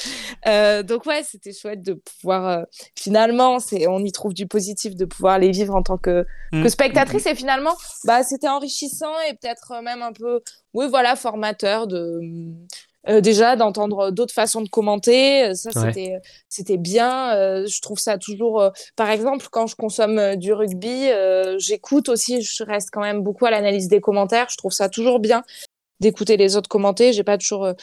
Euh, 0.48 0.84
donc 0.84 1.06
ouais, 1.08 1.24
c'était 1.24 1.52
chouette 1.54 1.82
de 1.82 1.94
pouvoir. 1.94 2.48
euh, 2.48 2.64
finalement, 2.96 3.60
c'est 3.60 3.88
on 3.88 4.00
y 4.00 4.12
trouve 4.12 4.34
du 4.36 4.46
positif 4.46 4.96
de 4.96 5.06
pouvoir 5.06 5.40
les 5.40 5.50
vivre 5.52 5.74
en 5.76 5.82
tant 5.82 5.98
que, 5.98 6.26
Mm. 6.52 6.64
que 6.64 6.70
spectatrice. 6.70 7.26
Et 7.26 7.34
finalement, 7.34 7.74
bah 8.06 8.24
c'était 8.24 8.50
enrichissant 8.50 9.14
et 9.30 9.34
peut-être 9.34 9.82
même 9.84 10.02
un 10.04 10.12
peu, 10.14 10.42
oui 10.76 10.86
voilà, 10.90 11.16
formateur 11.16 11.88
de. 11.88 12.20
Euh, 13.10 13.22
déjà 13.22 13.56
d'entendre 13.56 14.12
d'autres 14.12 14.34
façons 14.34 14.62
de 14.62 14.70
commenter, 14.70 15.46
Euh, 15.50 15.54
ça 15.54 15.70
Ouais. 15.76 15.88
c'était 15.94 16.20
c'était 16.50 16.78
bien. 16.78 17.36
Euh, 17.36 17.66
je 17.68 17.82
trouve 17.82 18.00
ça 18.00 18.18
toujours, 18.18 18.62
euh, 18.62 18.70
par 18.96 19.10
exemple, 19.10 19.48
quand 19.52 19.68
je 19.68 19.76
consomme 19.76 20.20
euh, 20.20 20.36
du 20.36 20.54
rugby, 20.54 21.10
euh, 21.10 21.58
j'écoute 21.60 22.10
aussi, 22.10 22.42
je 22.42 22.64
reste 22.64 22.90
quand 22.92 23.02
même 23.02 23.22
beaucoup 23.24 23.46
à 23.46 23.52
l'analyse 23.52 23.88
des 23.88 24.02
commentaires. 24.02 24.48
Je 24.50 24.58
trouve 24.58 24.72
ça 24.72 24.90
toujours 24.90 25.20
bien 25.20 25.44
d'écouter 26.00 26.38
les 26.38 26.56
autres 26.58 26.70
commenter. 26.70 27.14
J'ai 27.14 27.24
pas 27.24 27.38
toujours 27.38 27.66
euh, 27.66 27.74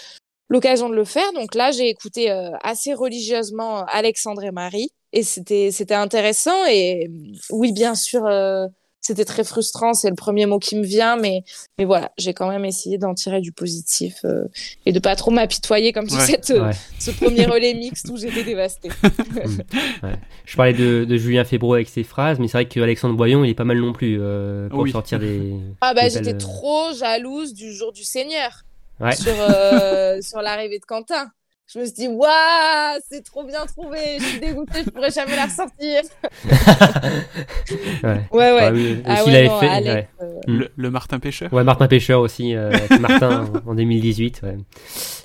l'occasion 0.49 0.89
de 0.89 0.95
le 0.95 1.05
faire. 1.05 1.33
Donc 1.35 1.55
là, 1.55 1.71
j'ai 1.73 1.89
écouté 1.89 2.31
euh, 2.31 2.51
assez 2.63 2.95
religieusement 2.95 3.85
Alexandre 3.87 4.45
et 4.45 4.51
Marie 4.53 4.91
et 5.13 5.23
c'était 5.23 5.71
c'était 5.73 5.95
intéressant. 5.95 6.65
Et 6.71 7.09
euh, 7.09 7.33
oui, 7.51 7.73
bien 7.73 7.95
sûr, 7.95 8.25
euh, 8.27 8.67
c'était 9.09 9.25
très 9.25 9.43
frustrant. 9.45 9.95
C'est 9.95 10.09
le 10.11 10.15
premier 10.15 10.47
mot 10.47 10.59
qui 10.59 10.77
me 10.77 10.85
vient, 10.85 11.17
mais 11.17 11.43
mais 11.79 11.85
voilà, 11.85 12.13
j'ai 12.19 12.35
quand 12.35 12.49
même 12.49 12.65
essayé 12.65 12.99
d'en 12.99 13.15
tirer 13.15 13.41
du 13.41 13.53
positif 13.53 14.17
euh, 14.25 14.45
et 14.87 14.93
de 14.93 14.99
pas 15.01 15.17
trop 15.17 15.31
m'apitoyer 15.31 15.93
comme 15.93 16.09
sur 16.09 16.19
Ouais, 16.19 16.27
cette, 16.27 16.51
euh, 16.51 16.67
ouais. 16.67 16.73
ce 16.99 17.11
premier 17.11 17.47
relais 17.55 17.75
mixte 17.75 18.09
où 18.11 18.17
j'étais 18.17 18.45
dévastée. 18.45 18.91
Je 20.45 20.57
parlais 20.57 20.73
de, 20.73 21.05
de 21.05 21.17
Julien 21.17 21.45
Febro 21.45 21.75
avec 21.75 21.89
ses 21.89 22.05
phrases, 22.05 22.39
mais 22.39 22.49
c'est 22.49 22.59
vrai 22.59 22.69
que 22.69 22.81
Alexandre 22.81 23.15
Boyon, 23.17 23.45
il 23.45 23.51
est 23.51 23.55
pas 23.55 23.65
mal 23.65 23.79
non 23.79 23.93
plus 23.93 24.19
euh, 24.21 24.69
pour 24.69 24.81
Oui. 24.81 24.93
sortir 24.93 25.19
des. 25.19 25.55
Ah 25.81 25.95
bah 25.95 26.09
j'étais 26.09 26.33
belles- 26.33 26.39
trop 26.39 26.93
jalouse 26.93 27.55
du 27.55 27.73
jour 27.73 27.93
du 27.93 28.05
Seigneur 28.05 28.63
Ouais. 29.01 29.15
sur 29.15 29.33
euh, 29.39 30.21
sur 30.21 30.43
l'arrivée 30.43 30.79
de 30.81 30.85
Quentin. 30.85 31.31
Je 31.71 31.79
me 31.81 31.85
suis 31.85 31.95
dit 31.95 32.09
waouh, 32.09 32.99
c'est 33.11 33.23
trop 33.25 33.45
bien 33.45 33.67
trouvé. 33.67 34.19
Je 34.19 34.25
suis 34.25 34.41
dégoûtée, 34.41 34.85
je 34.87 34.91
pourrais 34.91 35.11
jamais 35.11 35.37
la 35.37 35.45
ressortir. 35.45 36.01
ouais. 38.03 38.27
Ouais 38.33 38.53
ouais. 38.53 38.63
Ah 38.63 38.73
oui, 38.73 39.03
Ah 39.05 39.23
aussi, 39.23 39.23
ouais, 39.25 39.31
il 39.31 39.37
avait 39.37 39.49
non, 39.49 39.61
fait. 39.61 39.69
Alex, 39.69 39.89
ouais. 39.95 40.09
euh. 40.27 40.41
Le, 40.47 40.69
le 40.77 40.91
Martin 40.91 41.19
Pêcheur. 41.21 41.53
Ouais, 41.53 41.65
Martin 41.65 41.89
Pêcheur 41.89 42.21
aussi, 42.21 42.55
euh, 42.55 42.71
avec 42.73 42.99
Martin 43.01 43.51
en, 43.67 43.71
en 43.71 43.75
2018. 43.75 44.41
Ouais. 44.43 44.57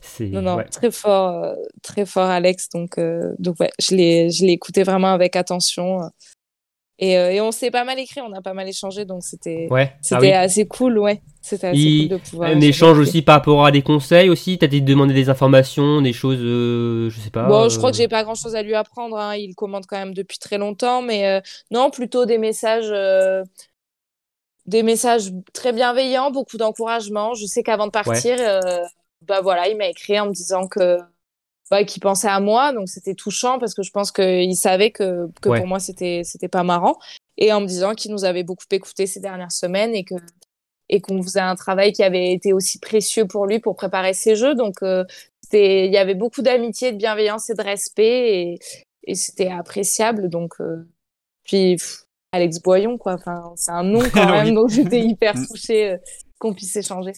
C'est, 0.01 0.25
non 0.25 0.41
non, 0.41 0.55
ouais. 0.57 0.65
très 0.65 0.91
fort, 0.91 1.43
euh, 1.43 1.53
très 1.81 2.05
fort 2.05 2.29
Alex. 2.29 2.69
Donc 2.69 2.97
euh, 2.97 3.33
donc 3.39 3.59
ouais, 3.59 3.71
je 3.81 3.95
l'ai 3.95 4.29
je 4.29 4.45
l'ai 4.45 4.51
écouté 4.51 4.83
vraiment 4.83 5.13
avec 5.13 5.35
attention. 5.35 6.01
Et, 7.03 7.17
euh, 7.17 7.31
et 7.31 7.41
on 7.41 7.51
s'est 7.51 7.69
pas 7.69 7.83
mal 7.83 7.99
écrit, 7.99 8.21
on 8.21 8.31
a 8.31 8.41
pas 8.41 8.53
mal 8.53 8.69
échangé, 8.69 9.03
donc 9.03 9.23
c'était 9.23 9.67
Ouais. 9.69 9.93
Ah 10.11 10.19
oui. 10.21 10.31
assez 10.31 10.65
cool, 10.65 10.97
ouais. 10.99 11.21
C'était 11.41 11.67
assez 11.67 11.77
Il- 11.81 12.07
cool 12.07 12.17
de 12.17 12.23
pouvoir. 12.23 12.49
Un 12.49 12.61
échange 12.61 12.97
aussi 12.97 13.21
par 13.21 13.35
rapport 13.35 13.65
à 13.65 13.71
des 13.71 13.81
conseils 13.81 14.29
aussi. 14.29 14.57
T'as 14.57 14.67
demandé 14.67 15.13
des 15.13 15.27
informations, 15.27 16.01
des 16.01 16.13
choses, 16.13 16.39
euh, 16.39 17.09
je 17.09 17.19
sais 17.19 17.29
pas. 17.29 17.45
Bon, 17.49 17.67
je 17.67 17.77
crois 17.77 17.91
que 17.91 17.97
euh, 17.97 17.99
j'ai 17.99 18.07
pas 18.07 18.23
grand 18.23 18.35
chose 18.35 18.55
à 18.55 18.61
lui 18.63 18.73
apprendre. 18.73 19.17
hein. 19.17 19.35
Il 19.35 19.53
commande 19.53 19.85
quand 19.85 19.97
même 19.97 20.13
depuis 20.13 20.39
très 20.39 20.57
longtemps, 20.57 21.01
mais 21.01 21.27
euh, 21.27 21.41
non, 21.71 21.89
plutôt 21.89 22.25
des 22.25 22.37
messages, 22.37 22.87
euh, 22.89 23.43
des 24.65 24.81
messages 24.83 25.31
très 25.51 25.73
bienveillants, 25.73 26.31
beaucoup 26.31 26.55
d'encouragement. 26.57 27.33
Je 27.33 27.45
sais 27.45 27.63
qu'avant 27.63 27.87
de 27.87 27.91
partir, 27.91 28.37
euh, 28.39 28.61
bah 29.23 29.41
voilà, 29.41 29.67
il 29.67 29.75
m'a 29.75 29.87
écrit 29.87 30.17
en 30.19 30.27
me 30.27 30.31
disant 30.33 30.67
que 30.67 30.99
bah, 31.73 31.83
qu'il 31.85 32.01
pensait 32.01 32.27
à 32.27 32.39
moi, 32.39 32.71
donc 32.71 32.87
c'était 32.87 33.15
touchant 33.15 33.57
parce 33.59 33.73
que 33.73 33.81
je 33.83 33.89
pense 33.91 34.11
qu'il 34.11 34.55
savait 34.55 34.91
que, 34.91 35.27
que 35.41 35.49
Ouais. 35.49 35.57
pour 35.59 35.67
moi 35.67 35.79
c'était 35.79 36.21
c'était 36.23 36.47
pas 36.57 36.63
marrant, 36.63 36.97
et 37.37 37.51
en 37.51 37.61
me 37.61 37.65
disant 37.65 37.93
qu'il 37.95 38.11
nous 38.11 38.25
avait 38.25 38.43
beaucoup 38.43 38.65
écouté 38.71 39.07
ces 39.07 39.19
dernières 39.19 39.51
semaines 39.51 39.93
et 39.95 40.03
que 40.03 40.15
et 40.89 41.01
qu'on 41.01 41.23
faisait 41.23 41.39
un 41.39 41.55
travail 41.55 41.91
qui 41.93 42.03
avait 42.03 42.31
été 42.31 42.53
aussi 42.53 42.77
précieux 42.79 43.25
pour 43.25 43.47
lui 43.47 43.59
pour 43.59 43.75
préparer 43.75 44.13
ses 44.13 44.35
jeux. 44.35 44.53
Donc, 44.53 44.75
euh, 44.83 45.03
il 45.53 45.91
y 45.91 45.97
avait 45.97 46.13
beaucoup 46.13 46.41
d'amitié, 46.43 46.91
de 46.91 46.97
bienveillance 46.97 47.49
et 47.49 47.55
de 47.55 47.63
respect 47.63 48.19
et, 48.41 48.59
et 49.07 49.15
c'était 49.15 49.49
appréciable. 49.49 50.29
Donc, 50.29 50.51
euh, 50.59 50.85
puis 51.43 51.77
pff, 51.77 52.03
Alex 52.33 52.61
Boyon, 52.61 52.97
quoi. 52.97 53.13
Enfin, 53.15 53.53
c'est 53.55 53.71
un 53.71 53.83
nom 53.83 54.01
quand 54.13 54.25
Oui. 54.25 54.31
même. 54.31 54.53
Donc, 54.53 54.69
j'étais 54.69 54.99
hyper 55.01 55.33
Mm. 55.35 55.47
touchée 55.47 55.91
euh, 55.93 55.97
qu'on 56.37 56.53
puisse 56.53 56.75
échanger. 56.75 57.13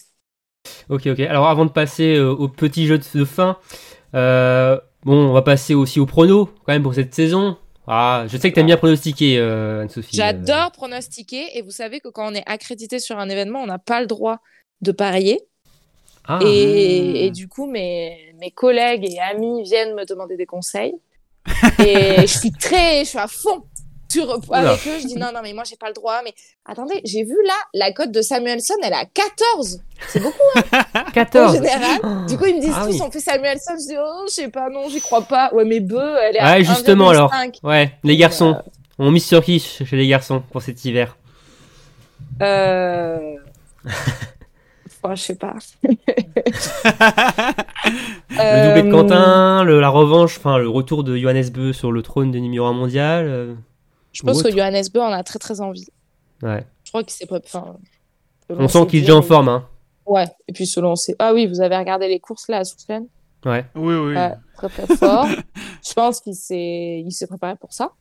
Ok, 0.88 1.06
ok. 1.06 1.20
Alors 1.20 1.46
avant 1.48 1.64
de 1.66 1.70
passer 1.72 2.16
euh, 2.16 2.30
au 2.32 2.48
petit 2.48 2.86
jeu 2.86 2.98
de 2.98 3.24
fin, 3.24 3.58
euh, 4.16 4.78
bon, 5.04 5.28
on 5.28 5.32
va 5.32 5.42
passer 5.42 5.74
aussi 5.74 6.00
au 6.00 6.06
prono 6.06 6.46
quand 6.64 6.72
même 6.72 6.82
pour 6.82 6.94
cette 6.94 7.14
saison. 7.14 7.56
Ah, 7.86 8.24
je 8.26 8.36
sais 8.36 8.50
que 8.50 8.54
t'aimes 8.56 8.66
bien 8.66 8.76
pronostiquer, 8.76 9.38
euh, 9.38 9.82
Anne-Sophie. 9.82 10.16
J'adore 10.16 10.72
pronostiquer 10.72 11.56
et 11.56 11.62
vous 11.62 11.70
savez 11.70 12.00
que 12.00 12.08
quand 12.08 12.28
on 12.32 12.34
est 12.34 12.42
accrédité 12.46 12.98
sur 12.98 13.18
un 13.18 13.28
événement, 13.28 13.60
on 13.60 13.66
n'a 13.66 13.78
pas 13.78 14.00
le 14.00 14.08
droit 14.08 14.40
de 14.80 14.90
parier. 14.90 15.40
Ah, 16.26 16.40
Et, 16.44 17.26
et 17.26 17.30
du 17.30 17.46
coup, 17.46 17.70
mes, 17.70 18.34
mes 18.40 18.50
collègues 18.50 19.04
et 19.04 19.20
amis 19.20 19.62
viennent 19.62 19.94
me 19.94 20.04
demander 20.04 20.36
des 20.36 20.46
conseils. 20.46 20.94
Et 21.78 22.22
je 22.22 22.38
suis 22.38 22.50
très, 22.50 23.04
je 23.04 23.10
suis 23.10 23.18
à 23.18 23.28
fond 23.28 23.62
sur, 24.20 24.40
avec 24.52 24.86
eux. 24.86 24.98
Je 25.00 25.06
dis 25.06 25.16
non, 25.16 25.28
non, 25.34 25.40
mais 25.42 25.52
moi, 25.52 25.64
j'ai 25.68 25.76
pas 25.76 25.88
le 25.88 25.94
droit. 25.94 26.20
Mais 26.24 26.32
attendez, 26.64 27.00
j'ai 27.04 27.24
vu 27.24 27.36
là, 27.46 27.54
la 27.74 27.92
cote 27.92 28.10
de 28.12 28.22
Samuelson, 28.22 28.74
elle 28.82 28.92
est 28.92 28.96
à 28.96 29.04
14. 29.04 29.80
C'est 30.08 30.20
beaucoup 30.20 30.36
en 30.94 31.10
14. 31.12 31.54
général. 31.54 32.26
Du 32.28 32.36
coup, 32.36 32.46
ils 32.46 32.56
me 32.56 32.60
disent 32.60 32.74
Ah 32.76 32.84
tous, 32.86 32.92
oui. 32.94 33.00
on 33.06 33.10
fait 33.10 33.20
Samuelson. 33.20 33.72
Je 33.80 33.86
dis, 33.88 33.96
oh, 33.98 34.24
je 34.28 34.32
sais 34.32 34.48
pas, 34.48 34.68
non, 34.70 34.88
j'y 34.88 35.00
crois 35.00 35.22
pas. 35.22 35.50
Ouais, 35.54 35.64
mais 35.64 35.80
Beu, 35.80 36.16
elle 36.22 36.36
est 36.36 36.40
à 36.40 36.52
Ouais, 36.56 36.64
justement, 36.64 37.10
1,5. 37.10 37.14
alors. 37.14 37.32
Ouais, 37.62 37.92
les 38.04 38.16
garçons. 38.16 38.56
On 38.98 39.10
mise 39.10 39.26
sur 39.26 39.44
qui 39.44 39.60
chez 39.60 39.96
les 39.96 40.08
garçons 40.08 40.42
pour 40.50 40.62
cet 40.62 40.84
hiver? 40.84 41.16
Euh... 42.40 43.36
oh, 45.02 45.10
je 45.14 45.20
sais 45.20 45.34
pas. 45.34 45.54
Le 48.30 48.66
doublé 48.68 48.82
de 48.82 48.88
Euh, 48.88 48.90
Quentin, 48.90 49.64
le- 49.64 49.80
la 49.80 49.88
revanche, 49.88 50.38
enfin 50.38 50.58
le 50.58 50.68
retour 50.68 51.04
de 51.04 51.16
Johannes 51.16 51.48
Beu 51.50 51.72
sur 51.72 51.92
le 51.92 52.02
trône 52.02 52.30
de 52.30 52.38
numéro 52.38 52.66
1 52.66 52.72
mondial. 52.72 53.26
euh, 53.28 53.54
Je 54.16 54.22
pense 54.22 54.42
que. 54.42 54.50
Johannes 54.50 54.84
Beu 54.92 55.00
en 55.00 55.12
a 55.12 55.22
très 55.22 55.38
très 55.38 55.60
envie. 55.60 55.86
Ouais. 56.42 56.64
Je 56.84 56.90
crois 56.90 57.02
qu'il 57.04 57.12
s'est. 57.12 57.26
Enfin, 57.30 57.76
selon 58.48 58.64
On 58.64 58.68
sent 58.68 58.86
qu'il 58.86 58.98
est 58.98 59.02
déjà 59.02 59.16
en 59.16 59.22
forme, 59.22 59.48
hein. 59.48 59.68
Ouais, 60.06 60.26
et 60.48 60.52
puis 60.52 60.66
selon 60.66 60.94
ses. 60.96 61.14
Ah 61.18 61.34
oui, 61.34 61.46
vous 61.46 61.60
avez 61.60 61.76
regardé 61.76 62.08
les 62.08 62.20
courses 62.20 62.48
là 62.48 62.58
à 62.58 62.64
Soufflen 62.64 63.06
Ouais. 63.44 63.64
Oui, 63.74 63.94
oui. 63.94 64.14
Très 64.56 64.68
très 64.68 64.96
fort. 64.96 65.26
Je 65.86 65.92
pense 65.94 66.20
qu'il 66.20 66.34
s'est 66.34 67.02
il 67.04 67.12
s'est 67.12 67.26
préparé 67.26 67.56
pour 67.56 67.72
ça. 67.72 67.92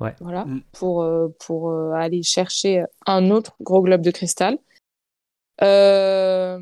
Ouais. 0.00 0.14
Voilà, 0.20 0.44
Mm. 0.44 0.62
pour, 0.72 1.02
euh, 1.02 1.28
pour 1.46 1.70
euh, 1.70 1.92
aller 1.92 2.22
chercher 2.24 2.84
un 3.06 3.30
autre 3.30 3.54
gros 3.60 3.82
globe 3.82 4.00
de 4.02 4.10
cristal. 4.10 4.58
Euh, 5.62 6.60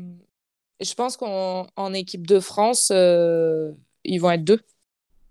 je 0.79 0.93
pense 0.93 1.17
qu'en 1.17 1.65
en 1.75 1.93
équipe 1.93 2.27
de 2.27 2.39
France, 2.39 2.91
euh, 2.93 3.71
ils 4.03 4.19
vont 4.19 4.31
être 4.31 4.43
deux 4.43 4.61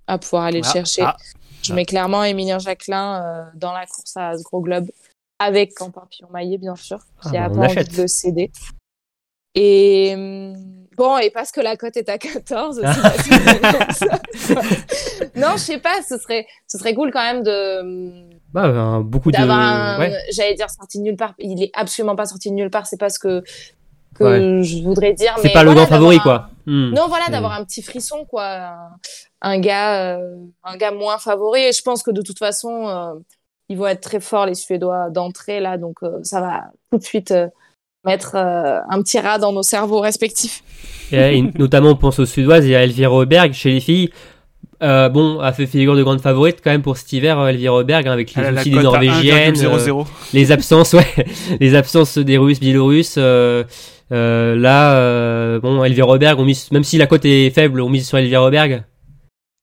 à 0.07 0.19
pouvoir 0.19 0.45
aller 0.45 0.61
le 0.61 0.67
Ah, 0.67 0.73
chercher. 0.73 1.03
ah. 1.03 1.17
Je 1.63 1.73
mets 1.75 1.85
clairement 1.85 2.25
Emilien 2.25 2.59
Jacquelin 2.59 3.23
euh, 3.23 3.45
dans 3.55 3.73
la 3.73 3.87
course 3.87 4.17
à 4.17 4.37
ce 4.37 4.43
gros 4.43 4.61
globe, 4.61 4.87
avec 5.39 5.75
Quentin 5.75 6.03
Pillon-Maillet, 6.11 6.59
bien 6.59 6.77
sûr, 6.77 6.99
qui 7.23 7.37
Ah, 7.37 7.45
a 7.45 7.49
bah, 7.49 7.67
pas 7.69 7.73
envie 7.81 7.85
de 7.97 8.07
céder. 8.07 8.51
Et 9.55 10.13
hum, 10.15 10.87
bon, 10.97 11.19
et 11.19 11.31
parce 11.31 11.51
que 11.51 11.61
la 11.61 11.77
cote 11.77 11.97
est 11.97 12.09
à 12.09 12.19
14, 12.19 12.77
c'est 12.77 13.03
pas 13.03 13.19
si 13.23 13.31
mal 13.31 13.61
comme 13.61 13.91
ça. 13.91 14.21
non, 15.37 15.53
je 15.55 15.59
sais 15.63 15.79
pas, 15.79 16.03
ce 16.09 16.19
serait, 16.19 16.47
ce 16.69 16.79
serait 16.79 16.95
cool 16.95 17.11
quand 17.13 17.23
même 17.23 17.43
de 17.43 17.81
hum, 17.81 18.31
Bah, 18.53 19.01
beaucoup 19.05 19.31
de. 19.33 19.37
d'avoir 19.37 19.59
un, 19.59 19.99
Ouais. 19.99 20.13
j'allais 20.31 20.55
dire 20.55 20.71
sorti 20.71 20.99
de 20.99 21.03
nulle 21.03 21.17
part. 21.17 21.35
Il 21.39 21.63
est 21.63 21.71
absolument 21.75 22.15
pas 22.17 22.27
sorti 22.27 22.49
de 22.51 22.55
nulle 22.55 22.71
part. 22.71 22.87
C'est 22.87 22.97
pas 22.97 23.09
ce 23.11 23.19
que 23.19 23.43
que 24.15 24.25
Ouais. 24.25 24.63
je 24.63 24.83
voudrais 24.83 25.13
dire. 25.13 25.33
C'est 25.37 25.45
mais 25.49 25.53
pas 25.53 25.63
le 25.63 25.71
voilà, 25.71 25.87
grand 25.87 25.91
favori, 25.97 26.17
un- 26.17 26.21
quoi. 26.21 26.49
Hmm. 26.67 26.91
non, 26.95 27.09
voilà, 27.09 27.27
d'avoir 27.31 27.53
un 27.53 27.65
petit 27.65 27.83
frisson, 27.83 28.25
quoi. 28.29 28.45
Un, 28.45 28.77
un 29.43 29.59
gars, 29.61 30.17
euh, 30.19 30.35
un 30.65 30.77
gars 30.77 30.91
moins 30.93 31.19
favori. 31.19 31.61
Et 31.63 31.73
je 31.73 31.83
pense 31.83 32.03
que 32.03 32.11
de 32.11 32.23
toute 32.23 32.39
façon, 32.39 32.87
euh, 32.89 33.13
ils 33.69 33.77
vont 33.79 33.87
être 33.87 34.01
très 34.03 34.21
forts, 34.21 34.47
les 34.47 34.55
Suédois, 34.55 35.11
d'entrée, 35.11 35.61
là. 35.61 35.79
Donc, 35.79 35.97
euh, 36.03 36.19
ça 36.23 36.41
va 36.41 36.65
tout 36.93 36.99
de 36.99 37.03
suite 37.05 37.31
euh, 37.31 37.49
mettre 38.05 38.33
euh, 38.37 38.81
un 38.89 39.03
petit 39.03 39.19
rat 39.19 39.39
dans 39.39 39.53
nos 39.53 39.63
cerveaux 39.63 40.01
respectifs. 40.01 40.63
Et, 41.13 41.39
et 41.39 41.43
notamment, 41.59 41.91
on 41.91 41.97
pense 41.97 42.19
aux 42.19 42.27
Suédoises 42.27 42.67
et 42.67 42.77
à 42.77 42.83
Elvira 42.85 43.13
Oberg 43.15 43.53
chez 43.53 43.71
les 43.73 43.81
filles. 43.81 44.11
Euh, 44.83 45.09
bon, 45.11 45.41
a 45.41 45.53
fait 45.53 45.67
figure 45.67 45.95
de 45.95 46.03
grande 46.03 46.21
favorite 46.23 46.61
quand 46.65 46.71
même 46.71 46.81
pour 46.83 46.97
cet 46.97 47.13
hiver, 47.13 47.39
Elvira 47.49 47.75
Oberg, 47.77 48.07
hein, 48.09 48.13
avec 48.13 48.35
les 48.35 48.41
Elle 48.41 48.49
a 48.49 48.51
la 48.53 48.63
soucis 48.63 48.71
des 48.75 48.83
Norvégiennes, 48.83 49.57
euh, 49.59 49.77
1,00. 49.77 50.07
les 50.33 50.53
absences, 50.53 50.93
ouais, 50.95 51.27
les 51.59 51.75
absences 51.75 52.17
des 52.17 52.39
Russes, 52.39 52.61
Biélorusses. 52.61 53.19
Euh, 54.13 54.57
là, 54.57 54.97
euh, 54.97 55.61
bon, 55.61 55.83
Elvira 55.85 56.09
Oberg, 56.13 56.39
on 56.41 56.45
mise, 56.45 56.71
même 56.73 56.85
si 56.85 56.99
la 56.99 57.07
cote 57.07 57.25
est 57.25 57.51
faible, 57.51 57.81
on 57.81 57.89
mise 57.89 58.07
sur 58.09 58.19
Elvira 58.19 58.45
Oberg. 58.45 58.85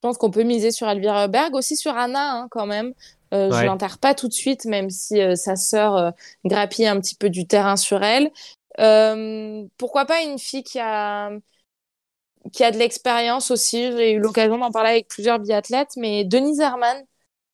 pense 0.08 0.16
qu'on 0.16 0.30
peut 0.30 0.44
miser 0.44 0.70
sur 0.70 0.88
Elvira 0.88 1.26
Berg, 1.28 1.54
aussi 1.54 1.76
sur 1.76 1.96
Anna, 1.96 2.32
hein, 2.32 2.48
quand 2.50 2.66
même. 2.66 2.92
Euh, 3.34 3.50
Je 3.50 3.56
Ouais. 3.56 3.64
l'enterre 3.66 3.98
pas 3.98 4.14
tout 4.14 4.28
de 4.28 4.32
suite, 4.32 4.64
même 4.64 4.90
si 4.90 5.20
euh, 5.20 5.34
sa 5.34 5.56
sœur 5.56 5.96
euh, 5.96 6.10
grappille 6.44 6.86
un 6.86 6.98
petit 7.00 7.14
peu 7.14 7.28
du 7.30 7.46
terrain 7.46 7.76
sur 7.76 8.02
elle. 8.02 8.30
Euh, 8.80 9.64
pourquoi 9.76 10.06
pas 10.06 10.22
une 10.22 10.38
fille 10.38 10.62
qui 10.62 10.78
a 10.78 11.30
qui 12.52 12.64
a 12.64 12.70
de 12.70 12.78
l'expérience 12.78 13.50
aussi. 13.50 13.92
J'ai 13.92 14.12
eu 14.12 14.18
l'occasion 14.20 14.56
d'en 14.58 14.70
parler 14.70 14.90
avec 14.90 15.08
plusieurs 15.08 15.38
biathlètes, 15.38 15.96
mais 15.96 16.24
Denise 16.24 16.60
Herman 16.60 16.96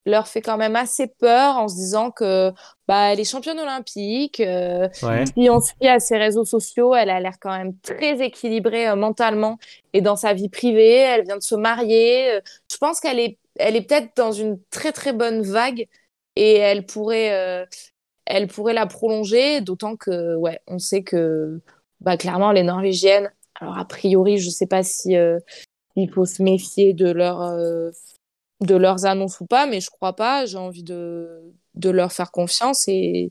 leur 0.07 0.29
fait 0.29 0.43
quand 0.43 0.57
même 0.59 0.77
assez 0.77 1.07
peur 1.07 1.57
en 1.57 1.67
se 1.69 1.77
disant 1.77 2.11
que 2.11 2.53
bah 2.87 3.13
elle 3.13 3.21
est 3.21 3.25
championne 3.25 3.59
olympique. 3.59 4.41
euh, 4.41 4.89
Ouais. 5.03 5.25
si 5.27 5.49
on 5.51 5.61
se 5.61 5.73
fie 5.81 5.89
à 5.89 5.99
ses 6.01 6.19
réseaux 6.19 6.45
sociaux, 6.45 6.95
elle 6.95 7.11
a 7.11 7.21
l'air 7.21 7.35
quand 7.41 7.57
même 7.57 7.77
très 7.81 8.21
équilibrée 8.25 8.89
euh, 8.89 8.97
mentalement 8.97 9.59
et 9.95 10.01
dans 10.03 10.17
sa 10.17 10.35
vie 10.35 10.49
privée. 10.51 10.97
Elle 10.99 11.25
vient 11.25 11.39
de 11.39 11.43
se 11.43 11.55
marier. 11.55 12.33
Euh, 12.35 12.41
Je 12.71 12.77
pense 12.77 13.01
qu'elle 13.01 13.19
est, 13.19 13.39
elle 13.57 13.77
est 13.77 13.83
peut-être 13.83 14.17
dans 14.17 14.33
une 14.33 14.59
très 14.71 14.93
très 14.93 15.13
bonne 15.13 15.43
vague 15.43 15.87
et 16.37 16.55
elle 16.57 16.85
pourrait, 16.85 17.33
euh, 17.33 17.65
elle 18.27 18.47
pourrait 18.49 18.75
la 18.75 18.87
prolonger. 18.87 19.61
D'autant 19.63 19.97
que, 19.97 20.35
ouais, 20.37 20.61
on 20.67 20.79
sait 20.79 21.03
que, 21.03 21.61
bah, 22.01 22.17
clairement, 22.17 22.53
les 22.53 22.63
Norvégiennes. 22.63 23.33
Alors 23.61 23.79
a 23.79 23.85
priori, 23.87 24.37
je 24.39 24.51
sais 24.51 24.67
pas 24.67 24.83
si 24.83 25.15
il 25.97 26.11
faut 26.11 26.25
se 26.27 26.43
méfier 26.43 26.93
de 26.93 27.11
leur 27.11 27.41
euh, 27.43 27.91
de 28.61 28.75
leurs 28.77 29.05
annonces 29.07 29.41
ou 29.41 29.47
pas, 29.47 29.67
mais 29.67 29.81
je 29.81 29.91
crois 29.91 30.15
pas. 30.15 30.47
J'ai 30.47 30.59
envie 30.59 30.83
de 30.85 31.53
de 31.75 31.91
leur 31.91 32.13
faire 32.13 32.31
confiance 32.33 32.85
et 32.89 33.31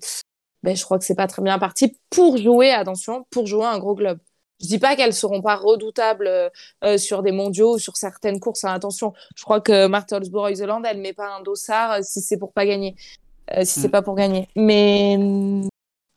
ben, 0.63 0.75
je 0.75 0.83
crois 0.83 0.99
que 0.99 1.05
c'est 1.05 1.15
pas 1.15 1.27
très 1.27 1.41
bien 1.41 1.59
parti 1.59 1.97
pour 2.09 2.37
jouer, 2.37 2.71
attention, 2.71 3.25
pour 3.31 3.47
jouer 3.47 3.65
un 3.65 3.79
gros 3.79 3.95
globe. 3.95 4.19
Je 4.61 4.67
dis 4.67 4.79
pas 4.79 4.95
qu'elles 4.95 5.13
seront 5.13 5.41
pas 5.41 5.55
redoutables 5.55 6.27
euh, 6.27 6.49
euh, 6.85 6.97
sur 6.97 7.21
des 7.23 7.31
mondiaux 7.33 7.75
ou 7.75 7.79
sur 7.79 7.97
certaines 7.97 8.39
courses. 8.39 8.63
hein, 8.63 8.73
attention, 8.73 9.13
je 9.35 9.43
crois 9.43 9.59
que 9.61 9.87
Martha 9.87 10.17
Holzbourg-Iseland, 10.17 10.83
elle 10.85 10.99
met 11.01 11.13
pas 11.13 11.35
un 11.37 11.41
dossard 11.41 11.91
euh, 11.93 11.99
si 12.01 12.21
c'est 12.21 12.37
pour 12.37 12.53
pas 12.53 12.65
gagner, 12.65 12.95
euh, 13.57 13.65
si 13.65 13.81
c'est 13.81 13.87
Mm. 13.89 13.91
pas 13.91 14.01
pour 14.01 14.15
gagner. 14.15 14.47
Mais 14.55 15.17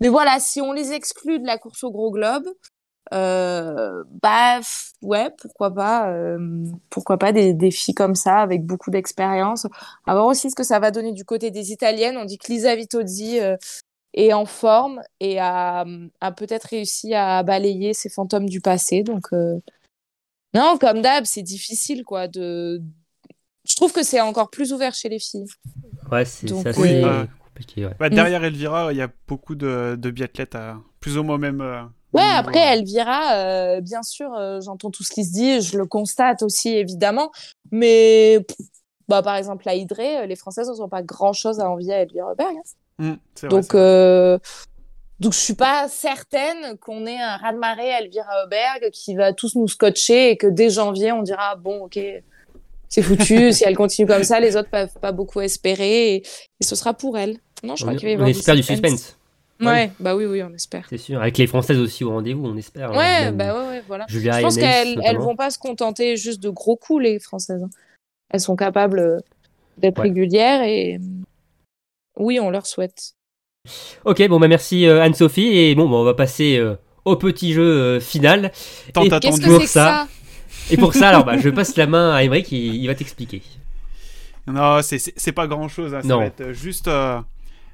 mais 0.00 0.08
voilà, 0.08 0.38
si 0.40 0.60
on 0.60 0.72
les 0.72 0.92
exclut 0.92 1.40
de 1.40 1.46
la 1.46 1.58
course 1.58 1.82
au 1.84 1.90
gros 1.90 2.10
globe, 2.10 2.46
euh, 3.12 4.04
bah 4.22 4.60
ouais, 5.02 5.30
pourquoi 5.38 5.72
pas, 5.72 6.10
euh, 6.10 6.64
pourquoi 6.90 7.18
pas 7.18 7.32
des, 7.32 7.54
des 7.54 7.70
filles 7.70 7.94
comme 7.94 8.14
ça 8.14 8.38
avec 8.38 8.64
beaucoup 8.64 8.90
d'expérience. 8.90 9.66
À 10.06 10.14
voir 10.14 10.26
aussi 10.26 10.50
ce 10.50 10.56
que 10.56 10.64
ça 10.64 10.78
va 10.78 10.90
donner 10.90 11.12
du 11.12 11.24
côté 11.24 11.50
des 11.50 11.72
Italiennes. 11.72 12.16
On 12.16 12.24
dit 12.24 12.38
que 12.38 12.50
Lisa 12.50 12.74
Vitozzi 12.74 13.40
euh, 13.40 13.56
est 14.14 14.32
en 14.32 14.46
forme 14.46 15.00
et 15.20 15.38
a, 15.38 15.84
a 16.20 16.32
peut-être 16.32 16.64
réussi 16.64 17.14
à 17.14 17.42
balayer 17.42 17.94
ses 17.94 18.08
fantômes 18.08 18.48
du 18.48 18.60
passé. 18.60 19.02
Donc 19.02 19.32
euh, 19.32 19.58
non, 20.54 20.78
comme 20.78 21.02
d'hab, 21.02 21.24
c'est 21.24 21.42
difficile 21.42 22.04
quoi. 22.04 22.28
De, 22.28 22.82
je 23.68 23.76
trouve 23.76 23.92
que 23.92 24.02
c'est 24.02 24.20
encore 24.20 24.50
plus 24.50 24.72
ouvert 24.72 24.94
chez 24.94 25.08
les 25.08 25.18
filles. 25.18 25.46
Ouais, 26.10 26.24
c'est 26.24 26.50
assez 26.66 26.80
oui, 26.80 27.02
ouais. 27.76 27.90
Bah, 27.98 28.08
derrière 28.10 28.44
Elvira, 28.44 28.92
il 28.92 28.98
y 28.98 29.02
a 29.02 29.08
beaucoup 29.28 29.54
de, 29.54 29.96
de 29.98 30.10
biathlètes 30.10 30.54
à 30.54 30.78
plus 31.00 31.18
ou 31.18 31.22
moins 31.22 31.38
même. 31.38 31.60
euh, 31.60 31.82
Ouais, 32.12 32.22
après, 32.34 32.60
euh, 32.60 32.72
Elvira, 32.78 33.34
euh, 33.34 33.80
bien 33.80 34.02
sûr, 34.02 34.32
euh, 34.34 34.60
j'entends 34.60 34.90
tout 34.90 35.02
ce 35.02 35.10
qui 35.12 35.24
se 35.24 35.32
dit, 35.32 35.60
je 35.60 35.76
le 35.76 35.84
constate 35.86 36.42
aussi, 36.42 36.70
évidemment. 36.70 37.30
Mais 37.72 38.40
pff, 38.46 38.56
bah, 39.08 39.22
par 39.22 39.36
exemple, 39.36 39.66
Hydrée, 39.68 40.18
euh, 40.20 40.26
les 40.26 40.36
Françaises 40.36 40.70
n'ont 40.78 40.88
pas 40.88 41.02
grand-chose 41.02 41.60
à 41.60 41.70
envier 41.70 41.92
à 41.94 42.00
Elvire 42.02 42.34
Berg. 42.36 42.54
hein. 43.00 43.16
Vrai, 43.42 43.48
Donc, 43.50 43.74
vrai. 43.74 44.38
donc, 45.20 45.32
je 45.34 45.38
suis 45.38 45.54
pas 45.54 45.88
certaine 45.88 46.78
qu'on 46.78 47.04
ait 47.06 47.20
un 47.20 47.36
raz-de-marée 47.36 47.92
à 47.92 48.00
Elvira 48.00 48.44
Auberg 48.44 48.90
qui 48.92 49.14
va 49.14 49.32
tous 49.34 49.54
nous 49.54 49.68
scotcher 49.68 50.30
et 50.30 50.36
que 50.38 50.46
dès 50.46 50.70
janvier, 50.70 51.12
on 51.12 51.22
dira 51.22 51.56
bon, 51.56 51.84
ok, 51.84 51.98
c'est 52.88 53.02
foutu. 53.02 53.52
si 53.52 53.64
elle 53.64 53.76
continue 53.76 54.06
comme 54.06 54.24
ça, 54.24 54.40
les 54.40 54.56
autres 54.56 54.70
peuvent 54.70 54.92
pas 55.00 55.12
beaucoup 55.12 55.40
espérer 55.40 56.14
et, 56.14 56.22
et 56.60 56.64
ce 56.64 56.74
sera 56.76 56.94
pour 56.94 57.18
elle. 57.18 57.38
Non, 57.62 57.76
je 57.76 57.84
On, 57.84 57.86
crois 57.88 57.98
qu'il 57.98 58.06
va 58.08 58.12
y 58.12 58.14
on 58.14 58.18
avoir 58.18 58.28
espère 58.28 58.54
du 58.56 58.62
suspense, 58.62 59.16
Ouais, 59.60 59.90
bah 59.98 60.14
oui, 60.14 60.26
oui, 60.26 60.42
on 60.42 60.52
espère. 60.52 60.86
c'est 60.90 60.98
sûr. 60.98 61.18
Avec 61.20 61.38
les 61.38 61.46
Françaises 61.46 61.78
aussi 61.78 62.04
au 62.04 62.10
rendez-vous, 62.10 62.44
on 62.44 62.56
espère. 62.58 62.90
hein, 62.92 62.96
Ouais, 62.98 63.32
bah 63.32 63.54
ouais, 63.54 63.68
ouais, 63.68 63.82
voilà. 63.88 64.04
Julia 64.08 64.36
Je 64.38 64.42
pense 64.42 64.56
qu'elles 64.58 65.00
elles 65.02 65.16
vont 65.16 65.34
pas 65.34 65.48
se 65.50 65.58
contenter 65.58 66.16
juste 66.18 66.42
de 66.42 66.50
gros 66.50 66.76
coups, 66.76 67.02
les 67.04 67.18
Françaises. 67.18 67.62
hein. 67.62 67.70
Elles 68.30 68.40
sont 68.40 68.54
capables 68.56 68.98
euh, 68.98 69.18
d'être 69.78 69.98
Ouais. 69.98 70.08
régulières 70.08 70.62
et 70.62 70.98
oui, 72.18 72.38
on 72.40 72.50
leur 72.50 72.66
souhaite. 72.66 73.12
Ok, 74.04 74.26
bon 74.28 74.38
bah 74.38 74.48
merci 74.48 74.86
euh, 74.86 75.02
Anne-Sophie 75.02 75.56
et 75.58 75.74
bon 75.74 75.88
bah, 75.88 75.96
on 75.96 76.04
va 76.04 76.14
passer 76.14 76.56
euh, 76.56 76.74
au 77.04 77.16
petit 77.16 77.52
jeu 77.52 77.62
euh, 77.64 78.00
final. 78.00 78.52
Tant 78.92 79.06
attendu. 79.08 79.40
Que 79.42 79.60
ça. 79.66 79.66
ça? 79.66 80.08
Et 80.70 80.76
pour 80.76 80.94
ça 80.94 81.08
alors 81.10 81.24
bah, 81.24 81.38
je 81.38 81.48
passe 81.48 81.76
la 81.76 81.86
main 81.86 82.14
à 82.14 82.22
Emmerich, 82.22 82.50
il, 82.52 82.74
il 82.76 82.86
va 82.86 82.94
t'expliquer. 82.94 83.42
Non, 84.46 84.80
c'est- 84.82 85.32
pas 85.32 85.46
grand 85.46 85.68
chose. 85.68 85.90
Ça 85.92 86.02
Non. 86.04 86.18
va 86.18 86.26
être 86.26 86.52
juste 86.52 86.86
euh, 86.88 87.20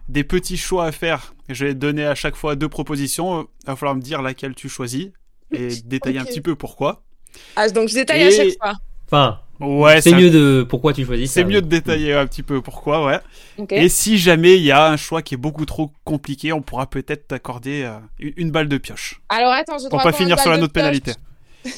des 0.09 0.24
petits 0.24 0.57
choix 0.57 0.86
à 0.86 0.93
faire. 0.93 1.34
Je 1.49 1.66
vais 1.66 1.74
te 1.74 1.78
donner 1.78 2.07
à 2.07 2.14
chaque 2.14 2.34
fois 2.36 2.57
deux 2.57 2.68
propositions. 2.68 3.47
Il 3.64 3.66
va 3.66 3.76
falloir 3.76 3.95
me 3.95 4.01
dire 4.01 4.22
laquelle 4.22 4.55
tu 4.55 4.68
choisis 4.68 5.09
et 5.53 5.68
détailler 5.84 6.18
un 6.18 6.24
petit 6.24 6.40
peu 6.40 6.55
pourquoi. 6.55 7.03
Ah, 7.57 7.68
donc 7.68 7.88
je 7.88 7.95
détaille 7.95 8.22
Et- 8.22 8.26
à 8.26 8.30
chaque 8.30 8.57
fois. 8.61 8.72
Enfin, 9.07 9.40
Ouais, 9.61 10.01
c'est 10.01 10.12
un- 10.14 10.16
mieux 10.18 10.30
de 10.30 10.66
pourquoi 10.68 10.93
tu 10.93 11.05
choisis. 11.05 11.30
C'est 11.30 11.43
ça, 11.43 11.47
mieux 11.47 11.61
de 11.62 11.68
détailler 11.68 12.14
un 12.14 12.26
petit 12.26 12.43
peu 12.43 12.61
pourquoi, 12.62 13.05
ouais. 13.05 13.20
Et 13.70 13.88
si 13.88 14.18
jamais 14.18 14.57
il 14.57 14.62
y 14.62 14.72
a 14.72 14.88
un 14.88 14.97
choix 14.97 15.22
qui 15.22 15.34
est 15.34 15.36
beaucoup 15.36 15.66
trop 15.66 15.93
compliqué, 16.05 16.53
on 16.53 16.62
pourra 16.62 16.86
peut-être 16.90 17.28
t'accorder 17.28 17.82
euh, 17.84 17.97
une 18.18 18.32
une 18.38 18.51
balle 18.51 18.68
de 18.68 18.76
pioche. 18.78 19.20
Alors 19.28 19.53
attends, 19.53 19.78
je 19.78 19.84
Pour 19.88 20.01
dois 20.01 20.11
pas 20.11 20.12
finir 20.12 20.40
sur 20.40 20.51
la 20.51 20.57
note 20.57 20.72
pénalité. 20.72 21.12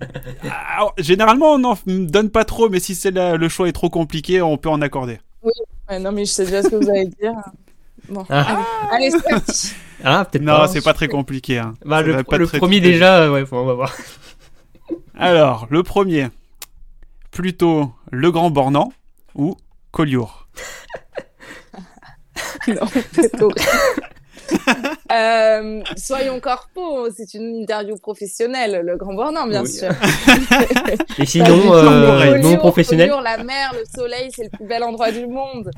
Alors, 0.74 0.94
généralement, 0.98 1.52
on 1.52 1.58
n'en 1.58 1.76
donne 1.86 2.30
pas 2.30 2.44
trop, 2.44 2.68
mais 2.68 2.80
si 2.80 2.94
c'est 2.94 3.10
la- 3.10 3.36
le 3.36 3.48
choix 3.48 3.68
est 3.68 3.72
trop 3.72 3.90
compliqué, 3.90 4.42
on 4.42 4.56
peut 4.58 4.68
en 4.68 4.80
accorder. 4.82 5.18
Ouais, 5.42 5.98
non, 5.98 6.12
mais 6.12 6.24
je 6.24 6.30
sais 6.32 6.44
déjà 6.44 6.62
ce 6.62 6.68
que 6.68 6.76
vous 6.76 6.90
allez 6.90 7.06
dire. 7.20 7.32
Bon, 8.08 8.24
Ah. 8.28 8.62
allez, 8.90 9.06
allez 9.06 9.10
c'est 9.10 9.28
parti. 9.30 9.72
Ah, 10.04 10.24
peut-être 10.30 10.44
Non, 10.44 10.66
c'est 10.68 10.82
pas 10.82 10.92
très 10.94 11.08
compliqué. 11.08 11.58
hein. 11.58 11.74
Bah, 11.84 12.02
le, 12.02 12.12
va 12.12 12.24
pas 12.24 12.36
le 12.38 12.46
très 12.46 12.58
premier 12.58 12.76
compliqué. 12.78 12.92
déjà, 12.94 13.30
ouais, 13.32 13.44
bon, 13.44 13.58
on 13.58 13.64
va 13.66 13.74
voir. 13.74 13.96
Alors, 15.18 15.66
le 15.70 15.82
premier, 15.82 16.28
plutôt 17.30 17.92
le 18.10 18.30
Grand 18.30 18.50
Bornand 18.50 18.92
ou 19.34 19.56
Collioure? 19.92 20.48
non, 22.68 22.86
c'est 23.12 23.42
horrible. 23.42 23.60
Euh, 25.12 25.82
soyons 25.96 26.40
corpo, 26.40 27.08
c'est 27.16 27.34
une 27.34 27.62
interview 27.62 27.96
professionnelle, 27.96 28.82
le 28.84 28.96
grand 28.96 29.14
bornand, 29.14 29.46
bien 29.46 29.62
Oui. 29.62 29.70
sûr. 29.70 29.90
Et 31.18 31.26
sinon, 31.26 31.72
euh, 31.74 32.38
non 32.38 32.56
professionnel. 32.56 33.12
La 33.22 33.38
mer, 33.42 33.72
le 33.72 33.84
soleil, 33.98 34.30
c'est 34.34 34.44
le 34.44 34.50
plus 34.50 34.66
bel 34.66 34.82
endroit 34.82 35.12
du 35.12 35.26
monde. 35.28 35.70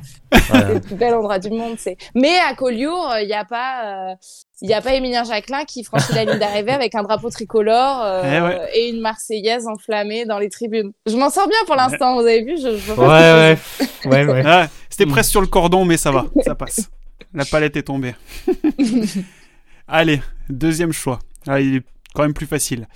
Voilà. 0.49 0.67
C'est 0.69 0.75
le 0.75 0.81
plus 0.81 0.95
bel 0.95 1.15
endroit 1.15 1.39
du 1.39 1.51
monde. 1.51 1.75
C'est. 1.79 1.99
Mais 2.15 2.39
à 2.51 2.55
Collioure, 2.55 3.17
il 3.21 3.27
n'y 3.27 3.35
a 3.35 3.45
pas, 3.45 4.15
il 4.63 4.71
y 4.71 4.75
a 4.75 4.81
pas 4.81 4.95
Émilien 4.95 5.25
Jacquelin 5.25 5.65
qui 5.67 5.85
franchit 5.85 6.15
la 6.15 6.25
ligne 6.25 6.39
d'arrivée 6.39 6.73
avec 6.73 6.95
un 6.95 7.03
drapeau 7.03 7.29
tricolore 7.29 8.01
euh, 8.03 8.23
Eh 8.25 8.41
ouais. 8.41 8.61
et 8.75 8.89
une 8.89 9.01
Marseillaise 9.03 9.67
enflammée 9.69 10.25
dans 10.25 10.39
les 10.39 10.49
tribunes. 10.49 10.93
Je 11.07 11.17
m'en 11.17 11.29
sors 11.29 11.49
bien 11.49 11.59
pour 11.67 11.77
l'instant. 11.77 12.15
Vous 12.15 12.21
avez 12.27 12.43
vu, 12.43 12.57
je, 12.57 12.77
je 12.79 12.93
vois 12.93 13.09
Ouais, 13.09 13.59
ouais, 14.07 14.25
ouais, 14.25 14.33
ouais. 14.33 14.43
Ah, 14.47 14.67
C'était 14.89 15.07
presque 15.07 15.31
sur 15.31 15.43
le 15.43 15.47
cordon, 15.49 15.85
mais 15.85 15.99
ça 15.99 16.11
va, 16.11 16.25
ça 16.45 16.55
passe. 16.55 16.89
La 17.35 17.45
palette 17.45 17.77
est 17.77 17.83
tombée. 17.85 18.15
Allez, 19.89 20.21
deuxième 20.49 20.93
choix. 20.93 21.19
Ah, 21.47 21.61
il 21.61 21.77
est 21.77 21.83
quand 22.15 22.23
même 22.23 22.35
plus 22.35 22.47
facile. 22.47 22.87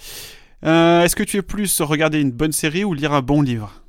Euh, 0.64 1.03
Est-ce 1.03 1.16
que 1.16 1.23
tu 1.23 1.39
es 1.39 1.43
plus 1.43 1.81
regarder 1.81 2.20
une 2.20 2.31
bonne 2.31 2.53
série 2.53 2.85
ou 2.85 2.95
lire 2.95 3.12
un 3.12 3.23
bon 3.23 3.43
livre? 3.43 3.82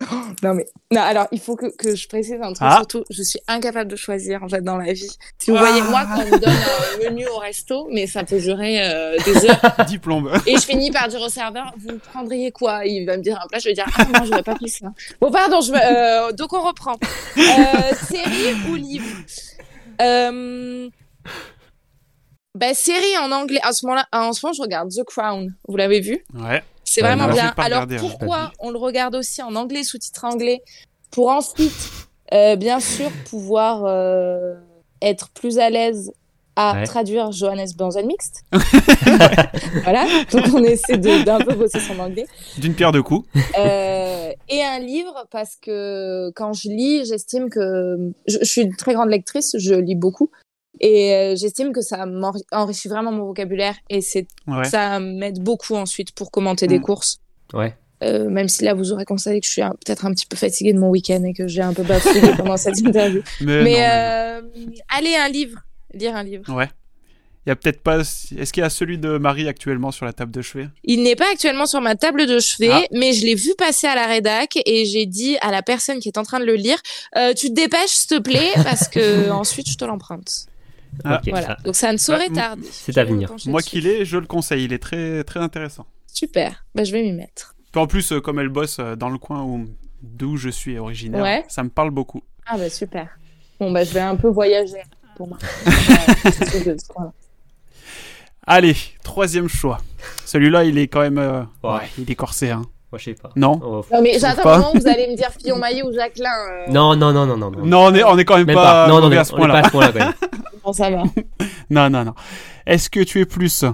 Non 0.42 0.54
mais 0.54 0.66
non 0.92 1.00
alors 1.00 1.26
il 1.32 1.40
faut 1.40 1.56
que, 1.56 1.74
que 1.76 1.96
je 1.96 2.06
précise 2.08 2.36
un 2.40 2.52
truc 2.52 2.58
Ah. 2.70 2.76
surtout 2.76 3.04
je 3.10 3.22
suis 3.22 3.40
incapable 3.48 3.90
de 3.90 3.96
choisir 3.96 4.42
en 4.44 4.48
fait 4.48 4.60
dans 4.62 4.76
la 4.76 4.92
vie. 4.92 5.10
Si 5.38 5.50
vous 5.50 5.56
voyez 5.56 5.82
moi 5.82 6.04
quand 6.06 6.20
on 6.22 6.26
me 6.26 6.38
donne 6.38 6.50
un 6.50 7.10
menu 7.10 7.26
au 7.26 7.38
resto 7.38 7.88
mais 7.90 8.06
ça 8.06 8.22
peut 8.22 8.38
durer 8.38 8.80
euh, 8.88 9.16
des 9.24 9.46
heures 9.50 9.60
Diplôme. 9.88 10.30
et 10.46 10.54
je 10.56 10.60
finis 10.60 10.90
par 10.92 11.08
dire 11.08 11.20
au 11.20 11.28
serveur 11.28 11.72
vous 11.78 11.98
prendriez 12.12 12.52
quoi? 12.52 12.86
Il 12.86 13.06
va 13.06 13.16
me 13.16 13.22
dire 13.22 13.40
un 13.42 13.48
plat 13.48 13.58
je 13.58 13.68
vais 13.68 13.74
dire 13.74 13.86
ah 13.96 14.04
non 14.14 14.24
j'aurais 14.24 14.42
pas 14.44 14.54
pris 14.54 14.68
ça. 14.68 14.86
Bon 15.20 15.30
pardon 15.32 15.60
je 15.60 15.72
euh, 15.74 16.32
donc 16.32 16.52
on 16.52 16.60
reprend. 16.62 16.96
Euh, 17.36 17.94
série 18.08 18.54
ou 18.70 18.76
livre? 18.76 19.06
Euh... 20.00 20.88
Bah 22.54 22.72
série 22.74 23.18
en 23.20 23.30
anglais 23.32 23.60
en 23.66 23.72
ce 23.72 23.84
moment 23.86 24.02
en 24.12 24.32
ce 24.32 24.44
moment 24.46 24.52
je 24.54 24.62
regarde 24.62 24.90
The 24.90 25.04
Crown 25.04 25.54
vous 25.66 25.76
l'avez 25.76 26.00
vu? 26.00 26.24
Ouais. 26.34 26.62
C'est 26.88 27.02
Ouais, 27.02 27.08
vraiment 27.14 27.32
bien. 27.32 27.52
Alors 27.58 27.82
hein, 27.82 27.96
pourquoi 27.98 28.52
on 28.58 28.70
le 28.70 28.78
regarde 28.78 29.14
aussi 29.14 29.42
en 29.42 29.54
anglais, 29.54 29.84
sous-titré 29.84 30.26
anglais, 30.26 30.62
pour 31.10 31.28
ensuite, 31.30 31.90
euh, 32.32 32.56
bien 32.56 32.80
sûr, 32.80 33.10
pouvoir 33.30 33.84
euh, 33.84 34.54
être 35.02 35.28
plus 35.30 35.58
à 35.58 35.70
l'aise 35.70 36.12
à 36.56 36.72
Ouais. 36.74 36.84
traduire 36.86 37.30
Johannes 37.30 37.68
Blanzen 37.76 38.04
Mixte? 38.06 38.42
voilà, 39.84 40.06
donc 40.32 40.44
on 40.52 40.64
essaie 40.64 40.98
de- 40.98 41.24
d'un 41.24 41.38
peu 41.38 41.54
bosser 41.54 41.78
son 41.80 41.98
anglais. 42.00 42.26
D'une 42.58 42.74
pierre 42.74 42.90
deux 42.92 43.02
coups. 43.02 43.28
Euh, 43.58 44.32
et 44.48 44.62
un 44.64 44.78
livre 44.80 45.26
parce 45.30 45.56
que 45.56 46.30
quand 46.34 46.52
je 46.52 46.68
lis, 46.68 47.04
j'estime 47.06 47.48
que 47.48 47.96
je, 48.26 48.38
je 48.40 48.44
suis 48.44 48.62
une 48.62 48.74
très 48.76 48.94
grande 48.94 49.08
lectrice, 49.10 49.54
je 49.58 49.74
lis 49.74 49.94
beaucoup. 49.94 50.30
Et 50.80 51.12
euh, 51.14 51.34
j'estime 51.36 51.72
que 51.72 51.80
ça 51.80 52.06
enrichit 52.52 52.88
vraiment 52.88 53.10
mon 53.12 53.24
vocabulaire 53.26 53.74
et 53.90 54.00
c'est 54.00 54.26
Ouais. 54.46 54.64
ça 54.64 55.00
m'aide 55.00 55.40
beaucoup 55.40 55.74
ensuite 55.74 56.12
pour 56.12 56.30
commenter 56.30 56.66
des 56.66 56.78
Mm. 56.78 56.82
courses. 56.82 57.18
Ouais. 57.52 57.74
Euh, 58.04 58.28
même 58.28 58.48
si 58.48 58.62
là, 58.64 58.74
vous 58.74 58.92
aurez 58.92 59.04
constaté 59.04 59.40
que 59.40 59.46
je 59.46 59.50
suis 59.50 59.62
peut-être 59.62 60.06
un 60.06 60.12
petit 60.12 60.26
peu 60.26 60.36
fatiguée 60.36 60.72
de 60.72 60.78
mon 60.78 60.88
week-end 60.90 61.24
et 61.24 61.32
que 61.32 61.48
j'ai 61.48 61.62
un 61.62 61.72
peu 61.74 61.82
bafouillé 61.82 62.20
pendant 62.36 62.56
cette 62.56 62.78
interview. 62.78 63.22
Mais, 63.40 63.76
euh, 63.90 64.40
allez, 64.88 65.16
un 65.16 65.28
livre. 65.28 65.58
Lire 65.94 66.14
un 66.14 66.22
livre. 66.22 66.44
Ouais. 66.54 66.68
Il 67.44 67.48
y 67.48 67.52
a 67.52 67.56
peut-être 67.56 67.80
pas. 67.80 67.98
Est-ce 68.00 68.52
qu'il 68.52 68.60
y 68.60 68.64
a 68.64 68.68
celui 68.70 68.98
de 68.98 69.16
Marie 69.16 69.48
actuellement 69.48 69.90
sur 69.90 70.04
la 70.04 70.12
table 70.12 70.30
de 70.30 70.42
chevet? 70.42 70.68
Il 70.84 71.02
n'est 71.02 71.16
pas 71.16 71.24
actuellement 71.32 71.64
sur 71.66 71.80
ma 71.80 71.96
table 71.96 72.26
de 72.26 72.38
chevet, 72.38 72.68
Ah. 72.70 72.82
mais 72.92 73.14
je 73.14 73.24
l'ai 73.24 73.34
vu 73.34 73.50
passer 73.56 73.86
à 73.86 73.94
la 73.94 74.06
rédac 74.06 74.58
et 74.66 74.84
j'ai 74.84 75.06
dit 75.06 75.38
à 75.40 75.50
la 75.50 75.62
personne 75.62 75.98
qui 75.98 76.08
est 76.08 76.18
en 76.18 76.24
train 76.24 76.40
de 76.40 76.44
le 76.44 76.54
lire 76.56 76.78
euh, 77.16 77.32
Tu 77.32 77.48
te 77.48 77.54
dépêches, 77.54 77.88
s'il 77.90 78.08
te 78.18 78.22
plaît, 78.22 78.50
parce 78.64 78.86
que 78.88 79.00
ensuite 79.30 79.68
je 79.70 79.76
te 79.76 79.84
l'emprunte. 79.86 80.46
Ah. 81.04 81.20
Voilà. 81.28 81.56
Donc 81.64 81.76
ça 81.76 81.92
ne 81.92 81.96
saurait 81.98 82.28
Bah, 82.30 82.34
tarder. 82.34 82.66
c'est 82.70 82.96
à 82.98 83.04
venir. 83.04 83.32
Moi 83.46 83.62
qui 83.62 83.80
l'ai, 83.80 84.04
je 84.04 84.16
le 84.18 84.26
conseille. 84.26 84.64
Il 84.64 84.72
est 84.72 84.78
très 84.78 85.22
très 85.24 85.40
intéressant. 85.40 85.86
Super. 86.06 86.64
Bah, 86.74 86.84
je 86.84 86.92
vais 86.92 87.02
m'y 87.02 87.12
mettre. 87.12 87.54
Puis 87.72 87.80
en 87.80 87.86
plus, 87.86 88.12
euh, 88.12 88.20
comme 88.20 88.38
elle 88.38 88.48
bosse 88.48 88.78
euh, 88.80 88.96
dans 88.96 89.10
le 89.10 89.18
coin 89.18 89.42
où 89.44 89.66
d'où 90.02 90.36
je 90.36 90.48
suis 90.48 90.78
originaire, 90.78 91.22
Ouais. 91.22 91.44
ça 91.48 91.62
me 91.62 91.68
parle 91.68 91.90
beaucoup. 91.90 92.22
Ah, 92.46 92.56
bah 92.56 92.70
super. 92.70 93.08
Bon, 93.60 93.70
bah, 93.70 93.84
je 93.84 93.92
vais 93.92 94.00
un 94.00 94.16
peu 94.16 94.28
voyager 94.28 94.80
pour 95.16 95.28
moi. 95.28 95.38
Allez, 98.46 98.76
troisième 99.02 99.48
choix. 99.48 99.78
Celui-là, 100.24 100.64
il 100.64 100.78
est 100.78 100.88
quand 100.88 101.00
même. 101.00 101.18
euh, 101.18 101.42
Ouais. 101.62 101.70
ouais, 101.70 101.88
il 101.98 102.10
est 102.10 102.14
corsé, 102.14 102.50
hein. 102.50 102.62
Moi, 102.90 102.98
je 102.98 103.04
sais 103.04 103.14
pas. 103.14 103.30
Non 103.36 103.60
Oh, 103.62 103.84
Non, 103.92 104.00
mais 104.02 104.18
j'attends 104.18 104.42
pas. 104.42 104.56
le 104.56 104.62
moment 104.62 104.72
où 104.74 104.78
vous 104.78 104.88
allez 104.88 105.08
me 105.08 105.14
dire 105.16 105.30
Fillon 105.30 105.56
Maillet 105.58 105.82
ou 105.82 105.92
Jacqueline. 105.92 106.26
euh, 106.26 106.66
Non, 106.72 106.96
non, 106.96 107.12
non, 107.12 107.26
non, 107.26 107.36
non. 107.36 107.50
non. 107.50 107.64
Non, 107.66 107.78
on 107.86 107.94
est, 107.94 108.02
on 108.04 108.16
est 108.18 108.24
quand 108.24 108.36
même, 108.38 108.46
Même 108.46 108.56
pas, 108.56 108.86
pas. 108.86 108.88
Non, 108.88 108.96
non, 108.96 109.02
mauvais 109.02 109.16
non, 109.16 109.20
à 109.20 109.24
ce 109.24 109.34
on 109.34 109.38
est 109.48 109.50
à 109.58 109.62
ce 109.64 109.70
point-là. 109.70 110.12
Bon, 110.64 110.72
ça 110.72 110.90
va. 110.90 111.02
Non, 111.70 111.88
non, 111.90 112.04
non. 112.04 112.14
Est-ce 112.66 112.88
que 112.90 113.00
tu 113.00 113.20
es 113.20 113.24
plus 113.26 113.64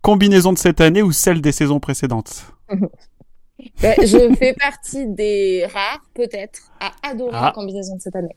combinaison 0.00 0.52
de 0.52 0.58
cette 0.58 0.80
année 0.80 1.02
ou 1.02 1.12
celle 1.12 1.40
des 1.40 1.52
saisons 1.52 1.80
précédentes? 1.80 2.46
Ben, 3.80 3.94
je 4.00 4.34
fais 4.34 4.54
partie 4.54 5.06
des 5.06 5.66
rares, 5.72 6.00
peut-être, 6.14 6.58
à 6.80 6.90
adorer 7.08 7.30
Ah. 7.34 7.44
la 7.46 7.52
combinaison 7.52 7.94
de 7.94 8.00
cette 8.00 8.16
année. 8.16 8.34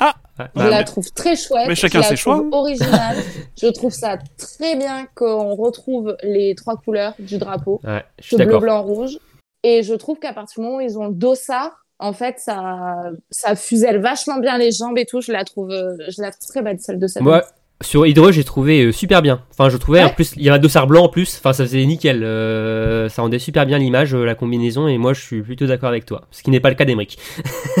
Ouais, 0.00 0.06
Je 0.38 0.42
Bah, 0.54 0.70
la 0.70 0.78
mais- 0.78 0.84
trouve 0.84 1.10
très 1.12 1.36
chouette. 1.36 1.66
mais 1.68 1.74
chacun 1.74 1.98
je 2.00 2.10
la 2.10 2.16
ses 2.16 2.22
trouve 2.22 2.48
choix. 2.50 2.58
originale. 2.58 3.16
je 3.60 3.66
trouve 3.68 3.92
ça 3.92 4.16
très 4.38 4.76
bien 4.76 5.06
qu'on 5.14 5.54
retrouve 5.54 6.16
les 6.22 6.54
trois 6.54 6.76
couleurs 6.76 7.14
du 7.18 7.38
drapeau. 7.38 7.80
Ouais, 7.84 8.02
je 8.18 8.24
suis 8.28 8.36
ce 8.36 8.42
bleu, 8.42 8.58
blanc, 8.58 8.82
rouge. 8.82 9.18
Et 9.62 9.82
je 9.82 9.94
trouve 9.94 10.18
qu'à 10.18 10.32
partir 10.32 10.60
du 10.60 10.66
moment 10.66 10.78
où 10.78 10.80
ils 10.80 10.98
ont 10.98 11.06
le 11.08 11.14
dossard, 11.14 11.84
en 11.98 12.12
fait, 12.12 12.38
ça, 12.38 13.10
ça 13.30 13.54
fuselle 13.54 14.00
vachement 14.00 14.38
bien 14.38 14.58
les 14.58 14.72
jambes 14.72 14.98
et 14.98 15.04
tout. 15.06 15.20
Je 15.20 15.30
la 15.30 15.44
trouve, 15.44 15.70
euh, 15.70 15.96
je 16.08 16.20
la 16.20 16.32
trouve 16.32 16.48
très 16.48 16.62
belle, 16.62 16.80
celle 16.80 16.98
de 16.98 17.06
cette 17.06 17.22
Moi, 17.22 17.44
sur 17.82 18.06
Hydro, 18.06 18.32
j'ai 18.32 18.44
trouvé 18.44 18.84
euh, 18.84 18.92
super 18.92 19.20
bien. 19.22 19.42
Enfin, 19.50 19.68
je 19.68 19.76
trouvais 19.76 20.02
en 20.02 20.08
plus, 20.10 20.32
il 20.36 20.42
y 20.42 20.48
a 20.48 20.54
un 20.54 20.58
dossard 20.58 20.86
blanc 20.86 21.04
en 21.04 21.08
plus. 21.08 21.36
Enfin, 21.38 21.52
ça 21.52 21.64
faisait 21.64 21.84
nickel. 21.84 22.22
Euh, 22.24 23.08
ça 23.08 23.22
rendait 23.22 23.38
super 23.38 23.66
bien 23.66 23.78
l'image, 23.78 24.14
euh, 24.14 24.24
la 24.24 24.34
combinaison. 24.34 24.88
Et 24.88 24.98
moi, 24.98 25.12
je 25.12 25.20
suis 25.20 25.42
plutôt 25.42 25.66
d'accord 25.66 25.88
avec 25.88 26.06
toi. 26.06 26.22
Ce 26.30 26.42
qui 26.42 26.50
n'est 26.50 26.60
pas 26.60 26.68
le 26.70 26.74
cas 26.76 26.84
d'Emeric. 26.84 27.18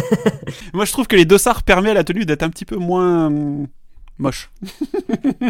Moi, 0.74 0.84
je 0.84 0.92
trouve 0.92 1.06
que 1.06 1.16
les 1.16 1.24
dossards 1.24 1.62
permettent 1.62 1.92
à 1.92 1.94
la 1.94 2.04
tenue 2.04 2.24
d'être 2.26 2.42
un 2.42 2.50
petit 2.50 2.64
peu 2.64 2.76
moins 2.76 3.30
moche. 4.18 4.50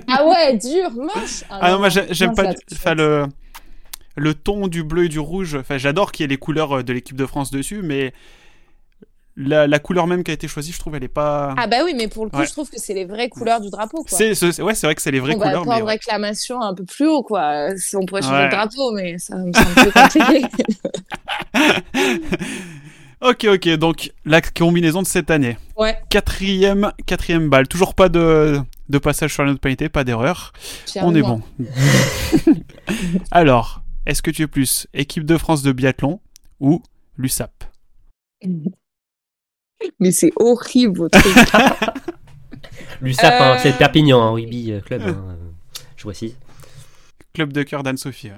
Ah 0.08 0.26
ouais, 0.26 0.56
dur, 0.56 0.90
moche. 0.94 1.44
Ah 1.50 1.72
non, 1.72 1.78
moi, 1.78 1.88
j'ai- 1.88 2.06
j'aime 2.10 2.34
pas. 2.34 2.52
Enfin, 2.72 2.94
le. 2.94 3.26
le 4.16 4.34
ton 4.34 4.68
du 4.68 4.82
bleu 4.84 5.04
et 5.04 5.08
du 5.08 5.18
rouge. 5.18 5.56
Enfin, 5.56 5.78
j'adore 5.78 6.12
qu'il 6.12 6.22
y 6.22 6.26
ait 6.26 6.28
les 6.28 6.36
couleurs 6.36 6.84
de 6.84 6.92
l'équipe 6.92 7.16
de 7.16 7.26
France 7.26 7.50
dessus, 7.50 7.80
mais 7.82 8.12
la, 9.36 9.66
la 9.66 9.78
couleur 9.78 10.06
même 10.06 10.22
qui 10.24 10.30
a 10.30 10.34
été 10.34 10.46
choisie, 10.48 10.72
je 10.72 10.78
trouve, 10.78 10.94
elle 10.94 11.04
est 11.04 11.08
pas. 11.08 11.54
Ah 11.56 11.66
bah 11.66 11.78
oui, 11.84 11.94
mais 11.96 12.08
pour 12.08 12.24
le 12.24 12.30
coup, 12.30 12.38
Ouais. 12.38 12.46
je 12.46 12.52
trouve 12.52 12.68
que 12.70 12.78
c'est 12.78 12.94
les 12.94 13.04
vraies 13.06 13.28
couleurs 13.28 13.60
du 13.60 13.70
drapeau. 13.70 14.04
Quoi. 14.04 14.18
c'est, 14.18 14.34
c'est- 14.34 14.60
ouais, 14.62 14.74
c'est 14.74 14.86
vrai 14.86 14.94
que 14.94 15.02
c'est 15.02 15.10
les 15.10 15.20
vraies 15.20 15.34
on 15.34 15.38
va 15.38 15.46
couleurs, 15.46 15.62
prendre 15.64 15.84
mais 15.86 15.90
réclamation 15.92 16.60
un 16.60 16.74
peu 16.74 16.84
plus 16.84 17.06
haut, 17.08 17.22
quoi. 17.22 17.76
Si 17.76 17.96
on 17.96 18.04
pourrait 18.04 18.22
changer 18.22 18.34
Ouais. 18.34 18.44
le 18.44 18.50
drapeau, 18.50 18.92
mais 18.92 19.18
ça 19.18 19.36
me 19.36 19.52
semble 19.52 19.74
plus 19.74 19.92
compliqué. 19.92 20.46
Ok, 23.24 23.44
ok. 23.48 23.68
Donc 23.76 24.12
la 24.24 24.40
combinaison 24.40 25.00
de 25.00 25.06
cette 25.06 25.30
année. 25.30 25.56
ouais, 25.76 25.96
Quatrième, 26.10 26.90
quatrième 27.06 27.48
balle. 27.48 27.68
Toujours 27.68 27.94
pas 27.94 28.08
de, 28.08 28.58
de 28.88 28.98
passage 28.98 29.32
sur 29.32 29.44
la 29.44 29.52
note 29.52 29.60
pénalité, 29.60 29.88
pas 29.88 30.02
d'erreur. 30.02 30.52
On 30.96 31.14
est 31.14 31.22
bon. 31.22 31.40
Alors, 33.30 33.82
est-ce 34.06 34.22
que 34.22 34.32
tu 34.32 34.42
es 34.42 34.46
plus 34.48 34.88
équipe 34.92 35.24
de 35.24 35.38
France 35.38 35.62
de 35.62 35.70
biathlon 35.70 36.20
ou 36.58 36.82
l'USAP? 37.16 37.52
Mais 40.00 40.12
c'est 40.12 40.32
horrible, 40.36 40.98
votre 40.98 41.18
truc. 41.20 41.36
L'USAP, 43.00 43.34
hein, 43.40 43.54
Euh. 43.54 43.58
c'est 43.62 43.76
Perpignan, 43.76 44.20
hein, 44.22 44.30
rugby 44.32 44.72
euh, 44.72 44.80
club. 44.80 45.02
hein, 45.02 45.16
euh, 45.30 45.34
je 45.96 46.04
précise. 46.04 46.36
Club 47.34 47.52
de 47.52 47.62
cœur 47.62 47.82
d'Anne-Sophie. 47.82 48.28
ouais. 48.28 48.36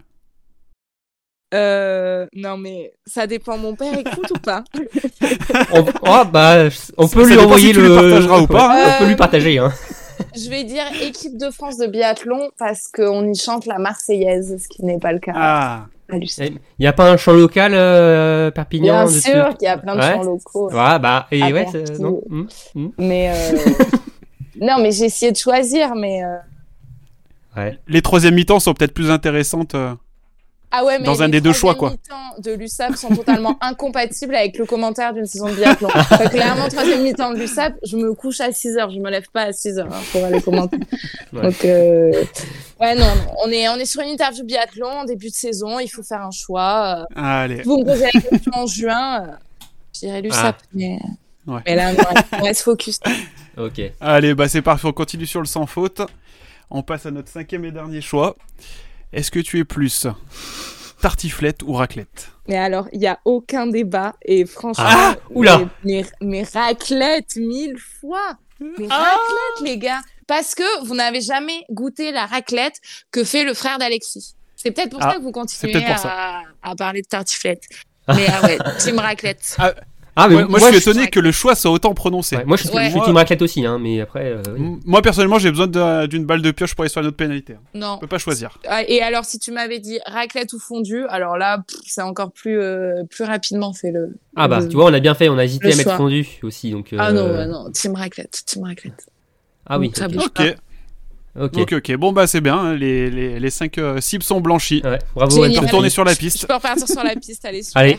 Euh, 1.54 2.26
non, 2.34 2.56
mais 2.56 2.92
ça 3.06 3.26
dépend. 3.28 3.56
Mon 3.58 3.76
père 3.76 3.96
écoute 3.96 4.30
ou 4.34 4.38
pas 4.40 4.64
On, 5.72 5.84
oh, 6.02 6.22
bah, 6.32 6.68
on 6.96 7.06
Ça 7.06 7.14
peut 7.16 7.26
lui 7.28 7.38
envoyer 7.38 7.68
si 7.68 7.74
tu 7.74 7.80
le. 7.82 7.94
partageras 7.94 8.40
ou 8.40 8.46
pas, 8.48 8.68
On 8.68 8.98
peut 8.98 9.04
hein. 9.04 9.08
lui 9.08 9.16
partager. 9.16 9.58
Hein. 9.58 9.72
Je 10.36 10.50
vais 10.50 10.64
dire 10.64 10.84
équipe 11.02 11.36
de 11.36 11.50
France 11.50 11.76
de 11.78 11.86
biathlon 11.86 12.50
parce 12.58 12.88
qu'on 12.88 13.26
y 13.32 13.36
chante 13.36 13.66
la 13.66 13.78
Marseillaise, 13.78 14.56
ce 14.62 14.68
qui 14.68 14.84
n'est 14.84 14.98
pas 14.98 15.12
le 15.12 15.18
cas 15.18 15.32
Ah. 15.34 15.86
Il 16.12 16.58
n'y 16.78 16.86
a 16.86 16.92
pas 16.92 17.10
un 17.10 17.16
champ 17.16 17.32
local, 17.32 17.72
euh, 17.74 18.50
Perpignan 18.50 19.04
Bien 19.04 19.04
de 19.06 19.10
sûr 19.10 19.48
qu'il 19.56 19.66
y 19.66 19.70
a 19.70 19.78
plein 19.78 19.94
de 19.96 20.00
Ouais. 20.00 20.12
chants 20.12 20.22
locaux. 20.22 20.68
Ouais, 20.70 20.98
bah, 20.98 21.26
et 21.30 21.42
ouais, 21.52 21.66
non? 21.98 22.20
Hum, 22.30 22.46
hum. 22.74 22.92
Mais 22.98 23.32
euh, 23.34 23.56
non, 24.60 24.76
mais 24.82 24.92
j'ai 24.92 25.06
essayé 25.06 25.32
de 25.32 25.36
choisir, 25.36 25.94
mais 25.94 26.22
euh, 26.22 26.36
Ouais. 27.56 27.78
les 27.88 28.02
troisième 28.02 28.34
mi-temps 28.34 28.60
sont 28.60 28.74
peut-être 28.74 28.92
plus 28.92 29.10
intéressantes. 29.10 29.74
Ah 30.76 30.84
ouais, 30.84 30.98
mais 30.98 31.04
Dans 31.04 31.22
un 31.22 31.28
des 31.28 31.40
deux 31.40 31.52
choix, 31.52 31.74
troisième 31.74 31.98
mi-temps 32.00 32.40
de 32.42 32.52
l'USAP 32.52 32.96
sont 32.96 33.14
totalement 33.14 33.56
incompatibles 33.60 34.34
avec 34.34 34.58
le 34.58 34.64
commentaire 34.66 35.12
d'une 35.14 35.26
saison 35.26 35.48
de 35.48 35.54
biathlon. 35.54 35.88
Enfin, 35.94 36.26
clairement, 36.28 36.68
troisième 36.68 37.02
mi-temps 37.02 37.32
de 37.32 37.38
l'USAP, 37.38 37.74
je 37.86 37.96
me 37.96 38.12
couche 38.14 38.40
à 38.40 38.50
6 38.52 38.76
heures, 38.78 38.90
je 38.90 38.98
me 38.98 39.10
lève 39.10 39.26
pas 39.32 39.42
à 39.42 39.52
6 39.52 39.78
heures 39.78 39.92
hein, 39.92 40.00
pour 40.10 40.24
aller 40.24 40.40
commenter. 40.42 40.78
Ouais. 41.32 41.42
Donc 41.42 41.64
euh, 41.64 42.10
ouais, 42.80 42.94
non, 42.96 43.04
non, 43.06 43.34
on 43.44 43.50
est 43.50 43.68
on 43.68 43.76
est 43.76 43.84
sur 43.84 44.00
une 44.00 44.08
interview 44.08 44.44
biathlon, 44.44 44.88
en 44.88 45.04
début 45.04 45.28
de 45.28 45.34
saison, 45.34 45.78
il 45.78 45.88
faut 45.88 46.02
faire 46.02 46.22
un 46.22 46.30
choix. 46.32 47.06
euh, 47.10 47.14
Allez. 47.22 47.62
Vous 47.62 47.78
me 47.78 47.84
posez 47.84 48.08
la 48.12 48.20
question 48.20 48.52
en 48.54 48.66
juin, 48.66 49.22
euh, 49.22 49.32
je 49.94 50.00
dirais 50.00 50.22
l'USAP, 50.22 50.56
mais, 50.72 50.98
Ouais. 51.46 51.60
mais 51.66 51.76
là, 51.76 51.92
non, 51.92 51.98
on 52.32 52.42
reste 52.42 52.62
focus. 52.62 52.98
Ok. 53.58 53.80
Allez, 54.00 54.34
bah 54.34 54.48
c'est 54.48 54.62
parfait, 54.62 54.88
on 54.88 54.92
continue 54.92 55.26
sur 55.26 55.40
le 55.40 55.46
sans 55.46 55.66
faute. 55.66 56.00
On 56.70 56.82
passe 56.82 57.06
à 57.06 57.10
notre 57.10 57.28
cinquième 57.28 57.64
et 57.66 57.70
dernier 57.70 58.00
choix. 58.00 58.34
Est-ce 59.14 59.30
que 59.30 59.38
tu 59.40 59.58
es 59.58 59.64
plus 59.64 60.06
tartiflette 61.00 61.62
ou 61.62 61.72
raclette 61.74 62.30
Mais 62.48 62.56
alors, 62.56 62.88
il 62.92 62.98
n'y 63.00 63.06
a 63.06 63.18
aucun 63.24 63.66
débat. 63.66 64.14
Et 64.22 64.44
franchement, 64.46 64.84
Ah, 64.88 65.16
oula. 65.30 65.58
Mais, 65.84 66.02
mais, 66.20 66.42
mais 66.42 66.42
raclette, 66.52 67.36
mille 67.36 67.76
fois. 67.78 68.36
Mais 68.60 68.86
raclette, 68.88 69.60
les 69.62 69.78
gars. 69.78 70.00
Parce 70.26 70.54
que 70.54 70.84
vous 70.86 70.94
n'avez 70.94 71.20
jamais 71.20 71.64
goûté 71.70 72.10
la 72.10 72.26
raclette 72.26 72.80
que 73.10 73.24
fait 73.24 73.44
le 73.44 73.52
frère 73.54 73.78
d'Alexis. 73.78 74.34
C'est 74.56 74.70
peut-être 74.70 74.90
pour 74.90 75.02
Ah, 75.02 75.10
ça 75.12 75.16
que 75.18 75.22
vous 75.22 75.32
continuez 75.32 75.84
à, 75.84 76.42
à 76.62 76.74
parler 76.74 77.02
de 77.02 77.06
tartiflette. 77.06 77.64
Mais 78.08 78.26
ah 78.28 78.42
ouais, 78.46 78.58
team 78.78 78.98
raclette. 78.98 79.56
Ah, 80.16 80.28
mais 80.28 80.44
moi, 80.44 80.58
je 80.60 80.64
suis 80.66 80.74
je- 80.74 80.78
étonné 80.90 81.08
que 81.08 81.18
le 81.18 81.32
choix 81.32 81.54
soit 81.56 81.70
autant 81.72 81.92
prononcé. 81.92 82.36
ouais, 82.36 82.44
moi, 82.44 82.56
je 82.56 82.64
suis, 82.68 82.74
Ouais. 82.74 82.84
je 82.84 82.90
suis 82.90 83.00
team 83.00 83.16
raclette 83.16 83.42
aussi, 83.42 83.66
hein, 83.66 83.78
mais 83.80 84.00
après. 84.00 84.26
euh, 84.32 84.42
oui. 84.56 84.78
Moi 84.84 85.02
personnellement, 85.02 85.38
j'ai 85.40 85.50
besoin 85.50 85.66
d'un- 85.66 86.06
d'une 86.06 86.24
balle 86.24 86.40
de 86.40 86.50
pioche 86.52 86.74
pour 86.74 86.82
aller 86.82 86.88
sur 86.88 87.00
une 87.00 87.08
autre 87.08 87.16
pénalité. 87.16 87.56
Non. 87.74 87.94
Je 87.96 88.00
peux 88.02 88.06
pas 88.06 88.18
choisir. 88.18 88.56
Ah, 88.68 88.82
Et 88.86 89.02
alors, 89.02 89.24
si 89.24 89.38
tu 89.40 89.50
m'avais 89.50 89.80
dit 89.80 89.98
raclette 90.06 90.52
ou 90.52 90.58
fondue, 90.60 91.04
alors 91.08 91.36
là, 91.36 91.64
c'est 91.84 92.02
encore 92.02 92.30
plus, 92.32 92.58
euh, 92.60 93.02
plus 93.10 93.24
rapidement 93.24 93.72
fait 93.72 93.90
le. 93.90 94.14
Ah, 94.36 94.46
bah, 94.46 94.60
le- 94.60 94.68
tu 94.68 94.76
vois, 94.76 94.84
on 94.86 94.94
a 94.94 95.00
bien 95.00 95.14
fait, 95.14 95.28
on 95.28 95.36
a 95.38 95.44
hésité 95.44 95.66
le 95.68 95.72
à 95.74 95.76
mettre 95.76 95.90
choix. 95.90 95.96
fondu 95.96 96.26
aussi. 96.42 96.70
Donc, 96.70 96.94
Ah 96.96 97.12
non, 97.12 97.26
ouais, 97.32 97.46
non, 97.46 97.70
team 97.72 97.94
raclette, 97.94 98.42
team 98.46 98.62
raclette. 98.64 99.06
Ah 99.66 99.78
oui, 99.78 99.90
Ça 99.94 100.06
ok. 100.06 100.12
bouge 100.12 100.24
Ok, 100.26 100.32
pas. 100.34 100.44
Ok. 101.38 101.72
ok. 101.72 101.96
Bon 101.96 102.12
bah 102.12 102.26
c'est 102.26 102.40
bien, 102.40 102.56
hein, 102.56 102.74
les, 102.74 103.10
les, 103.10 103.40
les 103.40 103.50
cinq 103.50 103.78
euh, 103.78 104.00
cibles 104.00 104.24
sont 104.24 104.40
blanchies. 104.40 104.82
Ouais, 104.84 104.98
bravo, 105.14 105.36
peut 105.38 105.44
Anne-Sophie. 105.44 105.66
retourner 105.66 105.90
sur 105.90 106.04
la 106.04 106.12
Je 106.12 106.18
piste. 106.18 106.46
peux 106.46 106.54
repartir 106.54 106.86
sur 106.88 107.02
la 107.02 107.14
piste, 107.16 107.44
allez, 107.44 107.62
super. 107.62 107.82
Allez, 107.82 107.98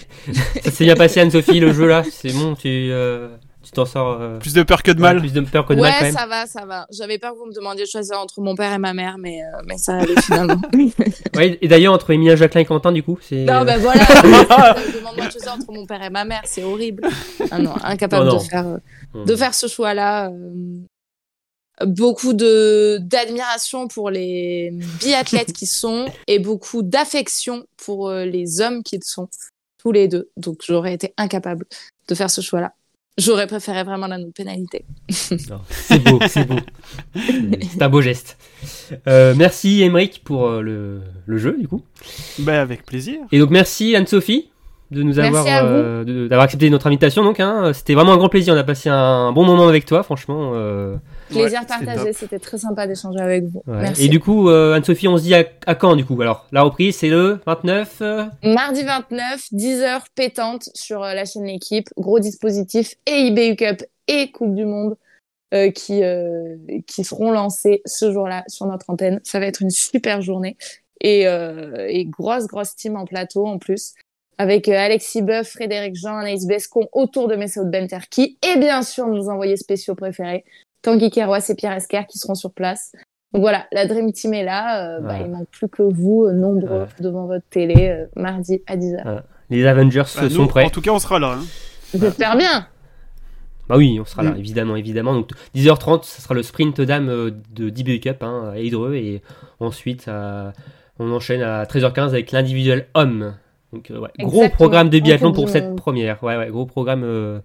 ça 0.64 0.72
s'est 0.72 0.86
bien 0.86 0.95
passé, 0.95 1.20
Anne-Sophie, 1.22 1.60
le 1.60 1.74
jeu 1.74 1.88
là. 1.88 2.03
C'est 2.10 2.32
bon, 2.34 2.56
tu 2.56 2.68
euh, 2.68 3.28
tu 3.64 3.72
t'en 3.72 3.86
sors. 3.86 4.22
euh, 4.22 4.38
Plus 4.38 4.53
de 4.53 4.62
peur 4.62 4.84
que 4.84 4.91
de 4.91 4.98
ouais, 4.98 5.02
mal. 5.14 5.20
plus 5.20 5.34
de 5.34 5.41
peur 5.41 5.66
que 5.66 5.74
de 5.74 5.82
mal 5.82 5.91
quand 5.91 5.98
Ouais, 5.98 6.03
même. 6.03 6.14
ça 6.16 6.28
va, 6.28 6.45
ça 6.45 6.66
va. 6.66 6.86
J'avais 6.91 7.18
peur 7.18 7.34
que 7.34 7.40
vous 7.40 7.48
me 7.48 7.53
demandiez 7.53 7.84
de 7.86 7.90
choisir 7.90 8.20
entre 8.20 8.40
mon 8.40 8.56
père 8.56 8.72
et 8.72 8.78
ma 8.78 8.94
mère, 8.94 9.18
mais, 9.20 9.40
euh, 9.41 9.62
mais 9.68 9.78
ça 9.80 9.95
allait 9.98 10.22
finalement. 10.22 10.62
Ouais, 11.36 11.57
et 11.62 11.68
d'ailleurs, 11.68 11.94
entre 11.94 12.12
Emilia, 12.12 12.36
Jacqueline 12.36 12.62
et 12.62 12.66
Quentin, 12.66 12.91
du 12.94 13.02
coup, 13.03 13.18
c'est. 13.22 13.44
non, 13.44 13.66
ben 13.66 13.78
voilà. 13.80 14.02
euh, 14.24 14.74
Demande-moi 14.98 15.26
de 15.26 15.32
choisir 15.32 15.53
entre 15.53 15.72
mon 15.74 15.86
père 15.88 16.02
et 16.03 16.10
ma 16.12 16.24
mère, 16.26 16.41
c'est 16.45 16.64
horrible. 16.64 17.07
Ah 17.52 17.57
non, 17.60 17.74
incapable 17.84 18.28
non. 18.28 18.38
de 18.38 18.40
faire, 18.44 18.68
euh, 18.68 18.78
hmm. 19.16 19.26
de 19.26 19.36
faire 19.36 19.53
ce 19.56 19.68
choix-là. 19.68 20.30
Beaucoup 21.85 22.34
de 22.34 22.99
d'admiration 23.02 23.88
pour 23.88 24.10
les 24.10 24.72
biathlètes 25.02 25.52
qui 25.52 25.65
sont 25.65 26.06
et 26.27 26.39
beaucoup 26.39 26.84
d'affection 26.84 27.65
pour 27.77 28.10
euh, 28.10 28.26
les 28.26 28.61
hommes 28.61 28.81
qui 28.84 28.97
sont 29.03 29.27
tous 29.77 29.91
les 29.91 30.07
deux. 30.07 30.30
Donc 30.38 30.60
j'aurais 30.65 30.93
été 30.93 31.14
incapable 31.18 31.65
de 32.07 32.15
faire 32.15 32.30
ce 32.30 32.41
choix-là. 32.41 32.73
J'aurais 33.18 33.47
préféré 33.47 33.84
vraiment 33.84 34.07
la 34.07 34.18
pénalité. 34.35 34.85
Non, 35.49 35.61
C'est 35.69 35.99
beau, 35.99 36.19
c'est 36.27 36.45
beau. 36.45 36.56
C'est 37.15 37.81
un 37.81 37.89
beau 37.89 38.02
geste. 38.02 38.38
Euh, 39.07 39.34
merci 39.38 39.84
Emeric 39.84 40.22
pour 40.23 40.47
euh, 40.47 40.61
le, 40.61 41.02
le 41.26 41.38
jeu, 41.38 41.56
du 41.57 41.68
coup. 41.68 41.81
Bah 42.39 42.61
avec 42.61 42.85
plaisir. 42.85 43.19
Et 43.31 43.39
donc, 43.39 43.52
merci 43.52 43.95
Anne-Sophie 43.95 44.49
de 44.95 45.03
nous 45.03 45.15
Merci 45.15 45.49
avoir 45.49 45.65
euh, 45.65 46.27
d'avoir 46.27 46.45
accepté 46.45 46.69
notre 46.69 46.88
invitation. 46.88 47.23
Donc, 47.23 47.39
hein. 47.39 47.72
c'était 47.73 47.93
vraiment 47.93 48.13
un 48.13 48.17
grand 48.17 48.30
plaisir. 48.30 48.53
On 48.53 48.57
a 48.57 48.63
passé 48.63 48.89
un 48.89 49.31
bon 49.31 49.43
moment 49.43 49.67
avec 49.67 49.85
toi, 49.85 50.01
franchement. 50.03 50.53
euh, 50.55 50.95
Plaisir 51.30 51.59
Ouais, 51.61 51.65
partagé, 51.67 52.13
c'était 52.13 52.39
très 52.39 52.57
sympa 52.57 52.88
d'échanger 52.88 53.19
avec 53.19 53.43
vous. 53.45 53.61
ouais. 53.67 53.81
Merci. 53.81 54.05
Et 54.05 54.07
du 54.07 54.19
coup, 54.19 54.49
euh, 54.49 54.73
Anne-Sophie, 54.73 55.07
on 55.07 55.17
se 55.17 55.23
dit 55.23 55.35
à, 55.35 55.43
à 55.67 55.76
quand, 55.76 55.95
du 55.95 56.05
coup? 56.05 56.19
Alors, 56.22 56.47
la 56.51 56.61
reprise, 56.63 56.95
c'est 56.95 57.09
le 57.09 57.39
29 57.45 57.97
euh, 58.01 58.23
Mardi 58.43 58.84
29, 58.84 59.47
10h 59.53 60.01
pétante 60.15 60.69
sur 60.73 61.03
euh, 61.03 61.13
la 61.13 61.26
chaîne 61.26 61.45
L'équipe. 61.45 61.89
Gros 61.97 62.19
dispositif 62.19 62.95
et 63.05 63.27
IBU 63.27 63.55
Cup 63.55 63.84
et 64.07 64.31
Coupe 64.31 64.55
du 64.55 64.65
Monde 64.65 64.95
euh, 65.53 65.72
qui, 65.72 66.03
euh, 66.03 66.55
qui 66.88 67.03
seront 67.03 67.31
lancés 67.31 67.81
ce 67.85 68.11
jour-là 68.11 68.43
sur 68.47 68.65
notre 68.67 68.89
antenne. 68.89 69.19
Ça 69.23 69.39
va 69.39 69.45
être 69.47 69.61
une 69.61 69.69
super 69.72 70.22
journée. 70.22 70.57
Et, 71.01 71.27
euh, 71.27 71.88
et 71.89 72.05
grosse, 72.05 72.47
grosse 72.47 72.76
team 72.76 72.95
en 72.95 73.05
plateau 73.05 73.45
en 73.45 73.57
plus. 73.57 73.93
Avec 74.38 74.68
euh, 74.68 74.74
Alexis 74.78 75.22
Boeuf, 75.22 75.49
Frédéric 75.49 75.95
Jean, 75.95 76.18
Anaïs 76.18 76.45
Bescon 76.45 76.88
autour 76.91 77.28
de 77.28 77.36
Messaoud 77.36 77.70
Benterki. 77.72 78.38
Et 78.44 78.60
bien 78.60 78.82
sûr, 78.82 79.07
nos 79.07 79.30
envoyés 79.30 79.56
spéciaux 79.57 79.95
préférés, 79.95 80.44
Tanguy 80.82 81.10
Kerouas 81.10 81.45
et 81.49 81.56
Pierre 81.56 81.72
Esquer 81.74 82.02
qui 82.10 82.18
seront 82.20 82.36
sur 82.36 82.52
place. 82.52 82.91
Donc 83.34 83.41
voilà, 83.41 83.66
la 83.72 83.86
Dream 83.86 84.12
Team 84.12 84.34
est 84.34 84.44
là. 84.44 84.98
Euh, 84.98 84.99
bah, 85.02 85.14
Ouais. 85.14 85.22
il 85.26 85.32
manque 85.32 85.48
plus 85.49 85.68
que 85.70 85.84
vous, 85.84 86.26
euh, 86.26 86.34
nombreux, 86.34 86.82
Ouais. 86.82 86.88
devant 86.99 87.26
votre 87.28 87.45
télé, 87.49 87.90
euh, 87.90 88.06
mardi 88.16 88.62
à 88.68 88.76
10h. 88.78 89.24
Les 89.49 89.66
Avengers 89.66 90.03
Bah, 90.16 90.30
sont 90.30 90.41
nous, 90.44 90.48
prêts. 90.48 90.66
En 90.66 90.70
tout 90.70 90.82
cas, 90.82 90.91
on 90.91 90.99
sera 90.99 91.20
là. 91.20 91.38
hein. 91.40 91.44
J'espère 91.98 92.36
bien. 92.38 92.68
Bah 93.68 93.78
oui, 93.78 93.98
on 93.99 94.06
sera 94.06 94.22
là, 94.22 94.32
Mm. 94.32 94.38
évidemment, 94.40 94.76
évidemment. 94.76 95.14
Donc 95.16 95.30
10h30, 95.56 96.03
ça 96.03 96.22
sera 96.22 96.34
le 96.36 96.44
sprint 96.44 96.82
d'âme 96.82 97.10
euh, 97.10 97.32
de 97.52 97.70
DBU 97.70 97.99
Cup 97.99 98.22
hein, 98.22 98.52
à 98.53 98.60
Hydreux 98.60 98.95
et 98.95 99.22
ensuite 99.60 100.07
on 100.99 101.12
enchaîne 101.12 101.41
à 101.41 101.66
13h15 101.66 102.10
avec 102.10 102.32
l'individuel 102.32 102.88
homme. 102.94 103.34
Donc 103.76 103.91
euh, 103.91 103.99
ouais, 103.99 104.10
gros 104.19 104.47
programme 104.47 104.89
de 104.89 104.99
biathlon 104.99 105.34
pour 105.34 105.49
cette 105.49 105.76
première. 105.76 106.23
Ouais, 106.23 106.38
ouais, 106.38 106.47
gros 106.49 106.65
programme 106.65 107.03
euh, 107.03 107.39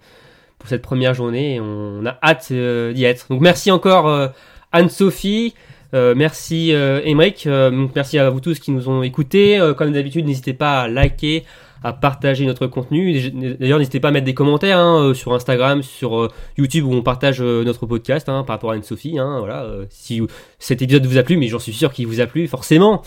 pour 0.59 0.69
cette 0.69 0.83
première 0.83 1.13
journée 1.13 1.57
et 1.57 1.61
on 1.61 2.07
a 2.07 2.19
hâte 2.23 2.49
euh, 2.53 2.93
d'y 2.93 3.05
être. 3.05 3.27
Donc 3.31 3.41
merci 3.41 3.71
encore 3.71 4.09
euh, 4.09 4.29
Anne-Sophie. 4.73 5.55
Merci 5.93 6.71
Emeric, 6.71 7.49
merci 7.97 8.17
à 8.21 8.31
vous 8.31 8.39
tous 8.39 8.61
qui 8.61 8.71
nous 8.71 8.89
ont 8.89 9.03
écoutés. 9.03 9.59
Comme 9.77 9.91
d'habitude, 9.91 10.25
n'hésitez 10.25 10.53
pas 10.53 10.83
à 10.83 10.89
liker, 10.89 11.45
à 11.83 11.93
partager 11.93 12.45
notre 12.47 12.67
contenu. 12.67 13.31
D'ailleurs, 13.59 13.79
n'hésitez 13.79 14.01
pas 14.01 14.09
à 14.09 14.11
mettre 14.11 14.27
des 14.27 14.35
commentaires 14.35 14.79
hein, 14.79 15.01
euh, 15.03 15.15
sur 15.15 15.33
Instagram, 15.35 15.83
sur 15.83 16.19
euh, 16.19 16.29
YouTube 16.59 16.85
où 16.87 16.93
on 16.93 17.03
partage 17.03 17.41
euh, 17.41 17.65
notre 17.65 17.87
podcast 17.87 18.29
hein, 18.29 18.45
par 18.47 18.57
rapport 18.57 18.71
à 18.73 18.75
Anne-Sophie. 18.75 19.19
Hein, 19.19 19.37
voilà, 19.39 19.63
euh, 19.63 19.85
si 19.91 20.21
cet 20.59 20.83
épisode 20.83 21.07
vous 21.07 21.17
a 21.19 21.23
plu, 21.23 21.37
mais 21.37 21.49
j'en 21.49 21.59
suis 21.59 21.73
sûr 21.73 21.93
qu'il 21.93 22.07
vous 22.07 22.21
a 22.21 22.27
plu, 22.27 22.47
forcément. 22.49 23.03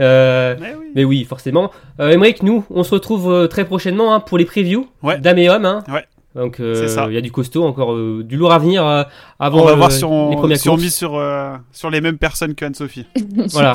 Euh, 0.00 0.56
Mais 0.60 0.74
oui. 0.78 0.86
mais 0.94 1.04
oui, 1.04 1.24
forcément. 1.24 1.70
Euh, 2.00 2.10
Emeric, 2.10 2.42
nous, 2.42 2.64
on 2.70 2.82
se 2.84 2.94
retrouve 2.94 3.32
euh, 3.32 3.46
très 3.46 3.64
prochainement 3.64 4.14
hein, 4.14 4.20
pour 4.20 4.38
les 4.38 4.44
previews 4.44 4.86
Ouais. 5.02 5.18
d'âme 5.18 5.38
et 5.38 5.48
homme. 5.48 5.64
Hein. 5.64 5.84
Ouais. 5.88 6.04
Donc, 6.34 6.60
euh, 6.60 6.74
C'est 6.74 6.88
ça. 6.88 7.06
il 7.08 7.14
y 7.14 7.16
a 7.18 7.20
du 7.22 7.32
costaud, 7.32 7.64
encore 7.64 7.94
euh, 7.94 8.22
du 8.22 8.36
lourd 8.36 8.52
à 8.52 8.58
venir 8.58 8.86
euh, 8.86 9.02
avant 9.40 9.62
On 9.62 9.64
va 9.64 9.74
voir 9.74 9.90
si 9.90 10.00
les 10.00 10.04
on, 10.06 10.36
premières 10.36 10.58
si 10.58 10.68
on 10.68 10.76
mise 10.76 10.94
sur, 10.94 11.16
euh, 11.16 11.56
sur 11.72 11.90
les 11.90 12.00
mêmes 12.00 12.18
personnes 12.18 12.54
que 12.54 12.64
Anne-Sophie. 12.64 13.06
Voilà. 13.52 13.72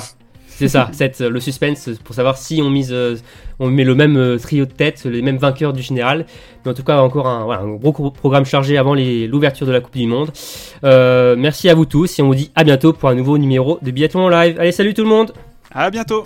C'est 0.56 0.68
ça, 0.68 0.90
cette, 0.94 1.20
le 1.20 1.40
suspense 1.40 1.90
pour 2.04 2.16
savoir 2.16 2.38
si 2.38 2.62
on 2.62 2.74
on 3.60 3.70
met 3.70 3.84
le 3.84 3.96
même 3.96 4.38
trio 4.40 4.66
de 4.66 4.72
tête, 4.72 5.06
les 5.06 5.22
mêmes 5.22 5.38
vainqueurs 5.38 5.74
du 5.74 5.82
général. 5.82 6.26
Mais 6.66 6.72
en 6.72 6.74
tout 6.74 6.84
cas, 6.84 7.00
encore 7.00 7.28
un 7.28 7.76
gros 7.76 8.12
programme 8.12 8.46
chargé 8.46 8.78
avant 8.78 8.96
l'ouverture 8.96 9.68
de 9.68 9.72
la 9.72 9.82
Coupe 9.82 9.96
du 9.96 10.08
Monde. 10.08 10.32
merci 10.84 11.70
à 11.70 11.76
vous 11.76 11.86
tous 11.86 12.20
et 12.20 12.22
on 12.22 12.28
vous 12.28 12.36
dit 12.36 12.52
à 12.56 12.64
bientôt 12.64 12.94
pour 12.94 13.10
un 13.10 13.16
nouveau 13.16 13.38
numéro 13.38 13.80
de 13.82 13.92
Biathlon 13.92 14.30
Live. 14.30 14.58
Allez, 14.60 14.72
salut 14.72 14.94
tout 14.94 15.04
le 15.04 15.10
monde 15.10 15.34
À 15.72 15.90
bientôt 15.90 16.24